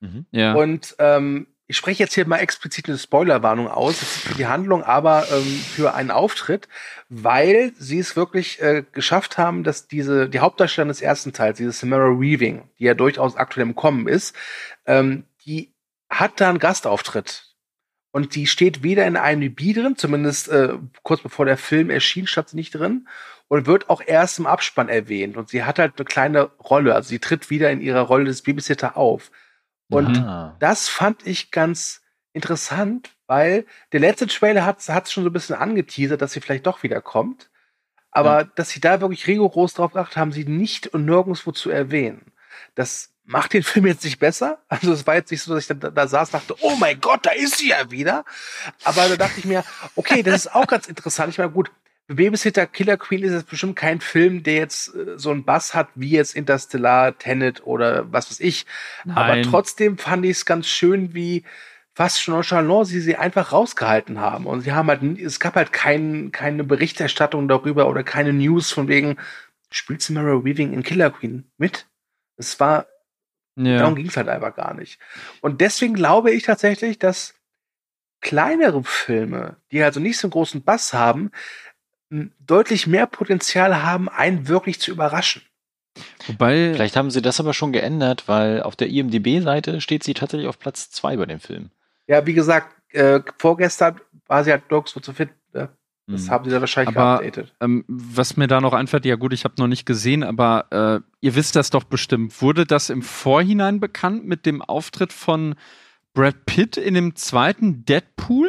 Mhm. 0.00 0.26
ja. 0.32 0.54
Und 0.54 0.96
ähm, 0.98 1.46
ich 1.66 1.76
spreche 1.76 2.02
jetzt 2.02 2.14
hier 2.14 2.26
mal 2.26 2.38
explizit 2.38 2.88
eine 2.88 2.98
Spoilerwarnung 2.98 3.68
aus, 3.68 3.98
für 3.98 4.34
die 4.34 4.46
Handlung, 4.46 4.82
aber 4.82 5.26
ähm, 5.30 5.60
für 5.74 5.94
einen 5.94 6.10
Auftritt, 6.10 6.68
weil 7.08 7.72
sie 7.78 7.98
es 7.98 8.16
wirklich 8.16 8.60
äh, 8.60 8.84
geschafft 8.92 9.38
haben, 9.38 9.64
dass 9.64 9.88
diese, 9.88 10.28
die 10.28 10.40
Hauptdarstellerin 10.40 10.88
des 10.88 11.00
ersten 11.00 11.32
Teils, 11.32 11.58
diese 11.58 11.72
Samara 11.72 12.20
Weaving, 12.20 12.68
die 12.78 12.84
ja 12.84 12.94
durchaus 12.94 13.36
aktuell 13.36 13.66
im 13.66 13.74
Kommen 13.74 14.08
ist, 14.08 14.36
ähm, 14.86 15.24
die 15.46 15.72
hat 16.10 16.40
da 16.40 16.50
einen 16.50 16.58
Gastauftritt. 16.58 17.48
Und 18.10 18.34
die 18.34 18.46
steht 18.46 18.82
weder 18.82 19.06
in 19.06 19.14
IMDb 19.14 19.72
drin, 19.72 19.96
zumindest 19.96 20.48
äh, 20.50 20.74
kurz 21.02 21.22
bevor 21.22 21.46
der 21.46 21.56
Film 21.56 21.88
erschien, 21.88 22.26
stand 22.26 22.50
sie 22.50 22.56
nicht 22.56 22.74
drin, 22.74 23.08
und 23.48 23.66
wird 23.66 23.88
auch 23.88 24.02
erst 24.04 24.38
im 24.38 24.46
Abspann 24.46 24.90
erwähnt. 24.90 25.38
Und 25.38 25.48
sie 25.48 25.64
hat 25.64 25.78
halt 25.78 25.94
eine 25.96 26.04
kleine 26.04 26.44
Rolle, 26.58 26.94
also 26.94 27.08
sie 27.08 27.18
tritt 27.18 27.48
wieder 27.48 27.70
in 27.70 27.80
ihrer 27.80 28.02
Rolle 28.02 28.24
des 28.24 28.42
Babysitter 28.42 28.96
auf. 28.98 29.30
Und 29.92 30.18
Ah. 30.18 30.56
das 30.58 30.88
fand 30.88 31.26
ich 31.26 31.50
ganz 31.50 32.02
interessant, 32.32 33.10
weil 33.26 33.66
der 33.92 34.00
letzte 34.00 34.26
Trailer 34.26 34.64
hat 34.64 34.78
es 34.80 35.12
schon 35.12 35.24
so 35.24 35.30
ein 35.30 35.32
bisschen 35.32 35.56
angeteasert, 35.56 36.20
dass 36.22 36.32
sie 36.32 36.40
vielleicht 36.40 36.66
doch 36.66 36.82
wieder 36.82 37.00
kommt. 37.00 37.50
Aber 38.10 38.44
dass 38.44 38.68
sie 38.70 38.80
da 38.80 39.00
wirklich 39.00 39.26
rigoros 39.26 39.74
drauf 39.74 39.92
geachtet 39.94 40.16
haben, 40.18 40.32
sie 40.32 40.44
nicht 40.44 40.88
und 40.88 41.06
nirgendwo 41.06 41.50
zu 41.52 41.70
erwähnen. 41.70 42.32
Das 42.74 43.10
macht 43.24 43.52
den 43.54 43.62
Film 43.62 43.86
jetzt 43.86 44.04
nicht 44.04 44.18
besser. 44.18 44.58
Also 44.68 44.92
es 44.92 45.06
war 45.06 45.14
jetzt 45.14 45.30
nicht 45.30 45.42
so, 45.42 45.54
dass 45.54 45.70
ich 45.70 45.78
da, 45.78 45.90
da 45.90 46.06
saß 46.06 46.28
und 46.28 46.34
dachte, 46.34 46.56
oh 46.60 46.76
mein 46.76 47.00
Gott, 47.00 47.24
da 47.24 47.30
ist 47.30 47.58
sie 47.58 47.70
ja 47.70 47.90
wieder. 47.90 48.24
Aber 48.84 49.08
da 49.08 49.16
dachte 49.16 49.38
ich 49.38 49.44
mir, 49.46 49.64
okay, 49.96 50.22
das 50.22 50.44
ist 50.46 50.54
auch 50.54 50.66
ganz 50.66 50.88
interessant. 50.88 51.30
Ich 51.30 51.38
meine, 51.38 51.50
gut, 51.52 51.70
Babysitter 52.08 52.66
Killer 52.66 52.96
Queen 52.96 53.22
ist 53.22 53.32
jetzt 53.32 53.48
bestimmt 53.48 53.76
kein 53.76 54.00
Film, 54.00 54.42
der 54.42 54.54
jetzt 54.54 54.94
äh, 54.94 55.18
so 55.18 55.30
einen 55.30 55.44
Bass 55.44 55.74
hat 55.74 55.88
wie 55.94 56.10
jetzt 56.10 56.34
Interstellar, 56.34 57.16
Tenet 57.16 57.64
oder 57.66 58.10
was 58.12 58.30
weiß 58.30 58.40
ich. 58.40 58.66
Aber 59.08 59.28
Nein. 59.28 59.42
trotzdem 59.44 59.98
fand 59.98 60.24
ich 60.24 60.32
es 60.32 60.46
ganz 60.46 60.66
schön, 60.66 61.14
wie 61.14 61.44
fast 61.94 62.22
schon 62.22 62.34
nonchalant 62.34 62.86
sie 62.86 63.00
sie 63.00 63.16
einfach 63.16 63.52
rausgehalten 63.52 64.20
haben. 64.20 64.46
Und 64.46 64.62
sie 64.62 64.72
haben 64.72 64.88
halt, 64.88 65.02
es 65.18 65.40
gab 65.40 65.56
halt 65.56 65.72
kein, 65.72 66.32
keine 66.32 66.64
Berichterstattung 66.64 67.48
darüber 67.48 67.88
oder 67.88 68.02
keine 68.02 68.32
News 68.32 68.72
von 68.72 68.88
wegen, 68.88 69.16
spielt 69.70 70.02
Samara 70.02 70.44
Weaving 70.44 70.72
in 70.72 70.82
Killer 70.82 71.10
Queen 71.10 71.50
mit? 71.58 71.86
Es 72.36 72.58
war, 72.60 72.86
ja. 73.56 73.78
darum 73.78 73.94
ging 73.94 74.08
es 74.08 74.16
halt 74.16 74.28
einfach 74.28 74.54
gar 74.54 74.74
nicht. 74.74 74.98
Und 75.40 75.60
deswegen 75.60 75.94
glaube 75.94 76.30
ich 76.30 76.44
tatsächlich, 76.44 76.98
dass 76.98 77.34
kleinere 78.20 78.82
Filme, 78.84 79.56
die 79.70 79.82
also 79.82 80.00
nicht 80.00 80.18
so 80.18 80.28
einen 80.28 80.32
großen 80.32 80.62
Bass 80.62 80.94
haben, 80.94 81.30
deutlich 82.40 82.86
mehr 82.86 83.06
Potenzial 83.06 83.82
haben, 83.82 84.08
einen 84.08 84.48
wirklich 84.48 84.80
zu 84.80 84.90
überraschen. 84.90 85.42
Wobei, 86.26 86.72
Vielleicht 86.74 86.96
haben 86.96 87.10
sie 87.10 87.20
das 87.22 87.40
aber 87.40 87.52
schon 87.54 87.72
geändert, 87.72 88.24
weil 88.26 88.62
auf 88.62 88.76
der 88.76 88.88
IMDB-Seite 88.88 89.80
steht 89.80 90.02
sie 90.04 90.14
tatsächlich 90.14 90.48
auf 90.48 90.58
Platz 90.58 90.90
2 90.90 91.16
bei 91.16 91.26
dem 91.26 91.40
Film. 91.40 91.70
Ja, 92.06 92.24
wie 92.26 92.32
gesagt, 92.34 92.74
äh, 92.94 93.20
vorgestern 93.38 94.00
war 94.26 94.42
sie 94.44 94.50
halt 94.52 94.70
nirgendwo 94.70 95.00
zu 95.00 95.12
finden. 95.12 95.34
Ne? 95.52 95.68
Das 96.06 96.22
Mhm. 96.26 96.30
haben 96.30 96.44
sie 96.46 96.50
da 96.50 96.60
wahrscheinlich 96.60 96.96
Aber- 96.96 97.18
geupdatet. 97.22 97.54
ähm, 97.60 97.84
was 97.88 98.36
mir 98.36 98.46
da 98.46 98.60
noch 98.60 98.72
einfällt, 98.72 99.04
ja 99.04 99.16
gut, 99.16 99.32
ich 99.32 99.44
habe 99.44 99.54
noch 99.58 99.68
nicht 99.68 99.84
gesehen, 99.86 100.22
aber 100.22 100.66
äh, 100.70 101.00
ihr 101.20 101.34
wisst 101.34 101.56
das 101.56 101.70
doch 101.70 101.84
bestimmt. 101.84 102.40
Wurde 102.40 102.64
das 102.66 102.88
im 102.90 103.02
Vorhinein 103.02 103.78
bekannt 103.80 104.24
mit 104.26 104.46
dem 104.46 104.62
Auftritt 104.62 105.12
von 105.12 105.54
Brad 106.14 106.44
Pitt 106.46 106.76
in 106.76 106.94
dem 106.94 107.14
zweiten 107.16 107.84
Deadpool? 107.84 108.48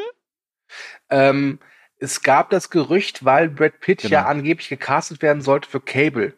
Ähm, 1.10 1.60
es 2.04 2.22
gab 2.22 2.50
das 2.50 2.70
Gerücht, 2.70 3.24
weil 3.24 3.50
Brad 3.50 3.80
Pitt 3.80 4.02
Genau. 4.02 4.14
ja 4.14 4.26
angeblich 4.26 4.68
gecastet 4.68 5.22
werden 5.22 5.42
sollte 5.42 5.70
für 5.70 5.80
Cable. 5.80 6.34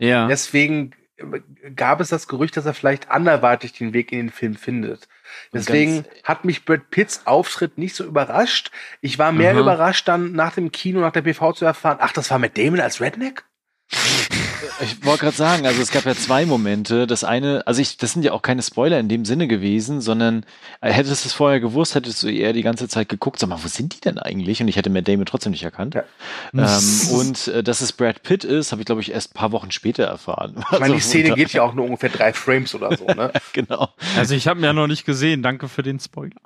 Ja. 0.00 0.26
Deswegen 0.26 0.92
äh, 1.16 1.70
gab 1.74 2.00
es 2.00 2.08
das 2.08 2.26
Gerücht, 2.26 2.56
dass 2.56 2.66
er 2.66 2.74
vielleicht 2.74 3.10
anderweitig 3.10 3.72
den 3.72 3.92
Weg 3.92 4.10
in 4.10 4.18
den 4.18 4.30
Film 4.30 4.56
findet. 4.56 5.08
Deswegen 5.52 6.04
hat 6.24 6.44
mich 6.44 6.64
Brad 6.64 6.90
Pitts 6.90 7.26
Auftritt 7.26 7.78
nicht 7.78 7.94
so 7.94 8.04
überrascht. 8.04 8.70
Ich 9.00 9.18
war 9.18 9.30
mehr 9.32 9.52
Aha. 9.52 9.60
überrascht, 9.60 10.08
dann 10.08 10.32
nach 10.32 10.54
dem 10.54 10.72
Kino, 10.72 11.00
nach 11.00 11.12
der 11.12 11.22
PV 11.22 11.52
zu 11.52 11.64
erfahren, 11.64 11.98
ach, 12.00 12.12
das 12.12 12.30
war 12.30 12.38
mit 12.38 12.58
Damon 12.58 12.80
als 12.80 13.00
Redneck? 13.00 13.44
Ich 14.80 15.04
wollte 15.04 15.20
gerade 15.24 15.36
sagen, 15.36 15.66
also 15.66 15.80
es 15.82 15.90
gab 15.90 16.04
ja 16.04 16.14
zwei 16.14 16.46
Momente. 16.46 17.06
Das 17.06 17.24
eine, 17.24 17.66
also 17.66 17.80
ich, 17.80 17.96
das 17.96 18.12
sind 18.12 18.24
ja 18.24 18.32
auch 18.32 18.42
keine 18.42 18.62
Spoiler 18.62 18.98
in 18.98 19.08
dem 19.08 19.24
Sinne 19.24 19.48
gewesen, 19.48 20.00
sondern 20.00 20.44
äh, 20.80 20.90
hättest 20.92 21.24
du 21.24 21.28
es 21.28 21.32
vorher 21.32 21.60
gewusst, 21.60 21.94
hättest 21.94 22.22
du 22.22 22.28
eher 22.28 22.52
die 22.52 22.62
ganze 22.62 22.88
Zeit 22.88 23.08
geguckt, 23.08 23.38
sag 23.38 23.48
mal, 23.48 23.62
wo 23.62 23.68
sind 23.68 23.94
die 23.94 24.00
denn 24.00 24.18
eigentlich? 24.18 24.60
Und 24.60 24.68
ich 24.68 24.76
hätte 24.76 24.90
Matt 24.90 25.08
Damon 25.08 25.26
trotzdem 25.26 25.52
nicht 25.52 25.64
erkannt. 25.64 25.94
Ja. 25.94 26.04
Ähm, 26.54 27.10
und 27.16 27.48
äh, 27.48 27.62
dass 27.62 27.80
es 27.80 27.92
Brad 27.92 28.22
Pitt 28.22 28.44
ist, 28.44 28.72
habe 28.72 28.82
ich, 28.82 28.86
glaube 28.86 29.00
ich, 29.00 29.12
erst 29.12 29.32
ein 29.32 29.34
paar 29.34 29.52
Wochen 29.52 29.70
später 29.70 30.04
erfahren. 30.04 30.56
Ich 30.72 30.78
meine, 30.78 30.86
die 30.86 30.92
Also, 30.94 31.08
Szene 31.08 31.34
geht 31.34 31.52
ja 31.52 31.62
auch 31.62 31.74
nur 31.74 31.84
ungefähr 31.84 32.10
drei 32.10 32.32
Frames 32.32 32.74
oder 32.74 32.96
so, 32.96 33.06
ne? 33.06 33.32
Genau. 33.52 33.88
Also 34.16 34.34
ich 34.34 34.46
habe 34.48 34.60
ihn 34.60 34.64
ja 34.64 34.72
noch 34.72 34.86
nicht 34.86 35.04
gesehen. 35.04 35.42
Danke 35.42 35.68
für 35.68 35.82
den 35.82 36.00
Spoiler. 36.00 36.40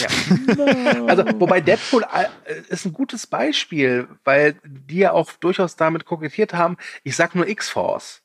Ja. 0.00 0.08
Also, 1.08 1.24
wobei 1.40 1.60
Deadpool 1.60 2.04
äh, 2.14 2.26
ist 2.68 2.84
ein 2.84 2.92
gutes 2.92 3.26
Beispiel, 3.26 4.08
weil 4.24 4.56
die 4.64 4.98
ja 4.98 5.12
auch 5.12 5.32
durchaus 5.32 5.76
damit 5.76 6.04
kokettiert 6.04 6.54
haben. 6.54 6.76
Ich 7.04 7.16
sag 7.16 7.34
nur 7.34 7.46
X-Force. 7.48 8.22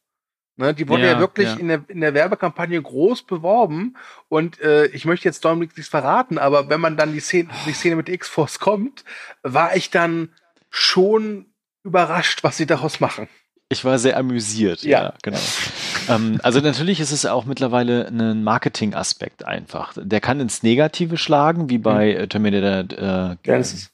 Ne, 0.55 0.73
die 0.73 0.87
wurde 0.87 1.03
ja, 1.03 1.13
Ja, 1.13 1.19
wirklich 1.19 1.49
ja. 1.49 1.55
In, 1.55 1.67
der, 1.67 1.83
in 1.87 2.01
der 2.01 2.13
Werbekampagne 2.13 2.79
groß 2.79 3.23
beworben 3.23 3.95
und 4.29 4.61
äh, 4.61 4.85
ich 4.87 5.03
möchte 5.05 5.27
jetzt 5.27 5.43
Dominik 5.43 5.75
nichts 5.75 5.89
verraten, 5.89 6.37
aber 6.37 6.69
wenn 6.69 6.79
man 6.79 6.95
dann 6.95 7.11
die 7.11 7.21
Szene, 7.21 7.49
die 7.65 7.73
Szene 7.73 7.95
mit 7.95 8.07
X-Force 8.07 8.59
kommt, 8.59 9.03
war 9.41 9.75
ich 9.75 9.89
dann 9.89 10.29
schon 10.69 11.47
überrascht, 11.83 12.43
was 12.43 12.57
sie 12.57 12.67
daraus 12.67 12.99
machen. 12.99 13.27
Ich 13.69 13.83
war 13.83 13.97
sehr 13.97 14.15
amüsiert, 14.15 14.83
ja, 14.83 15.03
Ja. 15.05 15.13
genau. 15.23 15.39
Ähm, 16.09 16.39
also 16.43 16.59
natürlich 16.59 16.99
ist 16.99 17.11
es 17.11 17.25
auch 17.25 17.45
mittlerweile 17.45 18.07
ein 18.07 18.43
Marketing-Aspekt 18.43 19.45
einfach. 19.45 19.93
Der 19.95 20.21
kann 20.21 20.39
ins 20.39 20.63
Negative 20.63 21.17
schlagen, 21.17 21.69
wie 21.69 21.77
bei 21.77 22.13
äh, 22.13 22.27
Terminator 22.27 23.31
äh, 23.31 23.35
Genesis. 23.43 23.91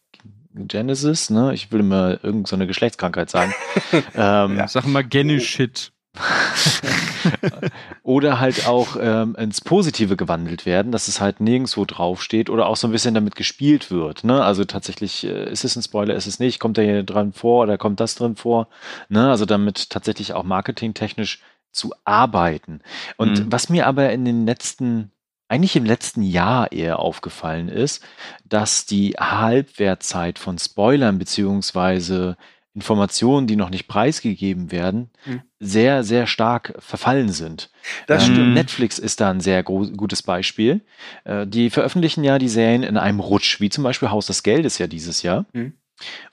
Genesis, 0.54 1.30
ne? 1.30 1.54
Ich 1.54 1.72
will 1.72 1.82
immer 1.82 2.12
irgendeine 2.24 2.48
so 2.48 2.56
eine 2.56 2.68
Geschlechtskrankheit 2.68 3.30
sagen. 3.30 3.54
ähm, 4.16 4.58
Ja. 4.58 4.68
Sag 4.68 4.86
mal 4.86 5.04
Genny 5.04 5.40
Shit. 5.40 5.92
Oder 8.04 8.40
halt 8.40 8.68
auch 8.68 8.98
ähm, 9.00 9.36
ins 9.36 9.62
Positive 9.62 10.18
gewandelt 10.18 10.66
werden, 10.66 10.92
dass 10.92 11.08
es 11.08 11.22
halt 11.22 11.40
nirgendwo 11.40 11.86
draufsteht 11.86 12.50
oder 12.50 12.66
auch 12.68 12.76
so 12.76 12.88
ein 12.88 12.92
bisschen 12.92 13.14
damit 13.14 13.36
gespielt 13.36 13.92
wird. 13.92 14.24
Ne? 14.24 14.44
Also 14.44 14.66
tatsächlich, 14.66 15.26
äh, 15.26 15.50
ist 15.50 15.64
es 15.64 15.76
ein 15.76 15.84
Spoiler, 15.84 16.16
ist 16.16 16.26
es 16.26 16.40
nicht, 16.40 16.60
kommt 16.60 16.78
der 16.78 16.86
hier 16.86 17.04
dran 17.04 17.32
vor 17.32 17.64
oder 17.64 17.78
kommt 17.78 18.00
das 18.00 18.16
drin 18.16 18.36
vor? 18.36 18.68
Ne? 19.08 19.30
Also 19.30 19.46
damit 19.46 19.92
tatsächlich 19.92 20.34
auch 20.34 20.44
marketingtechnisch 20.44 21.42
zu 21.72 21.94
arbeiten. 22.04 22.82
Und 23.18 23.46
Mhm. 23.46 23.52
was 23.52 23.70
mir 23.70 23.88
aber 23.88 24.12
in 24.12 24.26
den 24.26 24.46
letzten, 24.46 25.12
eigentlich 25.48 25.76
im 25.76 25.86
letzten 25.86 26.22
Jahr 26.24 26.72
eher 26.72 27.00
aufgefallen 27.00 27.70
ist, 27.70 28.04
dass 28.46 28.86
die 28.86 29.12
Halbwertzeit 29.20 30.40
von 30.40 30.58
Spoilern 30.58 31.18
beziehungsweise 31.20 32.38
Informationen, 32.76 33.48
die 33.48 33.56
noch 33.56 33.72
nicht 33.72 33.88
preisgegeben 33.88 34.72
werden, 34.72 35.10
Mhm. 35.26 35.42
sehr, 35.60 36.04
sehr 36.04 36.28
stark 36.28 36.76
verfallen 36.80 37.30
sind. 37.30 37.72
Das 38.08 38.26
Ähm, 38.26 38.34
stimmt. 38.34 38.54
Netflix 38.54 39.00
ist 39.00 39.20
da 39.20 39.30
ein 39.32 39.42
sehr 39.42 39.64
gutes 39.64 40.24
Beispiel. 40.24 40.82
Äh, 41.26 41.48
die 41.48 41.70
veröffentlichen 41.72 42.24
ja 42.24 42.38
die 42.38 42.48
Serien 42.48 42.84
in 42.84 42.96
einem 42.96 43.20
Rutsch, 43.20 43.60
wie 43.60 43.70
zum 43.70 43.84
Beispiel 43.84 44.12
Haus 44.12 44.28
des 44.28 44.44
Geldes 44.44 44.78
ja 44.78 44.88
dieses 44.88 45.24
Jahr. 45.24 45.46
Mhm. 45.54 45.74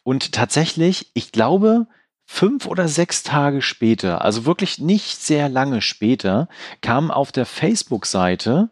Und 0.05 0.33
tatsächlich, 0.33 1.11
ich 1.15 1.33
glaube, 1.33 1.89
fünf 2.27 2.67
oder 2.67 2.89
sechs 2.89 3.23
Tage 3.23 3.63
später, 3.63 4.23
also 4.23 4.45
wirklich 4.45 4.79
nicht 4.79 5.21
sehr 5.23 5.49
lange 5.49 5.81
später, 5.81 6.49
kam 6.83 7.11
auf 7.11 7.31
der 7.33 7.47
Facebook-Seite 7.47 8.69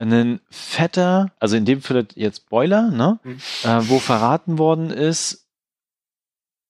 ein 0.00 0.40
fetter, 0.50 1.32
also 1.40 1.56
in 1.56 1.64
dem 1.64 1.80
Fall 1.82 2.06
jetzt 2.14 2.48
Boiler, 2.50 2.90
ne, 2.90 3.18
Mhm. 3.22 3.40
äh, 3.64 3.88
wo 3.88 3.98
verraten 3.98 4.58
worden 4.58 4.90
ist, 4.90 5.48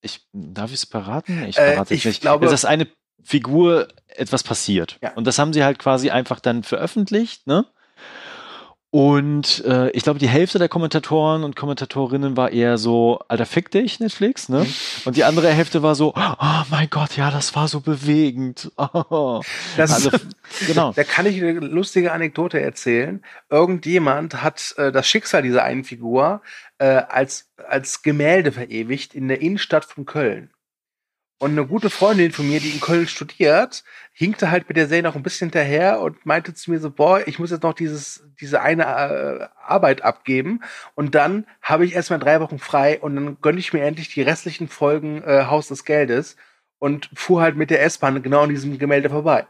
ich, 0.01 0.25
darf 0.31 0.69
ich 0.69 0.77
es 0.77 0.85
verraten? 0.85 1.43
Ich 1.43 1.57
Äh, 1.57 1.73
verrate 1.73 1.93
es 1.93 1.99
ich 1.99 2.05
nicht. 2.05 2.21
glaube- 2.21 2.47
dass 2.47 2.63
eine 2.65 2.87
Figur 3.21 3.89
etwas 4.07 4.43
passiert. 4.43 4.97
Ja. 5.01 5.11
Und 5.13 5.27
das 5.27 5.37
haben 5.39 5.51
sie 5.53 5.63
halt 5.63 5.77
quasi 5.77 6.09
einfach 6.09 6.39
dann 6.39 6.63
veröffentlicht, 6.63 7.47
ne? 7.47 7.65
Und 8.91 9.63
äh, 9.65 9.91
ich 9.91 10.01
glaube, 10.01 10.17
die 10.17 10.27
Hälfte 10.27 10.57
der 10.57 10.67
Kommentatoren 10.67 11.43
und 11.43 11.55
Kommentatorinnen 11.55 12.35
war 12.35 12.51
eher 12.51 12.79
so, 12.79 13.19
Alter, 13.27 13.45
fick 13.45 13.69
dich, 13.69 13.99
Netflix, 13.99 14.49
ne? 14.49 14.65
Und 15.05 15.15
die 15.15 15.23
andere 15.25 15.49
Hälfte 15.51 15.83
war 15.83 15.93
so, 15.93 16.15
oh 16.15 16.63
mein 16.71 16.89
Gott, 16.89 17.15
ja, 17.15 17.29
das 17.29 17.55
war 17.55 17.67
so 17.67 17.81
bewegend. 17.81 18.71
Oh. 18.77 19.41
Das 19.77 19.93
Also, 19.93 20.09
genau. 20.67 20.91
Da 20.93 21.03
kann 21.03 21.27
ich 21.27 21.39
eine 21.41 21.53
lustige 21.59 22.11
Anekdote 22.11 22.59
erzählen. 22.59 23.23
Irgendjemand 23.49 24.41
hat 24.41 24.73
äh, 24.77 24.91
das 24.91 25.07
Schicksal 25.07 25.43
dieser 25.43 25.63
einen 25.63 25.83
Figur 25.83 26.41
äh, 26.79 26.85
als, 26.85 27.51
als 27.67 28.01
Gemälde 28.01 28.51
verewigt 28.51 29.13
in 29.13 29.27
der 29.27 29.41
Innenstadt 29.41 29.85
von 29.85 30.05
Köln. 30.05 30.49
Und 31.41 31.51
eine 31.51 31.65
gute 31.65 31.89
Freundin 31.89 32.33
von 32.33 32.49
mir, 32.49 32.59
die 32.59 32.71
in 32.71 32.81
Köln 32.81 33.07
studiert, 33.07 33.85
hinkte 34.11 34.51
halt 34.51 34.67
mit 34.67 34.75
der 34.75 34.89
Serie 34.89 35.03
noch 35.03 35.15
ein 35.15 35.23
bisschen 35.23 35.47
hinterher 35.47 36.01
und 36.01 36.25
meinte 36.25 36.53
zu 36.53 36.69
mir 36.69 36.79
so, 36.79 36.91
boah, 36.91 37.25
ich 37.25 37.39
muss 37.39 37.49
jetzt 37.49 37.63
noch 37.63 37.73
dieses, 37.73 38.25
diese 38.41 38.61
eine 38.61 38.83
äh, 38.83 39.47
Arbeit 39.65 40.01
abgeben. 40.01 40.59
Und 40.95 41.15
dann 41.15 41.45
habe 41.61 41.85
ich 41.85 41.95
erstmal 41.95 42.19
drei 42.19 42.41
Wochen 42.41 42.59
frei 42.59 42.99
und 42.99 43.15
dann 43.15 43.37
gönne 43.41 43.59
ich 43.59 43.71
mir 43.71 43.83
endlich 43.83 44.13
die 44.13 44.21
restlichen 44.21 44.67
Folgen 44.67 45.23
äh, 45.23 45.45
Haus 45.45 45.69
des 45.69 45.85
Geldes 45.85 46.35
und 46.77 47.09
fuhr 47.13 47.41
halt 47.41 47.55
mit 47.55 47.69
der 47.69 47.83
S-Bahn 47.83 48.21
genau 48.21 48.41
an 48.41 48.49
diesem 48.49 48.77
Gemälde 48.77 49.09
vorbei. 49.09 49.47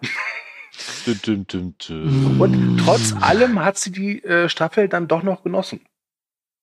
Und 2.37 2.77
trotz 2.85 3.13
allem 3.19 3.63
hat 3.65 3.79
sie 3.79 3.91
die 3.91 4.23
äh, 4.23 4.47
Staffel 4.47 4.87
dann 4.87 5.07
doch 5.07 5.23
noch 5.23 5.43
genossen. 5.43 5.81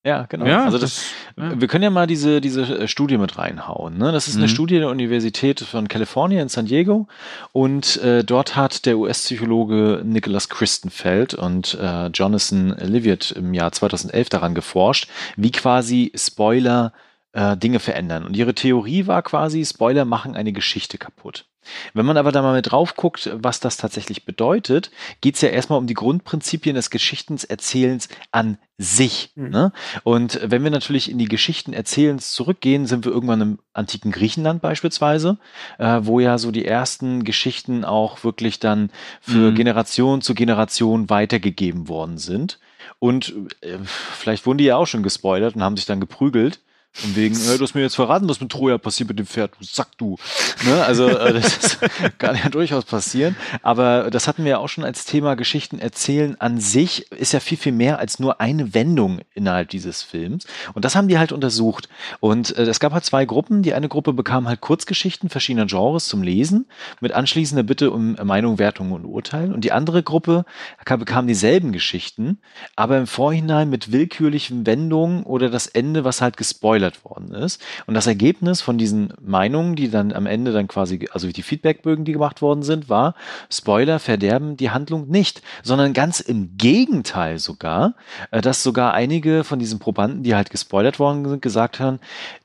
Ja, 0.07 0.25
genau. 0.29 0.47
Ja, 0.47 0.65
also 0.65 0.79
das, 0.79 1.11
ja. 1.37 1.61
wir 1.61 1.67
können 1.67 1.83
ja 1.83 1.91
mal 1.91 2.07
diese, 2.07 2.41
diese 2.41 2.63
äh, 2.63 2.87
Studie 2.87 3.19
mit 3.19 3.39
reinhauen. 3.39 3.99
Ne? 3.99 4.13
Das 4.13 4.29
ist 4.29 4.37
eine 4.37 4.45
Mhm. 4.45 4.51
Studie 4.51 4.79
der 4.79 4.89
Universität 4.89 5.59
von 5.59 5.89
Kalifornien 5.89 6.43
in 6.43 6.49
San 6.49 6.67
Diego 6.67 7.09
und 7.51 7.97
äh, 7.97 8.23
dort 8.23 8.55
hat 8.55 8.87
der 8.87 8.99
US-Psychologe 8.99 10.03
Nicholas 10.05 10.49
Christenfeld 10.49 11.35
und 11.35 11.77
äh, 11.81 12.07
Jonathan 12.07 12.77
Liviot 12.79 13.33
im 13.33 13.53
Jahr 13.53 13.73
2011 13.73 14.29
daran 14.29 14.55
geforscht, 14.55 15.09
wie 15.37 15.51
quasi 15.51 16.13
Spoiler 16.15 16.93
äh, 17.33 17.57
Dinge 17.57 17.81
verändern. 17.81 18.25
Und 18.25 18.37
ihre 18.37 18.55
Theorie 18.55 19.09
war 19.09 19.23
quasi, 19.23 19.65
Spoiler 19.65 20.05
machen 20.05 20.37
eine 20.37 20.53
Geschichte 20.53 20.99
kaputt. 20.99 21.47
Wenn 21.95 22.07
man 22.07 22.17
aber 22.17 22.33
da 22.33 22.43
mal 22.43 22.55
mit 22.55 22.71
drauf 22.71 22.97
guckt, 22.97 23.31
was 23.35 23.61
das 23.61 23.77
tatsächlich 23.77 24.25
bedeutet, 24.25 24.91
geht 25.21 25.37
es 25.37 25.41
ja 25.41 25.49
erstmal 25.49 25.79
um 25.79 25.87
die 25.87 25.95
Grundprinzipien 25.95 26.75
des 26.75 26.91
Geschichtenerzählens 26.91 28.09
an 28.31 28.59
sich. 28.79 29.33
Mhm. 29.37 29.51
Ne? 29.51 29.73
Und 30.05 30.39
wenn 30.43 30.63
wir 30.63 30.71
natürlich 30.71 31.11
in 31.11 31.19
die 31.19 31.29
Geschichtenerzählens 31.29 32.33
zurückgehen, 32.33 32.87
sind 32.87 33.05
wir 33.05 33.13
irgendwann 33.13 33.41
im 33.41 33.59
antiken 33.73 34.13
Griechenland 34.13 34.61
beispielsweise, 34.61 35.39
äh, 35.79 36.01
wo 36.03 36.21
ja 36.21 36.37
so 36.39 36.51
die 36.51 36.67
ersten 36.67 37.25
Geschichten 37.25 37.85
auch 37.85 38.23
wirklich 38.23 38.61
dann 38.61 38.91
für 39.21 39.51
Mhm. 39.51 39.55
Generation 39.55 40.21
zu 40.23 40.35
Generation 40.35 41.09
weitergegeben 41.11 41.89
worden 41.89 42.19
sind. 42.19 42.59
Und 42.99 43.35
äh, 43.63 43.79
vielleicht 43.85 44.47
wurden 44.47 44.59
die 44.59 44.65
ja 44.65 44.77
auch 44.77 44.87
schon 44.87 45.03
gespoilert 45.03 45.57
und 45.57 45.63
haben 45.63 45.77
sich 45.77 45.87
dann 45.87 46.01
geprügelt. 46.01 46.61
Von 46.97 47.15
wegen, 47.15 47.35
äh, 47.35 47.59
du 47.59 47.63
hast 47.63 47.75
mir 47.75 47.83
jetzt 47.83 47.95
verraten, 47.95 48.27
was 48.27 48.41
mit 48.41 48.51
Troja 48.51 48.79
passiert 48.79 49.11
mit 49.11 49.19
dem 49.19 49.27
Pferd, 49.27 49.53
du 49.59 49.65
Sack 49.67 49.99
du. 49.99 50.17
Ne? 50.65 50.83
Also 50.83 51.09
äh, 51.09 51.35
das 51.35 51.79
kann 52.19 52.37
ja 52.37 52.49
durchaus 52.49 52.87
passieren. 52.87 53.37
Aber 53.63 54.11
das 54.11 54.27
hatten 54.29 54.45
wir 54.45 54.53
ja 54.53 54.59
auch 54.59 54.69
schon 54.69 54.83
als 54.83 55.05
Thema 55.05 55.35
Geschichten 55.35 55.79
erzählen 55.79 56.41
an 56.41 56.59
sich, 56.59 57.13
ist 57.13 57.33
ja 57.33 57.41
viel, 57.41 57.59
viel 57.59 57.73
mehr 57.73 57.99
als 57.99 58.19
nur 58.19 58.41
eine 58.41 58.73
Wendung 58.73 59.21
innerhalb 59.35 59.69
dieses 59.69 60.03
Films. 60.03 60.47
Und 60.73 60.87
das 60.87 60.97
haben 60.97 61.09
die 61.09 61.19
halt 61.19 61.33
untersucht. 61.33 61.91
Und 62.21 62.57
äh, 62.57 62.63
es 62.63 62.81
gab 62.81 62.95
halt 62.95 63.05
zwei 63.05 63.27
Gruppen. 63.27 63.63
Die 63.63 63.75
eine 63.75 63.89
Gruppe 63.89 64.15
bekam 64.15 64.49
halt 64.49 64.63
Kurzgeschichten 64.63 65.29
verschiedener 65.29 65.67
Genres 65.67 66.07
zum 66.09 66.23
Lesen, 66.23 66.67
mit 67.01 67.13
anschließender 67.13 67.63
Bitte 67.63 67.91
um 67.91 68.17
Meinung, 68.25 68.59
Wertung 68.59 68.93
und 68.93 69.05
Urteil. 69.05 69.53
Und 69.53 69.65
die 69.65 69.73
andere 69.73 70.03
Gruppe 70.03 70.47
bekam 70.85 71.27
dieselben 71.27 71.73
Geschichten, 71.73 72.39
aber 72.75 72.97
im 72.97 73.07
Vorhinein 73.07 73.69
mit 73.69 73.93
willkürlichen 73.93 74.67
Wendungen 74.67 75.25
oder 75.25 75.51
das 75.51 75.67
Ende, 75.67 76.05
was 76.05 76.23
halt 76.23 76.37
gespoilert 76.37 76.86
worden 77.05 77.35
ist. 77.35 77.63
Und 77.87 77.95
das 77.95 78.07
Ergebnis 78.07 78.61
von 78.61 78.79
diesen 78.79 79.13
Meinungen, 79.21 79.77
die 79.77 79.91
dann 79.91 80.13
am 80.13 80.27
Ende 80.27 80.53
dann 80.53 80.69
quasi, 80.69 81.09
also 81.13 81.31
die 81.31 81.43
Feedbackbögen, 81.43 82.05
die 82.05 82.13
gemacht 82.13 82.43
worden 82.43 82.63
sind, 82.63 82.89
war, 82.89 83.15
Spoiler 83.51 83.99
verderben 83.99 84.57
die 84.57 84.71
Handlung 84.71 85.09
nicht, 85.09 85.43
sondern 85.63 85.93
ganz 85.93 86.21
im 86.21 86.57
Gegenteil 86.57 87.39
sogar, 87.39 87.95
äh, 88.31 88.41
dass 88.41 88.63
sogar 88.63 88.95
einige 88.95 89.45
von 89.45 89.59
diesen 89.59 89.79
Probanden, 89.79 90.23
die 90.23 90.35
halt 90.35 90.51
gespoilert 90.51 90.99
worden 90.99 91.29
sind, 91.29 91.43
gesagt 91.43 91.81
haben, 91.81 91.99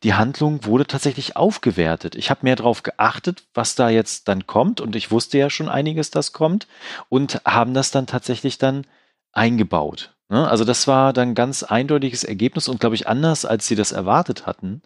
die 0.04 0.14
Handlung 0.14 0.66
wurde 0.66 0.86
tatsächlich 0.86 1.36
aufgewertet. 1.36 2.16
Ich 2.16 2.30
habe 2.30 2.42
mehr 2.44 2.56
darauf 2.56 2.84
geachtet, 2.84 3.44
was 3.54 3.76
da 3.76 3.90
jetzt 3.90 4.28
dann 4.28 4.48
kommt 4.48 4.82
und 4.82 4.96
ich 4.96 5.12
wusste 5.12 5.38
ja 5.38 5.50
schon 5.50 5.70
einiges, 5.70 6.12
das 6.12 6.34
kommt 6.34 6.68
und 7.10 7.42
haben 7.46 7.74
das 7.74 7.92
dann 7.92 8.08
tatsächlich 8.08 8.58
dann 8.58 8.86
eingebaut. 9.34 10.14
Ne? 10.32 10.48
Also 10.50 10.64
das 10.64 10.88
war 10.88 11.12
dann 11.12 11.36
ganz 11.36 11.62
eindeutiges 11.62 12.24
Ergebnis 12.24 12.70
und 12.70 12.80
glaube 12.80 12.96
ich 12.96 13.08
anders, 13.08 13.44
als 13.44 13.68
sie 13.68 13.76
das 13.76 13.92
erwartet 13.92 14.48
hatten. 14.48 14.82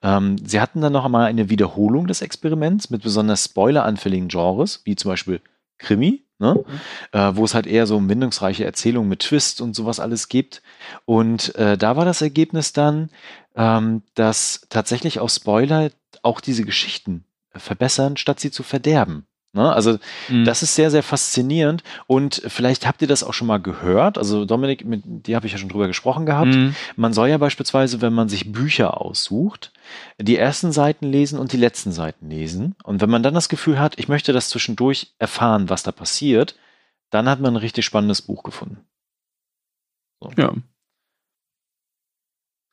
Ähm, 0.00 0.36
sie 0.38 0.60
hatten 0.60 0.80
dann 0.80 0.92
noch 0.92 1.04
einmal 1.04 1.26
eine 1.26 1.50
Wiederholung 1.50 2.06
des 2.06 2.22
Experiments 2.22 2.88
mit 2.88 3.02
besonders 3.02 3.44
spoileranfälligen 3.44 4.28
Genres, 4.28 4.82
wie 4.84 4.94
zum 4.94 5.10
Beispiel 5.10 5.40
Krimi, 5.78 6.24
ne? 6.38 6.64
äh, 7.10 7.32
wo 7.34 7.44
es 7.44 7.54
halt 7.54 7.66
eher 7.66 7.88
so 7.88 7.98
bindungsreiche 7.98 8.64
Erzählungen 8.64 9.08
mit 9.08 9.20
Twist 9.20 9.60
und 9.60 9.74
sowas 9.74 9.98
alles 9.98 10.28
gibt. 10.28 10.62
Und 11.04 11.56
äh, 11.56 11.76
da 11.76 11.96
war 11.96 12.04
das 12.04 12.22
Ergebnis 12.22 12.72
dann, 12.72 13.10
ähm, 13.56 14.02
dass 14.14 14.68
tatsächlich 14.68 15.18
auch 15.18 15.30
Spoiler 15.30 15.90
auch 16.22 16.40
diese 16.40 16.64
Geschichten 16.64 17.24
verbessern, 17.50 18.16
statt 18.16 18.38
sie 18.38 18.52
zu 18.52 18.62
verderben. 18.62 19.26
Ne? 19.56 19.72
Also 19.72 19.98
Mhm. 20.28 20.44
das 20.44 20.62
ist 20.62 20.74
sehr, 20.74 20.90
sehr 20.90 21.02
faszinierend 21.02 21.82
und 22.06 22.42
vielleicht 22.46 22.86
habt 22.86 23.02
ihr 23.02 23.08
das 23.08 23.24
auch 23.24 23.32
schon 23.34 23.48
mal 23.48 23.58
gehört. 23.58 24.18
Also 24.18 24.44
Dominik, 24.44 24.84
mit 24.84 25.02
dir 25.26 25.34
habe 25.34 25.46
ich 25.46 25.52
ja 25.52 25.58
schon 25.58 25.68
drüber 25.70 25.88
gesprochen 25.88 26.26
gehabt. 26.26 26.54
Mhm. 26.54 26.76
Man 26.94 27.12
soll 27.12 27.28
ja 27.28 27.38
beispielsweise, 27.38 28.00
wenn 28.02 28.12
man 28.12 28.28
sich 28.28 28.52
Bücher 28.52 29.00
aussucht, 29.00 29.72
die 30.20 30.36
ersten 30.36 30.70
Seiten 30.72 31.06
lesen 31.06 31.38
und 31.38 31.52
die 31.52 31.56
letzten 31.56 31.90
Seiten 31.90 32.28
lesen. 32.28 32.74
Und 32.84 33.00
wenn 33.00 33.10
man 33.10 33.22
dann 33.22 33.34
das 33.34 33.48
Gefühl 33.48 33.80
hat, 33.80 33.98
ich 33.98 34.08
möchte 34.08 34.32
das 34.32 34.50
zwischendurch 34.50 35.14
erfahren, 35.18 35.68
was 35.70 35.82
da 35.82 35.90
passiert, 35.92 36.54
dann 37.10 37.28
hat 37.28 37.40
man 37.40 37.54
ein 37.54 37.56
richtig 37.56 37.84
spannendes 37.84 38.22
Buch 38.22 38.42
gefunden. 38.42 38.80
So. 40.20 40.30
Ja. 40.36 40.52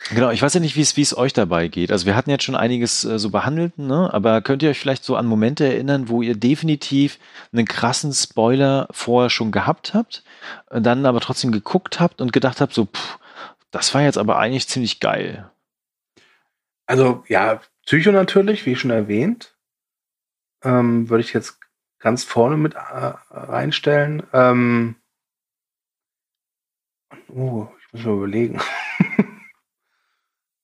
Genau, 0.10 0.32
ich 0.32 0.42
weiß 0.42 0.54
ja 0.54 0.60
nicht, 0.60 0.76
wie 0.76 1.02
es 1.02 1.18
euch 1.18 1.32
dabei 1.32 1.70
geht. 1.70 1.92
Also 1.92 2.06
wir 2.06 2.16
hatten 2.16 2.30
jetzt 2.30 2.44
schon 2.44 2.56
einiges 2.56 3.06
äh, 3.06 3.18
so 3.18 3.30
behandelt, 3.30 3.78
ne? 3.78 4.14
aber 4.14 4.42
könnt 4.42 4.62
ihr 4.62 4.70
euch 4.70 4.80
vielleicht 4.80 5.06
so 5.06 5.16
an 5.16 5.26
Momente 5.26 5.66
erinnern, 5.66 6.10
wo 6.10 6.22
ihr 6.22 6.36
definitiv 6.36 7.20
einen 7.54 7.66
krassen 7.66 8.12
Spoiler 8.12 8.88
vorher 8.92 9.30
schon 9.30 9.52
gehabt 9.52 9.94
habt, 9.94 10.24
äh, 10.70 10.82
dann 10.82 11.06
aber 11.06 11.22
trotzdem 11.22 11.52
geguckt 11.52 12.00
habt 12.00 12.20
und 12.20 12.34
gedacht 12.34 12.60
habt, 12.60 12.74
so, 12.74 12.86
pff, 12.86 13.18
das 13.72 13.94
war 13.94 14.02
jetzt 14.02 14.18
aber 14.18 14.38
eigentlich 14.38 14.68
ziemlich 14.68 15.00
geil. 15.00 15.50
Also 16.86 17.24
ja, 17.28 17.62
Psycho 17.86 18.12
natürlich, 18.12 18.66
wie 18.66 18.76
schon 18.76 18.92
erwähnt. 18.92 19.56
Ähm, 20.64 21.10
Würde 21.10 21.24
ich 21.24 21.34
jetzt 21.34 21.60
ganz 22.00 22.24
vorne 22.24 22.58
mit 22.58 22.76
äh, 22.76 23.14
reinstellen. 23.32 24.24
Ähm, 24.34 24.96
oh, 27.30 27.68
ich 27.80 27.94
muss 27.94 28.06
mal 28.06 28.18
überlegen. 28.18 28.60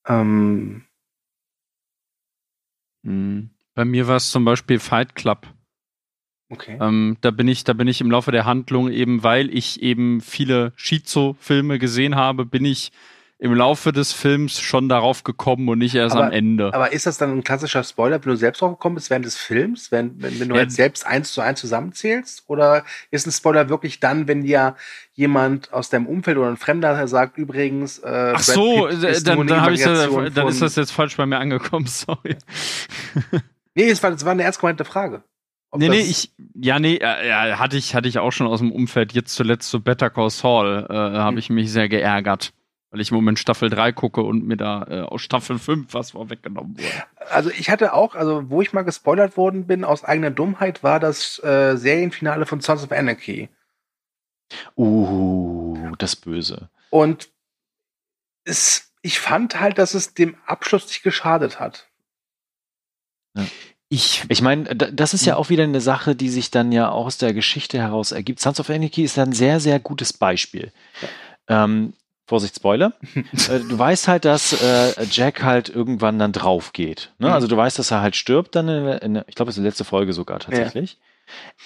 ähm, 0.10 0.84
Mhm. 3.04 3.52
Bei 3.76 3.86
mir 3.86 4.08
war 4.08 4.18
es 4.18 4.32
zum 4.32 4.46
Beispiel 4.46 4.80
Fight 4.80 5.16
Club. 5.16 5.48
okay. 6.50 6.78
Ähm, 6.82 7.18
da 7.22 7.32
bin 7.32 7.48
ich, 7.48 7.64
da 7.64 7.74
bin 7.74 7.88
ich 7.88 8.02
im 8.02 8.12
Laufe 8.12 8.32
der 8.32 8.46
Handlung 8.46 8.92
eben, 8.92 9.24
weil 9.24 9.56
ich 9.56 9.82
eben 9.82 10.22
viele 10.22 10.74
Shizo-Filme 10.76 11.80
gesehen 11.80 12.16
habe, 12.16 12.46
bin 12.46 12.66
ich 12.66 12.92
im 13.42 13.54
Laufe 13.54 13.94
des 13.94 14.12
Films 14.12 14.60
schon 14.60 14.90
darauf 14.90 15.24
gekommen 15.24 15.70
und 15.70 15.78
nicht 15.80 15.96
erst 15.96 16.14
Aber- 16.14 16.26
am 16.26 16.32
Ende. 16.34 16.74
Aber 16.74 16.92
ist 16.92 17.06
das 17.06 17.18
dann 17.18 17.32
ein 17.32 17.44
klassischer 17.44 17.86
Spoiler, 17.86 18.16
wenn 18.24 18.32
du 18.32 18.36
selbst 18.36 18.62
drauf 18.62 18.72
gekommen 18.72 18.96
bist 18.96 19.10
während 19.10 19.24
des 19.26 19.38
Films, 19.38 19.94
wenn, 19.94 20.22
wenn, 20.22 20.40
wenn 20.42 20.50
du 20.50 20.56
Ja. 20.56 20.60
halt 20.62 20.74
selbst 20.74 21.08
eins 21.08 21.32
zu 21.32 21.40
eins 21.40 21.62
zusammenzählst? 21.62 22.44
Oder 22.48 22.84
ist 23.12 23.26
ein 23.28 23.32
Spoiler 23.32 23.70
wirklich 23.70 24.02
dann, 24.02 24.28
wenn 24.28 24.44
dir 24.44 24.76
jemand 25.14 25.72
aus 25.72 25.90
deinem 25.90 26.06
Umfeld 26.08 26.38
oder 26.38 26.50
ein 26.50 26.58
Fremder 26.58 27.08
sagt, 27.08 27.38
übrigens, 27.38 28.00
äh, 28.00 28.34
Ach 28.36 28.40
so, 28.42 28.88
äh, 28.90 29.10
ist 29.12 29.26
dann, 29.26 29.48
dann, 29.48 29.62
hab 29.62 29.72
ich, 29.72 29.86
Variation 29.86 30.34
dann 30.34 30.48
ist 30.50 30.62
das 30.62 30.76
jetzt 30.76 30.92
falsch 30.92 31.16
bei 31.16 31.26
mir 31.26 31.38
angekommen, 31.38 31.86
sorry. 31.88 32.36
Nee, 33.76 33.90
es 33.90 34.04
war, 34.04 34.12
es 34.12 34.26
war 34.26 34.34
eine 34.34 34.44
ernst 34.44 34.60
gemeinte 34.60 34.84
Frage. 34.84 35.24
Ob 35.72 35.80
Nee, 35.80 35.88
das- 35.88 35.96
nee, 35.96 36.02
ich, 36.02 36.32
ja, 36.56 36.80
nee, 36.80 36.96
äh, 36.96 37.28
ja, 37.30 37.60
hatte 37.60 37.78
ich, 37.78 37.96
hatte 37.96 38.08
ich 38.10 38.18
auch 38.20 38.32
schon 38.32 38.48
aus 38.48 38.60
dem 38.60 38.72
Umfeld. 38.72 39.14
Jetzt 39.14 39.36
zuletzt 39.36 39.70
zu 39.70 39.82
Better 39.82 40.10
Call 40.10 40.30
Saul 40.30 40.88
äh, 40.90 40.94
habe 40.94 41.32
Hm. 41.32 41.38
ich 41.38 41.50
mich 41.50 41.72
sehr 41.72 41.88
geärgert, 41.88 42.52
weil 42.92 43.02
ich 43.02 43.12
im 43.12 43.16
Moment 43.16 43.38
Staffel 43.40 43.70
3 43.70 43.92
gucke 43.92 44.22
und 44.22 44.46
mir 44.46 44.58
da 44.58 44.84
äh, 44.90 45.02
aus 45.02 45.22
Staffel 45.22 45.60
5 45.60 45.94
was 45.94 46.12
vorweggenommen 46.12 46.78
wurde. 46.78 47.04
Also 47.32 47.50
ich 47.52 47.70
hatte 47.70 47.94
auch, 47.94 48.16
also 48.16 48.50
wo 48.50 48.62
ich 48.62 48.74
mal 48.74 48.82
gespoilert 48.84 49.38
worden 49.38 49.68
bin 49.68 49.84
aus 49.84 50.04
eigener 50.04 50.32
Dummheit, 50.32 50.84
war 50.84 51.00
das 51.00 51.40
äh, 51.44 51.76
Serienfinale 51.78 52.46
von 52.46 52.62
Sons 52.62 52.84
of 52.84 52.92
Anarchy. 52.92 53.50
Uh, 54.76 55.96
das 55.98 56.16
Böse. 56.16 56.70
Und 56.90 57.30
es, 58.46 58.92
ich 59.04 59.20
fand 59.20 59.60
halt, 59.60 59.78
dass 59.78 59.94
es 59.94 60.14
dem 60.16 60.36
Abschluss 60.48 60.88
nicht 60.88 61.04
geschadet 61.04 61.60
hat. 61.60 61.88
Ich, 63.90 64.24
Ich 64.30 64.42
meine, 64.42 64.76
da- 64.76 64.90
das 64.92 65.14
ist 65.14 65.26
ja 65.26 65.36
auch 65.36 65.50
wieder 65.50 65.64
eine 65.64 65.82
Sache, 65.82 66.16
die 66.16 66.30
sich 66.30 66.52
dann 66.52 66.72
ja 66.72 66.90
auch 66.90 67.06
aus 67.06 67.18
der 67.18 67.34
Geschichte 67.34 67.78
heraus 67.80 68.12
ergibt. 68.12 68.40
Sons 68.40 68.60
of 68.60 68.70
Anarchy 68.70 69.04
ist 69.04 69.18
ein 69.20 69.34
sehr, 69.34 69.60
sehr 69.60 69.80
gutes 69.80 70.14
Beispiel. 70.14 70.72
Ähm, 71.48 71.94
Vorsicht, 72.30 72.56
Spoiler. 72.56 72.94
äh, 73.16 73.60
du 73.60 73.78
weißt 73.78 74.08
halt, 74.08 74.24
dass 74.24 74.54
äh, 74.54 74.94
Jack 75.10 75.42
halt 75.44 75.68
irgendwann 75.68 76.20
dann 76.20 76.32
drauf 76.32 76.74
geht. 76.74 77.12
Ne? 77.18 77.28
Mhm. 77.28 77.34
Also 77.34 77.48
du 77.48 77.58
weißt, 77.58 77.80
dass 77.80 77.90
er 77.90 78.02
halt 78.02 78.16
stirbt 78.16 78.56
dann, 78.56 78.70
in, 78.70 78.88
in, 78.88 79.24
ich 79.28 79.34
glaube, 79.34 79.50
es 79.50 79.58
ist 79.58 79.62
die 79.62 79.68
letzte 79.68 79.84
Folge 79.84 80.14
sogar 80.14 80.40
tatsächlich. 80.40 80.98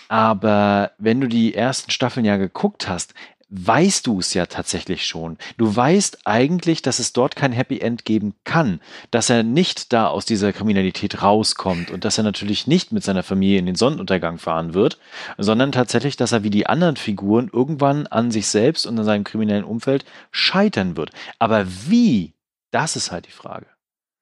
Aber 0.08 0.92
wenn 0.98 1.20
du 1.20 1.28
die 1.28 1.54
ersten 1.54 1.92
Staffeln 1.92 2.26
ja 2.26 2.38
geguckt 2.38 2.88
hast, 2.88 3.14
weißt 3.56 4.08
du 4.08 4.20
es 4.20 4.34
ja 4.34 4.48
tatsächlich 4.48 5.06
schon. 5.06 5.38
Du 5.58 5.76
weißt 5.76 6.26
eigentlich, 6.26 6.82
dass 6.82 6.98
es 6.98 7.14
dort 7.14 7.36
kein 7.36 7.52
Happy 7.52 7.80
End 7.80 8.04
geben 8.04 8.34
kann, 8.46 8.80
dass 9.12 9.30
er 9.30 9.44
nicht 9.44 9.94
da 9.94 10.08
aus 10.08 10.26
dieser 10.26 10.52
Kriminalität 10.54 11.22
rauskommt 11.22 11.92
und 11.92 12.04
dass 12.04 12.18
er 12.18 12.24
natürlich 12.24 12.66
nicht 12.66 12.92
mit 12.92 13.04
seiner 13.04 13.22
Familie 13.22 13.60
in 13.60 13.68
den 13.68 13.76
Sonnenuntergang 13.76 14.40
fahren 14.40 14.74
wird, 14.74 14.98
sondern 15.38 15.72
tatsächlich, 15.72 16.18
dass 16.18 16.32
er 16.32 16.44
wie 16.44 16.50
die 16.50 16.66
anderen 16.66 16.96
Figuren 16.96 17.50
irgendwann 17.54 18.08
an 18.08 18.32
sich 18.32 18.48
selbst 18.48 18.88
und 18.88 18.98
an 18.98 19.06
seinem 19.06 19.24
kriminellen 19.24 19.66
Umfeld 19.66 20.04
scheitern 20.32 20.98
wird. 20.98 21.12
Aber 21.38 21.66
wie? 21.68 22.34
Das 22.72 22.96
ist 22.96 23.12
halt 23.12 23.28
die 23.28 23.32
Frage. 23.32 23.68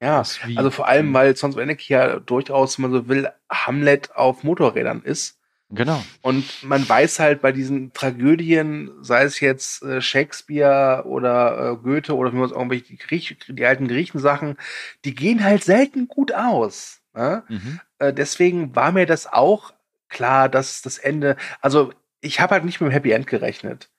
Ja, 0.02 0.24
also 0.56 0.72
vor 0.72 0.88
allem, 0.88 1.14
weil 1.14 1.36
Sons 1.36 1.56
of 1.56 1.62
Anarchy 1.62 1.94
ja 1.94 2.20
durchaus, 2.20 2.78
wenn 2.78 2.90
man 2.90 2.92
so 2.92 3.08
will, 3.08 3.30
Hamlet 3.50 4.14
auf 4.16 4.44
Motorrädern 4.44 5.04
ist. 5.04 5.41
Genau. 5.72 6.04
Und 6.22 6.64
man 6.64 6.88
weiß 6.88 7.20
halt 7.20 7.42
bei 7.42 7.52
diesen 7.52 7.94
Tragödien, 7.94 8.92
sei 9.02 9.24
es 9.24 9.40
jetzt 9.40 9.82
äh, 9.84 10.02
Shakespeare 10.02 11.04
oder 11.06 11.72
äh, 11.72 11.76
Goethe 11.78 12.16
oder 12.16 12.34
wie 12.34 12.38
man 12.38 12.46
es 12.46 12.52
irgendwelche 12.52 12.84
die, 12.84 12.98
Griech, 12.98 13.38
die 13.48 13.66
alten 13.66 13.88
Griechen-Sachen, 13.88 14.58
die 15.06 15.16
gehen 15.16 15.44
halt 15.44 15.64
selten 15.64 16.08
gut 16.08 16.34
aus. 16.34 17.02
Ne? 17.14 17.44
Mhm. 17.48 17.80
Äh, 18.00 18.14
deswegen 18.14 18.76
war 18.76 18.92
mir 18.92 19.06
das 19.06 19.32
auch 19.32 19.74
klar, 20.10 20.50
dass 20.50 20.82
das 20.82 20.98
Ende, 20.98 21.38
also 21.62 21.94
ich 22.20 22.42
habe 22.42 22.56
halt 22.56 22.66
nicht 22.66 22.82
mit 22.82 22.90
dem 22.90 22.94
Happy 22.94 23.12
End 23.12 23.28
gerechnet. 23.28 23.90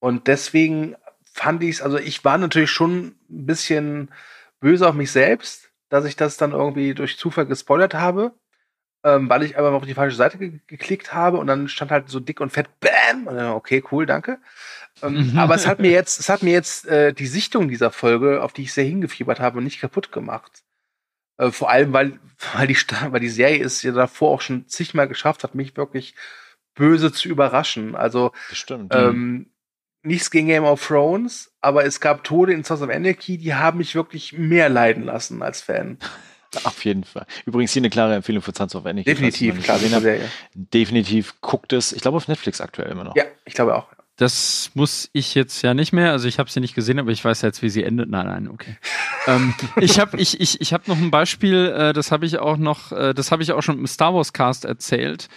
Und 0.00 0.28
deswegen 0.28 0.96
fand 1.32 1.62
ich 1.62 1.76
es, 1.76 1.82
also 1.82 1.98
ich 1.98 2.24
war 2.24 2.38
natürlich 2.38 2.70
schon 2.70 3.16
ein 3.30 3.46
bisschen 3.46 4.10
böse 4.60 4.88
auf 4.88 4.94
mich 4.94 5.12
selbst, 5.12 5.70
dass 5.90 6.06
ich 6.06 6.16
das 6.16 6.38
dann 6.38 6.52
irgendwie 6.52 6.94
durch 6.94 7.18
Zufall 7.18 7.46
gespoilert 7.46 7.94
habe 7.94 8.34
ähm, 9.04 9.28
weil 9.28 9.42
ich 9.42 9.56
einfach 9.56 9.72
auf 9.72 9.84
die 9.84 9.94
falsche 9.94 10.16
Seite 10.16 10.38
ge 10.38 10.60
geklickt 10.66 11.12
habe 11.12 11.38
und 11.38 11.46
dann 11.46 11.68
stand 11.68 11.90
halt 11.90 12.08
so 12.08 12.20
dick 12.20 12.40
und 12.40 12.50
fett 12.50 12.68
BAM! 12.80 13.26
Und 13.26 13.36
dann, 13.36 13.52
okay, 13.52 13.82
cool, 13.90 14.06
danke. 14.06 14.38
Ähm, 15.02 15.34
aber 15.36 15.54
es 15.54 15.66
hat 15.66 15.80
mir 15.80 15.90
jetzt, 15.90 16.20
es 16.20 16.28
hat 16.28 16.42
mir 16.42 16.52
jetzt 16.52 16.86
äh, 16.88 17.12
die 17.12 17.26
Sichtung 17.26 17.68
dieser 17.68 17.90
Folge, 17.90 18.42
auf 18.42 18.52
die 18.52 18.62
ich 18.62 18.72
sehr 18.72 18.84
hingefiebert 18.84 19.40
habe, 19.40 19.62
nicht 19.62 19.80
kaputt 19.80 20.12
gemacht. 20.12 20.62
Äh, 21.38 21.50
vor 21.50 21.70
allem, 21.70 21.92
weil, 21.92 22.18
weil 22.54 22.66
die, 22.66 22.76
weil 23.08 23.20
die 23.20 23.28
Serie 23.28 23.64
es 23.64 23.82
ja 23.82 23.92
davor 23.92 24.30
auch 24.30 24.40
schon 24.40 24.68
zigmal 24.68 25.08
geschafft 25.08 25.44
hat, 25.44 25.54
mich 25.54 25.76
wirklich 25.76 26.14
böse 26.74 27.12
zu 27.12 27.28
überraschen. 27.28 27.96
Also 27.96 28.32
Bestimmt. 28.48 28.94
ähm, 28.94 29.50
nichts 30.02 30.30
gegen 30.30 30.48
Game 30.48 30.64
of 30.64 30.86
Thrones, 30.86 31.52
aber 31.60 31.84
es 31.84 32.00
gab 32.00 32.24
Tode 32.24 32.52
in 32.52 32.64
Sons 32.64 32.82
of 32.82 32.90
Anarchy, 32.90 33.38
die 33.38 33.54
haben 33.54 33.78
mich 33.78 33.94
wirklich 33.94 34.32
mehr 34.32 34.68
leiden 34.68 35.04
lassen 35.04 35.42
als 35.42 35.60
Fan. 35.60 35.98
Auf 36.64 36.84
jeden 36.84 37.04
Fall. 37.04 37.26
Übrigens 37.46 37.72
hier 37.72 37.80
eine 37.80 37.90
klare 37.90 38.14
Empfehlung 38.14 38.42
für 38.42 38.52
Sons 38.54 38.74
of 38.74 38.84
Anarchy. 38.86 39.04
Definitiv, 39.04 39.62
klar, 39.62 39.78
habt. 39.80 40.02
Serie. 40.02 40.28
Definitiv 40.54 41.40
guckt 41.40 41.72
es. 41.72 41.92
Ich 41.92 42.02
glaube 42.02 42.16
auf 42.16 42.28
Netflix 42.28 42.60
aktuell 42.60 42.90
immer 42.90 43.04
noch. 43.04 43.16
Ja, 43.16 43.24
ich 43.44 43.54
glaube 43.54 43.74
auch. 43.74 43.86
Das 44.16 44.70
muss 44.74 45.08
ich 45.14 45.34
jetzt 45.34 45.62
ja 45.62 45.72
nicht 45.72 45.92
mehr. 45.92 46.12
Also 46.12 46.28
ich 46.28 46.38
habe 46.38 46.50
sie 46.50 46.60
nicht 46.60 46.74
gesehen, 46.74 46.98
aber 46.98 47.10
ich 47.10 47.24
weiß 47.24 47.40
jetzt, 47.42 47.62
wie 47.62 47.70
sie 47.70 47.82
endet. 47.82 48.10
Nein, 48.10 48.26
nein, 48.26 48.48
okay. 48.48 48.76
ähm, 49.26 49.54
ich 49.80 49.98
habe 49.98 50.18
ich, 50.18 50.40
ich, 50.40 50.60
ich 50.60 50.72
hab 50.74 50.86
noch 50.86 50.98
ein 50.98 51.10
Beispiel, 51.10 51.68
äh, 51.74 51.92
das 51.92 52.12
habe 52.12 52.26
ich 52.26 52.38
auch 52.38 52.58
noch, 52.58 52.92
äh, 52.92 53.14
das 53.14 53.32
habe 53.32 53.42
ich 53.42 53.52
auch 53.52 53.62
schon 53.62 53.78
im 53.78 53.86
Star 53.86 54.14
Wars 54.14 54.32
Cast 54.32 54.64
erzählt. 54.66 55.28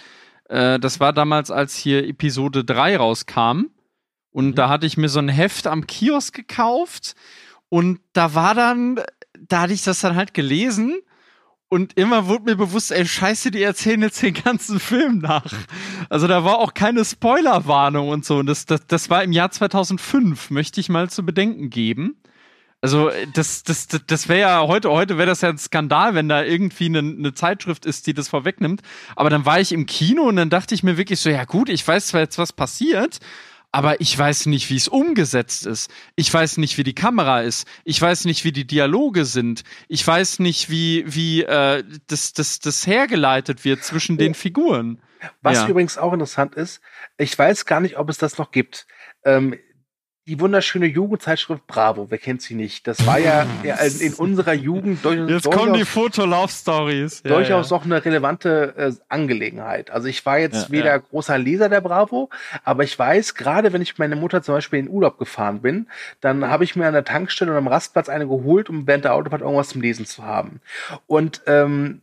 Äh, 0.48 0.78
das 0.78 1.00
war 1.00 1.12
damals, 1.12 1.50
als 1.50 1.74
hier 1.76 2.06
Episode 2.06 2.64
3 2.64 2.98
rauskam. 2.98 3.66
Und 4.30 4.48
Mhm. 4.48 4.54
da 4.54 4.68
hatte 4.68 4.86
ich 4.86 4.98
mir 4.98 5.08
so 5.08 5.18
ein 5.18 5.30
Heft 5.30 5.66
am 5.66 5.86
Kiosk 5.86 6.34
gekauft. 6.34 7.14
Und 7.70 8.00
da 8.12 8.34
war 8.34 8.54
dann, 8.54 9.00
da 9.48 9.62
hatte 9.62 9.72
ich 9.72 9.82
das 9.82 10.00
dann 10.00 10.16
halt 10.16 10.34
gelesen. 10.34 10.94
Und 11.68 11.94
immer 11.98 12.28
wurde 12.28 12.44
mir 12.44 12.56
bewusst, 12.56 12.92
ey, 12.92 13.04
scheiße, 13.04 13.50
die 13.50 13.62
erzählen 13.62 14.00
jetzt 14.02 14.22
den 14.22 14.34
ganzen 14.34 14.78
Film 14.78 15.18
nach. 15.18 15.52
Also 16.08 16.28
da 16.28 16.44
war 16.44 16.58
auch 16.58 16.74
keine 16.74 17.04
Spoilerwarnung 17.04 18.08
und 18.08 18.24
so. 18.24 18.36
Und 18.36 18.46
das, 18.46 18.66
das, 18.66 18.86
das 18.86 19.10
war 19.10 19.24
im 19.24 19.32
Jahr 19.32 19.50
2005, 19.50 20.50
möchte 20.50 20.80
ich 20.80 20.88
mal 20.88 21.10
zu 21.10 21.26
bedenken 21.26 21.70
geben. 21.70 22.16
Also 22.82 23.10
das, 23.32 23.64
das, 23.64 23.88
das, 23.88 24.02
das 24.06 24.28
wäre 24.28 24.40
ja 24.40 24.66
heute, 24.66 24.90
heute 24.90 25.18
wäre 25.18 25.26
das 25.26 25.40
ja 25.40 25.48
ein 25.48 25.58
Skandal, 25.58 26.14
wenn 26.14 26.28
da 26.28 26.44
irgendwie 26.44 26.86
eine, 26.86 27.00
eine 27.00 27.34
Zeitschrift 27.34 27.84
ist, 27.84 28.06
die 28.06 28.14
das 28.14 28.28
vorwegnimmt. 28.28 28.82
Aber 29.16 29.28
dann 29.28 29.44
war 29.44 29.58
ich 29.58 29.72
im 29.72 29.86
Kino 29.86 30.22
und 30.22 30.36
dann 30.36 30.50
dachte 30.50 30.74
ich 30.74 30.84
mir 30.84 30.96
wirklich 30.96 31.18
so, 31.18 31.30
ja 31.30 31.44
gut, 31.44 31.68
ich 31.68 31.86
weiß 31.86 32.08
zwar 32.08 32.20
jetzt, 32.20 32.38
was 32.38 32.52
passiert, 32.52 33.18
aber 33.72 34.00
ich 34.00 34.16
weiß 34.16 34.46
nicht, 34.46 34.70
wie 34.70 34.76
es 34.76 34.88
umgesetzt 34.88 35.66
ist. 35.66 35.90
Ich 36.14 36.32
weiß 36.32 36.56
nicht, 36.58 36.78
wie 36.78 36.84
die 36.84 36.94
Kamera 36.94 37.42
ist. 37.42 37.66
Ich 37.84 38.00
weiß 38.00 38.24
nicht, 38.24 38.44
wie 38.44 38.52
die 38.52 38.66
Dialoge 38.66 39.24
sind. 39.24 39.64
Ich 39.88 40.06
weiß 40.06 40.38
nicht, 40.38 40.70
wie, 40.70 41.04
wie 41.06 41.42
äh, 41.42 41.84
das, 42.06 42.32
das, 42.32 42.58
das 42.58 42.86
hergeleitet 42.86 43.64
wird 43.64 43.84
zwischen 43.84 44.16
den 44.16 44.34
Figuren. 44.34 45.02
Was 45.42 45.58
Ja. 45.58 45.68
übrigens 45.68 45.98
auch 45.98 46.12
interessant 46.12 46.54
ist, 46.54 46.80
ich 47.18 47.36
weiß 47.38 47.64
gar 47.66 47.80
nicht, 47.80 47.98
ob 47.98 48.08
es 48.08 48.18
das 48.18 48.38
noch 48.38 48.50
gibt. 48.50 48.86
Ähm, 49.24 49.56
die 50.26 50.40
wunderschöne 50.40 50.86
Jugendzeitschrift 50.86 51.66
Bravo, 51.68 52.10
wer 52.10 52.18
kennt 52.18 52.42
sie 52.42 52.54
nicht? 52.54 52.86
Das 52.86 53.06
war 53.06 53.18
ja 53.18 53.46
ja 53.62 53.76
in, 53.76 54.14
unserer 54.14 54.54
Jugend 54.54 55.04
durch, 55.04 55.18
Jetzt 55.18 55.46
durchaus, 55.46 55.54
kommen 55.54 55.74
die 55.74 55.84
Foto-Love-Stories. 55.84 57.22
Ja, 57.24 57.30
durchaus 57.30 57.70
ja. 57.70 57.76
auch 57.76 57.84
eine 57.84 58.04
relevante 58.04 58.74
äh, 58.76 58.92
Angelegenheit. 59.08 59.90
Also 59.90 60.08
ich 60.08 60.26
war 60.26 60.38
jetzt 60.38 60.68
Ja, 60.68 60.70
weder 60.70 60.98
großer 60.98 61.38
Leser 61.38 61.68
der 61.68 61.80
Bravo, 61.80 62.30
aber 62.64 62.82
ich 62.82 62.98
weiß, 62.98 63.36
gerade 63.36 63.72
wenn 63.72 63.82
ich 63.82 63.92
mit 63.92 63.98
meiner 64.00 64.16
Mutter 64.16 64.42
zum 64.42 64.54
Beispiel 64.54 64.80
in 64.80 64.88
Urlaub 64.88 65.18
gefahren 65.18 65.62
bin, 65.62 65.86
dann 66.20 66.48
habe 66.48 66.64
ich 66.64 66.74
mir 66.74 66.86
an 66.86 66.94
der 66.94 67.04
Tankstelle 67.04 67.52
und 67.52 67.58
am 67.58 67.68
Rastplatz 67.68 68.08
eine 68.08 68.26
geholt, 68.26 68.68
um 68.68 68.86
während 68.86 69.04
der 69.04 69.14
Autofahrt 69.14 69.42
irgendwas 69.42 69.68
zum 69.68 69.80
Lesen 69.80 70.06
zu 70.06 70.24
haben. 70.24 70.60
Und 71.06 71.42
ähm, 71.46 72.02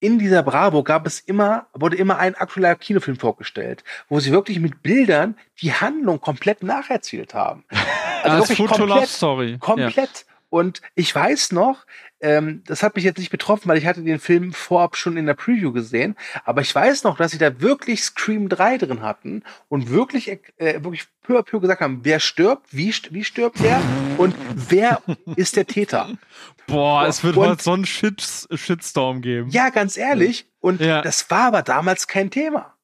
in 0.00 0.18
dieser 0.18 0.42
Bravo 0.42 0.82
gab 0.82 1.06
es 1.06 1.20
immer, 1.20 1.66
wurde 1.74 1.96
immer 1.96 2.18
ein 2.18 2.34
aktueller 2.34 2.74
Kinofilm 2.74 3.16
vorgestellt, 3.16 3.84
wo 4.08 4.18
sie 4.18 4.32
wirklich 4.32 4.58
mit 4.58 4.82
Bildern 4.82 5.36
die 5.60 5.72
Handlung 5.72 6.20
komplett 6.20 6.62
nacherzählt 6.62 7.34
haben. 7.34 7.64
Das 8.22 8.50
wirklich 8.50 8.68
Foto-Love-Story. 8.68 9.52
Ja. 9.52 9.56
Komplett. 9.56 10.26
Und 10.50 10.82
ich 10.94 11.14
weiß 11.14 11.52
noch, 11.52 11.86
ähm, 12.20 12.62
das 12.66 12.82
hat 12.82 12.94
mich 12.96 13.04
jetzt 13.04 13.18
nicht 13.18 13.30
betroffen, 13.30 13.68
weil 13.68 13.78
ich 13.78 13.86
hatte 13.86 14.02
den 14.02 14.18
Film 14.20 14.52
vorab 14.52 14.96
schon 14.96 15.16
in 15.16 15.26
der 15.26 15.34
Preview 15.34 15.72
gesehen, 15.72 16.16
aber 16.44 16.60
ich 16.60 16.74
weiß 16.74 17.04
noch, 17.04 17.16
dass 17.16 17.32
sie 17.32 17.38
da 17.38 17.60
wirklich 17.60 18.02
Scream 18.02 18.48
3 18.48 18.78
drin 18.78 19.02
hatten 19.02 19.42
und 19.68 19.90
wirklich, 19.90 20.28
äh, 20.28 20.84
wirklich 20.84 21.06
peu 21.22 21.38
à 21.38 21.42
peu 21.42 21.60
gesagt 21.60 21.80
haben, 21.80 22.00
wer 22.02 22.20
stirbt, 22.20 22.66
wie, 22.70 22.94
wie 23.10 23.24
stirbt 23.24 23.60
er 23.62 23.80
und 24.18 24.34
wer 24.54 25.00
ist 25.36 25.56
der 25.56 25.66
Täter. 25.66 26.10
Boah, 26.66 27.06
es 27.06 27.24
wird 27.24 27.36
Und- 27.36 27.48
heute 27.48 27.62
so 27.62 27.72
einen 27.72 27.86
Shit 27.86 28.46
Shitstorm 28.52 29.22
geben. 29.22 29.48
Ja, 29.50 29.70
ganz 29.70 29.96
ehrlich. 29.96 30.46
Und 30.60 30.80
Ja. 30.80 31.02
das 31.02 31.30
war 31.30 31.44
aber 31.48 31.62
damals 31.62 32.06
kein 32.06 32.30
Thema. 32.30 32.74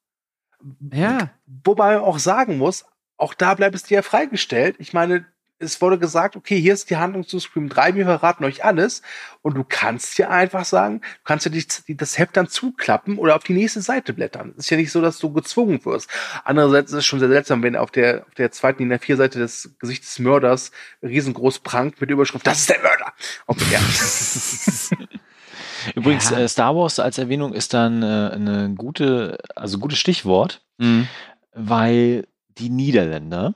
Ja. 0.91 1.29
Wobei 1.63 1.95
man 1.95 2.03
auch 2.03 2.19
sagen 2.19 2.57
muss, 2.57 2.85
auch 3.17 3.33
da 3.33 3.53
bleibt 3.53 3.75
es 3.75 3.83
dir 3.83 3.95
ja 3.95 4.01
freigestellt. 4.01 4.75
Ich 4.79 4.93
meine, 4.93 5.25
es 5.59 5.81
wurde 5.81 5.97
gesagt, 5.97 6.35
okay, 6.35 6.59
hier 6.61 6.73
ist 6.73 6.89
die 6.89 6.97
Handlung 6.97 7.27
zu 7.27 7.39
Scream 7.39 7.67
3, 7.69 7.95
wir 7.95 8.05
verraten 8.05 8.43
euch 8.43 8.63
alles. 8.63 9.01
Und 9.41 9.55
du 9.55 9.63
kannst 9.67 10.17
ja 10.17 10.29
einfach 10.29 10.65
sagen, 10.65 11.01
du 11.01 11.23
kannst 11.23 11.45
ja 11.45 11.51
die, 11.51 11.65
die, 11.87 11.95
das 11.97 12.17
Heft 12.17 12.37
dann 12.37 12.47
zuklappen 12.47 13.17
oder 13.17 13.35
auf 13.35 13.43
die 13.43 13.53
nächste 13.53 13.81
Seite 13.81 14.13
blättern. 14.13 14.53
Es 14.57 14.65
ist 14.65 14.69
ja 14.69 14.77
nicht 14.77 14.91
so, 14.91 15.01
dass 15.01 15.17
du 15.19 15.31
gezwungen 15.33 15.83
wirst. 15.85 16.09
Andererseits 16.43 16.91
ist 16.91 16.97
es 16.99 17.05
schon 17.05 17.19
sehr 17.19 17.29
seltsam, 17.29 17.63
wenn 17.63 17.75
auf 17.75 17.89
der, 17.91 18.25
auf 18.27 18.35
der 18.35 18.51
zweiten, 18.51 18.83
in 18.83 18.89
der 18.89 18.99
vier 18.99 19.17
Seite 19.17 19.39
des 19.39 19.75
Gesichts 19.79 20.07
des 20.15 20.19
Mörders 20.19 20.71
riesengroß 21.01 21.59
prangt 21.59 21.99
mit 22.01 22.09
der 22.09 22.15
Überschrift, 22.15 22.45
das 22.45 22.59
ist 22.59 22.69
der 22.69 22.79
Mörder. 22.81 23.13
Okay, 23.47 23.65
ja. 23.71 23.79
Übrigens, 25.95 26.29
Ja. 26.29 26.39
äh, 26.39 26.47
Star 26.47 26.75
Wars 26.75 26.99
als 26.99 27.17
Erwähnung 27.17 27.53
ist 27.53 27.73
dann 27.73 28.03
äh, 28.03 28.05
eine 28.33 28.73
gute, 28.75 29.37
also 29.55 29.79
gutes 29.79 29.97
Stichwort, 29.99 30.61
Mhm. 30.77 31.07
weil 31.53 32.27
die 32.57 32.69
Niederländer, 32.69 33.53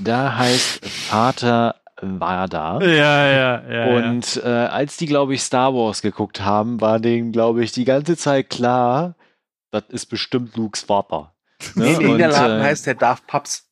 da 0.00 0.36
heißt 0.36 0.84
Vater 0.86 1.76
Vada. 2.00 2.80
Ja, 2.80 3.30
ja, 3.30 3.70
ja. 3.70 3.96
Und 3.96 4.40
äh, 4.44 4.48
als 4.48 4.96
die, 4.96 5.06
glaube 5.06 5.34
ich, 5.34 5.42
Star 5.42 5.74
Wars 5.74 6.02
geguckt 6.02 6.40
haben, 6.40 6.80
war 6.80 7.00
denen, 7.00 7.32
glaube 7.32 7.64
ich, 7.64 7.72
die 7.72 7.84
ganze 7.84 8.16
Zeit 8.16 8.50
klar, 8.50 9.16
das 9.70 9.84
ist 9.88 10.06
bestimmt 10.06 10.56
Lukes 10.56 10.82
Vater. 10.82 11.34
Ne? 11.74 11.84
Nee, 11.84 11.92
in 11.94 11.98
den 11.98 12.10
Und, 12.10 12.16
Niederlanden 12.16 12.60
äh, 12.60 12.64
heißt 12.64 12.86
der 12.86 12.94
Darth 12.94 13.26
Paps. 13.26 13.67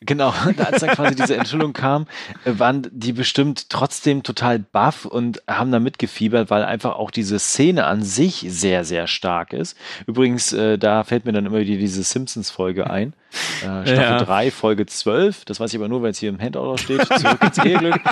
Genau, 0.00 0.32
und 0.46 0.60
als 0.60 0.80
dann 0.80 0.90
quasi 0.90 1.16
diese 1.16 1.36
Enthüllung 1.36 1.72
kam, 1.72 2.06
äh, 2.44 2.52
waren 2.58 2.86
die 2.92 3.12
bestimmt 3.12 3.68
trotzdem 3.68 4.22
total 4.22 4.58
baff 4.58 5.04
und 5.04 5.42
haben 5.48 5.72
da 5.72 5.80
mitgefiebert, 5.80 6.50
weil 6.50 6.64
einfach 6.64 6.94
auch 6.96 7.10
diese 7.10 7.38
Szene 7.38 7.84
an 7.84 8.02
sich 8.02 8.46
sehr, 8.48 8.84
sehr 8.84 9.06
stark 9.06 9.52
ist. 9.52 9.76
Übrigens, 10.06 10.52
äh, 10.52 10.78
da 10.78 11.02
fällt 11.04 11.24
mir 11.24 11.32
dann 11.32 11.46
immer 11.46 11.58
wieder 11.58 11.78
diese 11.78 12.02
Simpsons-Folge 12.02 12.88
ein. 12.88 13.12
Äh, 13.60 13.86
Staffel 13.86 13.94
Ja. 13.94 14.18
3, 14.18 14.50
Folge 14.50 14.86
12. 14.86 15.44
Das 15.44 15.60
weiß 15.60 15.72
ich 15.72 15.78
aber 15.78 15.88
nur, 15.88 16.02
weil 16.02 16.12
es 16.12 16.18
hier 16.18 16.30
im 16.30 16.40
Handout 16.40 16.78
steht. 16.78 17.04
Zurück 17.04 17.42
ins 17.42 17.58
Eheglück. 17.58 18.00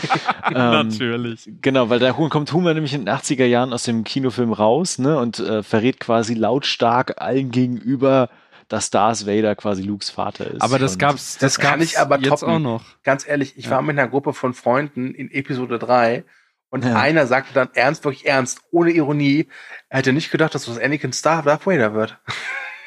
Ähm, 0.48 0.88
Natürlich. 0.88 1.50
Genau, 1.60 1.90
weil 1.90 1.98
da 1.98 2.12
kommt 2.12 2.52
Homer 2.52 2.72
nämlich 2.72 2.94
in 2.94 3.04
den 3.04 3.12
80er 3.12 3.46
Jahren 3.46 3.72
aus 3.72 3.82
dem 3.82 4.04
Kinofilm 4.04 4.52
raus 4.52 4.98
ne, 4.98 5.18
und 5.18 5.40
äh, 5.40 5.64
verrät 5.64 5.98
quasi 5.98 6.34
lautstark 6.34 7.20
allen 7.20 7.50
gegenüber, 7.50 8.28
dass 8.68 8.90
Darth 8.90 9.26
Vader 9.26 9.54
quasi 9.54 9.82
Lukes 9.82 10.10
Vater 10.10 10.50
ist. 10.50 10.60
Aber 10.62 10.78
das 10.78 10.98
gab's, 10.98 11.34
das, 11.38 11.54
Das 11.54 11.58
kann 11.58 11.78
gab's 11.80 11.92
ich 11.92 11.98
aber 11.98 12.18
jetzt 12.18 12.40
toppen. 12.40 12.48
auch 12.54 12.58
noch. 12.58 12.84
Ganz 13.04 13.26
ehrlich, 13.26 13.56
ich 13.56 13.70
war 13.70 13.82
mit 13.82 13.98
einer 13.98 14.08
Gruppe 14.08 14.32
von 14.32 14.54
Freunden 14.54 15.14
in 15.14 15.30
Episode 15.30 15.78
3 15.78 16.24
und 16.70 16.84
Ja. 16.84 16.96
einer 16.96 17.26
sagte 17.26 17.54
dann 17.54 17.68
ernst, 17.74 18.04
wirklich 18.04 18.26
ernst, 18.26 18.60
ohne 18.72 18.90
Ironie, 18.90 19.48
er 19.88 19.98
hätte 19.98 20.12
nicht 20.12 20.30
gedacht, 20.30 20.54
dass 20.54 20.64
das 20.66 20.78
Anakin 20.78 21.12
Star 21.12 21.42
Darth 21.42 21.66
Vader 21.66 21.94
wird. 21.94 22.18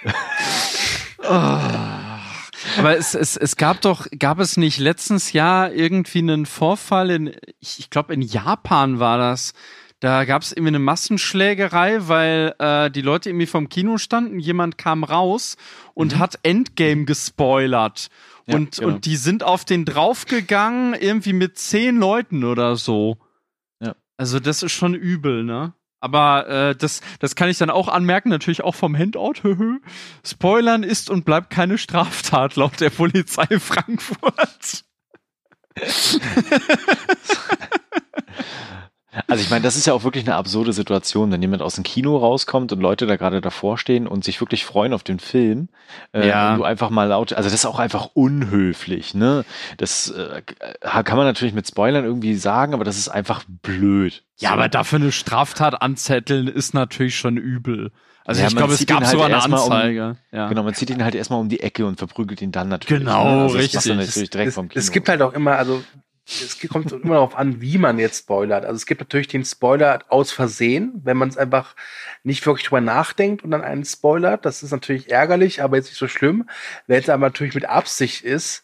Aber 2.77 2.97
es, 2.97 3.13
es, 3.13 3.36
es 3.36 3.55
gab 3.55 3.82
doch, 3.82 4.07
gab 4.17 4.39
es 4.39 4.57
nicht 4.57 4.77
letztens 4.80 5.34
Jahr 5.34 5.71
irgendwie 5.71 6.19
einen 6.19 6.45
Vorfall 6.45 7.09
in, 7.09 7.36
ich, 7.59 7.80
ich 7.80 7.89
glaube 7.89 8.13
in 8.13 8.21
Japan 8.21 8.99
war 8.99 9.17
das. 9.17 9.53
Da 10.02 10.24
gab 10.24 10.43
es 10.43 10.54
irgendwie 10.54 10.70
eine 10.70 10.80
Massenschlägerei, 10.80 12.08
weil 12.08 12.56
äh, 12.60 12.89
die 12.89 13.02
Leute 13.02 13.30
irgendwie 13.30 13.47
vom 13.47 13.68
Kino 13.68 13.97
standen, 13.97 14.39
jemand 14.39 14.78
kam 14.78 15.04
raus 15.04 15.58
und 15.93 16.16
Mhm. 16.16 16.20
hat 16.20 16.39
Endgame 16.43 17.04
gespoilert. 17.06 18.10
Ja, 18.47 18.56
und, 18.56 18.78
genau. 18.78 18.88
und 18.93 19.06
die 19.06 19.18
sind 19.18 19.43
auf 19.43 19.66
den 19.66 19.84
draufgegangen, 19.86 20.93
irgendwie 20.93 21.34
mit 21.34 21.58
zehn 21.58 21.97
Leuten 21.97 22.45
oder 22.45 22.78
so. 22.78 23.18
Ja. 23.82 23.95
Also 24.18 24.39
das 24.39 24.64
ist 24.64 24.72
schon 24.72 24.93
übel, 24.93 25.43
ne? 25.43 25.74
Aber 26.02 26.47
äh, 26.47 26.76
das, 26.78 27.02
das 27.20 27.36
kann 27.36 27.50
ich 27.50 27.58
dann 27.58 27.70
auch 27.70 27.89
anmerken, 27.89 28.30
natürlich 28.30 28.62
auch 28.64 28.76
vom 28.76 28.97
Handout. 28.97 29.34
Spoilern 30.26 30.84
ist 30.84 31.10
und 31.10 31.26
bleibt 31.26 31.50
keine 31.50 31.78
Straftat 31.78 32.56
laut 32.56 32.80
der 32.80 32.89
Polizei 32.89 33.60
Frankfurt. 33.60 34.86
Also 39.28 39.41
ich 39.43 39.49
meine, 39.49 39.64
das 39.64 39.76
ist 39.76 39.88
ja 39.88 39.93
auch 39.93 40.03
wirklich 40.03 40.26
eine 40.28 40.36
absurde 40.36 40.72
Situation, 40.72 41.32
wenn 41.32 41.41
jemand 41.41 41.62
aus 41.64 41.76
dem 41.76 41.84
Kino 41.84 42.18
rauskommt 42.18 42.72
und 42.72 42.80
Leute 42.80 43.07
da 43.07 43.16
gerade 43.16 43.41
davor 43.41 43.78
stehen 43.80 44.05
und 44.07 44.24
sich 44.24 44.39
wirklich 44.39 44.66
freuen 44.66 44.93
auf 44.93 45.03
den 45.03 45.20
Film. 45.20 45.70
Äh, 46.14 46.28
Ja. 46.28 46.51
und 46.53 46.60
du 46.60 46.64
einfach 46.64 46.89
mal 46.91 47.05
laut, 47.05 47.34
also 47.34 47.47
das 47.47 47.53
ist 47.55 47.66
auch 47.66 47.80
einfach 47.80 48.10
unhöflich, 48.14 49.14
ne? 49.16 49.45
Das 49.78 50.10
äh, 50.12 50.41
kann 50.82 51.18
man 51.18 51.26
natürlich 51.26 51.53
mit 51.53 51.68
Spoilern 51.68 52.05
irgendwie 52.05 52.36
sagen, 52.36 52.74
aber 52.74 52.84
das 52.84 52.97
ist 52.97 53.10
einfach 53.10 53.43
blöd. 53.47 54.24
Ja, 54.38 54.49
So. 54.49 54.53
aber 54.53 54.70
dafür 54.70 54.99
eine 54.99 55.12
Straftat 55.12 55.82
anzetteln 55.82 56.47
ist 56.47 56.74
natürlich 56.74 57.16
schon 57.18 57.38
übel. 57.38 57.91
Also 58.26 58.41
Ja, 58.41 58.47
ich 58.47 58.53
man 58.53 58.60
glaube, 58.60 58.74
es 58.74 58.80
zieht 58.80 58.89
ihn 58.91 58.93
gab 58.93 59.03
halt 59.03 59.12
sogar 59.12 59.26
eine 59.26 59.36
erstmal 59.36 59.60
um- 59.62 59.72
Anzeige. 59.72 60.18
ja. 60.32 60.47
Genau, 60.49 60.62
man 60.64 60.74
zieht 60.76 60.91
ihn 60.91 61.03
halt 61.03 61.16
erstmal 61.16 61.39
um 61.39 61.49
die 61.49 61.62
Ecke 61.62 61.86
und 61.88 61.97
verprügelt 61.97 62.41
ihn 62.43 62.51
dann 62.51 62.70
natürlich. 62.70 63.03
Genau, 63.03 63.24
ne? 63.24 63.30
also 63.43 63.55
das 63.55 63.64
richtig. 63.64 63.86
man 63.88 63.97
natürlich 64.05 64.30
direkt 64.30 64.49
es, 64.49 64.55
vom 64.55 64.70
Kino. 64.70 64.80
es 64.80 64.91
gibt 64.91 65.10
halt 65.10 65.22
auch 65.24 65.34
immer, 65.34 65.53
also 65.57 65.82
es 66.30 66.59
kommt 66.69 66.91
immer 66.91 67.15
darauf 67.15 67.36
an, 67.36 67.59
wie 67.61 67.77
man 67.77 67.97
jetzt 67.97 68.19
spoilert. 68.19 68.63
Also 68.63 68.75
es 68.75 68.86
gibt 68.86 69.01
natürlich 69.01 69.27
den 69.27 69.43
Spoiler 69.43 69.99
aus 70.09 70.32
Versehen, 70.32 71.01
wenn 71.03 71.17
man 71.17 71.30
es 71.30 71.38
einfach 71.38 71.75
nicht 72.23 72.45
wirklich 72.45 72.67
drüber 72.67 72.82
nachdenkt 72.82 73.43
und 73.43 73.51
dann 73.51 73.63
einen 73.63 73.84
spoilert. 73.84 74.45
Das 74.45 74.61
ist 74.61 74.71
natürlich 74.71 75.09
ärgerlich, 75.09 75.63
aber 75.63 75.77
jetzt 75.77 75.88
nicht 75.88 75.97
so 75.97 76.07
schlimm. 76.07 76.47
Wenn 76.88 76.99
es 76.99 77.09
aber 77.09 77.27
natürlich 77.27 77.55
mit 77.55 77.65
Absicht 77.65 78.23
ist, 78.23 78.63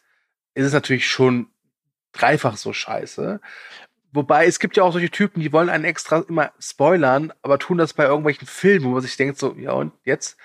ist 0.53 0.65
es 0.65 0.73
natürlich 0.73 1.07
schon 1.07 1.47
dreifach 2.13 2.55
so 2.57 2.71
scheiße. 2.71 3.41
Wobei 4.13 4.45
es 4.45 4.59
gibt 4.59 4.77
ja 4.77 4.83
auch 4.83 4.93
solche 4.93 5.11
Typen, 5.11 5.41
die 5.41 5.51
wollen 5.51 5.69
einen 5.69 5.83
extra 5.83 6.23
immer 6.29 6.51
spoilern, 6.57 7.33
aber 7.41 7.59
tun 7.59 7.77
das 7.77 7.93
bei 7.93 8.05
irgendwelchen 8.05 8.47
Filmen, 8.47 8.85
wo 8.85 8.89
man 8.91 9.01
sich 9.01 9.17
denkt, 9.17 9.37
so, 9.37 9.53
ja 9.55 9.73
und 9.73 9.91
jetzt? 10.05 10.37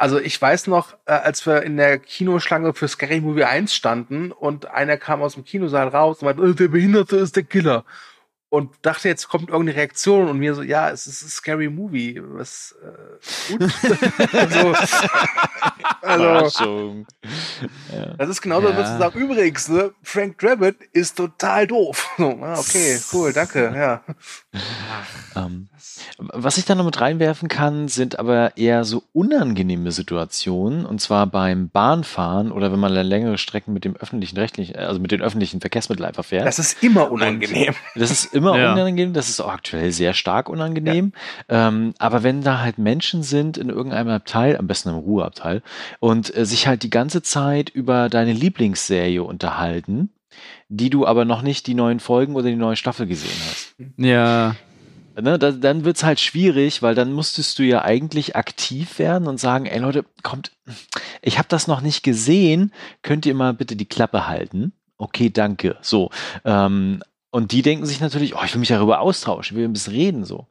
Also 0.00 0.18
ich 0.18 0.40
weiß 0.40 0.66
noch, 0.68 0.94
äh, 1.04 1.12
als 1.12 1.44
wir 1.44 1.62
in 1.62 1.76
der 1.76 1.98
Kinoschlange 1.98 2.72
für 2.72 2.88
Scary 2.88 3.20
Movie 3.20 3.44
1 3.44 3.74
standen 3.74 4.32
und 4.32 4.64
einer 4.64 4.96
kam 4.96 5.20
aus 5.20 5.34
dem 5.34 5.44
Kinosaal 5.44 5.88
raus 5.88 6.22
und 6.22 6.24
meinte, 6.24 6.42
äh, 6.42 6.54
der 6.54 6.68
Behinderte 6.68 7.16
ist 7.16 7.36
der 7.36 7.42
Killer. 7.42 7.84
Und 8.50 8.72
dachte, 8.82 9.08
jetzt 9.08 9.28
kommt 9.28 9.48
irgendeine 9.48 9.78
Reaktion 9.78 10.28
und 10.28 10.38
mir 10.38 10.54
so, 10.54 10.62
ja, 10.62 10.90
es 10.90 11.06
ist 11.06 11.22
ein 11.22 11.28
Scary 11.28 11.70
Movie. 11.70 12.20
Was, 12.20 12.74
äh, 12.82 13.52
gut. 13.52 13.62
also, 14.32 14.74
also, 16.02 16.24
Überraschung. 16.24 17.06
das 18.18 18.28
ist 18.28 18.42
genauso, 18.42 18.68
Ja. 18.68 18.76
würdest 18.76 18.94
du 18.94 18.98
sagen, 18.98 19.18
übrigens, 19.20 19.68
ne, 19.68 19.92
Frank 20.02 20.38
Drabbit 20.38 20.76
ist 20.92 21.16
total 21.16 21.66
doof. 21.66 22.08
So, 22.20 22.38
ah, 22.42 22.58
okay, 22.58 22.98
cool, 23.12 23.32
danke, 23.32 23.72
ja. 23.74 24.02
Ähm, 25.34 25.68
was 26.18 26.58
ich 26.58 26.64
da 26.66 26.74
noch 26.74 26.84
mit 26.84 27.00
reinwerfen 27.00 27.48
kann, 27.48 27.88
sind 27.88 28.18
aber 28.18 28.56
eher 28.58 28.84
so 28.84 29.04
unangenehme 29.12 29.90
Situationen, 29.90 30.84
und 30.84 31.00
zwar 31.00 31.26
beim 31.26 31.70
Bahnfahren 31.70 32.52
oder 32.52 32.72
wenn 32.72 32.78
man 32.80 32.92
längere 32.92 33.38
Strecken 33.38 33.72
mit 33.72 33.84
dem 33.84 33.96
öffentlichen 33.96 34.36
rechtlichen, 34.36 34.76
also 34.76 35.00
mit 35.00 35.12
den 35.12 35.22
öffentlichen 35.22 35.60
Verkehrsmitteln 35.60 36.06
einfach 36.06 36.24
fährt. 36.24 36.46
Das 36.46 36.58
ist 36.58 36.82
immer 36.82 37.10
unangenehm. 37.10 37.74
Das 37.94 38.10
ist 38.10 38.34
immer 38.40 38.58
Ja. 38.58 38.72
unangenehm, 38.72 39.12
das 39.12 39.28
ist 39.28 39.40
auch 39.40 39.52
aktuell 39.52 39.92
sehr 39.92 40.14
stark 40.14 40.48
unangenehm. 40.48 41.12
Ähm, 41.48 41.94
aber 41.98 42.22
wenn 42.22 42.42
da 42.42 42.60
halt 42.60 42.78
Menschen 42.78 43.22
sind 43.22 43.58
in 43.58 43.68
irgendeinem 43.68 44.08
Abteil, 44.08 44.56
am 44.56 44.66
besten 44.66 44.88
im 44.88 44.96
Ruheabteil, 44.96 45.62
und 46.00 46.34
äh, 46.36 46.44
sich 46.46 46.66
halt 46.66 46.82
die 46.82 46.90
ganze 46.90 47.22
Zeit 47.22 47.68
über 47.70 48.08
deine 48.08 48.32
Lieblingsserie 48.32 49.22
unterhalten, 49.22 50.10
die 50.68 50.90
du 50.90 51.06
aber 51.06 51.24
noch 51.24 51.42
nicht 51.42 51.66
die 51.66 51.74
neuen 51.74 52.00
Folgen 52.00 52.34
oder 52.34 52.48
die 52.48 52.56
neue 52.56 52.76
Staffel 52.76 53.06
gesehen 53.06 53.40
hast. 53.48 53.74
Ja. 53.96 54.56
Ne, 55.20 55.38
da, 55.38 55.50
dann 55.50 55.84
wird's 55.84 56.04
halt 56.04 56.20
schwierig, 56.20 56.82
weil 56.82 56.94
dann 56.94 57.12
musstest 57.12 57.58
du 57.58 57.62
ja 57.64 57.82
eigentlich 57.82 58.36
aktiv 58.36 58.98
werden 58.98 59.26
und 59.28 59.38
sagen, 59.38 59.66
ey 59.66 59.78
Leute, 59.80 60.04
kommt, 60.22 60.52
ich 61.20 61.36
habe 61.36 61.48
das 61.48 61.66
noch 61.66 61.80
nicht 61.82 62.02
gesehen, 62.02 62.72
könnt 63.02 63.26
ihr 63.26 63.34
mal 63.34 63.52
bitte 63.52 63.76
die 63.76 63.86
Klappe 63.86 64.28
halten? 64.28 64.72
Okay, 64.96 65.28
danke. 65.30 65.76
So. 65.82 66.10
Ähm, 66.44 67.02
und 67.30 67.52
die 67.52 67.62
denken 67.62 67.86
sich 67.86 68.00
natürlich, 68.00 68.34
oh, 68.34 68.40
ich 68.44 68.52
will 68.54 68.60
mich 68.60 68.68
darüber 68.68 69.00
austauschen, 69.00 69.56
ich 69.56 69.58
will 69.58 69.68
ein 69.68 69.72
bisschen 69.72 69.94
reden, 69.94 70.24
so. 70.24 70.46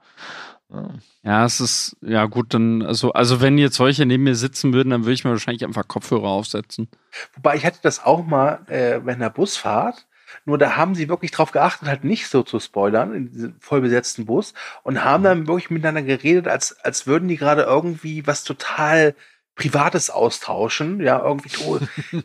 Ja. 0.71 0.89
Ja, 1.23 1.45
es 1.45 1.59
ist, 1.59 1.97
ja 2.01 2.25
gut, 2.25 2.53
dann, 2.53 2.81
also, 2.81 3.11
also 3.11 3.41
wenn 3.41 3.57
jetzt 3.57 3.75
solche 3.75 4.05
neben 4.05 4.23
mir 4.23 4.35
sitzen 4.35 4.73
würden, 4.73 4.91
dann 4.91 5.03
würde 5.03 5.13
ich 5.13 5.25
mir 5.25 5.31
wahrscheinlich 5.31 5.65
einfach 5.65 5.87
Kopfhörer 5.87 6.29
aufsetzen. 6.29 6.87
Wobei 7.35 7.55
ich 7.57 7.65
hatte 7.65 7.79
das 7.81 8.03
auch 8.03 8.25
mal 8.25 8.61
äh, 8.67 8.99
bei 8.99 9.13
einer 9.13 9.29
Busfahrt. 9.29 10.05
Nur 10.45 10.57
da 10.57 10.77
haben 10.77 10.95
sie 10.95 11.09
wirklich 11.09 11.31
drauf 11.31 11.51
geachtet, 11.51 11.87
halt 11.87 12.03
nicht 12.03 12.27
so 12.27 12.43
zu 12.43 12.59
spoilern 12.59 13.13
in 13.13 13.31
diesem 13.31 13.59
vollbesetzten 13.59 14.25
Bus 14.25 14.53
und 14.83 15.03
haben 15.03 15.23
dann 15.23 15.47
wirklich 15.47 15.69
miteinander 15.71 16.03
geredet, 16.03 16.47
als, 16.47 16.79
als 16.83 17.05
würden 17.05 17.27
die 17.27 17.37
gerade 17.37 17.63
irgendwie 17.63 18.25
was 18.25 18.43
total 18.43 19.15
Privates 19.55 20.09
austauschen. 20.09 21.01
Ja, 21.01 21.19
irgendwie, 21.21 21.51
oh, 21.65 21.79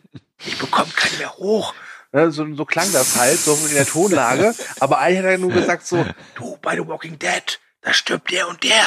ich 0.46 0.58
bekomme 0.58 0.90
keinen 0.94 1.18
mehr 1.18 1.36
hoch. 1.36 1.74
Ne, 2.14 2.30
so, 2.30 2.46
so 2.54 2.64
klang 2.64 2.86
das 2.92 3.18
halt, 3.18 3.40
so 3.40 3.58
in 3.68 3.74
der 3.74 3.86
Tonlage. 3.86 4.54
Aber 4.78 4.98
eigentlich 4.98 5.18
hat 5.18 5.24
er 5.24 5.38
nur 5.38 5.50
gesagt 5.50 5.84
so, 5.84 6.06
du, 6.36 6.56
bei 6.62 6.76
The 6.76 6.86
Walking 6.86 7.18
Dead, 7.18 7.60
da 7.80 7.92
stirbt 7.92 8.30
der 8.30 8.48
und 8.48 8.62
der. 8.62 8.86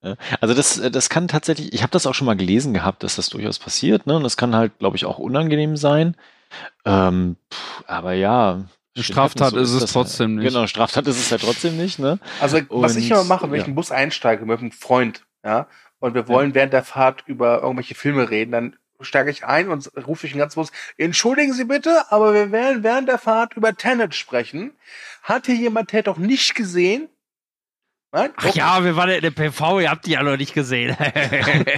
Ja. 0.00 0.14
Also 0.40 0.54
das, 0.54 0.80
das 0.92 1.08
kann 1.08 1.26
tatsächlich, 1.26 1.72
ich 1.72 1.82
habe 1.82 1.90
das 1.90 2.06
auch 2.06 2.14
schon 2.14 2.26
mal 2.26 2.36
gelesen 2.36 2.72
gehabt, 2.72 3.02
dass 3.02 3.16
das 3.16 3.30
durchaus 3.30 3.58
passiert, 3.58 4.06
ne? 4.06 4.14
Und 4.14 4.22
das 4.22 4.36
kann 4.36 4.54
halt, 4.54 4.78
glaube 4.78 4.96
ich, 4.96 5.04
auch 5.04 5.18
unangenehm 5.18 5.76
sein. 5.76 6.16
Ähm, 6.84 7.36
pff, 7.52 7.82
aber 7.86 8.12
ja. 8.12 8.64
Eine 8.94 9.04
Straftat 9.04 9.54
ist 9.54 9.72
es 9.72 9.80
das 9.80 9.92
trotzdem 9.92 10.36
halt. 10.36 10.44
nicht. 10.44 10.54
Genau, 10.54 10.66
Straftat 10.68 11.08
ist 11.08 11.18
es 11.18 11.30
ja 11.30 11.38
trotzdem 11.38 11.76
nicht, 11.76 11.98
ne? 11.98 12.20
Also, 12.40 12.60
was 12.68 12.94
Und, 12.94 13.02
ich 13.02 13.10
immer 13.10 13.24
mache, 13.24 13.50
wenn 13.50 13.54
ich 13.54 13.62
ja. 13.62 13.64
in 13.64 13.72
den 13.72 13.74
Bus 13.74 13.90
einsteige 13.90 14.46
mit 14.46 14.60
einem 14.60 14.70
Freund, 14.70 15.24
ja, 15.44 15.66
und 15.98 16.14
wir 16.14 16.28
wollen 16.28 16.54
während 16.54 16.72
der 16.72 16.84
Fahrt 16.84 17.24
über 17.26 17.62
irgendwelche 17.62 17.96
Filme 17.96 18.30
reden, 18.30 18.52
dann 18.52 18.76
steige 19.00 19.30
ich 19.30 19.44
ein 19.44 19.68
und 19.68 19.90
rufe 20.06 20.26
ich 20.26 20.32
den 20.32 20.38
ganzen 20.38 20.56
Bus, 20.56 20.72
entschuldigen 20.96 21.52
Sie 21.52 21.64
bitte, 21.64 22.10
aber 22.10 22.34
wir 22.34 22.52
werden 22.52 22.82
während 22.82 23.08
der 23.08 23.18
Fahrt 23.18 23.54
über 23.54 23.76
Tenet 23.76 24.14
sprechen. 24.14 24.72
Hat 25.22 25.46
hier 25.46 25.54
jemand 25.54 25.90
Tenet 25.90 26.08
doch 26.08 26.18
nicht 26.18 26.54
gesehen? 26.54 27.08
Nein? 28.10 28.30
Ach 28.36 28.54
ja, 28.54 28.82
wir 28.84 28.96
waren 28.96 29.10
in 29.10 29.20
der 29.20 29.30
PV, 29.30 29.80
ihr 29.80 29.90
habt 29.90 30.06
die 30.06 30.12
ja 30.12 30.22
noch 30.22 30.36
nicht 30.36 30.54
gesehen. 30.54 30.96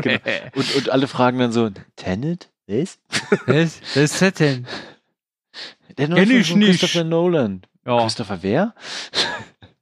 Genau. 0.03 0.18
Und, 0.55 0.75
und 0.77 0.91
alle 0.91 1.09
fragen 1.09 1.39
dann 1.39 1.53
so, 1.53 1.71
Tenet? 1.97 2.49
Was? 2.66 2.99
Was, 3.47 3.81
was 3.81 3.97
ist 3.97 4.23
das 4.23 4.35
denn? 4.35 4.66
Der 5.99 6.07
Kenn 6.07 6.11
neue 6.11 6.27
Film 6.27 6.41
ich 6.41 6.51
von 6.51 6.59
nicht. 6.61 6.81
Christopher 6.81 7.05
Nolan. 7.05 7.62
Ja, 7.85 8.01
Christopher 8.01 8.39
wer? 8.43 8.75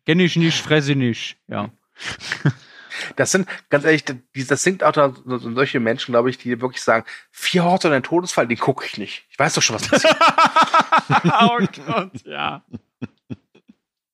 kenn 0.07 0.21
ich 0.21 0.37
nicht, 0.37 0.59
fresse 0.61 0.95
nicht. 0.95 1.37
Ja. 1.49 1.71
Das 3.17 3.31
sind, 3.31 3.49
ganz 3.71 3.85
ehrlich, 3.85 4.05
das 4.05 4.63
sind 4.63 4.83
auch 4.85 4.93
da 4.93 5.13
so- 5.25 5.39
so 5.39 5.55
solche 5.55 5.81
Menschen, 5.81 6.13
glaube 6.13 6.31
ich, 6.31 6.39
die 6.39 6.61
wirklich 6.61 6.83
sagen, 6.83 7.05
vier 7.31 7.65
Horte 7.65 7.89
und 7.89 7.95
ein 7.95 8.03
Todesfall, 8.03 8.47
den 8.47 8.59
gucke 8.59 8.85
ich 8.87 8.99
nicht. 8.99 9.27
Ich 9.31 9.39
weiß 9.39 9.55
doch 9.55 9.63
schon, 9.63 9.77
was 9.77 9.89
passiert. 9.89 10.17
oh 11.41 11.59
Gott, 11.87 12.11
ja. 12.25 12.63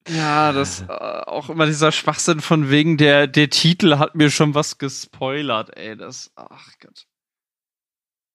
Ja, 0.09 0.53
das 0.53 0.83
äh, 0.83 0.87
auch 0.93 1.49
immer 1.49 1.65
dieser 1.67 1.91
Schwachsinn 1.91 2.41
von 2.41 2.69
wegen 2.71 2.99
der 2.99 3.27
der 3.27 3.49
Titel 3.49 3.97
hat 3.99 4.15
mir 4.15 4.31
schon 4.31 4.55
was 4.55 4.77
gespoilert, 4.77 5.77
ey, 5.79 5.97
das 5.97 6.31
ach 6.37 6.69
Gott. 6.79 7.07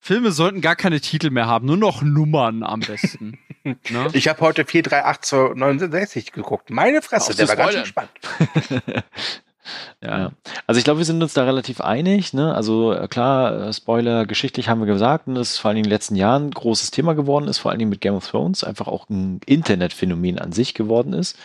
Filme 0.01 0.31
sollten 0.31 0.61
gar 0.61 0.75
keine 0.75 0.99
Titel 1.01 1.29
mehr 1.29 1.45
haben, 1.45 1.67
nur 1.67 1.77
noch 1.77 2.01
Nummern 2.01 2.63
am 2.63 2.79
besten. 2.79 3.37
ne? 3.63 4.09
Ich 4.13 4.27
habe 4.29 4.39
heute 4.41 4.63
43869 4.65 6.31
geguckt. 6.31 6.69
Meine 6.71 7.01
Fresse, 7.03 7.35
der 7.35 7.45
zu 7.47 7.57
war 7.57 7.71
ganz 7.71 7.87
spannend. 7.87 8.11
Ja. 10.01 10.31
Also 10.67 10.79
ich 10.79 10.83
glaube, 10.83 10.99
wir 10.99 11.05
sind 11.05 11.21
uns 11.21 11.33
da 11.33 11.43
relativ 11.43 11.81
einig. 11.81 12.33
Ne? 12.33 12.53
Also 12.53 12.93
äh, 12.93 13.07
klar, 13.07 13.67
äh, 13.67 13.73
Spoiler, 13.73 14.25
geschichtlich 14.25 14.69
haben 14.69 14.79
wir 14.79 14.87
gesagt, 14.87 15.27
und 15.27 15.35
das 15.35 15.51
ist 15.51 15.57
vor 15.57 15.69
allen 15.69 15.75
Dingen 15.75 15.85
in 15.85 15.89
den 15.89 15.95
letzten 15.95 16.15
Jahren 16.15 16.47
ein 16.47 16.51
großes 16.51 16.91
Thema 16.91 17.13
geworden 17.13 17.47
ist, 17.47 17.57
vor 17.57 17.71
allen 17.71 17.79
Dingen 17.79 17.89
mit 17.89 18.01
Game 18.01 18.15
of 18.15 18.27
Thrones, 18.27 18.63
einfach 18.63 18.87
auch 18.87 19.09
ein 19.09 19.41
Internetphänomen 19.45 20.39
an 20.39 20.51
sich 20.51 20.73
geworden 20.73 21.13
ist. 21.13 21.37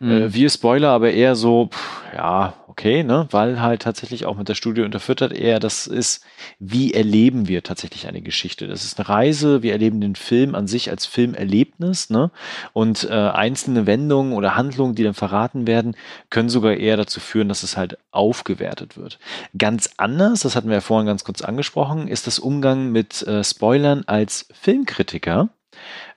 Mhm. 0.00 0.10
Äh, 0.10 0.34
wir 0.34 0.50
Spoiler 0.50 0.90
aber 0.90 1.10
eher 1.10 1.36
so, 1.36 1.68
pff, 1.72 2.02
ja, 2.14 2.54
okay, 2.78 3.02
ne, 3.02 3.26
weil 3.32 3.60
halt 3.60 3.82
tatsächlich 3.82 4.24
auch 4.24 4.36
mit 4.36 4.48
der 4.48 4.54
Studie 4.54 4.82
unterfüttert 4.82 5.32
eher 5.32 5.58
das 5.58 5.88
ist, 5.88 6.24
wie 6.60 6.94
erleben 6.94 7.48
wir 7.48 7.64
tatsächlich 7.64 8.06
eine 8.06 8.22
Geschichte. 8.22 8.68
Das 8.68 8.84
ist 8.84 8.98
eine 8.98 9.08
Reise, 9.08 9.62
wir 9.62 9.72
erleben 9.72 10.00
den 10.00 10.14
Film 10.14 10.54
an 10.54 10.68
sich 10.68 10.90
als 10.90 11.04
Filmerlebnis, 11.04 12.10
ne, 12.10 12.30
und 12.72 13.08
äh, 13.10 13.12
einzelne 13.12 13.86
Wendungen 13.86 14.32
oder 14.32 14.54
Handlungen, 14.54 14.94
die 14.94 15.02
dann 15.02 15.14
verraten 15.14 15.66
werden, 15.66 15.96
können 16.30 16.48
sogar 16.48 16.74
eher 16.74 16.96
dazu 16.96 17.18
führen, 17.18 17.48
dass 17.48 17.64
es 17.64 17.76
halt 17.76 17.98
aufgewertet 18.12 18.96
wird. 18.96 19.18
Ganz 19.56 19.90
anders, 19.96 20.40
das 20.40 20.54
hatten 20.54 20.68
wir 20.68 20.76
ja 20.76 20.80
vorhin 20.80 21.06
ganz 21.06 21.24
kurz 21.24 21.42
angesprochen, 21.42 22.06
ist 22.06 22.28
das 22.28 22.38
Umgang 22.38 22.92
mit 22.92 23.26
äh, 23.26 23.42
Spoilern 23.42 24.04
als 24.06 24.48
Filmkritiker. 24.52 25.48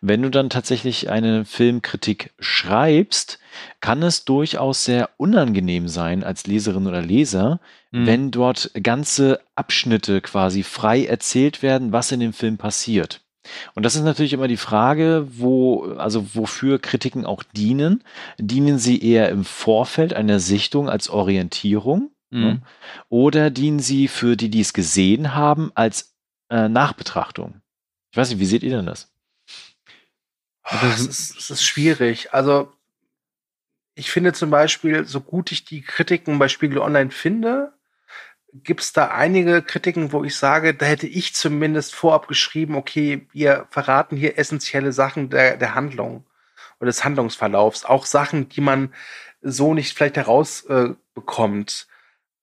Wenn 0.02 0.22
du 0.22 0.30
dann 0.30 0.50
tatsächlich 0.50 1.10
eine 1.10 1.46
Filmkritik 1.46 2.32
schreibst, 2.40 3.40
kann 3.82 4.02
es 4.04 4.26
durchaus 4.26 4.86
sehr 4.86 5.10
unangenehm 5.18 5.88
sein 5.88 6.24
als 6.24 6.48
Leserin 6.48 6.88
oder 6.88 7.02
Leser, 7.02 7.60
Mhm. 7.92 8.06
wenn 8.06 8.32
dort 8.32 8.72
ganze 8.82 9.42
Abschnitte 9.56 10.22
quasi 10.22 10.64
frei 10.64 11.06
erzählt 11.06 11.62
werden, 11.62 11.92
was 11.92 12.12
in 12.12 12.22
dem 12.22 12.34
Film 12.34 12.58
passiert. 12.58 13.22
Und 13.74 13.84
das 13.84 13.96
ist 13.96 14.04
natürlich 14.04 14.34
immer 14.34 14.48
die 14.48 14.56
Frage, 14.56 15.28
wo, 15.30 15.86
also 15.98 16.36
wofür 16.36 16.80
Kritiken 16.80 17.26
auch 17.26 17.44
dienen. 17.44 18.04
Dienen 18.38 18.78
sie 18.78 19.02
eher 19.02 19.30
im 19.30 19.44
Vorfeld 19.44 20.14
einer 20.14 20.40
Sichtung 20.40 20.90
als 20.90 21.10
Orientierung? 21.10 22.12
Mhm. 22.30 22.40
Ne? 22.42 22.62
Oder 23.10 23.50
dienen 23.50 23.80
sie 23.80 24.08
für 24.08 24.38
die, 24.38 24.50
die 24.50 24.62
es 24.62 24.74
gesehen 24.74 25.34
haben, 25.36 25.72
als 25.76 26.16
äh, 26.50 26.70
Nachbetrachtung? 26.70 27.62
Ich 28.12 28.18
weiß 28.18 28.30
nicht, 28.30 28.40
wie 28.40 28.46
seht 28.46 28.64
ihr 28.64 28.72
denn 28.72 28.86
das? 28.86 29.11
Oh, 30.64 30.76
es, 30.84 31.02
ist, 31.02 31.38
es 31.38 31.50
ist 31.50 31.64
schwierig. 31.64 32.34
Also, 32.34 32.72
ich 33.96 34.12
finde 34.12 34.34
zum 34.34 34.50
Beispiel, 34.50 35.06
so 35.06 35.22
gut 35.22 35.52
ich 35.52 35.66
die 35.66 35.82
Kritiken 35.82 36.40
bei 36.40 36.48
Spiegel 36.48 36.80
Online 36.80 37.12
finde, 37.12 37.74
gibt 38.54 38.82
es 38.82 38.94
da 38.94 39.08
einige 39.08 39.62
Kritiken, 39.62 40.12
wo 40.12 40.24
ich 40.24 40.36
sage, 40.36 40.74
da 40.74 40.86
hätte 40.86 41.08
ich 41.08 41.34
zumindest 41.34 41.96
vorab 41.96 42.28
geschrieben, 42.28 42.76
okay, 42.76 43.28
wir 43.32 43.68
verraten 43.70 44.18
hier 44.18 44.38
essentielle 44.38 44.92
Sachen 44.92 45.30
der, 45.30 45.58
der 45.58 45.76
Handlung 45.76 46.26
oder 46.80 46.88
des 46.88 47.04
Handlungsverlaufs. 47.04 47.86
Auch 47.86 48.06
Sachen, 48.06 48.50
die 48.50 48.62
man 48.62 48.94
so 49.42 49.74
nicht 49.74 49.96
vielleicht 49.96 50.18
herausbekommt. 50.18 51.88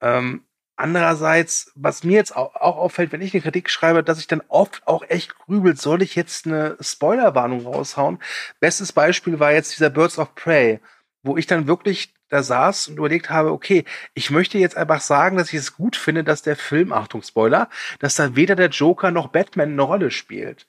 Äh, 0.01 0.19
ähm, 0.19 0.45
andererseits, 0.79 1.73
was 1.75 2.05
mir 2.05 2.15
jetzt 2.15 2.37
auch, 2.37 2.55
auffällt, 2.55 3.11
wenn 3.13 3.21
ich 3.21 3.35
eine 3.35 3.43
Kritik 3.43 3.69
schreibe, 3.69 4.05
dass 4.05 4.21
ich 4.21 4.29
dann 4.29 4.43
oft 4.49 4.87
auch 4.87 5.03
echt 5.09 5.37
grübel, 5.37 5.77
soll 5.77 6.03
ich 6.03 6.15
jetzt 6.15 6.47
eine 6.47 6.77
Spoilerwarnung 6.81 7.67
raushauen? 7.67 8.21
Bestes 8.61 8.93
Beispiel 8.93 9.41
war 9.41 9.53
jetzt 9.53 9.77
dieser 9.77 9.91
Birds 9.91 10.19
of 10.19 10.35
Prey, 10.37 10.81
wo 11.23 11.37
ich 11.37 11.47
dann 11.47 11.67
wirklich 11.67 12.15
da 12.29 12.43
saß 12.43 12.89
und 12.89 12.99
überlegt 12.99 13.29
habe, 13.29 13.51
okay, 13.53 13.85
ich 14.15 14.31
möchte 14.31 14.59
jetzt 14.59 14.77
einfach 14.77 15.01
sagen, 15.01 15.37
dass 15.37 15.53
ich 15.53 15.59
es 15.59 15.75
gut 15.75 15.97
finde, 15.97 16.23
dass 16.23 16.43
der 16.43 16.57
Film, 16.57 16.93
Achtung, 16.93 17.23
Spoiler, 17.23 17.69
dass 17.99 18.15
da 18.15 18.37
weder 18.37 18.55
der 18.55 18.69
Joker 18.69 19.11
noch 19.11 19.29
Batman 19.29 19.73
eine 19.73 19.83
Rolle 19.83 20.11
spielt. 20.13 20.69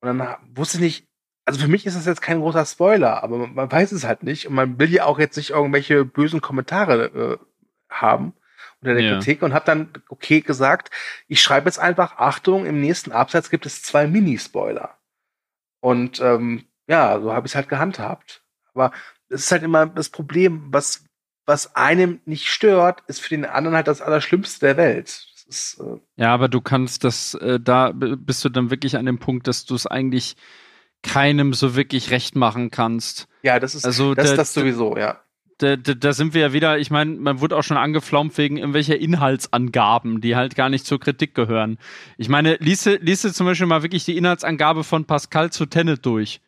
Und 0.00 0.18
dann 0.18 0.36
wusste 0.54 0.78
ich 0.78 0.82
nicht, 0.82 1.08
also 1.44 1.60
für 1.60 1.68
mich 1.68 1.86
ist 1.86 1.96
das 1.96 2.06
jetzt 2.06 2.22
kein 2.22 2.40
großer 2.40 2.66
Spoiler, 2.66 3.22
aber 3.22 3.38
man, 3.38 3.54
man 3.54 3.70
weiß 3.70 3.92
es 3.92 4.04
halt 4.04 4.24
nicht 4.24 4.48
und 4.48 4.54
man 4.54 4.80
will 4.80 4.92
ja 4.92 5.04
auch 5.04 5.20
jetzt 5.20 5.36
nicht 5.36 5.50
irgendwelche 5.50 6.04
bösen 6.04 6.40
Kommentare 6.40 7.38
äh, 7.38 7.38
haben 7.88 8.32
unter 8.82 8.94
der 8.94 9.02
Ja. 9.02 9.12
Kritik 9.16 9.42
und 9.42 9.54
habe 9.54 9.64
dann 9.64 9.90
okay 10.08 10.40
gesagt, 10.40 10.90
ich 11.28 11.40
schreibe 11.42 11.66
jetzt 11.68 11.78
einfach, 11.78 12.16
Achtung, 12.18 12.66
im 12.66 12.80
nächsten 12.80 13.12
Absatz 13.12 13.50
gibt 13.50 13.66
es 13.66 13.82
zwei 13.82 14.06
Mini-Spoiler. 14.06 14.96
Und 15.80 16.20
ähm, 16.20 16.64
ja, 16.88 17.20
so 17.20 17.32
habe 17.32 17.46
ich 17.46 17.52
es 17.52 17.56
halt 17.56 17.68
gehandhabt. 17.68 18.42
Aber 18.74 18.92
es 19.28 19.42
ist 19.44 19.52
halt 19.52 19.62
immer 19.62 19.86
das 19.86 20.08
Problem, 20.10 20.66
was, 20.70 21.04
was 21.46 21.74
einem 21.74 22.20
nicht 22.26 22.48
stört, 22.48 23.02
ist 23.06 23.20
für 23.20 23.30
den 23.30 23.44
anderen 23.44 23.76
halt 23.76 23.88
das 23.88 24.00
Allerschlimmste 24.02 24.66
der 24.66 24.76
Welt. 24.76 25.26
Ist, 25.48 25.80
äh, 25.80 26.00
Ja, 26.16 26.34
aber 26.34 26.48
du 26.48 26.60
kannst 26.60 27.04
das, 27.04 27.34
äh, 27.34 27.58
da 27.60 27.92
bist 27.94 28.44
du 28.44 28.48
dann 28.48 28.70
wirklich 28.70 28.96
an 28.96 29.06
dem 29.06 29.18
Punkt, 29.18 29.46
dass 29.46 29.64
du 29.64 29.74
es 29.74 29.86
eigentlich 29.86 30.36
keinem 31.02 31.52
so 31.54 31.76
wirklich 31.76 32.10
recht 32.10 32.34
machen 32.36 32.70
kannst. 32.70 33.28
ja, 33.42 33.60
das 33.60 33.74
ist 33.76 33.84
Also 33.84 34.14
das, 34.14 34.26
der- 34.28 34.36
das 34.36 34.52
sowieso, 34.54 34.96
ja. 34.96 35.20
Da, 35.58 35.76
da, 35.76 35.94
da 35.94 36.12
sind 36.12 36.34
wir 36.34 36.42
ja 36.42 36.52
wieder, 36.52 36.78
ich 36.78 36.90
meine, 36.90 37.12
man 37.12 37.40
wurde 37.40 37.56
auch 37.56 37.62
schon 37.62 37.78
angeflaumt 37.78 38.36
wegen 38.36 38.58
irgendwelcher 38.58 38.98
Inhaltsangaben, 38.98 40.20
die 40.20 40.36
halt 40.36 40.54
gar 40.54 40.68
nicht 40.68 40.84
zur 40.84 41.00
Kritik 41.00 41.34
gehören. 41.34 41.78
Ich 42.18 42.28
meine, 42.28 42.56
liese, 42.56 42.96
liese 42.96 43.32
zum 43.32 43.46
Beispiel 43.46 43.66
mal 43.66 43.82
wirklich 43.82 44.04
die 44.04 44.18
Inhaltsangabe 44.18 44.84
von 44.84 45.06
Pascal 45.06 45.50
zu 45.50 45.64
Tenet 45.64 46.04
durch. 46.04 46.40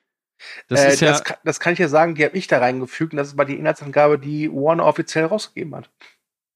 Das 0.68 0.84
äh, 0.84 0.88
ist 0.88 1.00
ja, 1.00 1.08
das, 1.10 1.24
kann, 1.24 1.36
das 1.44 1.58
kann 1.58 1.72
ich 1.72 1.78
ja 1.78 1.88
sagen, 1.88 2.14
die 2.16 2.24
habe 2.24 2.36
ich 2.36 2.46
da 2.48 2.58
reingefügt 2.58 3.12
und 3.12 3.16
das 3.16 3.36
war 3.38 3.44
die 3.46 3.54
Inhaltsangabe, 3.56 4.18
die 4.18 4.50
Warner 4.52 4.84
offiziell 4.84 5.24
rausgegeben 5.24 5.74
hat. 5.74 5.90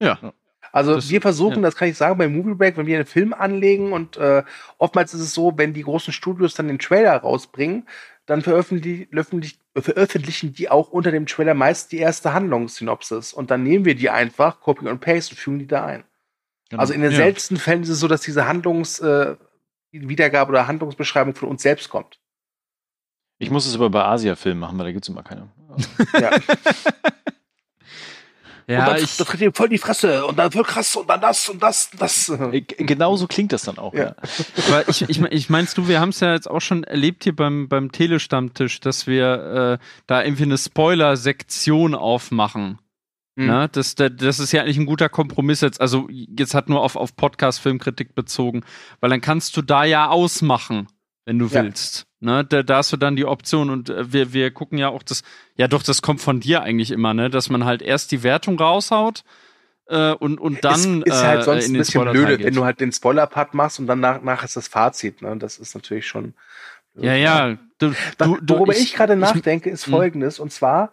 ja. 0.01 0.33
Also 0.75 0.95
Das- 0.95 1.11
wir 1.11 1.21
versuchen, 1.21 1.57
ja. 1.57 1.63
das 1.63 1.77
kann 1.77 1.89
ich 1.89 1.97
sagen, 1.99 2.17
bei 2.17 2.29
Movie 2.29 2.55
Break, 2.55 2.77
wenn 2.79 2.87
wir 2.87 2.97
einen 2.97 3.05
Film 3.07 3.35
anlegen 3.35 3.93
und 3.93 4.17
äh, 4.17 4.43
oftmals 4.79 5.13
ist 5.13 5.21
es 5.21 5.35
so, 5.35 5.53
wenn 5.57 5.75
die 5.75 5.83
großen 5.83 6.15
Studios 6.15 6.55
dann 6.55 6.69
den 6.69 6.79
Trailer 6.79 7.15
rausbringen, 7.17 7.87
dann 8.25 8.41
veröffentlichen, 8.41 9.09
veröffentlichen, 9.75 9.95
veröffentlichen 9.95 10.53
die 10.55 10.71
auch 10.71 10.91
unter 10.91 11.11
dem 11.11 11.27
Trailer 11.27 11.55
meist 11.55 11.93
die 11.93 11.99
erste 11.99 12.33
Handlungssynopsis 12.35 13.33
und 13.33 13.51
dann 13.51 13.63
nehmen 13.63 13.85
wir 13.85 13.95
die 13.95 14.11
einfach, 14.11 14.61
Copy 14.61 14.87
und 14.89 15.01
Paste 15.01 15.33
und 15.33 15.39
fügen 15.39 15.59
die 15.59 15.67
da 15.67 15.85
ein. 15.87 16.05
Also 16.77 16.93
in 16.93 17.03
den 17.03 17.11
Ja. 17.11 17.19
seltensten 17.19 17.57
Fällen 17.57 17.83
ist 17.83 17.89
es 17.91 18.01
so, 18.01 18.09
dass 18.09 18.23
diese 18.23 18.47
Handlungs 18.47 18.99
äh, 19.01 19.37
Wiedergabe 19.91 20.51
oder 20.51 20.67
Handlungsbeschreibung 20.67 21.35
von 21.35 21.49
uns 21.51 21.63
selbst 21.63 21.91
kommt. 21.91 22.19
Ich 23.39 23.51
muss 23.51 23.67
es 23.67 23.75
aber 23.75 23.91
bei 23.91 24.05
Asia-Filmen 24.05 24.61
machen, 24.61 24.79
weil 24.79 24.87
da 24.87 24.93
gibt 24.93 25.05
es 25.05 25.09
immer 25.09 25.23
keine. 25.23 25.51
Ja. 26.19 26.31
ja, 28.67 28.81
und 28.81 28.87
dann, 28.89 28.97
ich, 29.05 29.17
das 29.17 29.27
tritt 29.29 29.41
ihm 29.41 29.53
voll 29.55 29.67
in 29.67 29.73
die 29.73 29.79
Fresse 29.79 30.25
und 30.27 30.39
dann 30.39 30.51
voll 30.53 30.63
krass 30.65 30.95
und 30.97 31.09
dann 31.09 31.21
das 31.21 31.49
und 31.49 31.63
das 31.63 31.91
und 31.93 32.01
das. 32.01 32.29
Äh, 32.29 32.61
Genauso 32.63 33.27
klingt 33.27 33.53
das 33.53 33.63
dann 33.63 33.79
auch. 33.79 33.95
Ja. 33.95 34.01
Ja. 34.01 34.15
Aber 34.69 34.89
ich, 34.89 35.03
ich, 35.09 35.21
ich 35.21 35.51
meinst 35.51 35.77
du, 35.79 35.89
wir 35.89 36.01
haben 36.01 36.11
es 36.11 36.21
ja 36.21 36.33
jetzt 36.33 36.49
auch 36.51 36.61
schon 36.61 36.85
erlebt 36.85 37.25
hier 37.25 37.35
beim, 37.35 37.69
beim 37.69 37.93
Telestammtisch, 37.93 38.81
dass 38.81 39.07
wir 39.07 39.79
äh, 39.81 39.85
da 40.07 40.23
irgendwie 40.23 40.45
eine 40.45 40.59
Spoiler-Sektion 40.59 41.95
aufmachen. 41.95 42.79
Hm. 43.39 43.47
Ne? 43.47 43.69
Das, 43.73 43.95
das 43.95 44.11
das 44.17 44.39
ist 44.41 44.53
ja 44.53 44.63
eigentlich 44.63 44.79
ein 44.79 44.87
guter 44.87 45.09
Kompromiss 45.09 45.61
jetzt. 45.61 45.81
Also 45.81 46.09
jetzt 46.11 46.55
hat 46.55 46.69
nur 46.69 46.83
auf, 46.83 46.97
auf 46.97 47.17
Podcast-Filmkritik 47.17 48.15
bezogen, 48.15 48.63
weil 49.01 49.11
dann 49.11 49.21
kannst 49.21 49.57
du 49.57 49.63
da 49.63 49.85
ja 49.85 50.09
ausmachen, 50.09 50.89
wenn 51.25 51.39
du 51.39 51.47
Ja. 51.47 51.63
willst. 51.63 52.07
Ne? 52.23 52.45
Da, 52.45 52.63
da 52.63 52.77
hast 52.77 52.93
du 52.93 52.97
dann 52.97 53.17
die 53.17 53.25
Option 53.25 53.71
und 53.71 53.91
äh, 53.91 54.13
wir, 54.13 54.33
wir 54.33 54.51
gucken 54.51 54.79
ja 54.79 54.89
auch 54.89 55.03
das, 55.03 55.23
ja 55.57 55.69
doch, 55.69 55.83
das 55.83 56.03
kommt 56.03 56.21
von 56.21 56.41
dir 56.41 56.63
eigentlich 56.63 56.91
immer, 56.91 57.15
ne? 57.15 57.31
dass 57.31 57.51
man 57.51 57.65
halt 57.65 57.83
erst 57.83 58.13
die 58.13 58.23
Wertung 58.23 58.59
raushaut 58.59 59.25
äh, 59.87 60.13
und, 60.13 60.41
und 60.41 60.65
dann 60.65 61.03
ist, 61.03 61.15
ist 61.15 61.23
halt 61.23 61.41
äh, 61.41 61.45
sonst 61.45 61.67
in 61.67 61.75
ein 61.75 61.79
bisschen 61.79 62.11
blöde, 62.11 62.43
wenn 62.43 62.55
du 62.55 62.65
halt 62.65 62.81
den 62.81 62.93
Spoiler-Part 62.93 63.55
machst 63.55 63.79
und 63.79 63.87
dann 63.87 64.01
nach, 64.01 64.23
nach 64.23 64.45
ist 64.45 64.57
das 64.57 64.69
Fazit. 64.69 65.21
Ne? 65.23 65.37
Das 65.37 65.59
ist 65.59 65.75
natürlich 65.75 66.07
schon. 66.07 66.35
Ja, 66.95 67.15
ja. 67.15 67.59
Du, 67.79 67.93
du, 68.19 68.39
worüber 68.49 68.75
ich, 68.77 68.95
gerade 68.95 69.17
nachdenke, 69.17 69.71
ist 69.71 69.87
Hm. 69.87 69.93
folgendes. 69.93 70.39
Und 70.39 70.53
zwar, 70.53 70.93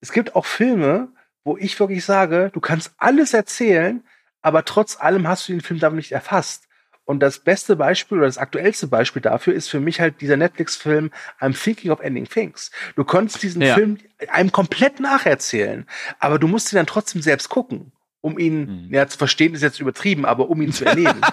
es 0.00 0.12
gibt 0.12 0.34
auch 0.34 0.46
Filme, 0.46 1.08
wo 1.44 1.56
ich 1.56 1.78
wirklich 1.78 2.04
sage, 2.04 2.50
du 2.52 2.60
kannst 2.60 2.94
alles 2.98 3.34
erzählen, 3.34 4.02
aber 4.40 4.64
trotz 4.64 4.98
allem 4.98 5.28
hast 5.28 5.48
du 5.48 5.52
den 5.52 5.60
Film 5.60 5.80
damit 5.80 5.96
nicht 5.96 6.12
erfasst. 6.12 6.68
Und 7.04 7.20
das 7.20 7.40
beste 7.40 7.74
Beispiel 7.76 8.18
oder 8.18 8.26
das 8.28 8.38
aktuellste 8.38 8.86
Beispiel 8.86 9.20
dafür 9.22 9.54
ist 9.54 9.68
für 9.68 9.80
mich 9.80 10.00
halt 10.00 10.20
dieser 10.20 10.36
Netflix-Film 10.36 11.10
I'm 11.40 11.60
Thinking 11.60 11.90
of 11.90 12.00
Ending 12.00 12.26
Things. 12.28 12.70
Du 12.94 13.04
konntest 13.04 13.42
diesen 13.42 13.60
Ja. 13.62 13.74
Film 13.74 13.98
einem 14.28 14.52
komplett 14.52 15.00
nacherzählen, 15.00 15.86
aber 16.20 16.38
du 16.38 16.46
musst 16.46 16.72
ihn 16.72 16.76
dann 16.76 16.86
trotzdem 16.86 17.20
selbst 17.20 17.48
gucken, 17.48 17.90
um 18.20 18.38
ihn, 18.38 18.86
Mhm. 18.86 18.94
ja, 18.94 19.06
zu 19.08 19.18
verstehen 19.18 19.52
ist 19.54 19.62
jetzt 19.62 19.80
übertrieben, 19.80 20.24
aber 20.24 20.48
um 20.48 20.62
ihn 20.62 20.72
zu 20.72 20.84
erleben. 20.84 21.20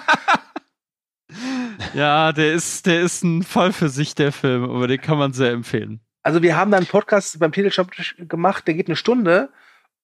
Ja, 1.93 2.31
der 2.33 2.53
ist, 2.53 2.85
der 2.85 3.01
ist 3.01 3.23
ein 3.23 3.43
Fall 3.43 3.71
für 3.73 3.89
sich, 3.89 4.15
der 4.15 4.31
Film, 4.31 4.63
aber 4.63 4.87
den 4.87 4.99
kann 5.01 5.17
man 5.17 5.33
sehr 5.33 5.51
empfehlen. 5.51 5.99
Also 6.23 6.41
wir 6.41 6.55
haben 6.57 6.71
da 6.71 6.77
einen 6.77 6.85
Podcast 6.87 7.39
beim 7.39 7.51
Teleshop 7.51 7.91
gemacht, 8.17 8.67
der 8.67 8.73
geht 8.73 8.87
eine 8.87 8.95
Stunde 8.95 9.49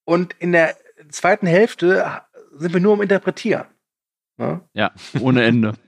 und 0.03 0.33
in 0.39 0.51
der 0.51 0.75
zweiten 1.09 1.47
Hälfte 1.47 2.21
sind 2.55 2.73
wir 2.73 2.79
nur 2.79 2.93
am 2.93 3.01
Interpretieren. 3.01 3.65
Ne? 4.37 4.61
Ja, 4.73 4.91
ohne 5.19 5.43
Ende. 5.43 5.73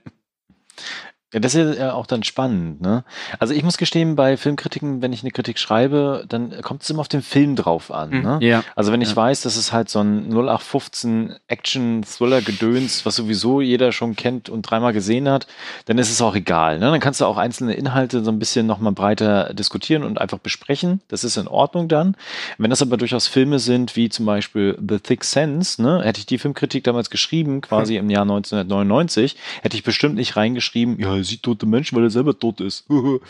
Ja, 1.34 1.40
das 1.40 1.54
ist 1.54 1.78
ja 1.78 1.92
auch 1.92 2.06
dann 2.06 2.22
spannend, 2.22 2.80
ne? 2.80 3.04
Also 3.38 3.52
ich 3.52 3.62
muss 3.62 3.76
gestehen, 3.76 4.16
bei 4.16 4.38
Filmkritiken, 4.38 5.02
wenn 5.02 5.12
ich 5.12 5.20
eine 5.22 5.30
Kritik 5.30 5.58
schreibe, 5.58 6.24
dann 6.26 6.62
kommt 6.62 6.82
es 6.82 6.88
immer 6.88 7.00
auf 7.00 7.08
den 7.08 7.20
Film 7.20 7.54
drauf 7.54 7.90
an, 7.90 8.08
Mhm. 8.10 8.22
ne? 8.22 8.38
Ja. 8.40 8.64
Also 8.74 8.92
wenn 8.92 9.02
ich 9.02 9.10
Ja. 9.10 9.16
weiß, 9.16 9.42
das 9.42 9.58
ist 9.58 9.70
halt 9.72 9.90
so 9.90 10.00
ein 10.00 10.28
0815 10.30 11.34
Action-Thriller-Gedöns, 11.48 13.04
was 13.06 13.16
sowieso 13.16 13.60
jeder 13.60 13.92
schon 13.92 14.16
kennt 14.16 14.48
und 14.48 14.62
dreimal 14.62 14.92
gesehen 14.92 15.28
hat, 15.28 15.46
dann 15.86 15.98
ist 15.98 16.10
es 16.10 16.22
auch 16.22 16.34
egal. 16.34 16.78
Ne? 16.78 16.90
Dann 16.90 17.00
kannst 17.00 17.20
du 17.20 17.26
auch 17.26 17.36
einzelne 17.36 17.74
Inhalte 17.74 18.24
so 18.24 18.30
ein 18.30 18.38
bisschen 18.38 18.66
nochmal 18.66 18.92
breiter 18.92 19.52
diskutieren 19.54 20.04
und 20.04 20.20
einfach 20.20 20.38
besprechen. 20.38 21.00
Das 21.08 21.24
ist 21.24 21.36
in 21.36 21.48
Ordnung 21.48 21.88
dann. 21.88 22.16
Wenn 22.58 22.70
das 22.70 22.82
aber 22.82 22.96
durchaus 22.96 23.26
Filme 23.26 23.58
sind, 23.58 23.96
wie 23.96 24.08
zum 24.08 24.26
Beispiel 24.26 24.78
The 24.86 24.98
Thick 24.98 25.24
Sense, 25.24 25.80
ne? 25.82 26.02
hätte 26.02 26.20
ich 26.20 26.26
die 26.26 26.38
Filmkritik 26.38 26.84
damals 26.84 27.10
geschrieben, 27.10 27.60
quasi 27.60 27.96
im 27.98 28.10
Jahr 28.10 28.22
1999, 28.22 29.36
hätte 29.62 29.76
ich 29.76 29.82
bestimmt 29.82 30.14
nicht 30.14 30.36
reingeschrieben, 30.36 30.98
ja, 30.98 31.17
er 31.18 31.24
sieht 31.24 31.42
tote 31.42 31.66
Menschen, 31.66 31.96
weil 31.96 32.04
er 32.04 32.10
selber 32.10 32.38
tot 32.38 32.60
ist. 32.60 32.88
ne? 32.90 33.20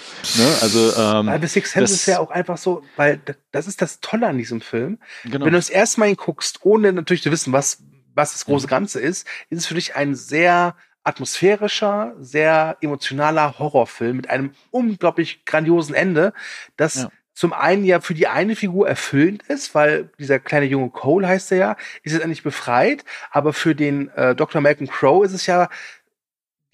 Also, 0.60 0.92
ähm, 0.96 1.40
The 1.40 1.46
Sixth 1.48 1.72
Sense 1.72 1.94
ist 1.94 2.06
ja 2.06 2.18
auch 2.20 2.30
einfach 2.30 2.58
so, 2.58 2.82
weil 2.96 3.20
das 3.52 3.66
ist 3.66 3.82
das 3.82 4.00
Tolle 4.00 4.26
an 4.28 4.38
diesem 4.38 4.60
Film. 4.60 4.98
genau. 5.24 5.44
Wenn 5.46 5.52
du 5.52 5.58
das 5.58 5.70
erste 5.70 6.00
Mal 6.00 6.14
guckst, 6.16 6.60
ohne 6.64 6.92
natürlich 6.92 7.22
zu 7.22 7.30
wissen, 7.30 7.52
was, 7.52 7.82
was 8.14 8.32
das 8.32 8.44
große 8.44 8.66
Mhm. 8.66 8.70
Ganze 8.70 9.00
ist, 9.00 9.26
ist 9.50 9.58
es 9.58 9.66
für 9.66 9.74
dich 9.74 9.96
ein 9.96 10.14
sehr 10.14 10.76
atmosphärischer, 11.04 12.14
sehr 12.20 12.76
emotionaler 12.80 13.58
Horrorfilm 13.58 14.16
mit 14.16 14.30
einem 14.30 14.52
unglaublich 14.70 15.44
grandiosen 15.44 15.94
Ende, 15.94 16.32
das 16.76 16.94
Ja. 16.96 17.10
zum 17.34 17.52
einen 17.52 17.84
ja 17.84 18.00
für 18.00 18.14
die 18.14 18.26
eine 18.26 18.56
Figur 18.56 18.88
erfüllend 18.88 19.42
ist, 19.44 19.74
weil 19.74 20.10
dieser 20.18 20.38
kleine 20.38 20.66
junge 20.66 20.90
Cole 20.90 21.26
heißt 21.26 21.52
er 21.52 21.58
ja, 21.58 21.76
ist 22.02 22.12
jetzt 22.12 22.22
endlich 22.22 22.42
befreit, 22.42 23.04
aber 23.30 23.52
für 23.52 23.74
den 23.74 24.08
äh, 24.10 24.34
Dr. 24.34 24.60
Malcolm 24.60 24.88
Crowe 24.90 25.24
ist 25.24 25.32
es 25.32 25.46
ja 25.46 25.68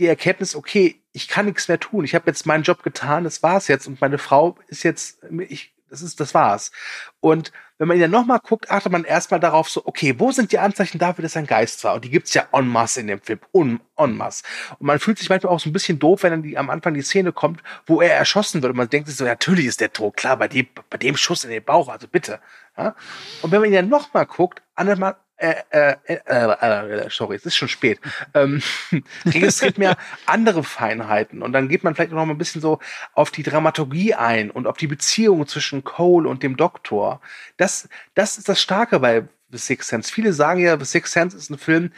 die 0.01 0.07
Erkenntnis, 0.07 0.57
okay, 0.57 1.01
ich 1.15 1.29
kann 1.29 1.47
nichts 1.47 1.69
mehr 1.69 1.81
tun. 1.81 2.05
Ich 2.05 2.15
habe 2.15 2.27
jetzt 2.27 2.45
meinen 2.45 2.65
Job 2.65 2.83
getan, 2.83 3.25
das 3.25 3.43
war's 3.43 3.69
jetzt 3.69 3.87
und 3.87 4.01
meine 4.01 4.19
Frau 4.19 4.57
ist 4.67 4.83
jetzt 4.83 5.21
ich 5.49 5.73
das 5.89 6.03
ist 6.03 6.19
das 6.19 6.35
war's. 6.35 6.73
Und 7.21 7.53
wenn 7.79 7.87
man 7.87 7.97
ihn 7.97 8.01
dann 8.01 8.11
nochmal 8.11 8.41
guckt, 8.41 8.69
achtet 8.69 8.91
man 8.91 9.05
erstmal 9.05 9.39
darauf 9.39 9.69
so, 9.69 9.83
okay, 9.85 10.15
wo 10.19 10.33
sind 10.33 10.51
die 10.51 10.59
Anzeichen 10.59 10.99
dafür, 10.99 11.23
dass 11.23 11.37
er 11.37 11.43
ein 11.43 11.47
Geist 11.47 11.85
war? 11.85 11.95
Und 11.95 12.05
die 12.05 12.11
gibt's 12.11 12.35
ja 12.35 12.49
en 12.53 12.67
masse 12.67 13.01
in 13.01 13.07
dem 13.07 13.21
Film, 13.21 13.39
en, 13.53 13.81
en 13.97 14.17
masse. 14.17 14.43
Und 14.79 14.87
man 14.87 14.99
fühlt 14.99 15.19
sich 15.19 15.29
manchmal 15.29 15.53
auch 15.53 15.61
so 15.61 15.69
ein 15.69 15.73
bisschen 15.73 16.01
doof, 16.01 16.25
wenn 16.25 16.33
dann 16.33 16.43
die, 16.43 16.59
am 16.59 16.69
Anfang 16.69 16.95
die 16.95 17.03
Szene 17.03 17.33
kommt, 17.33 17.63
wo 17.87 18.01
er 18.01 18.15
erschossen 18.17 18.63
wird. 18.63 18.73
Und 18.73 18.77
man 18.77 18.91
denkt 18.91 19.09
sich 19.09 19.17
so, 19.17 19.25
natürlich 19.25 19.67
ist 19.67 19.81
der 19.81 19.93
tot, 19.93 20.17
klar, 20.17 20.37
bei 20.37 20.49
dem, 20.49 20.67
bei 20.91 20.99
dem 20.99 21.17
Schuss 21.17 21.45
in 21.45 21.51
den 21.51 21.63
Bauch, 21.63 21.89
also 21.89 22.09
bitte. 22.09 22.41
Ja? 22.77 22.97
Und 23.43 23.53
wenn 23.53 23.61
man 23.61 23.69
ihn 23.69 23.75
dann 23.75 23.89
nochmal 23.89 24.27
guckt, 24.27 24.63
andermal, 24.75 25.13
äh, 25.13 25.17
äh, 25.37 25.55
äh, 25.71 25.97
äh, 26.05 27.03
äh, 27.05 27.09
sorry, 27.11 27.37
es 27.37 27.45
ist 27.45 27.57
schon 27.57 27.69
spät, 27.69 28.01
ähm, 28.35 28.63
registriert 29.27 29.79
mehr 29.79 29.97
andere 30.27 30.63
Feinheiten. 30.65 31.43
Und 31.43 31.53
dann 31.53 31.69
geht 31.69 31.83
man 31.85 31.95
vielleicht 31.95 32.13
noch 32.13 32.25
mal 32.25 32.33
ein 32.33 32.39
bisschen 32.39 32.61
so 32.61 32.79
auf 33.15 33.31
die 33.31 33.43
Dramaturgie 33.43 34.15
ein 34.15 34.51
und 34.51 34.67
auf 34.67 34.77
die 34.77 34.87
Beziehung 34.87 35.47
zwischen 35.47 35.83
Cole 35.85 36.29
und 36.29 36.43
dem 36.43 36.57
Doktor. 36.57 37.21
Das, 37.57 37.89
das 38.15 38.39
ist 38.39 38.49
das 38.49 38.61
Starke 38.63 39.01
bei 39.01 39.25
The 39.51 39.59
Sixth 39.59 39.89
Sense. 39.89 40.13
Viele 40.13 40.33
sagen 40.33 40.61
ja, 40.61 40.79
The 40.79 40.85
Sixth 40.85 41.13
Sense 41.13 41.37
ist 41.37 41.51
ein 41.51 41.59
Film, 41.59 41.93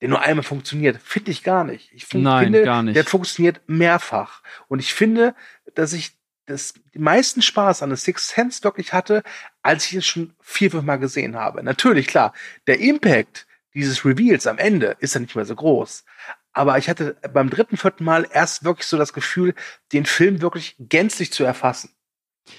der 0.00 0.08
nur 0.08 0.20
einmal 0.20 0.42
funktioniert. 0.42 1.00
Finde 1.02 1.30
ich 1.30 1.42
gar 1.42 1.64
nicht. 1.64 1.90
Ich 1.94 2.06
fun- 2.06 2.22
Nein, 2.22 2.44
finde, 2.44 2.64
gar 2.64 2.82
nicht. 2.82 2.96
der 2.96 3.04
funktioniert 3.04 3.60
mehrfach. 3.66 4.42
Und 4.68 4.80
ich 4.80 4.92
finde, 4.94 5.34
dass 5.74 5.92
ich 5.92 6.12
das 6.46 6.74
den 6.94 7.02
meisten 7.02 7.42
Spaß 7.42 7.82
an 7.82 7.94
The 7.94 7.96
Sixth 7.96 8.34
Sense 8.34 8.64
wirklich 8.64 8.92
hatte, 8.92 9.22
als 9.62 9.86
ich 9.86 9.94
es 9.94 10.06
schon 10.06 10.34
vier, 10.40 10.70
fünf 10.70 10.84
Mal 10.84 10.96
gesehen 10.96 11.36
habe. 11.36 11.62
Natürlich, 11.62 12.06
klar, 12.06 12.32
der 12.66 12.80
Impact 12.80 13.46
dieses 13.74 14.04
Reveals 14.04 14.46
am 14.46 14.58
Ende 14.58 14.96
ist 15.00 15.14
ja 15.14 15.20
nicht 15.20 15.34
mehr 15.34 15.44
so 15.44 15.54
groß. 15.54 16.04
Aber 16.52 16.76
ich 16.76 16.88
hatte 16.88 17.16
beim 17.32 17.48
dritten, 17.48 17.76
vierten 17.76 18.04
Mal 18.04 18.26
erst 18.30 18.64
wirklich 18.64 18.86
so 18.86 18.98
das 18.98 19.12
Gefühl, 19.12 19.54
den 19.92 20.04
Film 20.04 20.42
wirklich 20.42 20.76
gänzlich 20.78 21.32
zu 21.32 21.44
erfassen. 21.44 21.90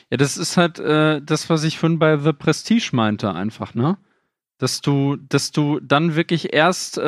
Ja, 0.10 0.18
das 0.18 0.38
ist 0.38 0.58
halt 0.58 0.80
äh, 0.80 1.22
das, 1.22 1.50
was 1.50 1.64
ich 1.64 1.78
vorhin 1.78 2.00
bei 2.00 2.18
The 2.18 2.34
Prestige 2.34 2.90
meinte, 2.94 3.34
einfach, 3.34 3.76
ne? 3.76 3.98
Dass 4.58 4.82
du, 4.82 5.18
dass 5.18 5.52
du 5.52 5.80
dann 5.82 6.16
wirklich 6.16 6.54
erst, 6.54 6.98
äh, 6.98 7.02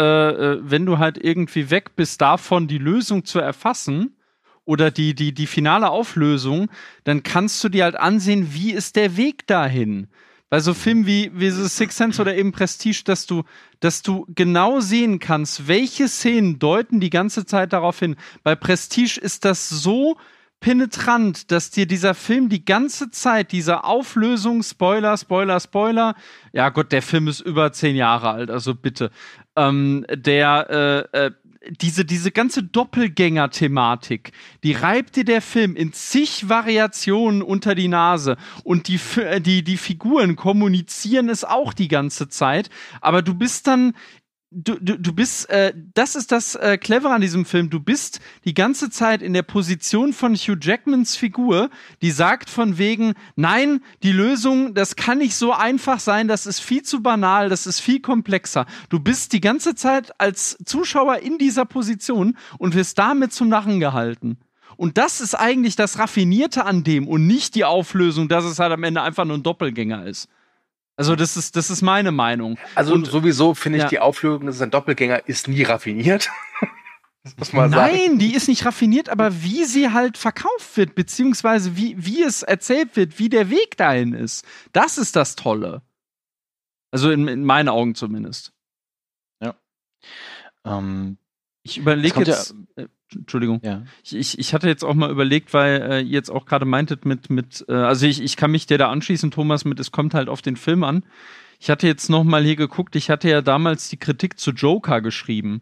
äh, 0.53 0.59
wenn 0.61 0.85
du 0.85 0.97
halt 0.97 1.17
irgendwie 1.17 1.69
weg 1.69 1.95
bist, 1.95 2.21
davon 2.21 2.67
die 2.67 2.77
Lösung 2.77 3.23
zu 3.23 3.39
erfassen 3.39 4.17
oder 4.65 4.91
die, 4.91 5.15
die, 5.15 5.33
die 5.33 5.47
finale 5.47 5.89
Auflösung, 5.89 6.69
dann 7.03 7.23
kannst 7.23 7.63
du 7.63 7.69
dir 7.69 7.85
halt 7.85 7.95
ansehen, 7.95 8.53
wie 8.53 8.71
ist 8.71 8.95
der 8.95 9.17
Weg 9.17 9.47
dahin. 9.47 10.07
Bei 10.49 10.59
so 10.59 10.73
Filmen 10.73 11.07
wie, 11.07 11.31
wie 11.33 11.49
The 11.49 11.67
Sixth 11.67 11.97
Sense 11.97 12.21
oder 12.21 12.35
eben 12.35 12.51
Prestige, 12.51 13.03
dass 13.03 13.25
du, 13.25 13.43
dass 13.79 14.01
du 14.01 14.25
genau 14.29 14.79
sehen 14.79 15.19
kannst, 15.19 15.67
welche 15.67 16.07
Szenen 16.07 16.59
deuten 16.59 16.99
die 16.99 17.09
ganze 17.09 17.45
Zeit 17.45 17.73
darauf 17.73 17.99
hin. 17.99 18.15
Bei 18.43 18.55
Prestige 18.55 19.19
ist 19.19 19.43
das 19.43 19.69
so 19.69 20.17
penetrant, 20.59 21.51
dass 21.51 21.71
dir 21.71 21.85
dieser 21.85 22.13
Film 22.13 22.49
die 22.49 22.63
ganze 22.63 23.11
Zeit, 23.11 23.51
diese 23.51 23.83
Auflösung, 23.83 24.63
Spoiler, 24.63 25.17
Spoiler, 25.17 25.59
Spoiler, 25.59 26.15
ja 26.53 26.69
Gott, 26.69 26.91
der 26.91 27.01
Film 27.01 27.27
ist 27.27 27.41
über 27.41 27.71
zehn 27.71 27.95
Jahre 27.95 28.31
alt, 28.31 28.49
also 28.49 28.73
bitte, 28.73 29.11
ähm, 29.55 30.05
der, 30.09 31.07
äh, 31.13 31.25
äh, 31.25 31.31
diese, 31.69 32.05
diese 32.05 32.31
ganze 32.31 32.63
Doppelgänger-Thematik, 32.63 34.31
die 34.63 34.73
reibt 34.73 35.15
dir 35.15 35.25
der 35.25 35.41
Film 35.41 35.75
in 35.75 35.93
zig 35.93 36.49
Variationen 36.49 37.41
unter 37.41 37.75
die 37.75 37.87
Nase. 37.87 38.37
Und 38.63 38.87
die, 38.87 38.99
äh, 39.17 39.41
die, 39.41 39.63
die 39.63 39.77
Figuren 39.77 40.35
kommunizieren 40.35 41.29
es 41.29 41.43
auch 41.43 41.73
die 41.73 41.87
ganze 41.87 42.29
Zeit, 42.29 42.69
aber 43.01 43.21
du 43.21 43.33
bist 43.33 43.67
dann 43.67 43.93
du, 44.51 44.75
du, 44.79 44.97
du 44.97 45.13
bist, 45.13 45.49
äh, 45.49 45.73
das 45.93 46.15
ist 46.15 46.31
das 46.31 46.55
äh, 46.55 46.77
Clevere 46.77 47.13
an 47.13 47.21
diesem 47.21 47.45
Film. 47.45 47.69
Du 47.69 47.79
bist 47.79 48.19
die 48.45 48.53
ganze 48.53 48.89
Zeit 48.89 49.21
in 49.21 49.33
der 49.33 49.43
Position 49.43 50.13
von 50.13 50.35
Hugh 50.35 50.57
Jackmans 50.59 51.15
Figur, 51.15 51.69
die 52.01 52.11
sagt 52.11 52.49
von 52.49 52.77
wegen, 52.77 53.13
nein, 53.35 53.81
die 54.03 54.11
Lösung, 54.11 54.73
das 54.73 54.95
kann 54.95 55.17
nicht 55.17 55.35
so 55.35 55.53
einfach 55.53 55.99
sein, 55.99 56.27
das 56.27 56.45
ist 56.45 56.59
viel 56.59 56.83
zu 56.83 57.01
banal, 57.01 57.49
das 57.49 57.67
ist 57.67 57.79
viel 57.79 57.99
komplexer. 57.99 58.65
Du 58.89 58.99
bist 58.99 59.33
die 59.33 59.41
ganze 59.41 59.75
Zeit 59.75 60.19
als 60.19 60.57
Zuschauer 60.65 61.17
in 61.17 61.37
dieser 61.37 61.65
Position 61.65 62.37
und 62.57 62.75
wirst 62.75 62.97
damit 62.97 63.33
zum 63.33 63.49
Narren 63.49 63.79
gehalten. 63.79 64.37
Und 64.77 64.97
das 64.97 65.21
ist 65.21 65.35
eigentlich 65.35 65.75
das 65.75 65.99
Raffinierte 65.99 66.65
an 66.65 66.83
dem 66.83 67.07
und 67.07 67.27
nicht 67.27 67.55
die 67.55 67.63
Auflösung, 67.63 68.27
dass 68.27 68.43
es 68.43 68.59
halt 68.59 68.73
am 68.73 68.83
Ende 68.83 69.01
einfach 69.01 69.23
nur 69.25 69.37
ein 69.37 69.43
Doppelgänger 69.43 70.05
ist. 70.05 70.27
Also 70.97 71.15
das 71.15 71.35
ist, 71.35 71.55
das 71.55 71.69
ist 71.69 71.81
meine 71.81 72.11
Meinung. 72.11 72.57
Also 72.73 72.93
Und- 72.93 73.05
sowieso 73.05 73.53
finde 73.53 73.79
ich 73.79 73.83
ja. 73.83 73.89
die 73.89 73.99
Auflösung, 73.99 74.45
dass 74.45 74.55
es 74.55 74.61
ein 74.61 74.71
Doppelgänger 74.71 75.27
ist, 75.27 75.47
nie 75.47 75.63
raffiniert. 75.63 76.29
das 77.23 77.35
muss 77.37 77.51
man 77.53 77.69
sagen. 77.69 77.93
Nein, 77.93 78.17
die 78.19 78.33
ist 78.33 78.47
nicht 78.47 78.65
raffiniert, 78.65 79.09
aber 79.09 79.43
wie 79.43 79.65
sie 79.65 79.91
halt 79.91 80.17
verkauft 80.17 80.77
wird, 80.77 80.95
beziehungsweise 80.95 81.75
wie, 81.75 81.95
wie 81.97 82.23
es 82.23 82.43
erzählt 82.43 82.95
wird, 82.95 83.19
wie 83.19 83.27
der 83.29 83.49
Weg 83.49 83.75
dahin 83.77 84.13
ist, 84.13 84.45
das 84.71 84.97
ist 84.97 85.15
das 85.17 85.35
Tolle. 85.35 85.81
Also 86.91 87.11
in, 87.11 87.27
in 87.27 87.43
meinen 87.43 87.67
Augen 87.69 87.95
zumindest. 87.95 88.53
Ähm, 90.63 91.17
Ich 91.65 91.79
überlege 91.79 92.13
kommt 92.13 92.27
ja- 92.27 92.35
jetzt. 92.35 92.55
äh, 92.75 92.85
Entschuldigung. 93.15 93.59
ja. 93.63 93.81
Ich, 94.03 94.15
ich, 94.15 94.39
ich 94.39 94.53
hatte 94.53 94.67
jetzt 94.67 94.83
auch 94.85 94.93
mal 94.93 95.09
überlegt, 95.09 95.51
weil 95.53 95.81
äh, 95.81 96.01
ihr 96.01 96.11
jetzt 96.11 96.29
auch 96.29 96.45
gerade 96.45 96.65
meintet 96.65 97.05
mit, 97.05 97.31
mit 97.31 97.65
äh, 97.67 97.73
also 97.73 98.05
ich, 98.05 98.21
ich 98.21 98.37
kann 98.37 98.51
mich 98.51 98.67
dir 98.67 98.77
da 98.77 98.89
anschließen, 98.91 99.31
Thomas, 99.31 99.65
mit 99.65 99.79
es 99.79 99.91
kommt 99.91 100.13
halt 100.13 100.29
auf 100.29 100.43
den 100.43 100.57
Film 100.57 100.83
an. 100.83 101.03
Ich 101.59 101.71
hatte 101.71 101.87
jetzt 101.87 102.09
noch 102.09 102.23
mal 102.23 102.43
hier 102.43 102.55
geguckt, 102.55 102.95
ich 102.95 103.09
hatte 103.09 103.29
ja 103.29 103.41
damals 103.41 103.89
die 103.89 103.97
Kritik 103.97 104.39
zu 104.39 104.51
Joker 104.51 105.01
geschrieben. 105.01 105.61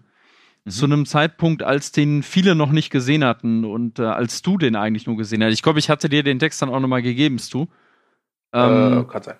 Zu 0.68 0.86
einem 0.86 1.06
Zeitpunkt, 1.06 1.62
als 1.64 1.91
den 1.91 2.24
viele 2.24 2.56
noch 2.56 2.72
nicht 2.72 2.89
gesehen 2.89 3.24
hatten 3.24 3.64
und 3.66 3.99
äh, 3.99 4.04
als 4.04 4.41
du 4.41 4.58
den 4.58 4.76
eigentlich 4.76 5.08
nur 5.08 5.18
gesehen 5.18 5.43
hast. 5.43 5.54
Ich 5.54 5.62
glaube, 5.62 5.80
ich 5.80 5.89
hatte 5.89 6.10
dir 6.10 6.24
den 6.24 6.39
Text 6.39 6.62
dann 6.62 6.70
auch 6.70 6.80
noch 6.80 6.88
mal 6.88 7.01
gegeben, 7.01 7.38
du. 7.51 7.68
Ähm, 8.54 8.99
äh, 8.99 9.04
kann 9.12 9.24
sein. 9.24 9.38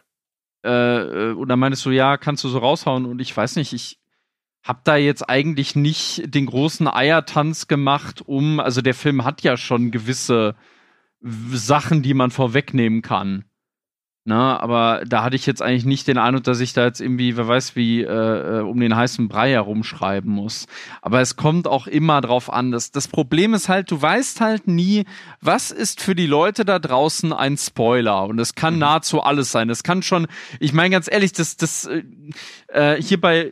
äh, 0.66 1.30
äh, 1.30 1.34
und 1.34 1.48
dann 1.48 1.60
meintest 1.60 1.86
du, 1.86 1.92
ja, 1.92 2.18
kannst 2.18 2.44
du 2.44 2.50
so 2.50 2.58
raushauen. 2.58 3.06
Und 3.06 3.20
ich 3.20 3.36
weiß 3.36 3.56
nicht, 3.56 3.72
ich 3.74 4.00
hab 4.64 4.84
da 4.86 4.96
jetzt 4.96 5.30
eigentlich 5.30 5.76
nicht 5.76 6.34
den 6.34 6.46
großen 6.46 6.88
Eiertanz 6.88 7.68
gemacht, 7.68 8.22
um, 8.26 8.60
also 8.60 8.82
der 8.82 8.94
Film 8.94 9.26
hat 9.26 9.42
ja 9.42 9.58
schon 9.58 9.92
gewisse 9.92 10.56
Sachen, 11.22 12.02
die 12.02 12.14
man 12.14 12.32
vorwegnehmen 12.32 13.02
kann. 13.02 13.46
Na, 14.26 14.58
aber 14.58 15.04
da 15.06 15.22
hatte 15.22 15.36
ich 15.36 15.46
jetzt 15.46 15.62
eigentlich 15.62 15.84
nicht 15.84 16.08
den 16.08 16.18
Eindruck, 16.18 16.46
dass 16.46 16.62
ich 16.62 16.72
da 16.72 16.86
jetzt 16.86 17.02
irgendwie, 17.02 17.36
wer 17.36 17.46
weiß 17.46 17.76
wie, 17.76 18.04
äh, 18.04 18.60
äh, 18.60 18.62
um 18.62 18.80
den 18.80 18.96
heißen 18.96 19.28
Brei 19.28 19.52
herumschreiben 19.52 20.32
muss. 20.32 20.68
Aber 21.02 21.20
es 21.20 21.36
kommt 21.36 21.68
auch 21.68 21.88
immer 21.88 22.22
drauf 22.22 22.50
an. 22.50 22.72
Das, 22.72 22.92
das 22.92 23.10
Problem 23.10 23.54
ist 23.54 23.68
halt, 23.68 23.92
du 23.92 24.02
weißt 24.02 24.40
halt 24.40 24.66
nie, 24.66 25.04
was 25.42 25.72
ist 25.72 26.00
für 26.02 26.16
die 26.16 26.26
Leute 26.26 26.64
da 26.64 26.80
draußen 26.80 27.34
ein 27.34 27.58
Spoiler. 27.58 28.24
Und 28.24 28.40
es 28.40 28.56
kann 28.56 28.78
nahezu 28.80 29.22
alles 29.22 29.52
sein. 29.52 29.70
Es 29.70 29.84
kann 29.84 30.02
schon, 30.04 30.28
ich 30.62 30.72
meine 30.72 30.92
ganz 30.92 31.12
ehrlich, 31.12 31.34
das, 31.34 31.58
das 31.58 31.86
äh, 31.86 32.04
äh, 32.70 33.02
hier 33.02 33.20
bei 33.20 33.52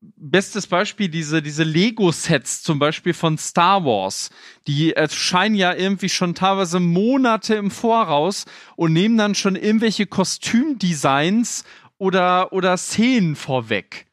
bestes 0.00 0.66
Beispiel, 0.66 1.08
diese, 1.08 1.42
diese 1.42 1.64
Lego-Sets 1.64 2.62
zum 2.62 2.78
Beispiel 2.78 3.14
von 3.14 3.38
Star 3.38 3.84
Wars, 3.84 4.30
die 4.66 4.92
erscheinen 4.92 5.54
ja 5.54 5.74
irgendwie 5.74 6.08
schon 6.08 6.34
teilweise 6.34 6.80
Monate 6.80 7.54
im 7.54 7.70
Voraus 7.70 8.44
und 8.76 8.92
nehmen 8.92 9.16
dann 9.16 9.34
schon 9.34 9.56
irgendwelche 9.56 10.06
Kostümdesigns 10.06 11.64
oder, 11.98 12.52
oder 12.52 12.76
Szenen 12.76 13.34
vorweg. 13.34 14.07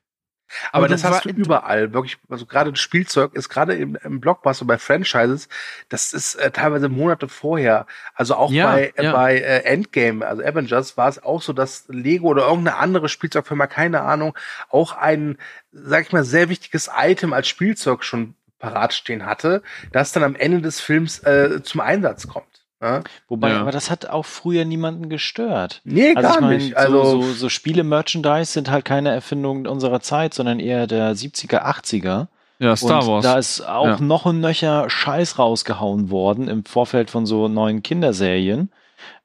Aber 0.72 0.88
das 0.88 1.04
hast 1.04 1.26
du 1.26 1.30
überall, 1.30 1.94
wirklich, 1.94 2.18
also 2.30 2.46
gerade 2.46 2.72
das 2.72 2.80
Spielzeug 2.80 3.34
ist 3.34 3.50
gerade 3.50 3.76
im, 3.76 3.98
im 4.04 4.20
Blockbuster 4.20 4.66
bei 4.66 4.78
Franchises, 4.78 5.50
das 5.90 6.14
ist 6.14 6.36
äh, 6.36 6.52
teilweise 6.52 6.90
Monate 6.90 7.28
vorher. 7.28 7.88
Also 8.14 8.36
auch 8.36 8.52
Ja, 8.52 8.72
bei, 8.72 8.94
äh, 8.96 9.04
ja. 9.04 9.12
bei 9.12 9.38
äh, 9.38 9.64
Endgame, 9.64 10.26
also 10.26 10.44
Avengers, 10.44 10.98
war 10.98 11.10
es 11.10 11.22
auch 11.22 11.42
so, 11.42 11.54
dass 11.54 11.86
Lego 11.88 12.28
oder 12.28 12.48
irgendeine 12.48 12.78
andere 12.78 13.10
Spielzeugfirma, 13.10 13.68
keine 13.68 14.02
Ahnung, 14.02 14.38
auch 14.70 14.96
ein, 14.96 15.38
sag 15.72 16.04
ich 16.04 16.12
mal, 16.12 16.24
sehr 16.24 16.50
wichtiges 16.50 16.90
Item 16.96 17.34
als 17.34 17.48
Spielzeug 17.48 18.04
schon 18.04 18.36
parat 18.60 18.94
stehen 18.94 19.26
hatte, 19.26 19.62
das 19.92 20.12
dann 20.12 20.24
am 20.24 20.36
Ende 20.36 20.62
des 20.62 20.80
Films 20.80 21.20
äh, 21.20 21.62
zum 21.64 21.82
Einsatz 21.82 22.28
kommt. 22.28 22.55
Ja? 22.82 23.04
Wobei, 23.28 23.52
Ja. 23.52 23.62
aber 23.62 23.72
das 23.72 23.90
hat 23.90 24.06
auch 24.08 24.26
früher 24.26 24.66
niemanden 24.66 25.10
gestört. 25.10 25.82
Nee, 25.86 26.14
Also 26.16 26.22
gar 26.28 26.36
ich 26.36 26.42
mein, 26.42 26.58
nicht. 26.58 26.78
Also, 26.78 27.04
so, 27.06 27.22
so, 27.22 27.34
so 27.34 27.50
Spiele-Merchandise 27.50 28.52
sind 28.52 28.70
halt 28.70 28.86
keine 28.86 29.10
Erfindung 29.12 29.66
unserer 29.66 30.02
Zeit, 30.02 30.34
sondern 30.34 30.60
eher 30.60 30.86
der 30.88 31.16
70er, 31.16 31.64
80er. 31.66 32.28
Ja, 32.60 32.76
Star 32.76 33.02
und 33.02 33.08
Wars. 33.08 33.24
Da 33.24 33.38
ist 33.38 33.62
auch 33.62 33.86
Ja. 33.88 34.00
noch 34.00 34.26
ein 34.26 34.40
nöcher 34.40 34.90
Scheiß 34.90 35.40
rausgehauen 35.40 36.10
worden 36.10 36.48
im 36.48 36.64
Vorfeld 36.66 37.10
von 37.10 37.26
so 37.26 37.48
neuen 37.48 37.82
Kinderserien. 37.84 38.72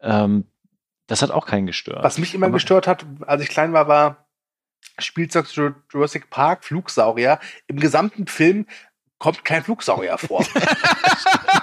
Ähm, 0.01 0.45
das 1.07 1.23
hat 1.23 1.31
auch 1.31 1.47
keinen 1.47 1.67
gestört. 1.67 2.03
Was 2.05 2.19
mich 2.19 2.35
immer 2.35 2.47
Aber- 2.47 2.55
gestört 2.55 2.87
hat, 2.87 3.05
als 3.27 3.43
ich 3.43 3.49
klein 3.49 3.73
war, 3.73 3.87
war 3.89 4.27
Spielzeug 4.99 5.47
Jurassic 5.93 6.31
Park, 6.31 6.65
Flugsaurier. 6.65 7.39
Im 7.67 7.79
gesamten 7.81 8.27
Film 8.27 8.67
kommt 9.19 9.45
kein 9.45 9.63
Flugsaurier 9.63 10.19
vor. 10.19 10.45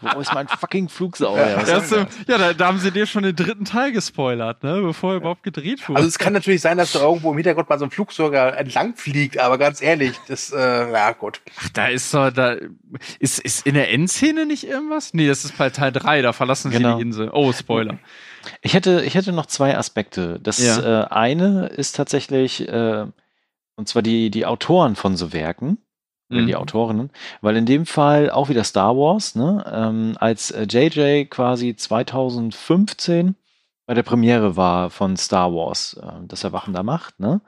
Wo 0.00 0.20
ist 0.20 0.32
mein 0.34 0.48
fucking 0.48 0.88
Flugsaurier? 0.88 1.62
Ja, 1.66 1.80
so, 1.80 1.96
ja 1.96 2.38
da, 2.38 2.52
da 2.52 2.66
haben 2.66 2.78
sie 2.78 2.90
dir 2.90 3.06
schon 3.06 3.22
den 3.22 3.34
dritten 3.36 3.64
Teil 3.64 3.92
gespoilert, 3.92 4.62
ne? 4.62 4.80
bevor 4.82 5.12
er 5.12 5.16
überhaupt 5.18 5.42
gedreht 5.42 5.88
wurde. 5.88 5.96
Also 5.98 6.08
es 6.08 6.18
kann 6.18 6.32
natürlich 6.32 6.60
sein, 6.60 6.78
dass 6.78 6.92
da 6.92 7.00
irgendwo 7.00 7.30
im 7.30 7.36
Hintergrund 7.36 7.68
mal 7.68 7.78
so 7.78 7.84
ein 7.84 7.90
Flugsaurier 7.90 8.54
entlang 8.56 8.94
fliegt, 8.96 9.38
aber 9.38 9.58
ganz 9.58 9.80
ehrlich, 9.82 10.16
das, 10.28 10.52
äh, 10.52 10.90
ja 10.92 11.12
gut. 11.12 11.40
Ach, 11.60 11.68
da 11.70 11.86
ist 11.88 12.12
doch, 12.14 12.30
da 12.30 12.56
ist, 13.18 13.38
ist 13.40 13.66
in 13.66 13.74
der 13.74 13.90
Endszene 13.92 14.46
nicht 14.46 14.66
irgendwas? 14.66 15.14
Nee, 15.14 15.28
das 15.28 15.44
ist 15.44 15.56
bei 15.58 15.70
Teil 15.70 15.92
3, 15.92 16.22
da 16.22 16.32
verlassen 16.32 16.70
sie 16.70 16.78
Genau. 16.78 16.96
die 16.96 17.02
Insel. 17.02 17.30
Oh, 17.32 17.52
Spoiler. 17.52 17.98
Ich 18.62 18.74
hätte, 18.74 19.02
ich 19.04 19.14
hätte 19.16 19.32
noch 19.32 19.46
zwei 19.46 19.76
Aspekte. 19.76 20.38
Das 20.42 20.58
Ja. 20.58 21.02
äh, 21.02 21.06
eine 21.08 21.66
ist 21.66 21.96
tatsächlich, 21.96 22.68
äh, 22.68 23.04
und 23.74 23.88
zwar 23.88 24.02
die, 24.02 24.30
die 24.30 24.46
Autoren 24.46 24.94
von 24.96 25.16
so 25.16 25.32
Werken, 25.32 25.78
Mhm. 26.28 26.46
die 26.46 26.56
Autorinnen, 26.56 27.10
weil 27.40 27.56
in 27.56 27.66
dem 27.66 27.86
Fall 27.86 28.30
auch 28.30 28.48
wieder 28.48 28.64
Star 28.64 28.96
Wars, 28.96 29.36
ne, 29.36 29.64
ähm, 29.72 30.16
als 30.18 30.50
äh, 30.50 30.66
JJ 30.68 31.26
quasi 31.26 31.76
2015 31.76 33.36
bei 33.86 33.94
der 33.94 34.02
Premiere 34.02 34.56
war 34.56 34.90
von 34.90 35.16
Star 35.16 35.54
Wars, 35.54 35.94
äh, 35.94 36.26
das 36.26 36.42
Erwachen 36.42 36.72
der 36.72 36.82
Macht, 36.82 37.20
ne, 37.20 37.40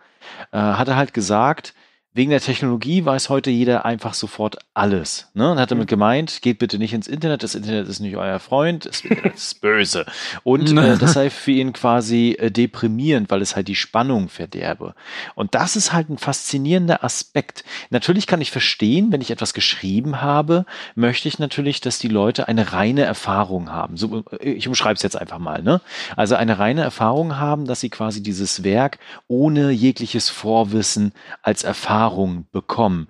äh, 0.53 0.59
hat 0.59 0.89
er 0.89 0.97
halt 0.97 1.13
gesagt, 1.13 1.75
wegen 2.19 2.31
der 2.33 2.41
Technologie 2.41 3.05
weiß 3.05 3.29
heute 3.29 3.49
jeder 3.49 3.85
einfach 3.85 4.13
sofort 4.13 4.59
alles. 4.75 5.31
Ne? 5.35 5.53
Und 5.53 5.61
hat 5.61 5.71
damit 5.71 5.87
gemeint, 5.87 6.43
geht 6.43 6.59
bitte 6.59 6.77
nicht 6.77 6.93
ins 6.93 7.07
Internet, 7.07 7.45
das 7.45 7.55
Internet 7.55 7.87
ist 7.87 8.01
nicht 8.01 8.17
euer 8.17 8.41
Freund, 8.41 8.87
das 8.87 9.03
Internet 9.03 9.35
ist 9.37 9.61
böse. 9.61 10.05
Und 10.43 10.77
äh, 10.77 10.99
das 10.99 11.13
sei 11.13 11.31
für 11.31 11.53
ihn 11.53 11.73
quasi 11.73 12.37
äh, 12.37 12.51
deprimierend, 12.51 13.31
weil 13.31 13.41
es 13.41 13.55
halt 13.55 13.69
die 13.69 13.77
Spannung 13.77 14.29
verderbe. 14.29 14.97
Und 15.37 15.55
das 15.55 15.77
ist 15.77 15.93
halt 15.93 16.11
ein 16.11 16.19
faszinierender 16.19 17.05
Aspekt. 17.05 17.63
Natürlich 17.91 18.27
kann 18.27 18.41
ich 18.41 18.51
verstehen, 18.51 19.13
wenn 19.13 19.21
ich 19.21 19.31
etwas 19.31 19.55
geschrieben 19.55 20.21
habe, 20.21 20.67
möchte 20.97 21.29
ich 21.29 21.39
natürlich, 21.39 21.81
dass 21.81 22.01
die 22.01 22.09
Leute 22.09 22.49
eine 22.49 22.73
reine 22.73 23.03
Erfahrung 23.03 23.71
haben. 23.71 23.97
So, 23.97 24.25
äh, 24.41 24.51
ich 24.51 24.67
umschreibe 24.67 24.97
es 24.97 25.05
jetzt 25.05 25.17
einfach 25.17 25.39
mal. 25.39 25.63
Ne? 25.63 25.81
Also 26.17 26.35
eine 26.35 26.59
reine 26.59 26.83
Erfahrung 26.83 27.39
haben, 27.39 27.65
dass 27.65 27.79
sie 27.79 27.91
quasi 27.91 28.25
dieses 28.25 28.65
Werk 28.65 28.99
ohne 29.29 29.71
jegliches 29.71 30.31
Vorwissen 30.31 31.13
als 31.43 31.63
Erfahrung 31.63 32.08
bekommen. 32.51 33.09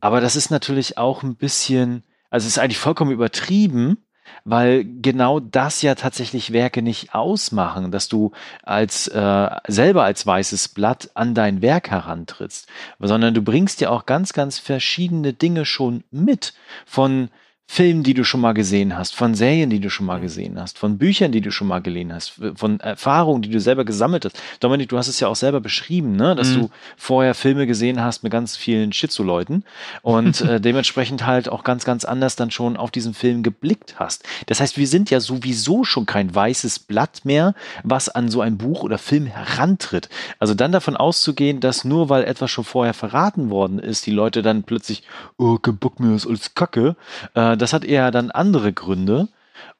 Aber 0.00 0.20
das 0.20 0.36
ist 0.36 0.50
natürlich 0.50 0.98
auch 0.98 1.22
ein 1.22 1.36
bisschen, 1.36 2.04
also 2.30 2.46
es 2.46 2.56
ist 2.56 2.58
eigentlich 2.58 2.78
vollkommen 2.78 3.10
übertrieben, 3.10 3.98
weil 4.44 4.84
genau 4.84 5.40
das 5.40 5.82
ja 5.82 5.94
tatsächlich 5.94 6.52
Werke 6.52 6.82
nicht 6.82 7.14
ausmachen, 7.14 7.90
dass 7.90 8.08
du 8.08 8.32
als 8.62 9.08
äh, 9.08 9.50
selber 9.66 10.04
als 10.04 10.26
weißes 10.26 10.68
Blatt 10.68 11.10
an 11.14 11.34
dein 11.34 11.62
Werk 11.62 11.90
herantrittst, 11.90 12.68
sondern 12.98 13.34
du 13.34 13.42
bringst 13.42 13.80
ja 13.80 13.90
auch 13.90 14.06
ganz, 14.06 14.32
ganz 14.32 14.58
verschiedene 14.58 15.32
Dinge 15.32 15.64
schon 15.64 16.04
mit 16.10 16.54
von 16.84 17.30
Filmen, 17.68 18.04
die 18.04 18.14
du 18.14 18.22
schon 18.24 18.40
mal 18.40 18.52
gesehen 18.54 18.96
hast, 18.96 19.14
von 19.16 19.34
Serien, 19.34 19.70
die 19.70 19.80
du 19.80 19.90
schon 19.90 20.06
mal 20.06 20.20
gesehen 20.20 20.58
hast, 20.58 20.78
von 20.78 20.98
Büchern, 20.98 21.32
die 21.32 21.40
du 21.40 21.50
schon 21.50 21.66
mal 21.66 21.80
gelesen 21.80 22.12
hast, 22.12 22.40
von 22.54 22.78
Erfahrungen, 22.80 23.42
die 23.42 23.50
du 23.50 23.58
selber 23.60 23.84
gesammelt 23.84 24.24
hast. 24.24 24.40
Dominik, 24.60 24.88
du 24.88 24.96
hast 24.96 25.08
es 25.08 25.18
ja 25.18 25.26
auch 25.28 25.36
selber 25.36 25.60
beschrieben, 25.60 26.14
ne? 26.14 26.36
dass 26.36 26.50
Mhm. 26.50 26.54
du 26.60 26.70
vorher 26.96 27.34
Filme 27.34 27.66
gesehen 27.66 28.00
hast 28.00 28.22
mit 28.22 28.32
ganz 28.32 28.56
vielen 28.56 28.92
Schizo-Leuten 28.92 29.64
und 30.02 30.40
äh, 30.42 30.60
dementsprechend 30.60 31.26
halt 31.26 31.48
auch 31.48 31.64
ganz, 31.64 31.84
ganz 31.84 32.04
anders 32.04 32.36
dann 32.36 32.52
schon 32.52 32.76
auf 32.76 32.92
diesen 32.92 33.14
Film 33.14 33.42
geblickt 33.42 33.96
hast. 33.98 34.22
Das 34.46 34.60
heißt, 34.60 34.78
wir 34.78 34.86
sind 34.86 35.10
ja 35.10 35.18
sowieso 35.20 35.82
schon 35.82 36.06
kein 36.06 36.32
weißes 36.32 36.78
Blatt 36.78 37.24
mehr, 37.24 37.54
was 37.82 38.08
an 38.08 38.28
so 38.30 38.40
ein 38.42 38.58
Buch 38.58 38.84
oder 38.84 38.96
Film 38.98 39.26
herantritt. 39.26 40.08
Also 40.38 40.54
dann 40.54 40.70
davon 40.70 40.96
auszugehen, 40.96 41.58
dass 41.60 41.84
nur 41.84 42.08
weil 42.08 42.24
etwas 42.24 42.50
schon 42.50 42.64
vorher 42.64 42.94
verraten 42.94 43.50
worden 43.50 43.80
ist, 43.80 44.06
die 44.06 44.12
Leute 44.12 44.42
dann 44.42 44.62
plötzlich, 44.62 45.02
oh, 45.36 45.58
kein 45.58 45.76
Bock 45.78 45.98
mehr, 45.98 46.14
ist 46.14 46.26
alles 46.28 46.54
Kacke, 46.54 46.94
äh, 47.34 47.55
das 47.62 47.72
hat 47.72 47.84
eher 47.84 48.10
dann 48.10 48.30
andere 48.30 48.72
Gründe. 48.72 49.28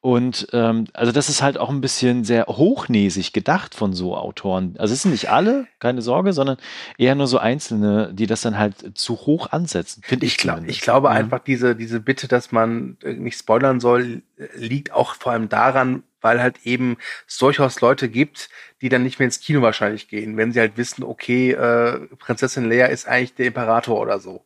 Und 0.00 0.48
ähm, 0.52 0.86
also 0.94 1.12
das 1.12 1.28
ist 1.28 1.42
halt 1.42 1.58
auch 1.58 1.68
ein 1.68 1.80
bisschen 1.80 2.24
sehr 2.24 2.46
hochnäsig 2.46 3.32
gedacht 3.32 3.74
von 3.74 3.92
so 3.92 4.16
Autoren. 4.16 4.74
Also 4.78 4.94
es 4.94 5.02
sind 5.02 5.10
nicht 5.10 5.30
alle, 5.30 5.66
keine 5.80 6.00
Sorge, 6.00 6.32
sondern 6.32 6.56
eher 6.96 7.14
nur 7.14 7.26
so 7.26 7.38
einzelne, 7.38 8.10
die 8.12 8.26
das 8.26 8.40
dann 8.40 8.56
halt 8.58 8.96
zu 8.96 9.16
hoch 9.16 9.50
ansetzen. 9.50 10.02
Finde 10.04 10.26
ich, 10.26 10.32
Ich, 10.32 10.38
glaub, 10.38 10.66
ich 10.66 10.80
glaube 10.80 11.08
Ja. 11.08 11.14
einfach, 11.14 11.40
diese, 11.40 11.74
diese 11.76 12.00
Bitte, 12.00 12.28
dass 12.28 12.52
man 12.52 12.96
äh, 13.02 13.14
nicht 13.14 13.38
spoilern 13.38 13.80
soll, 13.80 14.22
liegt 14.54 14.92
auch 14.92 15.14
vor 15.14 15.32
allem 15.32 15.48
daran, 15.48 16.04
weil 16.20 16.40
halt 16.40 16.64
eben 16.64 16.96
es 17.26 17.38
durchaus 17.38 17.80
Leute 17.80 18.08
gibt, 18.08 18.48
die 18.80 18.88
dann 18.88 19.02
nicht 19.02 19.18
mehr 19.18 19.26
ins 19.26 19.40
Kino 19.40 19.60
wahrscheinlich 19.60 20.08
gehen, 20.08 20.36
wenn 20.36 20.52
sie 20.52 20.60
halt 20.60 20.76
wissen, 20.76 21.04
okay, 21.04 21.52
äh, 21.52 21.98
Prinzessin 22.18 22.68
Leia 22.68 22.86
ist 22.86 23.08
eigentlich 23.08 23.34
der 23.34 23.46
Imperator 23.46 23.98
oder 24.00 24.20
so. 24.20 24.44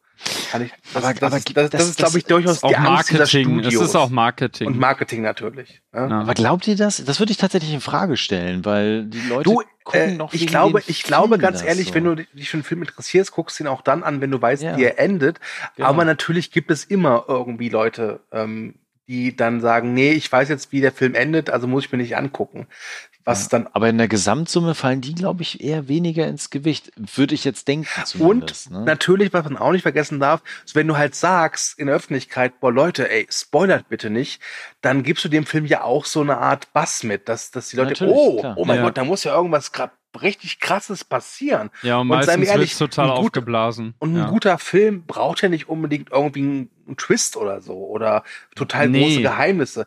Kann 0.50 0.62
ich, 0.62 0.72
das, 0.92 1.04
Aber- 1.04 1.14
das, 1.14 1.22
aber 1.22 1.30
das, 1.30 1.44
das, 1.54 1.70
das- 1.70 1.88
ist, 1.88 1.96
glaube 1.98 2.18
ich, 2.18 2.24
durchaus 2.24 2.62
Auch 2.62 2.76
Marketing. 2.78 3.26
Studios. 3.60 3.74
ist 3.82 3.96
auch 3.96 4.10
Marketing. 4.10 4.66
Und 4.66 4.78
Marketing 4.78 5.22
natürlich. 5.22 5.80
Ja. 5.94 6.08
Ja. 6.08 6.20
Aber 6.20 6.34
glaubt 6.34 6.66
ihr 6.68 6.76
das? 6.76 7.02
Das 7.04 7.18
würde 7.20 7.32
ich 7.32 7.38
tatsächlich 7.38 7.72
in 7.72 7.80
Frage 7.80 8.16
stellen, 8.16 8.64
weil 8.64 9.04
die 9.06 9.20
Leute 9.28 9.44
Du, 9.44 9.62
gucken 9.84 10.00
äh, 10.00 10.14
noch 10.16 10.32
ich 10.34 10.46
glaube, 10.46 10.82
ich 10.86 11.02
glaube 11.04 11.38
ganz 11.38 11.58
das 11.60 11.66
ehrlich, 11.66 11.88
so. 11.88 11.94
wenn 11.94 12.04
du 12.04 12.14
dich 12.16 12.50
für 12.50 12.56
einen 12.58 12.64
Film 12.64 12.82
interessierst, 12.82 13.32
guckst 13.32 13.58
du 13.58 13.64
ihn 13.64 13.68
auch 13.68 13.82
dann 13.82 14.02
an, 14.02 14.20
wenn 14.20 14.30
du 14.30 14.40
weißt, 14.40 14.62
Ja. 14.62 14.76
wie 14.76 14.84
er 14.84 14.98
endet. 14.98 15.40
Genau. 15.76 15.88
Aber 15.88 16.04
natürlich 16.04 16.50
gibt 16.50 16.70
es 16.70 16.84
immer 16.84 17.24
irgendwie 17.28 17.68
Leute, 17.68 18.20
ähm, 18.32 18.74
die 19.08 19.34
dann 19.34 19.60
sagen, 19.60 19.92
nee, 19.94 20.12
ich 20.12 20.30
weiß 20.30 20.48
jetzt, 20.48 20.70
wie 20.70 20.80
der 20.80 20.92
Film 20.92 21.14
endet, 21.16 21.50
also 21.50 21.66
muss 21.66 21.84
ich 21.86 21.90
mir 21.92 21.98
nicht 21.98 22.16
angucken. 22.16 22.68
Was 23.24 23.48
dann 23.48 23.68
Aber 23.72 23.88
in 23.88 23.98
der 23.98 24.08
Gesamtsumme 24.08 24.74
fallen 24.74 25.00
die, 25.00 25.14
glaube 25.14 25.42
ich, 25.42 25.62
eher 25.62 25.88
weniger 25.88 26.26
ins 26.26 26.50
Gewicht. 26.50 26.90
Würde 26.96 27.34
ich 27.34 27.44
jetzt 27.44 27.68
denken 27.68 27.88
und 28.18 28.70
ne? 28.70 28.84
natürlich, 28.84 29.32
was 29.32 29.44
man 29.44 29.56
auch 29.56 29.72
nicht 29.72 29.82
vergessen 29.82 30.20
darf, 30.20 30.42
ist, 30.64 30.74
wenn 30.74 30.88
du 30.88 30.96
halt 30.96 31.14
sagst 31.14 31.78
in 31.78 31.86
der 31.86 31.96
Öffentlichkeit, 31.96 32.60
boah 32.60 32.72
Leute, 32.72 33.10
ey, 33.10 33.26
spoilert 33.30 33.88
bitte 33.88 34.10
nicht, 34.10 34.40
dann 34.80 35.02
gibst 35.02 35.24
du 35.24 35.28
dem 35.28 35.46
Film 35.46 35.66
ja 35.66 35.82
auch 35.82 36.06
so 36.06 36.20
eine 36.22 36.38
Art 36.38 36.72
Bass 36.72 37.02
mit, 37.02 37.28
dass, 37.28 37.50
dass 37.50 37.68
die 37.68 37.76
Leute, 37.76 37.90
Natürlich, 37.90 38.14
oh, 38.16 38.40
klar. 38.40 38.54
oh 38.56 38.64
mein 38.64 38.78
Ja. 38.78 38.82
Gott, 38.84 38.96
da 38.96 39.04
muss 39.04 39.24
ja 39.24 39.34
irgendwas 39.34 39.72
grad 39.72 39.92
richtig 40.20 40.60
krasses 40.60 41.04
passieren. 41.04 41.70
Ja, 41.82 41.96
und 41.96 42.02
Und 42.02 42.08
meistens 42.08 42.48
ehrlich, 42.48 42.76
total 42.76 43.06
ein 43.10 43.16
gut- 43.16 43.26
aufgeblasen. 43.26 43.94
Und 43.98 44.14
ein 44.14 44.18
ja. 44.18 44.30
guter 44.30 44.58
Film 44.58 45.04
braucht 45.06 45.42
ja 45.42 45.48
nicht 45.48 45.68
unbedingt 45.68 46.10
irgendwie 46.10 46.40
einen, 46.42 46.70
Twist 46.96 47.36
oder 47.36 47.60
so 47.60 47.74
oder 47.86 48.24
total 48.56 48.88
Nee. 48.88 49.02
große 49.04 49.22
Geheimnisse. 49.22 49.86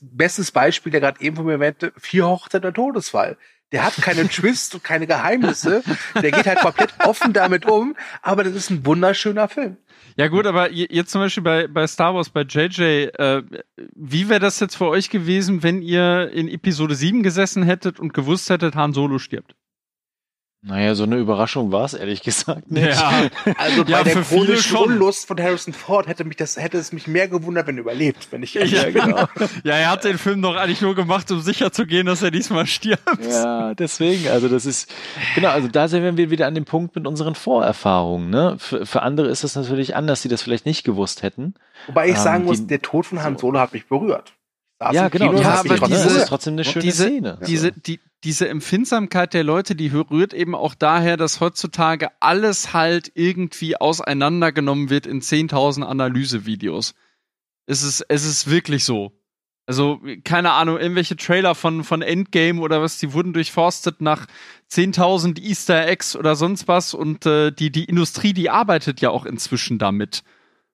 Bestes 0.00 0.50
Beispiel, 0.50 0.90
der 0.90 1.02
gerade 1.02 1.20
eben 1.20 1.36
von 1.36 1.44
mir 1.44 1.52
erwähnte, 1.52 1.92
vier 1.98 2.26
Hochzeiten 2.26 2.68
und 2.68 2.74
Todesfall. 2.74 3.36
Der 3.72 3.84
hat 3.84 3.96
keine 4.00 4.26
Twist 4.28 4.74
und 4.74 4.82
keine 4.84 5.06
Geheimnisse. 5.06 5.82
Der 6.14 6.30
geht 6.30 6.46
halt 6.46 6.60
komplett 6.60 6.94
offen 7.04 7.32
damit 7.34 7.66
um, 7.66 7.94
aber 8.22 8.44
das 8.44 8.54
ist 8.54 8.70
ein 8.70 8.86
wunderschöner 8.86 9.48
Film. 9.48 9.76
Ja 10.16 10.28
gut, 10.28 10.46
aber 10.46 10.70
je- 10.72 10.88
jetzt 10.90 11.10
zum 11.10 11.20
Beispiel 11.20 11.42
bei, 11.42 11.66
bei 11.68 11.86
Star 11.86 12.14
Wars, 12.14 12.30
bei 12.30 12.42
JJ, 12.42 12.82
äh, 13.18 13.42
wie 13.94 14.28
wäre 14.28 14.40
das 14.40 14.58
jetzt 14.58 14.76
für 14.76 14.86
euch 14.88 15.10
gewesen, 15.10 15.62
wenn 15.62 15.82
ihr 15.82 16.30
in 16.32 16.48
Episode 16.48 16.94
7 16.94 17.22
gesessen 17.22 17.62
hättet 17.62 18.00
und 18.00 18.14
gewusst 18.14 18.48
hättet, 18.50 18.74
Han 18.74 18.94
Solo 18.94 19.18
stirbt? 19.18 19.54
Naja, 20.60 20.96
so 20.96 21.04
eine 21.04 21.16
Überraschung 21.18 21.70
war 21.70 21.84
es 21.84 21.94
ehrlich 21.94 22.20
gesagt 22.22 22.68
nicht. 22.68 22.84
Ja. 22.84 23.28
Also 23.58 23.84
Ja, 23.84 23.98
bei 23.98 24.02
der 24.02 24.12
für 24.16 24.24
viele 24.24 24.44
chronischen 24.46 24.62
schon. 24.76 24.92
Unlust 24.92 25.26
von 25.28 25.40
Harrison 25.40 25.72
Ford 25.72 26.08
hätte 26.08 26.24
mich 26.24 26.36
das 26.36 26.56
hätte 26.56 26.78
es 26.78 26.90
mich 26.92 27.06
mehr 27.06 27.28
gewundert, 27.28 27.68
wenn 27.68 27.76
er 27.76 27.82
überlebt, 27.82 28.26
wenn 28.32 28.42
ich 28.42 28.56
ehrlich 28.56 28.72
Ja, 28.72 28.82
bin. 28.84 28.94
genau. 28.94 29.28
Ja, 29.62 29.74
er 29.76 29.90
hat 29.92 30.02
den 30.02 30.18
Film 30.18 30.42
doch 30.42 30.56
eigentlich 30.56 30.80
nur 30.80 30.96
gemacht, 30.96 31.30
um 31.30 31.40
sicher 31.40 31.70
zu 31.70 31.86
gehen, 31.86 32.06
dass 32.06 32.22
er 32.22 32.32
diesmal 32.32 32.66
stirbt. 32.66 33.02
Ja, 33.24 33.72
deswegen, 33.74 34.28
also 34.30 34.48
das 34.48 34.66
ist, 34.66 34.92
genau, 35.36 35.50
also 35.50 35.68
da 35.68 35.86
sind 35.86 36.16
wir 36.16 36.30
wieder 36.30 36.48
an 36.48 36.56
dem 36.56 36.64
Punkt 36.64 36.96
mit 36.96 37.06
unseren 37.06 37.36
Vorerfahrungen, 37.36 38.28
ne? 38.30 38.56
Für, 38.58 38.84
für 38.84 39.02
andere 39.02 39.28
ist 39.28 39.44
das 39.44 39.54
natürlich 39.54 39.94
anders, 39.94 40.22
die 40.22 40.28
das 40.28 40.42
vielleicht 40.42 40.66
nicht 40.66 40.82
gewusst 40.82 41.22
hätten. 41.22 41.54
Wobei 41.86 42.08
ich 42.08 42.16
Ähm, 42.16 42.22
sagen 42.22 42.44
muss, 42.44 42.58
die- 42.62 42.66
der 42.66 42.82
Tod 42.82 43.06
von 43.06 43.22
Han 43.22 43.38
Solo 43.38 43.60
hat 43.60 43.72
mich 43.72 43.86
berührt. 43.86 44.32
Ja, 44.80 45.08
genau, 45.08 45.30
Kino 45.30 45.40
Ja, 45.42 45.60
aber 45.60 45.74
ist, 45.74 45.78
trotzdem 45.80 45.96
diese- 45.96 46.04
das 46.04 46.16
ist 46.22 46.28
trotzdem 46.28 46.52
eine 46.54 46.64
schöne 46.64 46.84
diese, 46.84 47.04
Szene. 47.06 47.38
Diese, 47.46 47.72
die, 47.72 48.00
diese 48.24 48.48
Empfindsamkeit 48.48 49.34
der 49.34 49.44
Leute, 49.44 49.74
die 49.74 49.88
rührt 49.88 50.32
eben 50.32 50.54
auch 50.54 50.74
daher, 50.74 51.16
dass 51.16 51.40
heutzutage 51.40 52.10
alles 52.20 52.72
halt 52.72 53.10
irgendwie 53.14 53.76
auseinandergenommen 53.76 54.88
wird 54.90 55.06
in 55.06 55.20
10.000 55.20 55.82
Analysevideos. 55.84 56.94
Es 57.66 57.82
ist, 57.82 58.04
es 58.08 58.24
ist 58.24 58.48
wirklich 58.48 58.84
so. 58.84 59.12
Also, 59.66 60.00
keine 60.24 60.52
Ahnung, 60.52 60.78
irgendwelche 60.78 61.16
Trailer 61.16 61.54
von, 61.54 61.84
von 61.84 62.00
Endgame 62.00 62.60
oder 62.60 62.80
was, 62.80 62.98
die 62.98 63.12
wurden 63.12 63.34
durchforstet 63.34 64.00
nach 64.00 64.26
10.000 64.70 65.38
Easter 65.40 65.86
Eggs 65.86 66.16
oder 66.16 66.36
sonst 66.36 66.68
was 66.68 66.94
und 66.94 67.26
äh, 67.26 67.50
die, 67.52 67.70
die 67.70 67.84
Industrie, 67.84 68.32
die 68.32 68.48
arbeitet 68.48 69.00
ja 69.02 69.10
auch 69.10 69.26
inzwischen 69.26 69.78
damit. 69.78 70.22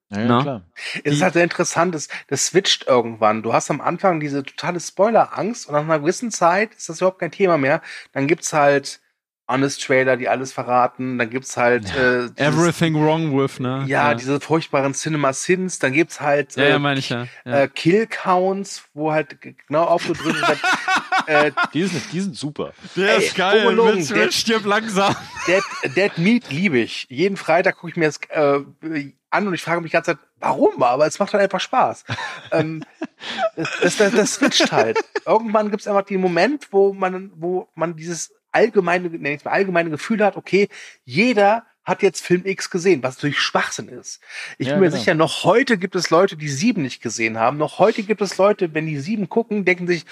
Ja, 0.09 0.19
ja, 0.19 0.25
Na? 0.25 0.41
klar. 0.41 0.61
Es 1.03 1.13
ist 1.13 1.21
halt 1.21 1.33
sehr 1.33 1.43
interessant, 1.43 1.95
das, 1.95 2.09
das 2.27 2.47
switcht 2.47 2.87
irgendwann. 2.87 3.41
Du 3.41 3.53
hast 3.53 3.71
am 3.71 3.81
Anfang 3.81 4.19
diese 4.19 4.43
totale 4.43 4.79
Spoiler-Angst 4.79 5.67
und 5.67 5.73
nach 5.73 5.81
einer 5.81 5.99
gewissen 5.99 6.31
Zeit 6.31 6.73
ist 6.75 6.89
das 6.89 6.97
überhaupt 6.97 7.19
kein 7.19 7.31
Thema 7.31 7.57
mehr. 7.57 7.81
Dann 8.13 8.27
gibt's 8.27 8.53
halt 8.53 9.01
Honest 9.47 9.83
Trailer, 9.83 10.17
die 10.17 10.27
alles 10.27 10.53
verraten. 10.53 11.19
Dann 11.19 11.29
gibt's 11.29 11.55
halt 11.55 11.85
äh, 11.95 12.29
dieses, 12.29 12.37
Everything 12.37 12.95
wrong 12.95 13.37
with, 13.37 13.59
ne? 13.59 13.83
ja, 13.87 14.15
diese 14.15 14.39
furchtbaren 14.39 14.93
Cinema 14.93 15.33
Sins. 15.33 15.77
Dann 15.77 15.93
gibt's 15.93 16.19
halt 16.19 16.55
ja, 16.55 16.63
ja, 16.63 16.75
äh, 16.75 16.79
meine 16.79 16.99
ich 16.99 17.09
ja. 17.09 17.27
ja. 17.45 17.61
äh, 17.61 17.67
Kill 17.67 18.07
Counts, 18.07 18.85
wo 18.93 19.11
halt 19.11 19.37
genau 19.67 19.83
aufgedrückt 19.83 20.47
wird. 20.47 20.59
äh, 21.27 21.51
Die 21.73 21.83
sind, 21.83 22.03
die 22.13 22.21
sind 22.21 22.35
super. 22.35 22.73
der 22.95 23.17
ey, 23.17 23.25
ist 23.25 23.35
geil. 23.35 23.75
Mitch, 23.75 24.07
der- 24.13 24.17
Mitch 24.25 24.37
stirbt 24.39 24.65
langsam. 24.65 25.15
Dead, 25.47 25.63
Dead 25.95 26.17
Meat 26.17 26.51
liebe 26.51 26.79
ich. 26.79 27.05
Jeden 27.09 27.37
Freitag 27.37 27.75
gucke 27.77 27.89
ich 27.91 27.95
mir 27.97 28.05
das 28.05 28.19
äh, 28.29 29.11
an 29.29 29.47
und 29.47 29.53
ich 29.53 29.61
frage 29.61 29.81
mich 29.81 29.91
die 29.91 29.95
ganze 29.95 30.11
Zeit, 30.11 30.19
warum? 30.39 30.81
Aber 30.83 31.05
es 31.05 31.19
macht 31.19 31.33
halt 31.33 31.43
einfach 31.43 31.59
Spaß. 31.59 32.05
ähm, 32.51 32.83
das, 33.55 33.97
das, 33.97 34.11
das, 34.13 34.33
switcht 34.35 34.71
halt. 34.71 34.97
Irgendwann 35.25 35.69
gibt 35.71 35.81
es 35.81 35.87
einfach 35.87 36.03
den 36.05 36.21
Moment, 36.21 36.67
wo 36.71 36.93
man, 36.93 37.31
wo 37.35 37.67
man 37.75 37.95
dieses 37.95 38.33
allgemeine, 38.51 39.09
nenn 39.09 39.33
ich's 39.33 39.43
mal, 39.43 39.51
allgemeine 39.51 39.89
Gefühl 39.89 40.23
hat, 40.23 40.37
okay, 40.37 40.69
jeder 41.03 41.65
hat 41.83 42.01
jetzt 42.01 42.25
Film 42.25 42.43
X 42.45 42.71
gesehen, 42.71 43.03
was 43.03 43.17
natürlich 43.17 43.39
Schwachsinn 43.39 43.89
ist. 43.89 44.19
Ich 44.57 44.67
Ja, 44.67 44.73
bin 44.73 44.81
mir 44.81 44.87
genau. 44.89 44.97
sicher, 44.99 45.13
noch 45.13 45.43
heute 45.43 45.77
gibt 45.77 45.95
es 45.95 46.09
Leute, 46.09 46.35
die 46.35 46.47
sieben 46.49 46.81
nicht 46.81 46.99
gesehen 47.01 47.37
haben. 47.37 47.57
Noch 47.57 47.77
heute 47.77 48.01
gibt 48.01 48.21
es 48.21 48.37
Leute, 48.37 48.73
wenn 48.73 48.87
die 48.87 48.97
sieben 48.97 49.29
gucken, 49.29 49.65
denken 49.65 49.85
sich, 49.85 50.05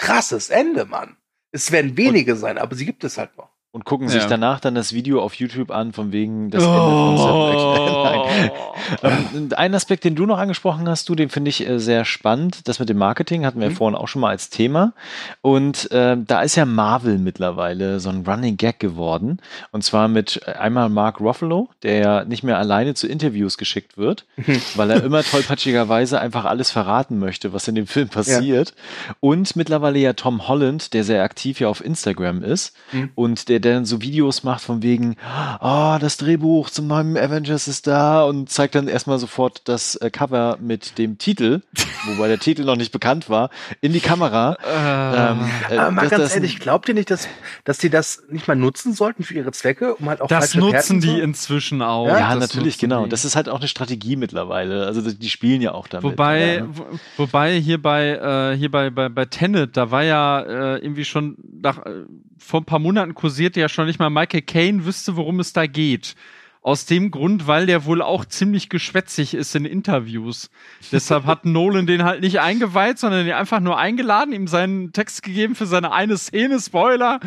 krasses 0.00 0.48
Ende, 0.48 0.86
Mann. 0.86 1.16
Es 1.52 1.72
werden 1.72 1.96
wenige 1.96 2.34
sein, 2.34 2.56
aber 2.58 2.74
sie 2.74 2.86
gibt 2.86 3.04
es 3.04 3.18
halt 3.18 3.36
noch. 3.36 3.49
Und 3.72 3.84
gucken 3.84 4.08
Ja. 4.08 4.14
sich 4.14 4.24
danach 4.26 4.58
dann 4.58 4.74
das 4.74 4.92
Video 4.92 5.22
auf 5.22 5.34
YouTube 5.34 5.70
an, 5.70 5.92
von 5.92 6.10
wegen 6.10 6.50
das 6.50 6.64
Ende 6.64 7.18
Seven 7.18 8.02
Nein. 8.02 8.50
Ähm, 9.04 9.50
ein 9.56 9.72
Aspekt, 9.74 10.02
den 10.04 10.16
du 10.16 10.26
noch 10.26 10.38
angesprochen 10.38 10.88
hast, 10.88 11.08
du, 11.08 11.14
den 11.14 11.28
finde 11.28 11.48
ich 11.50 11.64
äh, 11.68 11.78
sehr 11.78 12.04
spannend. 12.04 12.66
Das 12.66 12.80
mit 12.80 12.88
dem 12.88 12.96
Marketing 12.98 13.46
hatten 13.46 13.60
wir 13.60 13.70
Mhm. 13.70 13.74
vorhin 13.76 13.94
auch 13.94 14.08
schon 14.08 14.20
mal 14.22 14.30
als 14.30 14.50
Thema. 14.50 14.94
Und 15.42 15.88
ähm, 15.92 16.26
da 16.26 16.42
ist 16.42 16.56
ja 16.56 16.64
Marvel 16.64 17.18
mittlerweile 17.18 18.00
so 18.00 18.08
ein 18.10 18.24
Running 18.26 18.56
Gag 18.56 18.80
geworden. 18.80 19.38
Und 19.70 19.84
zwar 19.84 20.08
mit 20.08 20.40
äh, 20.46 20.52
einmal 20.52 20.88
Mark 20.88 21.20
Ruffalo, 21.20 21.68
der 21.84 21.98
ja 21.98 22.24
nicht 22.24 22.42
mehr 22.42 22.58
alleine 22.58 22.94
zu 22.94 23.06
Interviews 23.06 23.58
geschickt 23.58 23.96
wird, 23.96 24.26
weil 24.74 24.90
er 24.90 25.04
immer 25.04 25.22
tollpatschigerweise 25.30 26.20
einfach 26.20 26.44
alles 26.44 26.72
verraten 26.72 27.18
möchte, 27.20 27.52
was 27.52 27.68
in 27.68 27.76
dem 27.76 27.86
Film 27.86 28.08
passiert. 28.08 28.74
Und 29.20 29.54
mittlerweile 29.54 30.00
ja 30.00 30.14
Tom 30.14 30.48
Holland, 30.48 30.94
der 30.94 31.04
sehr 31.04 31.22
aktiv 31.22 31.60
ja 31.60 31.68
auf 31.68 31.84
Instagram 31.84 32.42
ist 32.42 32.74
Mhm. 32.92 33.10
und 33.14 33.48
der, 33.48 33.59
der 33.60 33.74
dann 33.74 33.84
so 33.84 34.00
Videos 34.02 34.42
macht 34.42 34.62
von 34.62 34.82
wegen, 34.82 35.16
ah, 35.24 35.98
das 35.98 36.16
Drehbuch 36.16 36.70
zum 36.70 36.86
neuen 36.86 37.16
Avengers 37.16 37.68
ist 37.68 37.86
da 37.86 38.24
und 38.24 38.50
zeigt 38.50 38.74
dann 38.74 38.88
erstmal 38.88 39.18
sofort 39.18 39.62
das 39.68 39.96
äh, 39.96 40.10
Cover 40.10 40.58
mit 40.60 40.98
dem 40.98 41.18
Titel, 41.18 41.62
wobei 42.06 42.28
der 42.28 42.38
Titel 42.38 42.64
noch 42.64 42.76
nicht 42.76 42.92
bekannt 42.92 43.28
war, 43.30 43.50
in 43.80 43.92
die 43.92 44.00
Kamera. 44.00 44.56
Ähm, 44.66 45.40
äh, 45.70 45.76
Aber 45.78 45.90
mal 45.90 46.02
das- 46.02 46.10
ganz 46.10 46.22
das- 46.24 46.34
ehrlich, 46.34 46.58
glaubt 46.60 46.88
ihr 46.88 46.94
nicht, 46.94 47.10
dass, 47.10 47.28
dass 47.64 47.78
die 47.78 47.90
das 47.90 48.22
nicht 48.30 48.48
mal 48.48 48.54
nutzen 48.56 48.92
sollten 48.92 49.22
für 49.22 49.34
ihre 49.34 49.52
Zwecke, 49.52 49.94
um 49.96 50.08
halt 50.08 50.20
auch 50.20 50.28
Das 50.28 50.54
nutzen 50.54 51.00
die 51.00 51.20
inzwischen 51.20 51.82
auch. 51.82 52.06
ja, 52.08 52.34
Das 52.34 52.52
natürlich, 52.54 52.78
genau. 52.78 53.04
die. 53.04 53.10
Das 53.10 53.24
ist 53.24 53.36
halt 53.36 53.48
auch 53.48 53.58
eine 53.58 53.68
Strategie 53.68 54.16
mittlerweile. 54.16 54.86
Also 54.86 55.00
die 55.10 55.28
spielen 55.30 55.60
ja 55.60 55.72
auch 55.72 55.88
damit. 55.88 56.04
Wobei, 56.04 56.56
Ja. 56.58 56.66
wo, 56.72 56.86
wobei 57.16 57.58
hier 57.60 57.80
bei 57.80 58.10
äh, 58.52 58.56
hier 58.56 58.70
bei, 58.70 58.90
bei 58.90 59.08
bei 59.08 59.24
Tenet, 59.26 59.76
da 59.76 59.90
war 59.90 60.02
ja 60.04 60.40
äh, 60.40 60.78
irgendwie 60.78 61.04
schon 61.04 61.36
nach 61.62 61.78
äh, 61.84 62.04
vor 62.40 62.60
ein 62.60 62.64
paar 62.64 62.78
Monaten 62.78 63.14
kursierte 63.14 63.60
ja 63.60 63.68
schon 63.68 63.86
nicht 63.86 63.98
mal 63.98 64.10
Michael 64.10 64.42
Caine 64.42 64.84
wüsste, 64.84 65.16
worum 65.16 65.40
es 65.40 65.52
da 65.52 65.66
geht. 65.66 66.14
Aus 66.62 66.84
dem 66.84 67.10
Grund, 67.10 67.46
weil 67.46 67.64
der 67.64 67.86
wohl 67.86 68.02
auch 68.02 68.24
ziemlich 68.24 68.68
geschwätzig 68.68 69.32
ist 69.32 69.54
in 69.54 69.64
Interviews. 69.64 70.50
Deshalb 70.92 71.24
hat 71.24 71.44
Nolan 71.44 71.86
den 71.86 72.04
halt 72.04 72.20
nicht 72.20 72.40
eingeweiht, 72.40 72.98
sondern 72.98 73.24
den 73.24 73.34
einfach 73.34 73.60
nur 73.60 73.78
eingeladen, 73.78 74.34
ihm 74.34 74.46
seinen 74.46 74.92
Text 74.92 75.22
gegeben 75.22 75.54
für 75.54 75.66
seine 75.66 75.92
eine 75.92 76.18
Szene, 76.18 76.60
Spoiler. 76.60 77.20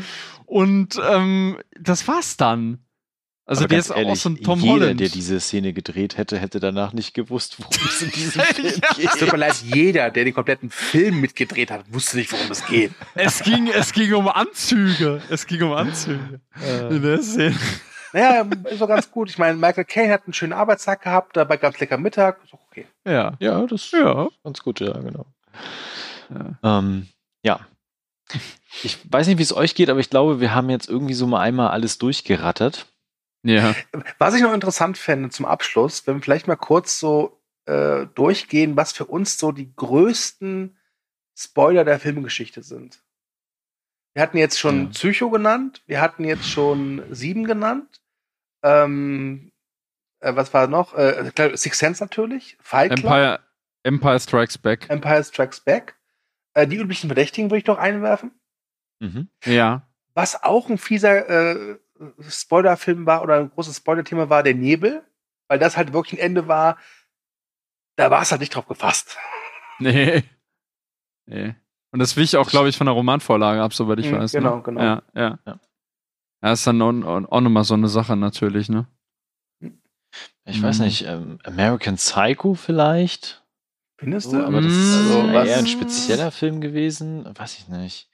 Und 0.45 0.99
ähm, 1.09 1.57
das 1.79 2.07
war's 2.07 2.37
dann. 2.37 2.79
Also 3.45 3.61
Aber 3.61 3.67
der 3.67 3.79
ist 3.79 3.91
auch 3.91 3.97
ehrlich, 3.97 4.21
so 4.21 4.29
ein 4.29 4.37
Tom 4.41 4.59
jeder, 4.61 4.71
Holland. 4.73 4.99
der 5.01 5.09
diese 5.09 5.37
Szene 5.41 5.73
gedreht 5.73 6.17
hätte, 6.17 6.39
hätte 6.39 6.61
danach 6.61 6.93
nicht 6.93 7.13
gewusst, 7.13 7.57
worum 7.59 7.73
es 7.87 8.01
in 8.01 8.11
diesem 8.11 8.41
Film 8.41 8.67
Es 8.67 8.79
tut 8.79 9.19
geht. 9.19 9.31
mir 9.33 9.37
leid, 9.37 9.55
jeder, 9.65 10.09
der 10.11 10.23
den 10.23 10.33
kompletten 10.33 10.69
Film 10.69 11.19
mitgedreht 11.19 11.69
hat, 11.69 11.83
wusste 11.93 12.17
nicht, 12.17 12.31
worum 12.31 12.49
es 12.49 12.65
geht. 12.65 12.91
Es 13.15 13.43
ging, 13.43 13.67
es 13.67 13.91
ging 13.91 14.13
um 14.13 14.29
Anzüge. 14.29 15.21
Es 15.29 15.45
ging 15.45 15.61
um 15.63 15.73
Anzüge. 15.73 16.39
In 16.89 17.01
der 17.01 17.21
Szene. 17.21 17.55
Naja, 18.13 18.45
ist 18.69 18.79
doch 18.79 18.87
ganz 18.87 19.11
gut. 19.11 19.29
Ich 19.29 19.37
meine, 19.37 19.57
Michael 19.57 19.85
Caine 19.85 20.13
hat 20.13 20.23
einen 20.25 20.33
schönen 20.33 20.53
Arbeitstag 20.53 21.01
gehabt, 21.01 21.35
dabei 21.35 21.57
gab 21.57 21.73
es 21.73 21.79
lecker 21.81 21.97
Mittag. 21.97 22.39
Ist 22.45 22.53
doch 22.53 22.59
okay. 22.69 22.85
Ja. 23.05 23.33
Ja, 23.39 23.65
das 23.65 23.91
Ja. 23.91 24.29
ganz 24.43 24.61
gut, 24.63 24.79
ja, 24.79 24.93
genau. 24.93 25.25
Ja. 26.29 26.79
Ähm, 26.79 27.07
ja. 27.43 27.59
Ich 28.83 28.99
weiß 29.11 29.27
nicht, 29.27 29.37
wie 29.37 29.43
es 29.43 29.55
euch 29.55 29.75
geht, 29.75 29.89
aber 29.89 29.99
ich 29.99 30.09
glaube, 30.09 30.39
wir 30.39 30.55
haben 30.55 30.69
jetzt 30.69 30.87
irgendwie 30.89 31.13
so 31.13 31.27
mal 31.27 31.41
einmal 31.41 31.69
alles 31.69 31.97
durchgerattert. 31.97 32.85
Ja. 33.43 33.75
Was 34.17 34.33
ich 34.35 34.41
noch 34.41 34.53
interessant 34.53 34.97
fände 34.97 35.29
zum 35.29 35.45
Abschluss, 35.45 36.07
wenn 36.07 36.15
wir 36.15 36.21
vielleicht 36.21 36.47
mal 36.47 36.55
kurz 36.55 36.99
so 36.99 37.41
äh, 37.65 38.07
durchgehen, 38.15 38.75
was 38.77 38.91
für 38.93 39.05
uns 39.05 39.37
so 39.37 39.51
die 39.51 39.73
größten 39.75 40.77
Spoiler 41.37 41.83
der 41.83 41.99
Filmgeschichte 41.99 42.63
sind. 42.63 43.03
Wir 44.13 44.21
hatten 44.21 44.37
jetzt 44.37 44.59
schon 44.59 44.85
Ja. 44.85 44.89
Psycho 44.91 45.29
genannt, 45.29 45.81
wir 45.87 45.99
hatten 45.99 46.23
jetzt 46.23 46.47
schon 46.47 47.03
Sieben 47.09 47.45
genannt. 47.45 48.01
Ähm, 48.63 49.51
äh, 50.19 50.35
was 50.35 50.53
war 50.53 50.67
noch? 50.67 50.93
Äh, 50.93 51.31
klar, 51.35 51.57
Six 51.57 51.77
Sense 51.79 52.03
natürlich, 52.03 52.57
Fight 52.61 52.91
Club, 52.95 53.11
Empire, 53.11 53.39
Empire 53.83 54.19
Strikes 54.19 54.57
Back. 54.57 54.89
Empire 54.89 55.23
Strikes 55.23 55.59
Back. 55.59 55.95
Äh, 56.53 56.67
die 56.67 56.77
üblichen 56.77 57.07
Verdächtigen 57.09 57.49
würde 57.49 57.57
ich 57.59 57.65
noch 57.65 57.79
einwerfen. 57.79 58.31
Mhm. 58.99 59.27
Ja. 59.43 59.89
Was 60.13 60.43
auch 60.43 60.69
ein 60.69 60.77
fieser 60.77 61.27
äh, 61.27 61.79
Spoilerfilm 62.27 63.05
war 63.05 63.21
oder 63.23 63.37
ein 63.39 63.49
großes 63.49 63.77
Spoilerthema 63.77 64.29
war, 64.29 64.43
der 64.43 64.55
Nebel, 64.55 65.03
weil 65.47 65.59
das 65.59 65.77
halt 65.77 65.93
wirklich 65.93 66.19
ein 66.19 66.25
Ende 66.25 66.47
war, 66.47 66.77
da 67.95 68.09
war 68.11 68.21
es 68.21 68.31
halt 68.31 68.41
nicht 68.41 68.55
drauf 68.55 68.67
gefasst. 68.67 69.17
Nee. 69.79 70.23
Nee. 71.25 71.55
Und 71.91 71.99
das 71.99 72.15
wich 72.15 72.37
auch, 72.37 72.47
glaube 72.49 72.69
ich, 72.69 72.77
von 72.77 72.85
der 72.85 72.93
Romanvorlage 72.93 73.61
ab, 73.61 73.73
soweit 73.73 73.99
ich 73.99 74.11
Mhm, 74.11 74.17
weiß. 74.17 74.31
genau, 74.33 74.57
ne? 74.57 74.63
genau. 74.63 74.81
Ja, 74.81 75.01
ja. 75.15 75.39
Ja. 75.45 75.59
Ja, 76.43 76.51
ist 76.53 76.67
dann 76.67 76.81
auch, 76.81 77.31
auch 77.31 77.41
nochmal 77.41 77.63
so 77.63 77.73
eine 77.73 77.87
Sache 77.87 78.15
natürlich, 78.15 78.69
ne? 78.69 78.87
Ich 80.45 80.61
weiß 80.61 80.79
Mhm. 80.79 80.85
nicht, 80.85 81.05
ähm, 81.05 81.39
American 81.43 81.95
Psycho 81.95 82.53
vielleicht? 82.53 83.43
Findest 83.97 84.29
So, 84.29 84.37
du? 84.37 84.43
aber 84.45 84.61
das 84.61 84.73
ist 84.73 84.91
Mm, 84.91 84.95
also 84.97 85.27
eher 85.29 85.57
ein 85.57 85.67
spezieller 85.67 86.31
Film 86.31 86.61
gewesen. 86.61 87.25
Weiß 87.37 87.57
ich 87.57 87.67
nicht. 87.69 88.09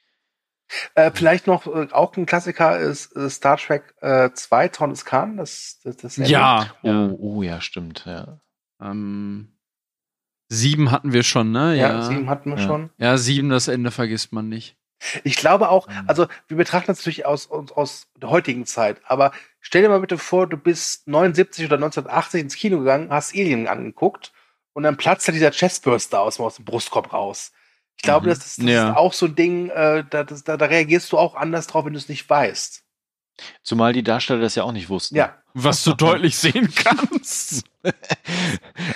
Äh, 0.95 1.11
vielleicht 1.13 1.47
noch 1.47 1.65
äh, 1.67 1.87
auch 1.91 2.15
ein 2.15 2.25
Klassiker 2.25 2.77
ist 2.79 3.15
äh, 3.15 3.29
Star 3.29 3.57
Trek 3.57 3.95
äh, 4.01 4.29
2, 4.31 4.67
Tornes 4.69 5.05
Khan. 5.05 5.37
Das, 5.37 5.79
das, 5.83 5.97
das 5.97 6.17
Ende. 6.17 6.29
Ja. 6.29 6.67
Oh, 6.83 6.87
ja. 6.87 7.09
oh 7.19 7.41
ja, 7.43 7.61
stimmt, 7.61 8.05
ja. 8.05 8.39
Ähm, 8.81 9.57
sieben 10.49 10.91
hatten 10.91 11.13
wir 11.13 11.23
schon, 11.23 11.51
ne? 11.51 11.75
Ja, 11.75 11.89
Ja. 11.89 12.01
sieben 12.03 12.29
hatten 12.29 12.51
wir 12.51 12.57
Ja. 12.57 12.65
schon. 12.65 12.89
Ja, 12.97 13.17
sieben, 13.17 13.49
das 13.49 13.67
Ende 13.67 13.91
vergisst 13.91 14.31
man 14.33 14.49
nicht. 14.49 14.75
Ich 15.23 15.37
glaube 15.37 15.69
auch, 15.69 15.87
Mhm. 15.87 15.93
also 16.07 16.27
wir 16.49 16.57
betrachten 16.57 16.87
das 16.87 16.99
natürlich 16.99 17.25
aus, 17.25 17.49
aus, 17.49 17.71
aus 17.71 18.07
der 18.17 18.29
heutigen 18.29 18.65
Zeit, 18.65 18.99
aber 19.05 19.31
stell 19.61 19.81
dir 19.81 19.87
mal 19.89 20.01
bitte 20.01 20.17
vor, 20.17 20.45
du 20.45 20.57
bist 20.57 21.07
79 21.07 21.65
oder 21.65 21.77
1980 21.77 22.41
ins 22.41 22.55
Kino 22.57 22.79
gegangen, 22.79 23.09
hast 23.09 23.33
Alien 23.33 23.67
angeguckt 23.67 24.33
und 24.73 24.83
dann 24.83 24.97
platzt 24.97 25.25
da 25.27 25.31
dieser 25.31 25.51
Chestburster 25.51 26.19
aus, 26.19 26.37
aus 26.39 26.57
dem 26.57 26.65
Brustkorb 26.65 27.13
raus. 27.13 27.53
Ich 27.99 28.03
glaube, 28.03 28.25
Mhm. 28.27 28.29
das, 28.29 28.45
ist, 28.45 28.59
das 28.59 28.65
Ja. 28.65 28.89
ist 28.91 28.95
auch 28.97 29.11
so 29.13 29.25
ein 29.25 29.35
Ding, 29.35 29.69
äh, 29.69 30.05
da, 30.09 30.23
das, 30.23 30.45
da, 30.45 30.55
da 30.55 30.65
reagierst 30.67 31.11
du 31.11 31.17
auch 31.17 31.35
anders 31.35 31.67
drauf, 31.67 31.83
wenn 31.85 31.91
du 31.93 31.99
es 31.99 32.07
nicht 32.07 32.29
weißt. 32.29 32.81
Zumal 33.61 33.91
die 33.93 34.03
Darsteller 34.03 34.39
das 34.41 34.55
ja 34.55 34.63
auch 34.63 34.71
nicht 34.71 34.89
wussten. 34.89 35.15
Ja. 35.17 35.35
Was 35.53 35.83
du 35.83 35.93
deutlich 35.95 36.37
sehen 36.37 36.73
kannst. 36.73 37.63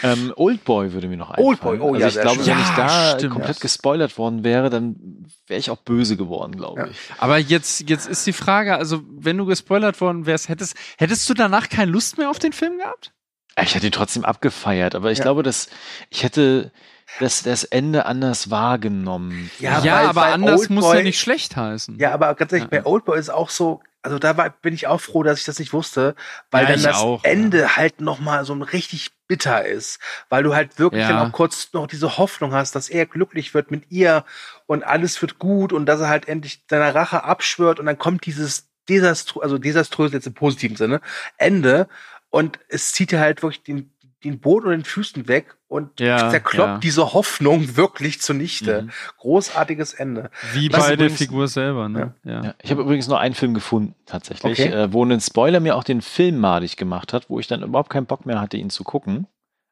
Ähm, 0.03 0.33
Oldboy 0.35 0.91
würde 0.93 1.07
mir 1.07 1.15
noch 1.17 1.29
einfallen. 1.29 1.47
Oldboy, 1.47 1.79
oh 1.79 1.93
also 1.93 1.99
ja, 1.99 2.07
ich 2.07 2.19
glaube, 2.19 2.43
schön. 2.43 2.47
wenn 2.53 2.59
ich 2.61 2.69
da 2.75 3.15
stimmt. 3.17 3.33
komplett 3.33 3.59
gespoilert 3.61 4.17
worden 4.17 4.43
wäre, 4.43 4.69
dann 4.69 5.25
wäre 5.47 5.59
ich 5.59 5.69
auch 5.69 5.77
böse 5.77 6.17
geworden, 6.17 6.55
glaube 6.57 6.81
Ja. 6.81 6.87
ich. 6.87 6.97
Aber 7.17 7.37
jetzt, 7.37 7.89
jetzt 7.89 8.07
ist 8.07 8.25
die 8.27 8.33
Frage, 8.33 8.75
also 8.75 9.01
wenn 9.09 9.37
du 9.37 9.45
gespoilert 9.45 9.99
worden 10.01 10.25
wärst, 10.25 10.49
hättest, 10.49 10.75
hättest 10.97 11.29
du 11.29 11.33
danach 11.33 11.69
keine 11.69 11.91
Lust 11.91 12.17
mehr 12.17 12.29
auf 12.29 12.39
den 12.39 12.51
Film 12.53 12.77
gehabt? 12.77 13.13
Ich 13.61 13.75
hätte 13.75 13.85
ihn 13.85 13.91
trotzdem 13.93 14.25
abgefeiert, 14.25 14.95
aber 14.95 15.11
ich 15.11 15.19
Ja. 15.19 15.23
glaube, 15.23 15.43
dass 15.43 15.69
ich 16.09 16.23
hätte 16.23 16.71
das, 17.19 17.43
das 17.43 17.63
Ende 17.63 18.05
anders 18.05 18.49
wahrgenommen. 18.49 19.49
Ja, 19.59 19.79
Ja, 19.79 19.95
weil- 19.99 20.05
aber 20.07 20.21
weil 20.21 20.33
anders 20.33 20.69
muss 20.69 20.85
Oldboy- 20.85 20.97
ja 20.97 21.03
nicht 21.03 21.19
schlecht 21.19 21.55
heißen. 21.55 21.97
Ja, 21.99 22.11
aber 22.13 22.33
ganz 22.35 22.51
ehrlich, 22.51 22.69
Ja. 22.71 22.81
bei 22.81 22.85
Oldboy 22.85 23.17
ist 23.19 23.29
auch 23.29 23.49
so, 23.49 23.81
also 24.01 24.19
da 24.19 24.35
war, 24.35 24.49
bin 24.49 24.73
ich 24.73 24.87
auch 24.87 24.99
froh, 24.99 25.23
dass 25.23 25.39
ich 25.39 25.45
das 25.45 25.59
nicht 25.59 25.71
wusste, 25.73 26.15
weil 26.51 26.65
Ja, 26.65 26.71
dann 26.73 26.83
das 26.83 26.97
auch, 26.97 27.23
Ende 27.23 27.75
halt 27.77 28.01
nochmal 28.01 28.43
so 28.45 28.53
richtig 28.53 29.11
bitter 29.27 29.65
ist, 29.65 29.99
weil 30.29 30.43
du 30.43 30.53
halt 30.53 30.77
wirklich 30.79 31.01
Ja. 31.03 31.09
dann 31.09 31.27
auch 31.29 31.31
kurz 31.31 31.69
noch 31.73 31.87
diese 31.87 32.17
Hoffnung 32.17 32.53
hast, 32.53 32.75
dass 32.75 32.89
er 32.89 33.05
glücklich 33.05 33.53
wird 33.53 33.71
mit 33.71 33.89
ihr 33.91 34.25
und 34.65 34.83
alles 34.83 35.21
wird 35.21 35.39
gut 35.39 35.71
und 35.71 35.85
dass 35.85 36.01
er 36.01 36.09
halt 36.09 36.27
endlich 36.27 36.63
seiner 36.69 36.93
Rache 36.93 37.23
abschwört 37.23 37.79
und 37.79 37.85
dann 37.85 37.97
kommt 37.97 38.25
dieses 38.25 38.67
desastro 38.89 39.39
also 39.39 39.57
desaströs 39.57 40.11
jetzt 40.11 40.27
im 40.27 40.33
positiven 40.33 40.75
Sinne, 40.75 40.99
Ende 41.37 41.87
und 42.29 42.59
es 42.67 42.91
zieht 42.91 43.11
dir 43.11 43.19
halt 43.21 43.41
wirklich 43.41 43.63
den, 43.63 43.93
den 44.25 44.39
Boden 44.41 44.65
und 44.65 44.71
den 44.73 44.83
Füßen 44.83 45.27
weg 45.29 45.55
und 45.73 45.99
Ja, 45.99 46.29
zerkloppt 46.29 46.67
ja. 46.69 46.77
diese 46.77 47.13
Hoffnung 47.13 47.75
wirklich 47.75 48.21
zunichte. 48.21 48.83
Mhm. 48.83 48.89
Großartiges 49.17 49.93
Ende. 49.93 50.29
Wie 50.53 50.71
Was 50.71 50.87
bei 50.87 50.95
der 50.95 51.09
Figur 51.09 51.47
selber, 51.47 51.89
ne? 51.89 52.13
Ja. 52.23 52.43
Ja, 52.43 52.53
ich 52.61 52.71
habe 52.71 52.81
übrigens 52.83 53.07
nur 53.07 53.19
einen 53.19 53.35
Film 53.35 53.53
gefunden, 53.53 53.95
tatsächlich, 54.05 54.59
Okay. 54.59 54.71
äh, 54.71 54.93
wo 54.93 55.03
ein 55.03 55.19
Spoiler 55.19 55.59
mir 55.59 55.75
auch 55.75 55.83
den 55.83 56.01
Film 56.01 56.37
madig 56.39 56.77
gemacht 56.77 57.11
hat, 57.11 57.29
wo 57.29 57.39
ich 57.39 57.47
dann 57.47 57.63
überhaupt 57.63 57.89
keinen 57.89 58.05
Bock 58.05 58.25
mehr 58.25 58.39
hatte, 58.39 58.57
ihn 58.57 58.69
zu 58.69 58.83
gucken. 58.83 59.27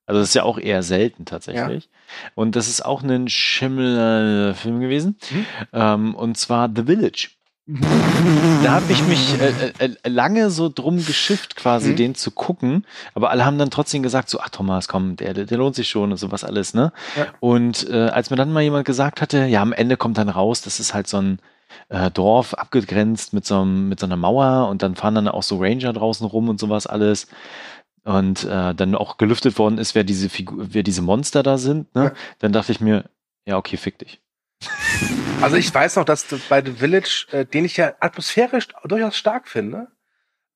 Also 0.07 0.19
das 0.19 0.29
ist 0.29 0.33
ja 0.35 0.43
auch 0.43 0.57
eher 0.57 0.83
selten 0.83 1.25
tatsächlich. 1.25 1.89
Und 2.35 2.55
das 2.55 2.67
ist 2.67 2.83
auch 2.83 3.03
ein 3.03 3.29
Schimmel-Film 3.29 4.79
gewesen. 4.81 5.17
Mhm. 5.29 5.45
Ähm, 5.73 6.15
und 6.15 6.37
zwar 6.37 6.69
The 6.75 6.83
Village. 6.83 7.29
Da 7.67 8.71
habe 8.71 8.91
ich 8.91 9.03
mich 9.07 9.39
äh, 9.39 9.53
äh, 9.79 9.95
äh, 10.03 10.09
lange 10.09 10.49
so 10.49 10.67
drum 10.67 10.97
geschifft, 10.97 11.55
quasi 11.55 11.91
Mhm. 11.91 11.95
den 11.95 12.15
zu 12.15 12.31
gucken. 12.31 12.85
Aber 13.13 13.29
alle 13.29 13.45
haben 13.45 13.57
dann 13.57 13.69
trotzdem 13.69 14.03
gesagt, 14.03 14.29
so, 14.29 14.39
ach 14.39 14.49
Thomas, 14.49 14.87
komm, 14.87 15.15
der, 15.15 15.33
der, 15.33 15.57
lohnt 15.57 15.75
sich 15.75 15.87
schon 15.87 16.11
und 16.11 16.17
sowas 16.17 16.43
alles, 16.43 16.73
ne? 16.73 16.91
Ja. 17.15 17.27
Und 17.39 17.87
äh, 17.89 18.07
als 18.09 18.29
mir 18.29 18.35
dann 18.35 18.51
mal 18.51 18.61
jemand 18.63 18.85
gesagt 18.85 19.21
hatte, 19.21 19.45
ja, 19.45 19.61
am 19.61 19.73
Ende 19.73 19.95
kommt 19.95 20.17
dann 20.17 20.29
raus, 20.29 20.61
das 20.61 20.79
ist 20.79 20.93
halt 20.93 21.07
so 21.07 21.17
ein 21.17 21.39
äh, 21.89 22.09
Dorf 22.11 22.55
abgegrenzt 22.55 23.33
mit 23.33 23.45
so, 23.45 23.61
einem, 23.61 23.89
mit 23.89 23.99
so 23.99 24.05
einer 24.05 24.17
Mauer 24.17 24.67
und 24.67 24.81
dann 24.81 24.95
fahren 24.95 25.15
dann 25.15 25.27
auch 25.27 25.43
so 25.43 25.57
Ranger 25.57 25.93
draußen 25.93 26.25
rum 26.25 26.49
und 26.49 26.59
sowas 26.59 26.87
alles. 26.87 27.27
Und 28.03 28.43
äh, 28.45 28.73
dann 28.73 28.95
auch 28.95 29.17
gelüftet 29.17 29.59
worden 29.59 29.77
ist, 29.77 29.93
wer 29.93 30.03
diese 30.03 30.27
Figur, 30.29 30.65
wer 30.71 30.81
diese 30.81 31.03
Monster 31.03 31.43
da 31.43 31.59
sind, 31.59 31.93
ne? 31.93 32.05
Ja. 32.05 32.11
Dann 32.39 32.51
dachte 32.51 32.71
ich 32.71 32.81
mir, 32.81 33.05
ja, 33.45 33.57
okay, 33.57 33.77
fick 33.77 33.99
dich. 33.99 34.19
Also 35.41 35.55
ich 35.55 35.73
weiß 35.73 35.95
noch, 35.95 36.05
dass 36.05 36.27
das 36.27 36.41
bei 36.41 36.63
The 36.63 36.73
Village, 36.73 37.27
äh, 37.31 37.45
den 37.45 37.65
ich 37.65 37.77
ja 37.77 37.93
atmosphärisch 37.99 38.67
durchaus 38.83 39.17
stark 39.17 39.47
finde, 39.47 39.87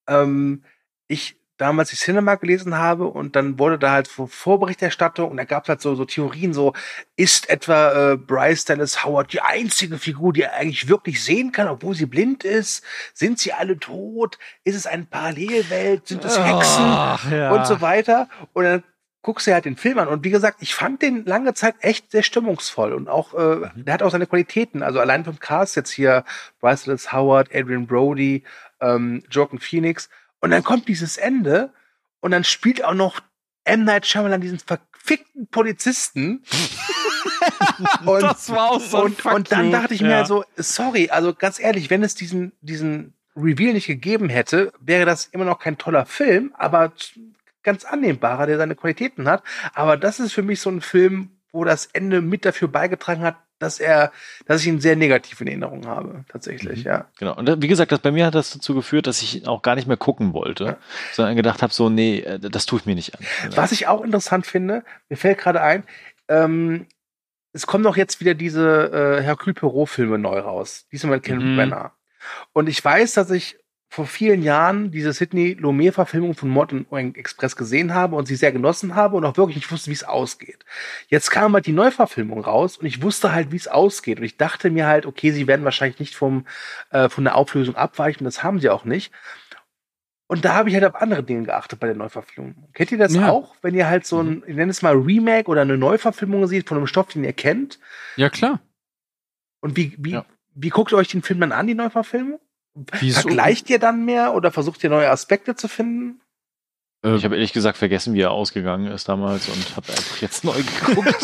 ähm, 0.08 0.64
ich 1.08 1.38
damals 1.58 1.90
die 1.90 1.96
Cinema 1.96 2.36
gelesen 2.36 2.78
habe 2.78 3.06
und 3.08 3.36
dann 3.36 3.58
wurde 3.58 3.80
da 3.80 3.92
halt 3.92 4.08
Vorberichterstattung 4.08 5.32
und 5.32 5.38
da 5.38 5.46
gab 5.46 5.64
es 5.64 5.70
halt 5.70 5.82
so, 5.82 5.96
so 5.96 6.04
Theorien, 6.04 6.54
so 6.54 6.74
ist 7.16 7.50
etwa 7.50 8.12
äh, 8.12 8.18
Bryce 8.18 8.66
Dallas 8.66 9.06
Howard 9.06 9.32
die 9.32 9.42
einzige 9.42 9.98
Figur, 9.98 10.34
die 10.34 10.42
er 10.42 10.54
eigentlich 10.54 10.90
wirklich 10.90 11.24
sehen 11.24 11.52
kann, 11.52 11.68
obwohl 11.68 11.96
sie 11.96 12.06
blind 12.06 12.44
ist? 12.44 12.84
Sind 13.14 13.40
sie 13.40 13.54
alle 13.54 13.80
tot? 13.80 14.38
Ist 14.64 14.76
es 14.76 14.86
eine 14.86 15.06
Parallelwelt? 15.06 16.08
Sind 16.08 16.26
es 16.26 16.38
Hexen? 16.38 16.84
Ach, 16.84 17.32
ja. 17.32 17.52
und 17.52 17.66
so 17.66 17.80
weiter. 17.80 18.28
Und 18.54 18.64
dann 18.66 18.84
guckst 19.26 19.48
du 19.48 19.54
halt 19.54 19.66
den 19.66 19.76
Film 19.76 19.98
an. 19.98 20.08
Und 20.08 20.24
wie 20.24 20.30
gesagt, 20.30 20.58
ich 20.62 20.76
fand 20.76 21.02
den 21.02 21.26
lange 21.26 21.56
Zeit 21.56 21.74
echt 21.80 22.12
sehr 22.12 22.22
stimmungsvoll. 22.22 22.94
Und 22.94 23.10
auch, 23.10 23.34
äh, 23.34 23.72
der 23.74 23.96
hat 23.96 24.04
auch 24.04 24.12
seine 24.12 24.28
Qualitäten. 24.28 24.84
Also 24.84 25.00
allein 25.00 25.26
vom 25.26 25.40
Cast 25.40 25.76
jetzt 25.76 25.90
hier 25.90 26.24
Bryce 26.62 26.84
Dallas 26.84 27.12
Howard, 27.12 27.50
Adrian 27.52 27.88
Brody, 27.88 28.44
ähm, 28.82 29.24
Joaquin 29.32 29.58
Phoenix. 29.58 30.10
Und 30.42 30.52
dann 30.52 30.64
kommt 30.64 30.88
dieses 30.88 31.18
Ende 31.18 31.74
und 32.20 32.30
dann 32.30 32.44
spielt 32.44 32.84
auch 32.86 32.94
noch 32.94 33.20
M. 33.64 33.84
Night 33.84 34.06
Shyamalan 34.06 34.42
diesen 34.42 34.60
verfickten 34.60 35.48
Polizisten. 35.48 36.44
und, 38.06 38.22
Das 38.22 38.52
war 38.52 38.70
auch 38.74 38.80
so 38.80 39.02
und, 39.06 39.26
und 39.26 39.52
dann 39.52 39.72
dachte 39.72 39.96
ich 39.96 40.02
mir 40.02 40.10
Ja. 40.10 40.16
halt 40.18 40.28
so, 40.28 40.46
sorry, 40.56 41.10
also 41.10 41.34
ganz 41.34 41.60
ehrlich, 41.60 41.90
wenn 41.90 42.04
es 42.04 42.14
diesen, 42.14 42.52
diesen 42.62 43.16
Reveal 43.36 43.74
nicht 43.74 43.88
gegeben 43.88 44.30
hätte, 44.30 44.72
wäre 44.80 45.08
das 45.08 45.26
immer 45.26 45.46
noch 45.46 45.58
kein 45.58 45.80
toller 45.80 46.06
Film, 46.06 46.54
aber 46.56 46.94
ganz 47.66 47.84
annehmbarer, 47.84 48.46
der 48.48 48.58
seine 48.58 48.76
Qualitäten 48.76 49.28
hat. 49.28 49.44
Aber 49.74 49.98
das 49.98 50.22
ist 50.22 50.32
für 50.32 50.44
mich 50.44 50.62
so 50.62 50.70
ein 50.70 50.80
Film, 50.80 51.32
wo 51.52 51.66
das 51.66 51.88
Ende 51.88 52.22
mit 52.22 52.46
dafür 52.46 52.70
beigetragen 52.70 53.22
hat, 53.24 53.36
dass 53.60 53.80
er, 53.80 54.12
dass 54.46 54.62
ich 54.62 54.68
ihn 54.68 54.82
sehr 54.82 54.98
negativ 54.98 55.40
in 55.40 55.48
Erinnerung 55.48 55.88
habe, 55.88 56.26
tatsächlich, 56.30 56.80
Mhm. 56.80 56.86
ja. 56.92 57.06
Genau. 57.18 57.36
Und 57.38 57.46
da- 57.48 57.62
wie 57.62 57.70
gesagt, 57.70 57.92
das, 57.94 58.00
bei 58.00 58.12
mir 58.12 58.26
hat 58.26 58.36
das 58.36 58.52
dazu 58.52 58.76
geführt, 58.76 59.08
dass 59.08 59.22
ich 59.22 59.48
auch 59.48 59.62
gar 59.62 59.76
nicht 59.76 59.88
mehr 59.88 59.96
gucken 59.96 60.34
wollte, 60.34 60.78
sondern 61.14 61.38
gedacht 61.38 61.62
habe, 61.62 61.74
so, 61.74 61.90
nee, 61.90 62.20
äh, 62.20 62.40
das 62.40 62.66
tue 62.66 62.80
ich 62.80 62.86
mir 62.86 62.96
nicht 62.96 63.14
an. 63.18 63.26
Was 63.56 63.72
ich 63.72 63.88
auch 63.88 64.02
interessant 64.04 64.46
finde, 64.46 64.84
mir 65.08 65.16
fällt 65.16 65.38
gerade 65.38 65.62
ein, 65.62 65.84
ähm, 66.28 66.88
es 67.54 67.66
kommen 67.66 67.86
doch 67.86 67.96
jetzt 67.96 68.20
wieder 68.20 68.34
diese 68.34 69.18
äh, 69.20 69.24
Hercule 69.24 69.54
Poirot-Filme 69.54 70.18
neu 70.18 70.40
raus. 70.40 70.88
Diesmal 70.92 71.16
mit 71.18 71.24
Kenneth 71.24 71.46
Mhm. 71.46 71.56
Branagh. 71.56 71.92
Und 72.52 72.68
ich 72.68 72.84
weiß, 72.84 73.14
dass 73.14 73.32
ich 73.32 73.58
vor 73.96 74.06
vielen 74.08 74.44
Jahren 74.44 74.92
diese 74.92 75.14
Sidney 75.14 75.54
Lumet-Verfilmung 75.54 76.34
von 76.36 76.50
Mord 76.50 76.74
und 76.74 76.92
Orient 76.92 77.16
Express 77.18 77.56
gesehen 77.56 77.94
habe 77.94 78.18
und 78.18 78.26
sie 78.26 78.36
sehr 78.36 78.52
genossen 78.52 78.94
habe 78.94 79.16
und 79.16 79.24
auch 79.24 79.38
wirklich 79.38 79.56
nicht 79.56 79.72
wusste, 79.72 79.90
wie 79.90 79.94
es 79.96 80.04
ausgeht. 80.04 80.66
Jetzt 81.08 81.32
kam 81.32 81.54
halt 81.54 81.66
die 81.66 81.72
Neuverfilmung 81.72 82.42
raus 82.44 82.76
und 82.78 82.86
ich 82.88 83.02
wusste 83.02 83.32
halt, 83.32 83.54
wie 83.54 83.56
es 83.56 83.70
ausgeht. 83.70 84.20
Und 84.20 84.26
ich 84.26 84.36
dachte 84.36 84.70
mir 84.70 84.86
halt, 84.86 85.06
okay, 85.06 85.32
sie 85.32 85.48
werden 85.48 85.64
wahrscheinlich 85.64 86.00
nicht 86.02 86.14
vom, 86.14 86.46
äh, 86.90 87.08
von 87.08 87.24
der 87.24 87.36
Auflösung 87.36 87.78
abweichen, 87.78 88.26
das 88.26 88.44
haben 88.44 88.60
sie 88.60 88.70
auch 88.70 88.84
nicht. 88.84 89.14
Und 90.28 90.44
da 90.44 90.56
habe 90.56 90.68
ich 90.68 90.76
halt 90.76 90.84
auf 90.84 90.96
andere 90.96 91.24
Dinge 91.24 91.44
geachtet 91.44 91.80
bei 91.80 91.88
der 91.88 91.96
Neuverfilmung. 91.96 92.68
Kennt 92.74 92.92
ihr 92.92 92.98
das 92.98 93.16
Ja. 93.16 93.30
auch, 93.32 93.56
wenn 93.62 93.76
ihr 93.76 93.88
halt 93.88 94.06
so 94.06 94.20
ein, 94.22 94.44
ich 94.46 94.56
nenne 94.56 94.72
es 94.72 94.82
mal 94.82 94.94
Remake 94.96 95.48
oder 95.50 95.62
eine 95.62 95.78
Neuverfilmung 95.78 96.48
seht 96.48 96.68
von 96.68 96.78
einem 96.78 96.88
Stoff, 96.88 97.08
den 97.14 97.24
ihr 97.24 97.32
kennt? 97.32 97.80
Ja, 98.18 98.30
klar. 98.30 98.60
Und 99.62 99.78
wie, 99.78 99.96
wie, 99.98 100.12
Ja. 100.12 100.26
wie 100.54 100.70
guckt 100.70 100.92
ihr 100.92 100.98
euch 100.98 101.08
den 101.08 101.22
Film 101.22 101.40
dann 101.40 101.54
an, 101.54 101.68
die 101.68 101.76
Neuverfilmung? 101.76 102.42
Wieso? 103.00 103.22
Vergleicht 103.22 103.70
ihr 103.70 103.80
dann 103.80 104.06
mehr 104.06 104.34
oder 104.34 104.52
versucht 104.52 104.84
ihr 104.84 104.90
neue 104.90 105.10
Aspekte 105.10 105.56
zu 105.56 105.68
finden? 105.68 106.22
Ich 107.04 107.24
habe 107.24 107.36
ehrlich 107.36 107.54
gesagt 107.54 107.78
vergessen, 107.78 108.16
wie 108.16 108.22
er 108.22 108.32
ausgegangen 108.32 108.92
ist 108.92 109.08
damals 109.08 109.48
und 109.48 109.76
habe 109.76 109.90
einfach 109.90 110.22
jetzt 110.22 110.44
neu 110.44 110.54
geguckt. 110.86 111.16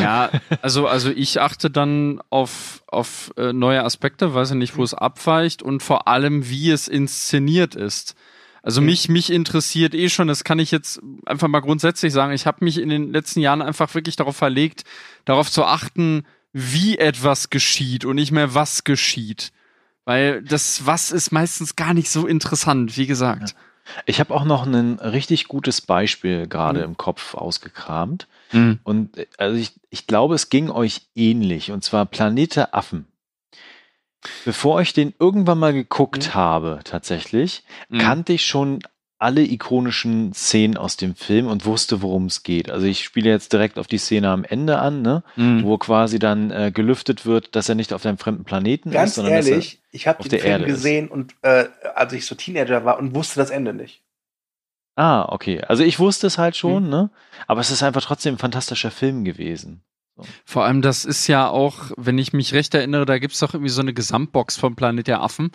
Ja, 0.00 0.30
also, 0.62 0.86
also 0.86 1.10
ich 1.10 1.40
achte 1.40 1.70
dann 1.70 2.20
auf, 2.30 2.82
auf 2.86 3.32
äh, 3.36 3.52
neue 3.52 3.84
Aspekte, 3.84 4.32
weiß 4.32 4.50
ja 4.50 4.54
nicht, 4.54 4.76
wo 4.76 4.82
es 4.82 4.94
abweicht 4.94 5.62
und 5.62 5.82
vor 5.82 6.08
allem, 6.08 6.48
wie 6.48 6.70
es 6.70 6.88
inszeniert 6.88 7.74
ist. 7.74 8.14
Also 8.62 8.80
mich, 8.80 9.08
mich 9.08 9.30
interessiert 9.30 9.92
eh 9.92 10.08
schon, 10.08 10.28
das 10.28 10.44
kann 10.44 10.60
ich 10.60 10.70
jetzt 10.70 11.00
einfach 11.26 11.48
mal 11.48 11.60
grundsätzlich 11.60 12.12
sagen, 12.12 12.32
ich 12.32 12.46
habe 12.46 12.64
mich 12.64 12.78
in 12.78 12.90
den 12.90 13.12
letzten 13.12 13.40
Jahren 13.40 13.60
einfach 13.60 13.92
wirklich 13.94 14.14
darauf 14.14 14.36
verlegt, 14.36 14.84
darauf 15.24 15.50
zu 15.50 15.64
achten, 15.64 16.24
wie 16.52 16.96
etwas 16.96 17.50
geschieht 17.50 18.04
und 18.04 18.16
nicht 18.16 18.30
mehr 18.30 18.54
was 18.54 18.84
geschieht. 18.84 19.52
Weil 20.04 20.42
das 20.42 20.84
Was 20.86 21.12
ist 21.12 21.30
meistens 21.32 21.76
gar 21.76 21.94
nicht 21.94 22.10
so 22.10 22.26
interessant, 22.26 22.96
wie 22.96 23.06
gesagt. 23.06 23.54
Ich 24.06 24.20
habe 24.20 24.32
auch 24.34 24.44
noch 24.44 24.64
ein 24.66 24.98
richtig 25.00 25.48
gutes 25.48 25.80
Beispiel 25.80 26.46
gerade 26.46 26.80
Mhm. 26.80 26.84
im 26.84 26.96
Kopf 26.96 27.34
ausgekramt. 27.34 28.26
Mhm. 28.52 28.78
Und 28.84 29.16
äh, 29.18 29.26
also 29.38 29.56
ich, 29.58 29.72
ich 29.90 30.06
glaube, 30.06 30.34
es 30.34 30.48
ging 30.50 30.70
euch 30.70 31.02
ähnlich. 31.14 31.70
Und 31.72 31.82
zwar 31.84 32.06
Planet 32.06 32.56
der 32.56 32.74
Affen. 32.74 33.06
Bevor 34.44 34.80
ich 34.80 34.92
den 34.92 35.14
irgendwann 35.18 35.58
mal 35.58 35.72
geguckt 35.72 36.28
Mhm. 36.28 36.34
habe, 36.34 36.80
tatsächlich, 36.84 37.64
Mhm. 37.88 37.98
kannte 37.98 38.32
ich 38.32 38.46
schon 38.46 38.78
alle 39.22 39.42
ikonischen 39.42 40.32
Szenen 40.34 40.76
aus 40.76 40.96
dem 40.96 41.14
Film 41.14 41.46
und 41.46 41.64
wusste, 41.64 42.02
worum 42.02 42.26
es 42.26 42.42
geht. 42.42 42.70
Also 42.70 42.86
ich 42.86 43.04
spiele 43.04 43.30
jetzt 43.30 43.52
direkt 43.52 43.78
auf 43.78 43.86
die 43.86 43.98
Szene 43.98 44.28
am 44.30 44.44
Ende 44.44 44.78
an, 44.78 45.00
ne? 45.02 45.22
Mhm. 45.36 45.64
wo 45.64 45.78
quasi 45.78 46.18
dann 46.18 46.50
äh, 46.50 46.70
gelüftet 46.74 47.24
wird, 47.24 47.54
dass 47.56 47.68
er 47.68 47.74
nicht 47.74 47.92
auf 47.92 48.04
einem 48.04 48.18
fremden 48.18 48.44
Planeten 48.44 48.88
ist, 48.90 48.94
Ganz 48.94 49.14
sondern 49.14 49.34
dass 49.34 49.46
ehrlich, 49.46 49.80
ich 49.92 50.06
habe 50.06 50.28
den 50.28 50.40
Film 50.40 50.52
Erde 50.52 50.64
ist. 50.64 50.74
gesehen 50.74 51.08
und 51.08 51.34
äh, 51.42 51.66
als 51.94 52.12
ich 52.12 52.26
so 52.26 52.34
Teenager 52.34 52.84
war 52.84 52.98
und 52.98 53.14
wusste 53.14 53.38
das 53.40 53.50
Ende 53.50 53.72
nicht. 53.72 54.02
Ah, 54.96 55.24
okay. 55.30 55.62
Also 55.62 55.84
ich 55.84 55.98
wusste 55.98 56.26
es 56.26 56.36
halt 56.38 56.54
Mhm. 56.54 56.58
schon, 56.58 56.88
ne? 56.90 57.10
Aber 57.46 57.60
es 57.60 57.70
ist 57.70 57.82
einfach 57.82 58.02
trotzdem 58.02 58.34
ein 58.34 58.38
fantastischer 58.38 58.90
Film 58.90 59.24
gewesen. 59.24 59.82
Vor 60.44 60.64
allem, 60.64 60.82
das 60.82 61.06
ist 61.06 61.26
ja 61.26 61.48
auch, 61.48 61.90
wenn 61.96 62.18
ich 62.18 62.34
mich 62.34 62.52
recht 62.52 62.74
erinnere, 62.74 63.06
da 63.06 63.18
gibt's 63.18 63.38
doch 63.38 63.54
irgendwie 63.54 63.70
so 63.70 63.80
eine 63.80 63.94
Gesamtbox 63.94 64.58
vom 64.58 64.76
Planet 64.76 65.06
der 65.06 65.22
Affen. 65.22 65.52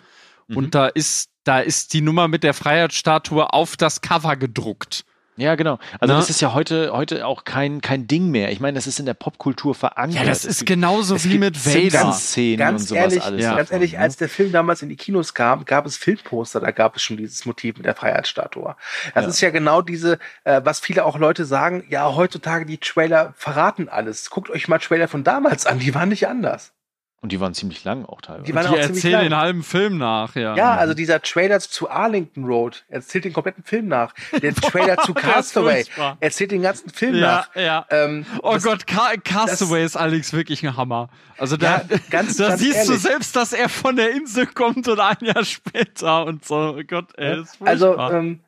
Mhm. 0.48 0.56
Und 0.56 0.74
da 0.74 0.86
ist, 0.88 1.28
da 1.44 1.60
ist 1.60 1.92
die 1.92 2.00
Nummer 2.00 2.28
mit 2.28 2.42
der 2.42 2.54
Freiheitsstatue 2.54 3.52
auf 3.52 3.76
das 3.76 4.00
Cover 4.00 4.36
gedruckt. 4.36 5.04
Ja, 5.36 5.54
genau. 5.54 5.78
Also 6.00 6.14
Na? 6.14 6.18
das 6.18 6.30
ist 6.30 6.40
ja 6.40 6.52
heute, 6.52 6.90
heute 6.92 7.24
auch 7.24 7.44
kein, 7.44 7.80
kein 7.80 8.08
Ding 8.08 8.28
mehr. 8.32 8.50
Ich 8.50 8.58
meine, 8.58 8.74
das 8.74 8.88
ist 8.88 8.98
in 8.98 9.06
der 9.06 9.14
Popkultur 9.14 9.72
verankert. 9.72 10.18
Ja, 10.18 10.24
das 10.24 10.44
ist 10.44 10.66
genauso 10.66 11.14
es 11.14 11.28
wie 11.28 11.38
mit 11.38 11.64
Vader. 11.64 11.78
Simpsons-Szenen 11.80 12.54
und 12.54 12.58
Ganz 12.58 12.88
sowas 12.88 13.00
ehrlich, 13.02 13.22
alles. 13.22 13.44
ja. 13.44 13.54
ganz 13.56 13.70
ehrlich, 13.70 13.98
als 14.00 14.16
der 14.16 14.28
Film 14.28 14.50
damals 14.50 14.82
in 14.82 14.88
die 14.88 14.96
Kinos 14.96 15.34
kam, 15.34 15.64
gab 15.64 15.86
es 15.86 15.96
Filmposter, 15.96 16.58
da 16.58 16.72
gab 16.72 16.96
es 16.96 17.02
schon 17.04 17.18
dieses 17.18 17.46
Motiv 17.46 17.76
mit 17.76 17.86
der 17.86 17.94
Freiheitsstatue. 17.94 18.74
Das 19.14 19.22
Ja. 19.24 19.30
ist 19.30 19.40
ja 19.40 19.50
genau 19.50 19.80
diese, 19.80 20.18
äh, 20.42 20.60
was 20.64 20.80
viele 20.80 21.04
auch 21.04 21.16
Leute 21.16 21.44
sagen, 21.44 21.84
ja, 21.88 22.16
heutzutage 22.16 22.66
die 22.66 22.78
Trailer 22.78 23.32
verraten 23.36 23.88
alles. 23.88 24.30
Guckt 24.30 24.50
euch 24.50 24.66
mal 24.66 24.78
Trailer 24.80 25.06
von 25.06 25.22
damals 25.22 25.66
an, 25.66 25.78
die 25.78 25.94
waren 25.94 26.08
nicht 26.08 26.26
anders. 26.26 26.72
Und 27.20 27.32
die 27.32 27.40
waren 27.40 27.52
ziemlich 27.52 27.82
lang 27.82 28.04
auch 28.04 28.20
teilweise. 28.20 28.44
Die 28.44 28.54
waren 28.54 28.62
Die 28.62 28.68
auch 28.68 28.74
ziemlich 28.80 29.04
erzählen 29.04 29.22
den 29.22 29.30
lang. 29.32 29.40
halben 29.40 29.62
Film 29.64 29.98
nach, 29.98 30.36
ja. 30.36 30.54
Ja, 30.54 30.76
also 30.76 30.94
dieser 30.94 31.20
Trailer 31.20 31.58
zu 31.58 31.90
Arlington 31.90 32.44
Road 32.44 32.84
erzählt 32.88 33.24
den 33.24 33.32
kompletten 33.32 33.64
Film 33.64 33.88
nach. 33.88 34.14
Der 34.40 34.54
Trailer 34.54 34.96
zu 34.98 35.14
Castaway 35.14 35.84
erzählt 36.20 36.52
den 36.52 36.62
ganzen 36.62 36.90
Film 36.90 37.16
ja, 37.16 37.20
nach. 37.20 37.56
ja. 37.56 37.86
Ähm, 37.90 38.24
Oh 38.42 38.52
das- 38.54 38.62
Gott, 38.62 38.86
Ca 38.86 39.14
Castaway 39.24 39.84
ist 39.84 39.96
allerdings 39.96 40.32
wirklich 40.32 40.64
ein 40.64 40.76
Hammer. 40.76 41.08
Also 41.38 41.56
da, 41.56 41.78
Ja, 41.90 41.98
ganz- 42.08 42.36
da 42.36 42.48
ganz 42.50 42.60
siehst 42.60 42.86
du 42.86 42.92
ehrlich. 42.92 43.02
selbst, 43.02 43.34
dass 43.34 43.52
er 43.52 43.68
von 43.68 43.96
der 43.96 44.12
Insel 44.12 44.46
kommt 44.46 44.86
und 44.86 45.00
ein 45.00 45.16
Jahr 45.22 45.44
später 45.44 46.24
und 46.24 46.44
so. 46.44 46.76
Oh 46.78 46.82
Gott, 46.86 47.08
ey, 47.16 47.36
das 47.36 47.54
ist 47.54 47.56
Also, 47.66 47.98
ähm, 47.98 48.38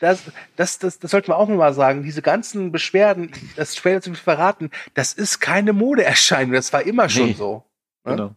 das, 0.00 0.22
das, 0.54 0.78
das, 0.78 1.00
das 1.00 1.10
sollte 1.10 1.30
man 1.30 1.38
auch 1.40 1.48
mal 1.48 1.74
sagen. 1.74 2.04
Diese 2.04 2.22
ganzen 2.22 2.70
Beschwerden, 2.70 3.32
das 3.56 3.74
Trailer 3.74 4.00
zu 4.00 4.14
verraten, 4.14 4.70
das 4.94 5.12
ist 5.12 5.40
keine 5.40 5.72
Modeerscheinung. 5.72 6.52
Das 6.52 6.72
war 6.72 6.82
immer 6.82 7.08
schon 7.08 7.26
Nee. 7.26 7.32
so. 7.36 7.64
Genau. 8.12 8.34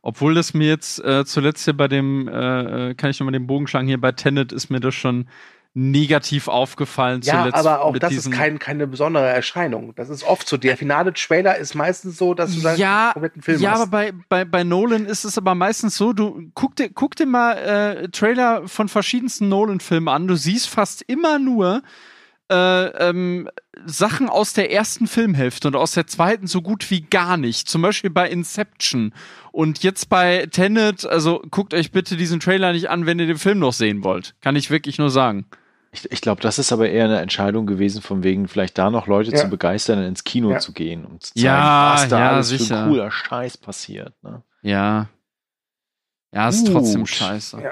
Obwohl 0.00 0.34
das 0.34 0.54
mir 0.54 0.68
jetzt 0.68 1.04
äh, 1.04 1.24
zuletzt 1.24 1.64
hier 1.64 1.76
bei 1.76 1.88
dem, 1.88 2.28
äh, 2.28 2.90
äh, 2.90 2.94
kann 2.94 3.10
ich 3.10 3.18
nochmal 3.18 3.32
den 3.32 3.46
Bogen 3.46 3.66
schlagen, 3.66 3.88
hier 3.88 4.00
bei 4.00 4.12
Tenet 4.12 4.52
ist 4.52 4.70
mir 4.70 4.80
das 4.80 4.94
schon 4.94 5.28
negativ 5.74 6.48
aufgefallen 6.48 7.20
Ja, 7.22 7.52
aber 7.52 7.82
auch 7.82 7.96
das 7.98 8.12
ist 8.12 8.32
kein, 8.32 8.58
keine 8.58 8.86
besondere 8.86 9.28
Erscheinung. 9.28 9.94
Das 9.94 10.08
ist 10.08 10.24
oft 10.24 10.48
so. 10.48 10.56
Der 10.56 10.76
finale 10.76 11.12
Trailer 11.12 11.56
ist 11.56 11.74
meistens 11.74 12.16
so, 12.16 12.34
dass 12.34 12.54
du 12.54 12.62
dann 12.62 12.76
ja, 12.78 13.10
kompletten 13.12 13.42
Film 13.42 13.60
ja, 13.60 13.72
hast. 13.72 13.82
aber 13.82 13.90
bei, 13.90 14.12
bei, 14.28 14.44
bei 14.44 14.64
Nolan 14.64 15.06
ist 15.06 15.24
es 15.24 15.38
aber 15.38 15.54
meistens 15.54 15.96
so, 15.96 16.12
du 16.12 16.50
guck 16.54 16.74
dir, 16.74 16.90
guck 16.92 17.14
dir 17.14 17.26
mal 17.26 17.52
äh, 17.52 18.08
Trailer 18.08 18.66
von 18.66 18.88
verschiedensten 18.88 19.48
Nolan-Filmen 19.48 20.08
an, 20.08 20.26
du 20.26 20.36
siehst 20.36 20.68
fast 20.68 21.02
immer 21.02 21.38
nur 21.38 21.82
äh, 22.50 22.86
ähm, 23.08 23.48
Sachen 23.86 24.28
aus 24.28 24.52
der 24.54 24.72
ersten 24.72 25.06
Filmhälfte 25.06 25.68
und 25.68 25.76
aus 25.76 25.92
der 25.92 26.06
zweiten 26.06 26.46
so 26.46 26.62
gut 26.62 26.90
wie 26.90 27.02
gar 27.02 27.36
nicht. 27.36 27.68
Zum 27.68 27.82
Beispiel 27.82 28.10
bei 28.10 28.28
Inception. 28.28 29.12
Und 29.52 29.82
jetzt 29.82 30.08
bei 30.08 30.46
Tenet, 30.50 31.04
also 31.04 31.42
guckt 31.50 31.74
euch 31.74 31.92
bitte 31.92 32.16
diesen 32.16 32.40
Trailer 32.40 32.72
nicht 32.72 32.90
an, 32.90 33.06
wenn 33.06 33.18
ihr 33.18 33.26
den 33.26 33.38
Film 33.38 33.58
noch 33.58 33.72
sehen 33.72 34.02
wollt. 34.04 34.34
Kann 34.40 34.56
ich 34.56 34.70
wirklich 34.70 34.98
nur 34.98 35.10
sagen. 35.10 35.46
Ich, 35.90 36.10
ich 36.12 36.20
glaube, 36.20 36.42
das 36.42 36.58
ist 36.58 36.70
aber 36.70 36.88
eher 36.90 37.06
eine 37.06 37.20
Entscheidung 37.20 37.66
gewesen, 37.66 38.02
von 38.02 38.22
wegen 38.22 38.46
vielleicht 38.46 38.76
da 38.76 38.90
noch 38.90 39.06
Leute 39.06 39.30
Ja. 39.30 39.38
zu 39.38 39.48
begeistern, 39.48 40.02
ins 40.02 40.22
Kino 40.24 40.50
Ja. 40.52 40.58
zu 40.58 40.72
gehen, 40.72 41.04
um 41.06 41.18
zu 41.20 41.32
zeigen, 41.32 41.46
Ja, 41.46 41.92
was 41.94 42.08
da 42.08 42.18
ja, 42.18 42.30
alles 42.32 42.48
sicher. 42.48 42.82
für 42.84 42.88
cooler 42.90 43.10
Scheiß 43.10 43.56
passiert. 43.56 44.12
Ne? 44.22 44.42
Ja. 44.62 45.08
Ja, 46.34 46.48
ist 46.48 46.66
trotzdem 46.66 47.00
Gut. 47.00 47.08
scheiße. 47.08 47.62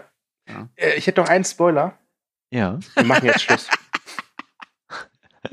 Ja. 0.49 0.69
Äh, 0.77 0.95
ich 0.97 1.07
hätte 1.07 1.21
noch 1.21 1.29
einen 1.29 1.45
Spoiler. 1.45 1.99
Ja, 2.51 2.79
Wir 2.95 3.05
machen 3.05 3.27
jetzt 3.27 3.43
Schluss. 3.43 3.69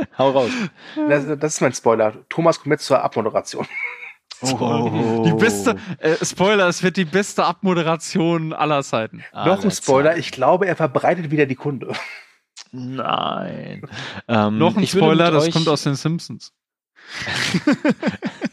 hau 0.17 0.29
raus. 0.31 0.51
Das, 1.09 1.25
das 1.39 1.53
ist 1.55 1.61
mein 1.61 1.73
Spoiler. 1.73 2.13
Thomas 2.29 2.59
kommt 2.59 2.73
jetzt 2.73 2.85
zur 2.85 3.03
Abmoderation. 3.03 3.67
Oh. 4.41 5.23
Die 5.25 5.31
beste, 5.33 5.75
äh, 5.99 6.15
Spoiler, 6.23 6.67
es 6.67 6.83
wird 6.83 6.97
die 6.97 7.05
beste 7.05 7.45
Abmoderation 7.45 8.51
aller 8.51 8.83
Zeiten. 8.83 9.23
noch 9.33 9.45
ein 9.45 9.49
Aller 9.61 9.71
Spoiler. 9.71 10.09
Zeiten. 10.09 10.19
Ich 10.19 10.31
glaube, 10.31 10.67
er 10.67 10.75
verbreitet 10.75 11.31
wieder 11.31 11.45
die 11.45 11.55
Kunde. 11.55 11.93
Nein. 12.71 13.87
Ähm, 14.27 14.57
Noch 14.57 14.75
ein 14.75 14.87
Spoiler, 14.87 15.31
das 15.31 15.51
kommt 15.51 15.67
aus 15.67 15.83
den 15.83 15.95
Simpsons. 15.95 16.51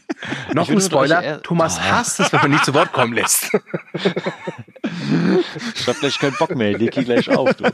Noch 0.53 0.69
ein 0.69 0.81
Spoiler. 0.81 1.41
Thomas 1.41 1.79
Ah. 1.79 1.91
hasst 1.99 2.19
es, 2.19 2.31
wenn 2.31 2.41
man 2.41 2.51
nicht 2.51 2.65
zu 2.65 2.73
Wort 2.73 2.91
kommen 2.93 3.13
lässt. 3.13 3.51
Ich 5.75 5.87
hab 5.87 5.99
gleich 5.99 6.19
keinen 6.19 6.35
Bock 6.37 6.55
mehr, 6.55 6.77
leg 6.77 6.93
hier 6.93 7.03
gleich 7.03 7.29
auf. 7.29 7.53
Du. 7.55 7.65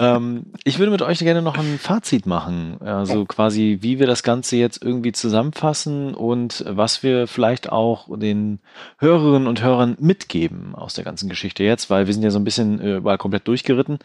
ähm, 0.00 0.46
ich 0.64 0.78
würde 0.78 0.90
mit 0.90 1.02
euch 1.02 1.18
gerne 1.20 1.42
noch 1.42 1.56
ein 1.56 1.78
Fazit 1.78 2.26
machen. 2.26 2.78
Also 2.80 3.24
quasi, 3.24 3.78
wie 3.80 3.98
wir 3.98 4.06
das 4.06 4.22
Ganze 4.22 4.56
jetzt 4.56 4.82
irgendwie 4.82 5.12
zusammenfassen 5.12 6.14
und 6.14 6.64
was 6.68 7.02
wir 7.02 7.26
vielleicht 7.26 7.70
auch 7.70 8.08
den 8.18 8.60
Hörerinnen 8.98 9.46
und 9.48 9.62
Hörern 9.62 9.96
mitgeben 10.00 10.74
aus 10.74 10.94
der 10.94 11.04
ganzen 11.04 11.28
Geschichte 11.28 11.64
jetzt, 11.64 11.90
weil 11.90 12.06
wir 12.06 12.14
sind 12.14 12.22
ja 12.22 12.30
so 12.30 12.38
ein 12.38 12.44
bisschen 12.44 12.80
äh, 12.80 12.96
überall 12.96 13.18
komplett 13.18 13.46
durchgeritten. 13.48 13.98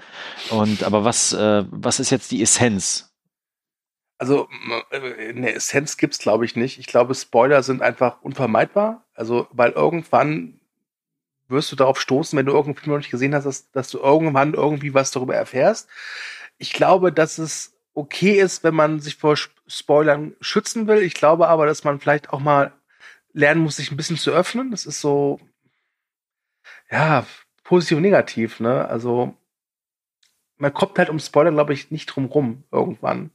Und 0.49 0.83
aber 0.83 1.03
was, 1.03 1.33
äh, 1.33 1.63
was 1.69 1.99
ist 1.99 2.09
jetzt 2.09 2.31
die 2.31 2.41
Essenz? 2.41 3.12
Also 4.23 4.47
äh, 4.91 5.31
eine 5.31 5.53
Essenz 5.53 5.97
gibt's 5.97 6.17
glaube 6.17 6.45
ich 6.45 6.55
nicht. 6.55 6.79
Ich 6.79 6.87
glaube, 6.87 7.13
Spoiler 7.13 7.61
sind 7.61 7.81
einfach 7.81 8.21
unvermeidbar. 8.21 9.03
Also, 9.13 9.47
weil 9.51 9.71
irgendwann 9.71 10.61
wirst 11.49 11.73
du 11.73 11.75
darauf 11.75 11.99
stoßen, 11.99 12.39
wenn 12.39 12.45
du 12.45 12.53
irgendeinen 12.53 12.77
Film 12.81 12.91
noch 12.93 12.99
nicht 12.99 13.11
gesehen 13.11 13.35
hast, 13.35 13.43
dass, 13.43 13.69
dass 13.71 13.89
du 13.89 13.99
irgendwann 13.99 14.53
irgendwie 14.53 14.93
was 14.93 15.11
darüber 15.11 15.35
erfährst. 15.35 15.89
Ich 16.57 16.71
glaube, 16.71 17.11
dass 17.11 17.37
es 17.37 17.77
okay 17.93 18.39
ist, 18.39 18.63
wenn 18.63 18.73
man 18.73 19.01
sich 19.01 19.17
vor 19.17 19.33
Sp- 19.35 19.51
Spoilern 19.67 20.37
schützen 20.39 20.87
will. 20.87 20.99
Ich 21.03 21.15
glaube 21.15 21.49
aber, 21.49 21.65
dass 21.65 21.83
man 21.83 21.99
vielleicht 21.99 22.29
auch 22.31 22.39
mal 22.39 22.71
lernen 23.33 23.59
muss, 23.61 23.75
sich 23.75 23.91
ein 23.91 23.97
bisschen 23.97 24.17
zu 24.17 24.31
öffnen. 24.31 24.71
Das 24.71 24.85
ist 24.85 25.01
so, 25.01 25.41
ja, 26.89 27.25
positiv 27.65 27.97
und 27.97 28.03
negativ, 28.03 28.61
ne? 28.61 28.87
Also, 28.87 29.35
man 30.55 30.73
kommt 30.73 30.97
halt 30.97 31.09
um 31.09 31.19
Spoiler, 31.19 31.51
glaube 31.51 31.73
ich, 31.73 31.91
nicht 31.91 32.05
drum 32.05 32.25
rum 32.27 32.63
irgendwann. 32.71 33.31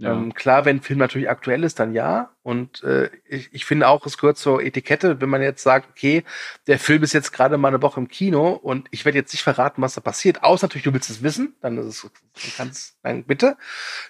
Ja. 0.00 0.14
Ähm, 0.14 0.32
klar, 0.32 0.64
wenn 0.64 0.78
ein 0.78 0.82
Film 0.82 0.98
natürlich 0.98 1.28
aktuell 1.28 1.62
ist, 1.62 1.78
dann 1.78 1.92
ja. 1.92 2.30
Und 2.42 2.82
äh, 2.84 3.10
ich, 3.28 3.50
ich 3.52 3.66
finde 3.66 3.86
auch, 3.86 4.06
es 4.06 4.16
gehört 4.16 4.38
zur 4.38 4.62
Etikette, 4.62 5.20
wenn 5.20 5.28
man 5.28 5.42
jetzt 5.42 5.62
sagt, 5.62 5.90
okay, 5.90 6.24
der 6.66 6.78
Film 6.78 7.02
ist 7.02 7.12
jetzt 7.12 7.32
gerade 7.32 7.58
mal 7.58 7.68
eine 7.68 7.82
Woche 7.82 8.00
im 8.00 8.08
Kino 8.08 8.52
und 8.52 8.88
ich 8.92 9.04
werde 9.04 9.18
jetzt 9.18 9.34
nicht 9.34 9.42
verraten, 9.42 9.82
was 9.82 9.92
da 9.92 10.00
passiert, 10.00 10.42
außer 10.42 10.64
natürlich, 10.64 10.84
du 10.84 10.94
willst 10.94 11.10
es 11.10 11.22
wissen, 11.22 11.54
dann 11.60 11.76
ist 11.76 11.84
es, 11.84 12.00
du 12.00 12.08
kannst, 12.56 12.96
nein, 13.02 13.24
bitte. 13.24 13.58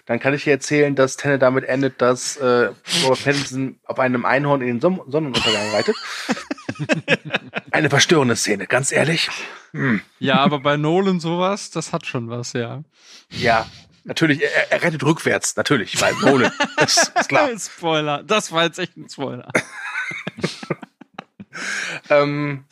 Dann 0.06 0.20
kann 0.20 0.32
ich 0.32 0.44
dir 0.44 0.52
erzählen, 0.52 0.94
dass 0.94 1.16
Tenet 1.16 1.42
damit 1.42 1.64
endet, 1.64 2.00
dass 2.00 2.36
äh, 2.36 2.70
Robert 3.02 3.24
Pattinson 3.24 3.80
auf 3.84 3.98
einem 3.98 4.24
Einhorn 4.24 4.60
in 4.60 4.68
den 4.68 4.80
Son 4.80 5.00
Sonnenuntergang 5.08 5.70
reitet. 5.72 5.96
Eine 7.72 7.90
verstörende 7.90 8.36
Szene, 8.36 8.68
ganz 8.68 8.92
ehrlich. 8.92 9.28
Hm. 9.72 10.00
ja, 10.20 10.36
aber 10.36 10.60
bei 10.60 10.76
Nolan 10.76 11.18
sowas, 11.18 11.70
das 11.70 11.92
hat 11.92 12.06
schon 12.06 12.30
was, 12.30 12.52
ja. 12.52 12.84
Ja, 13.30 13.66
natürlich, 14.04 14.42
er, 14.42 14.72
er 14.72 14.82
rettet 14.82 15.04
rückwärts, 15.04 15.56
natürlich, 15.56 16.00
weil 16.00 16.14
Nolan, 16.14 16.52
das 16.76 16.96
ist 16.96 17.28
klar. 17.28 17.50
Spoiler, 17.58 18.22
das 18.22 18.52
war 18.52 18.64
jetzt 18.64 18.78
echt 18.78 18.96
ein 18.96 19.08
Spoiler. 19.08 19.48
ähm, 22.10 22.64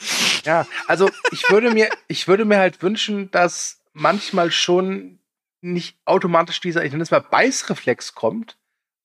ja, 0.45 0.67
also 0.87 1.11
ich 1.31 1.51
würde 1.51 1.71
mir, 1.71 1.89
ich 2.07 2.29
würde 2.29 2.45
mir 2.45 2.59
halt 2.59 2.83
wünschen, 2.83 3.31
dass 3.31 3.81
manchmal 3.93 4.51
schon 4.51 5.19
nicht 5.61 5.99
automatisch 6.05 6.61
dieser, 6.61 6.85
ich 6.85 6.93
nenne 6.93 7.03
es 7.03 7.11
mal 7.11 7.21
Beißreflex 7.21 8.15
kommt. 8.15 8.57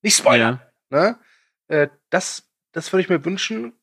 Nicht 0.01 0.17
Spoiler. 0.17 0.71
Ne? 0.89 1.17
Äh, 1.67 1.87
das, 2.09 2.49
das 2.71 2.91
würde 2.91 3.01
ich 3.01 3.09
mir 3.09 3.25
wünschen. 3.25 3.73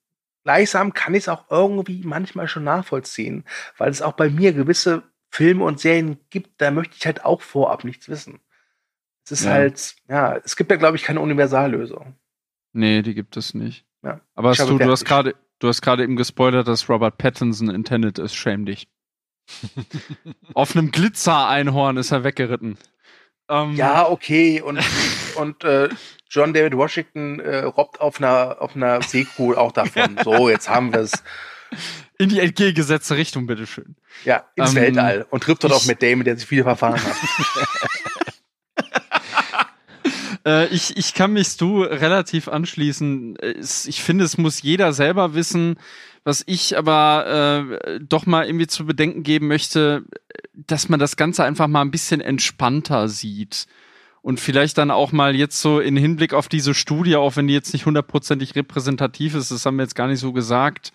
Gleichsam 0.44 0.94
kann 0.94 1.14
ich 1.14 1.24
es 1.24 1.28
auch 1.28 1.50
irgendwie 1.50 2.02
manchmal 2.04 2.48
schon 2.48 2.64
nachvollziehen, 2.64 3.44
weil 3.76 3.90
es 3.90 4.00
auch 4.00 4.12
bei 4.12 4.30
mir 4.30 4.52
gewisse 4.52 5.02
Filme 5.30 5.64
und 5.64 5.80
Serien 5.80 6.18
gibt, 6.30 6.60
da 6.60 6.70
möchte 6.70 6.96
ich 6.98 7.06
halt 7.06 7.24
auch 7.24 7.40
vorab 7.40 7.84
nichts 7.84 8.08
wissen. 8.08 8.40
Es 9.24 9.32
ist 9.32 9.44
Ja. 9.44 9.52
halt, 9.52 9.94
ja, 10.08 10.36
es 10.44 10.56
gibt 10.56 10.70
ja, 10.70 10.76
glaube 10.76 10.96
ich, 10.96 11.04
keine 11.04 11.20
Universallösung. 11.20 12.14
Nee, 12.72 13.02
die 13.02 13.14
gibt 13.14 13.36
es 13.36 13.54
nicht. 13.54 13.84
Ja. 14.02 14.20
Aber 14.34 14.50
hast 14.50 14.60
du, 14.60 14.78
du 14.78 14.90
hast 14.90 15.04
gerade, 15.04 15.34
du 15.58 15.68
hast 15.68 15.82
gerade 15.82 16.02
eben 16.02 16.16
gespoilert, 16.16 16.66
dass 16.68 16.88
Robert 16.88 17.18
Pattinson 17.18 17.70
intended 17.70 18.18
ist. 18.18 18.34
Schäm 18.34 18.66
dich. 18.66 18.88
Auf 20.54 20.76
einem 20.76 20.90
Glitzer-Einhorn 20.90 21.96
ist 21.96 22.12
er 22.12 22.24
weggeritten. 22.24 22.78
Ähm, 23.48 23.74
Ja, 23.74 24.08
okay. 24.08 24.60
Und, 24.62 24.78
und 25.36 25.64
äh, 25.64 25.88
John 26.28 26.52
David 26.54 26.76
Washington 26.76 27.40
äh, 27.40 27.58
robbt 27.64 28.00
auf 28.00 28.18
einer, 28.18 28.56
auf 28.60 28.76
einer 28.76 29.02
Seekuh 29.02 29.54
auch 29.54 29.72
davon. 29.72 30.16
So, 30.24 30.48
jetzt 30.48 30.68
haben 30.68 30.92
wir 30.92 31.00
es. 31.00 31.12
In 32.18 32.28
die 32.28 32.40
entgegengesetzte 32.40 33.16
Richtung, 33.16 33.46
bitteschön. 33.46 33.96
Ja, 34.24 34.44
ins 34.56 34.70
Ähm, 34.70 34.76
Weltall. 34.76 35.26
Und 35.30 35.42
trifft 35.42 35.64
dort 35.64 35.72
auch 35.72 35.86
mit 35.86 36.02
Damon, 36.02 36.24
der 36.24 36.36
sich 36.36 36.50
wieder 36.50 36.64
verfahren 36.64 37.00
hat. 37.02 37.16
Äh, 40.46 40.68
ich, 40.68 40.96
ich 40.96 41.12
kann 41.12 41.34
mich 41.34 41.58
du 41.58 41.82
relativ 41.82 42.48
anschließen. 42.48 43.36
Ich 43.86 44.02
finde, 44.02 44.24
es 44.24 44.38
muss 44.38 44.62
jeder 44.62 44.94
selber 44.94 45.34
wissen. 45.34 45.76
Was 46.22 46.42
ich 46.46 46.76
aber 46.76 47.78
äh, 47.86 48.00
doch 48.00 48.26
mal 48.26 48.46
irgendwie 48.46 48.66
zu 48.66 48.84
bedenken 48.84 49.22
geben 49.22 49.48
möchte, 49.48 50.04
dass 50.52 50.88
man 50.90 51.00
das 51.00 51.16
Ganze 51.16 51.44
einfach 51.44 51.66
mal 51.66 51.80
ein 51.80 51.90
bisschen 51.90 52.20
entspannter 52.20 53.08
sieht. 53.08 53.66
Und 54.22 54.38
vielleicht 54.38 54.76
dann 54.76 54.90
auch 54.90 55.12
mal 55.12 55.34
jetzt 55.34 55.62
so 55.62 55.80
in 55.80 55.96
Hinblick 55.96 56.34
auf 56.34 56.48
diese 56.48 56.74
Studie, 56.74 57.16
auch 57.16 57.36
wenn 57.36 57.46
die 57.46 57.54
jetzt 57.54 57.72
nicht 57.72 57.86
hundertprozentig 57.86 58.54
repräsentativ 58.54 59.34
ist, 59.34 59.50
das 59.50 59.64
haben 59.64 59.76
wir 59.76 59.84
jetzt 59.84 59.94
gar 59.94 60.08
nicht 60.08 60.20
so 60.20 60.34
gesagt, 60.34 60.92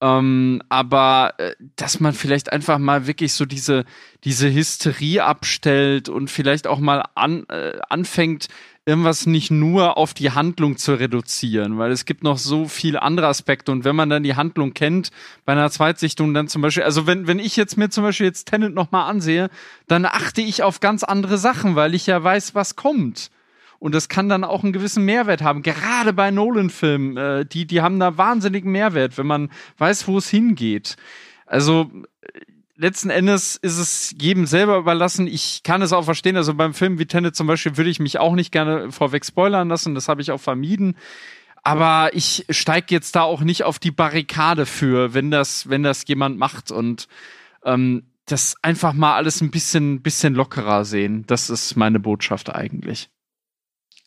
ähm, 0.00 0.62
aber 0.68 1.34
äh, 1.38 1.54
dass 1.76 2.00
man 2.00 2.12
vielleicht 2.12 2.52
einfach 2.52 2.78
mal 2.78 3.06
wirklich 3.06 3.34
so 3.34 3.44
diese, 3.44 3.84
diese 4.24 4.52
Hysterie 4.52 5.24
abstellt 5.24 6.08
und 6.08 6.30
vielleicht 6.30 6.66
auch 6.66 6.78
mal 6.78 7.04
an, 7.14 7.46
äh, 7.48 7.78
anfängt, 7.88 8.48
irgendwas 8.86 9.26
nicht 9.26 9.50
nur 9.50 9.98
auf 9.98 10.14
die 10.14 10.30
Handlung 10.30 10.78
zu 10.78 10.94
reduzieren, 10.94 11.78
weil 11.78 11.90
es 11.90 12.06
gibt 12.06 12.22
noch 12.22 12.38
so 12.38 12.66
viele 12.66 13.02
andere 13.02 13.26
Aspekte 13.26 13.70
und 13.70 13.84
wenn 13.84 13.94
man 13.94 14.08
dann 14.08 14.22
die 14.22 14.34
Handlung 14.34 14.72
kennt, 14.72 15.10
bei 15.44 15.52
einer 15.52 15.70
Zweitsichtung 15.70 16.32
dann 16.32 16.48
zum 16.48 16.62
Beispiel, 16.62 16.84
also 16.84 17.06
wenn, 17.06 17.26
wenn 17.26 17.38
ich 17.38 17.56
jetzt 17.56 17.76
mir 17.76 17.90
zum 17.90 18.04
Beispiel 18.04 18.26
jetzt 18.26 18.46
Tenet 18.46 18.72
nochmal 18.72 19.10
ansehe, 19.10 19.50
dann 19.88 20.06
achte 20.06 20.40
ich 20.40 20.62
auf 20.62 20.80
ganz 20.80 21.04
andere 21.04 21.36
Sachen, 21.36 21.76
weil 21.76 21.94
ich 21.94 22.06
ja 22.06 22.22
weiß, 22.22 22.54
was 22.54 22.76
kommt. 22.76 23.30
Und 23.78 23.94
das 23.94 24.08
kann 24.08 24.28
dann 24.28 24.44
auch 24.44 24.64
einen 24.64 24.72
gewissen 24.72 25.04
Mehrwert 25.04 25.42
haben. 25.42 25.62
Gerade 25.62 26.12
bei 26.12 26.30
Nolan-Filmen, 26.30 27.16
äh, 27.16 27.46
die, 27.46 27.66
die 27.66 27.80
haben 27.80 28.00
da 28.00 28.18
wahnsinnigen 28.18 28.72
Mehrwert, 28.72 29.18
wenn 29.18 29.26
man 29.26 29.50
weiß, 29.78 30.08
wo 30.08 30.18
es 30.18 30.28
hingeht. 30.28 30.96
Also 31.46 31.90
äh, 32.22 32.40
letzten 32.76 33.10
Endes 33.10 33.56
ist 33.56 33.78
es 33.78 34.14
jedem 34.18 34.46
selber 34.46 34.78
überlassen. 34.78 35.26
Ich 35.26 35.62
kann 35.62 35.82
es 35.82 35.92
auch 35.92 36.04
verstehen. 36.04 36.36
Also 36.36 36.54
beim 36.54 36.74
Film 36.74 36.98
wie 36.98 37.06
Tenet 37.06 37.36
zum 37.36 37.46
Beispiel 37.46 37.76
würde 37.76 37.90
ich 37.90 38.00
mich 38.00 38.18
auch 38.18 38.34
nicht 38.34 38.50
gerne 38.50 38.90
vorweg 38.90 39.24
spoilern 39.24 39.68
lassen. 39.68 39.94
Das 39.94 40.08
habe 40.08 40.22
ich 40.22 40.32
auch 40.32 40.40
vermieden. 40.40 40.96
Aber 41.62 42.10
ich 42.14 42.46
steige 42.50 42.94
jetzt 42.94 43.14
da 43.14 43.22
auch 43.22 43.42
nicht 43.42 43.64
auf 43.64 43.78
die 43.78 43.90
Barrikade 43.90 44.66
für, 44.66 45.14
wenn 45.14 45.30
das, 45.30 45.68
wenn 45.68 45.82
das 45.82 46.04
jemand 46.06 46.38
macht 46.38 46.70
und 46.70 47.08
ähm, 47.64 48.04
das 48.26 48.56
einfach 48.62 48.92
mal 48.92 49.14
alles 49.14 49.40
ein 49.40 49.50
bisschen, 49.50 50.02
bisschen 50.02 50.34
lockerer 50.34 50.84
sehen. 50.84 51.24
Das 51.26 51.50
ist 51.50 51.76
meine 51.76 52.00
Botschaft 52.00 52.54
eigentlich. 52.54 53.10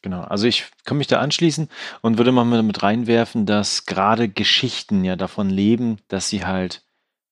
Genau, 0.01 0.21
also 0.21 0.47
ich 0.47 0.65
kann 0.83 0.97
mich 0.97 1.07
da 1.07 1.19
anschließen 1.19 1.69
und 2.01 2.17
würde 2.17 2.31
mal 2.31 2.45
mit 2.63 2.81
reinwerfen, 2.81 3.45
dass 3.45 3.85
gerade 3.85 4.29
Geschichten 4.29 5.03
ja 5.03 5.15
davon 5.15 5.49
leben, 5.49 5.97
dass 6.07 6.27
sie 6.29 6.43
halt 6.45 6.83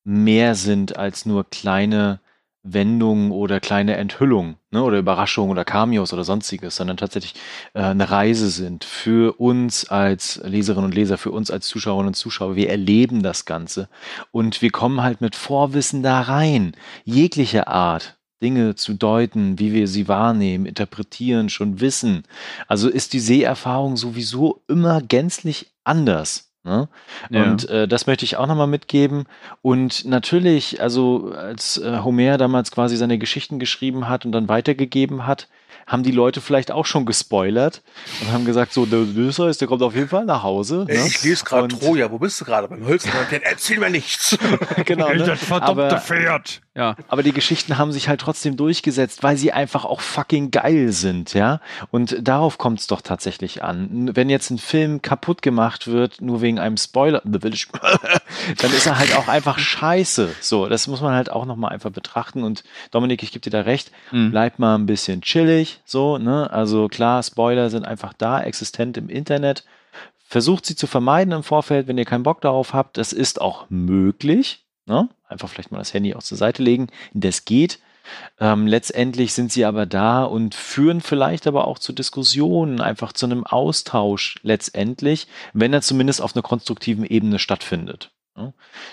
mehr 0.04 0.54
sind 0.56 0.98
als 0.98 1.26
nur 1.26 1.50
kleine 1.50 2.20
Wendungen 2.62 3.32
oder 3.32 3.60
kleine 3.60 3.96
Enthüllungen 3.96 4.58
ne, 4.72 4.84
oder 4.84 5.00
Überraschungen 5.00 5.52
oder 5.52 5.66
Cameos 5.66 6.14
oder 6.14 6.24
sonstiges, 6.24 6.76
sondern 6.76 6.98
tatsächlich 6.98 7.34
äh, 7.74 7.82
eine 7.82 8.12
Reise 8.12 8.50
sind 8.50 8.84
für 8.84 9.40
uns 9.40 9.90
als 9.90 10.42
Leserinnen 10.44 10.86
und 10.86 10.96
Leser, 10.96 11.18
für 11.18 11.32
uns 11.32 11.50
als 11.52 11.68
Zuschauerinnen 11.68 12.10
und 12.10 12.16
Zuschauer. 12.16 12.56
Wir 12.56 12.70
erleben 12.70 13.24
das 13.24 13.46
Ganze 13.46 13.90
und 14.32 14.62
wir 14.62 14.72
kommen 14.72 15.02
halt 15.02 15.22
mit 15.22 15.36
Vorwissen 15.36 16.04
da 16.04 16.22
rein, 16.22 16.76
jeglicher 17.06 17.68
Art. 17.68 18.19
Dinge 18.42 18.76
zu 18.76 18.94
deuten, 18.94 19.60
wie 19.60 19.74
wir 19.74 19.88
sie 19.88 20.08
wahrnehmen, 20.08 20.66
interpretieren, 20.66 21.50
schon 21.50 21.80
wissen. 21.82 22.24
Also 22.68 22.90
ist 22.90 23.14
die 23.14 23.20
Seherfahrung 23.20 23.98
sowieso 23.98 24.62
immer 24.68 25.02
gänzlich 25.02 25.72
anders. 25.84 26.50
Ne? 26.64 26.90
Ja. 27.30 27.44
Und 27.44 27.70
äh, 27.70 27.88
das 27.88 28.06
möchte 28.06 28.26
ich 28.26 28.38
auch 28.38 28.48
nochmal 28.48 28.68
mitgeben. 28.68 29.26
Und 29.62 30.06
natürlich, 30.06 30.82
also 30.82 31.32
als 31.32 31.78
äh, 31.78 32.00
Homer 32.00 32.38
damals 32.38 32.72
quasi 32.72 32.98
seine 32.98 33.18
Geschichten 33.18 33.60
geschrieben 33.60 34.10
hat 34.10 34.26
und 34.26 34.32
dann 34.32 34.50
weitergegeben 34.50 35.26
hat, 35.26 35.48
haben 35.90 36.04
die 36.04 36.12
Leute 36.12 36.40
vielleicht 36.40 36.72
auch 36.72 36.86
schon 36.86 37.06
gespoilert 37.06 37.82
und 38.22 38.32
haben 38.32 38.46
gesagt, 38.46 38.72
so, 38.72 38.86
der 38.86 39.00
Odysseus, 39.00 39.58
der 39.58 39.68
kommt 39.68 39.82
auf 39.84 39.94
jeden 39.96 40.08
Fall 40.08 40.24
nach 40.24 40.44
Hause. 40.44 40.86
Ne? 40.88 40.94
Ich 41.08 41.22
lese 41.24 41.44
gerade 41.44 41.68
Troja, 41.68 42.10
wo 42.12 42.18
bist 42.20 42.40
du 42.40 42.46
gerade? 42.46 42.70
Beim 42.70 42.86
Hölzer? 42.88 43.10
Erzähl 43.44 43.80
mir 43.80 43.90
nichts. 43.90 44.38
genau, 44.86 45.10
ne? 45.10 45.18
Das 45.26 45.44
verdammte 45.44 45.72
Aber- 45.86 46.00
Pferd. 46.00 46.62
Ja. 46.76 46.96
Aber 47.10 47.24
die 47.24 47.34
Geschichten 47.34 47.78
haben 47.78 47.92
sich 47.92 48.08
halt 48.08 48.22
trotzdem 48.22 48.56
durchgesetzt, 48.56 49.22
weil 49.22 49.36
sie 49.36 49.52
einfach 49.52 49.84
auch 49.84 50.00
fucking 50.00 50.50
geil 50.50 50.94
sind, 50.94 51.34
ja. 51.34 51.60
Und 51.92 52.16
darauf 52.26 52.58
kommt 52.58 52.80
es 52.80 52.88
doch 52.88 53.02
tatsächlich 53.02 53.64
an. 53.64 54.12
Wenn 54.14 54.30
jetzt 54.30 54.50
ein 54.50 54.60
Film 54.60 55.02
kaputt 55.02 55.42
gemacht 55.42 55.88
wird, 55.88 56.22
nur 56.22 56.40
wegen 56.42 56.58
einem 56.58 56.78
Spoiler, 56.78 57.22
dann 57.26 57.52
ist 57.52 58.86
er 58.86 58.98
halt 58.98 59.14
auch 59.18 59.28
einfach 59.28 59.60
scheiße. 59.60 60.30
So, 60.40 60.68
das 60.68 60.88
muss 60.88 61.02
man 61.02 61.14
halt 61.14 61.30
auch 61.32 61.46
nochmal 61.46 61.72
einfach 61.74 61.90
betrachten. 61.92 62.44
Und 62.44 62.64
Dominik, 62.92 63.24
ich 63.24 63.32
gebe 63.32 63.42
dir 63.42 63.50
da 63.50 63.62
recht, 63.62 63.92
Mhm. 64.12 64.32
bleib 64.32 64.60
mal 64.60 64.76
ein 64.76 64.86
bisschen 64.86 65.22
chillig, 65.22 65.79
so, 65.86 66.18
ne? 66.18 66.50
Also 66.52 66.88
klar, 66.88 67.24
Spoiler 67.24 67.70
sind 67.70 67.86
einfach 67.86 68.14
da, 68.14 68.42
existent 68.42 68.98
im 68.98 69.10
Internet. 69.10 69.64
Versucht 70.18 70.66
sie 70.66 70.76
zu 70.76 70.86
vermeiden 70.86 71.34
im 71.34 71.44
Vorfeld, 71.44 71.88
wenn 71.88 71.98
ihr 71.98 72.06
keinen 72.06 72.24
Bock 72.24 72.42
darauf 72.42 72.74
habt. 72.74 72.98
Das 72.98 73.14
ist 73.14 73.42
auch 73.42 73.66
möglich. 73.70 74.66
Ne? 74.86 75.10
Einfach 75.28 75.50
vielleicht 75.50 75.72
mal 75.72 75.80
das 75.80 75.94
Handy 75.94 76.14
auch 76.14 76.24
zur 76.24 76.38
Seite 76.38 76.62
legen. 76.62 76.88
Das 77.14 77.46
geht. 77.46 77.80
Ähm, 78.40 78.68
letztendlich 78.68 79.34
sind 79.34 79.52
sie 79.52 79.66
aber 79.66 79.86
da 79.86 80.24
und 80.24 80.56
führen 80.56 81.02
vielleicht 81.02 81.48
aber 81.48 81.68
auch 81.68 81.80
zu 81.80 81.94
Diskussionen, 81.94 82.82
einfach 82.82 83.14
zu 83.14 83.26
einem 83.26 83.44
Austausch 83.44 84.40
letztendlich, 84.42 85.28
wenn 85.54 85.74
er 85.74 85.82
zumindest 85.82 86.22
auf 86.22 86.36
einer 86.36 86.44
konstruktiven 86.44 87.06
Ebene 87.06 87.40
stattfindet. 87.40 88.12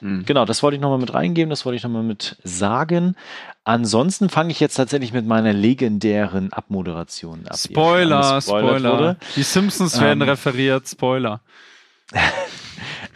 Mhm. 0.00 0.24
Genau, 0.24 0.44
das 0.44 0.62
wollte 0.62 0.76
ich 0.76 0.80
nochmal 0.80 0.98
mit 0.98 1.14
reingeben, 1.14 1.50
das 1.50 1.64
wollte 1.64 1.76
ich 1.76 1.82
nochmal 1.82 2.02
mit 2.02 2.36
sagen. 2.44 3.16
Ansonsten 3.64 4.28
fange 4.28 4.52
ich 4.52 4.60
jetzt 4.60 4.74
tatsächlich 4.74 5.12
mit 5.12 5.26
meiner 5.26 5.52
legendären 5.52 6.52
Abmoderation 6.52 7.46
ab. 7.48 7.56
Spoiler, 7.56 8.40
Spoiler. 8.40 9.16
Die 9.34 9.42
Simpsons 9.42 10.00
werden 10.00 10.22
Ähm, 10.22 10.28
referiert, 10.28 10.88
Spoiler. 10.88 11.40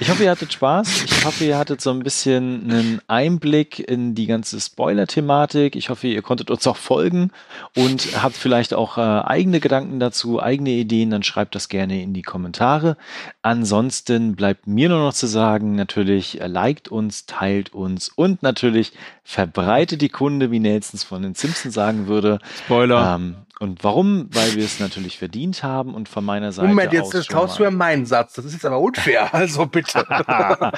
Ich 0.03 0.09
hoffe, 0.09 0.25
ihr 0.25 0.31
hattet 0.31 0.51
Spaß. 0.51 1.05
Ich 1.05 1.25
hoffe, 1.27 1.45
ihr 1.45 1.59
hattet 1.59 1.83
so 1.83 1.91
ein 1.91 1.99
bisschen 2.03 2.71
einen 2.71 3.01
Einblick 3.07 3.79
in 3.79 4.15
die 4.15 4.25
ganze 4.25 4.59
Spoiler-Thematik. 4.59 5.77
Ich 5.77 5.91
hoffe, 5.91 6.09
ihr 6.09 6.23
konntet 6.23 6.51
uns 6.51 6.67
auch 6.67 6.79
folgen 6.79 7.33
und 7.77 8.23
habt 8.23 8.35
vielleicht 8.35 8.73
auch 8.73 8.97
äh, 8.97 9.01
eigene 9.03 9.61
Gedanken 9.61 10.01
dazu, 10.01 10.43
eigene 10.43 10.71
Ideen. 10.71 11.11
Dann 11.11 11.23
schreibt 11.23 11.55
das 11.55 11.69
gerne 11.69 12.03
in 12.03 12.15
die 12.15 12.23
Kommentare. 12.23 12.97
Ansonsten 13.43 14.37
bleibt 14.37 14.67
mir 14.67 14.89
nur 14.89 15.01
noch 15.01 15.13
zu 15.13 15.27
sagen, 15.27 15.75
natürlich 15.75 16.41
äh, 16.41 16.47
liked 16.47 16.89
uns, 16.89 17.27
teilt 17.27 17.75
uns 17.75 18.09
und 18.09 18.43
natürlich 18.43 18.93
verbreitet 19.23 20.01
die 20.01 20.09
Kunde, 20.09 20.51
wie 20.51 20.61
Nelsons 20.61 21.05
von 21.05 21.21
den 21.21 21.35
Simpsons 21.35 21.75
sagen 21.75 22.07
würde. 22.07 22.39
Spoiler. 22.65 23.17
Ähm, 23.17 23.37
und 23.61 23.85
warum? 23.85 24.27
Weil 24.33 24.55
wir 24.55 24.65
es 24.65 24.81
natürlich 24.81 25.19
verdient 25.19 25.63
haben 25.63 25.95
und 25.95 26.09
von 26.09 26.25
meiner 26.25 26.51
Seite 26.51 26.69
Moment, 26.69 26.89
aus 26.89 26.95
jetzt 26.95 27.15
das 27.15 27.27
schon 27.27 27.35
klaust 27.35 27.59
du 27.59 27.65
mir 27.65 27.71
meinen 27.71 28.07
Satz. 28.07 28.33
Das 28.33 28.47
ist 28.47 28.55
jetzt 28.55 28.65
aber 28.65 28.81
unfair. 28.81 29.33
Also 29.35 29.67
bitte. 29.67 30.07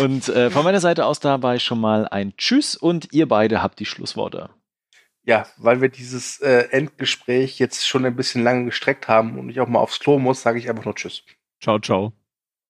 und 0.00 0.28
äh, 0.28 0.50
von 0.50 0.64
meiner 0.64 0.80
Seite 0.80 1.06
aus 1.06 1.20
dabei 1.20 1.60
schon 1.60 1.80
mal 1.80 2.08
ein 2.08 2.36
Tschüss 2.36 2.74
und 2.76 3.12
ihr 3.12 3.28
beide 3.28 3.62
habt 3.62 3.78
die 3.78 3.86
Schlussworte. 3.86 4.50
ja, 5.22 5.46
weil 5.58 5.80
wir 5.80 5.88
dieses 5.88 6.40
äh, 6.40 6.68
Endgespräch 6.70 7.58
jetzt 7.60 7.86
schon 7.86 8.04
ein 8.04 8.16
bisschen 8.16 8.42
lange 8.42 8.64
gestreckt 8.64 9.06
haben 9.06 9.38
und 9.38 9.48
ich 9.48 9.60
auch 9.60 9.68
mal 9.68 9.78
aufs 9.78 10.00
Klo 10.00 10.18
muss, 10.18 10.42
sage 10.42 10.58
ich 10.58 10.68
einfach 10.68 10.84
nur 10.84 10.96
Tschüss. 10.96 11.22
Ciao, 11.60 11.78
ciao. 11.78 12.12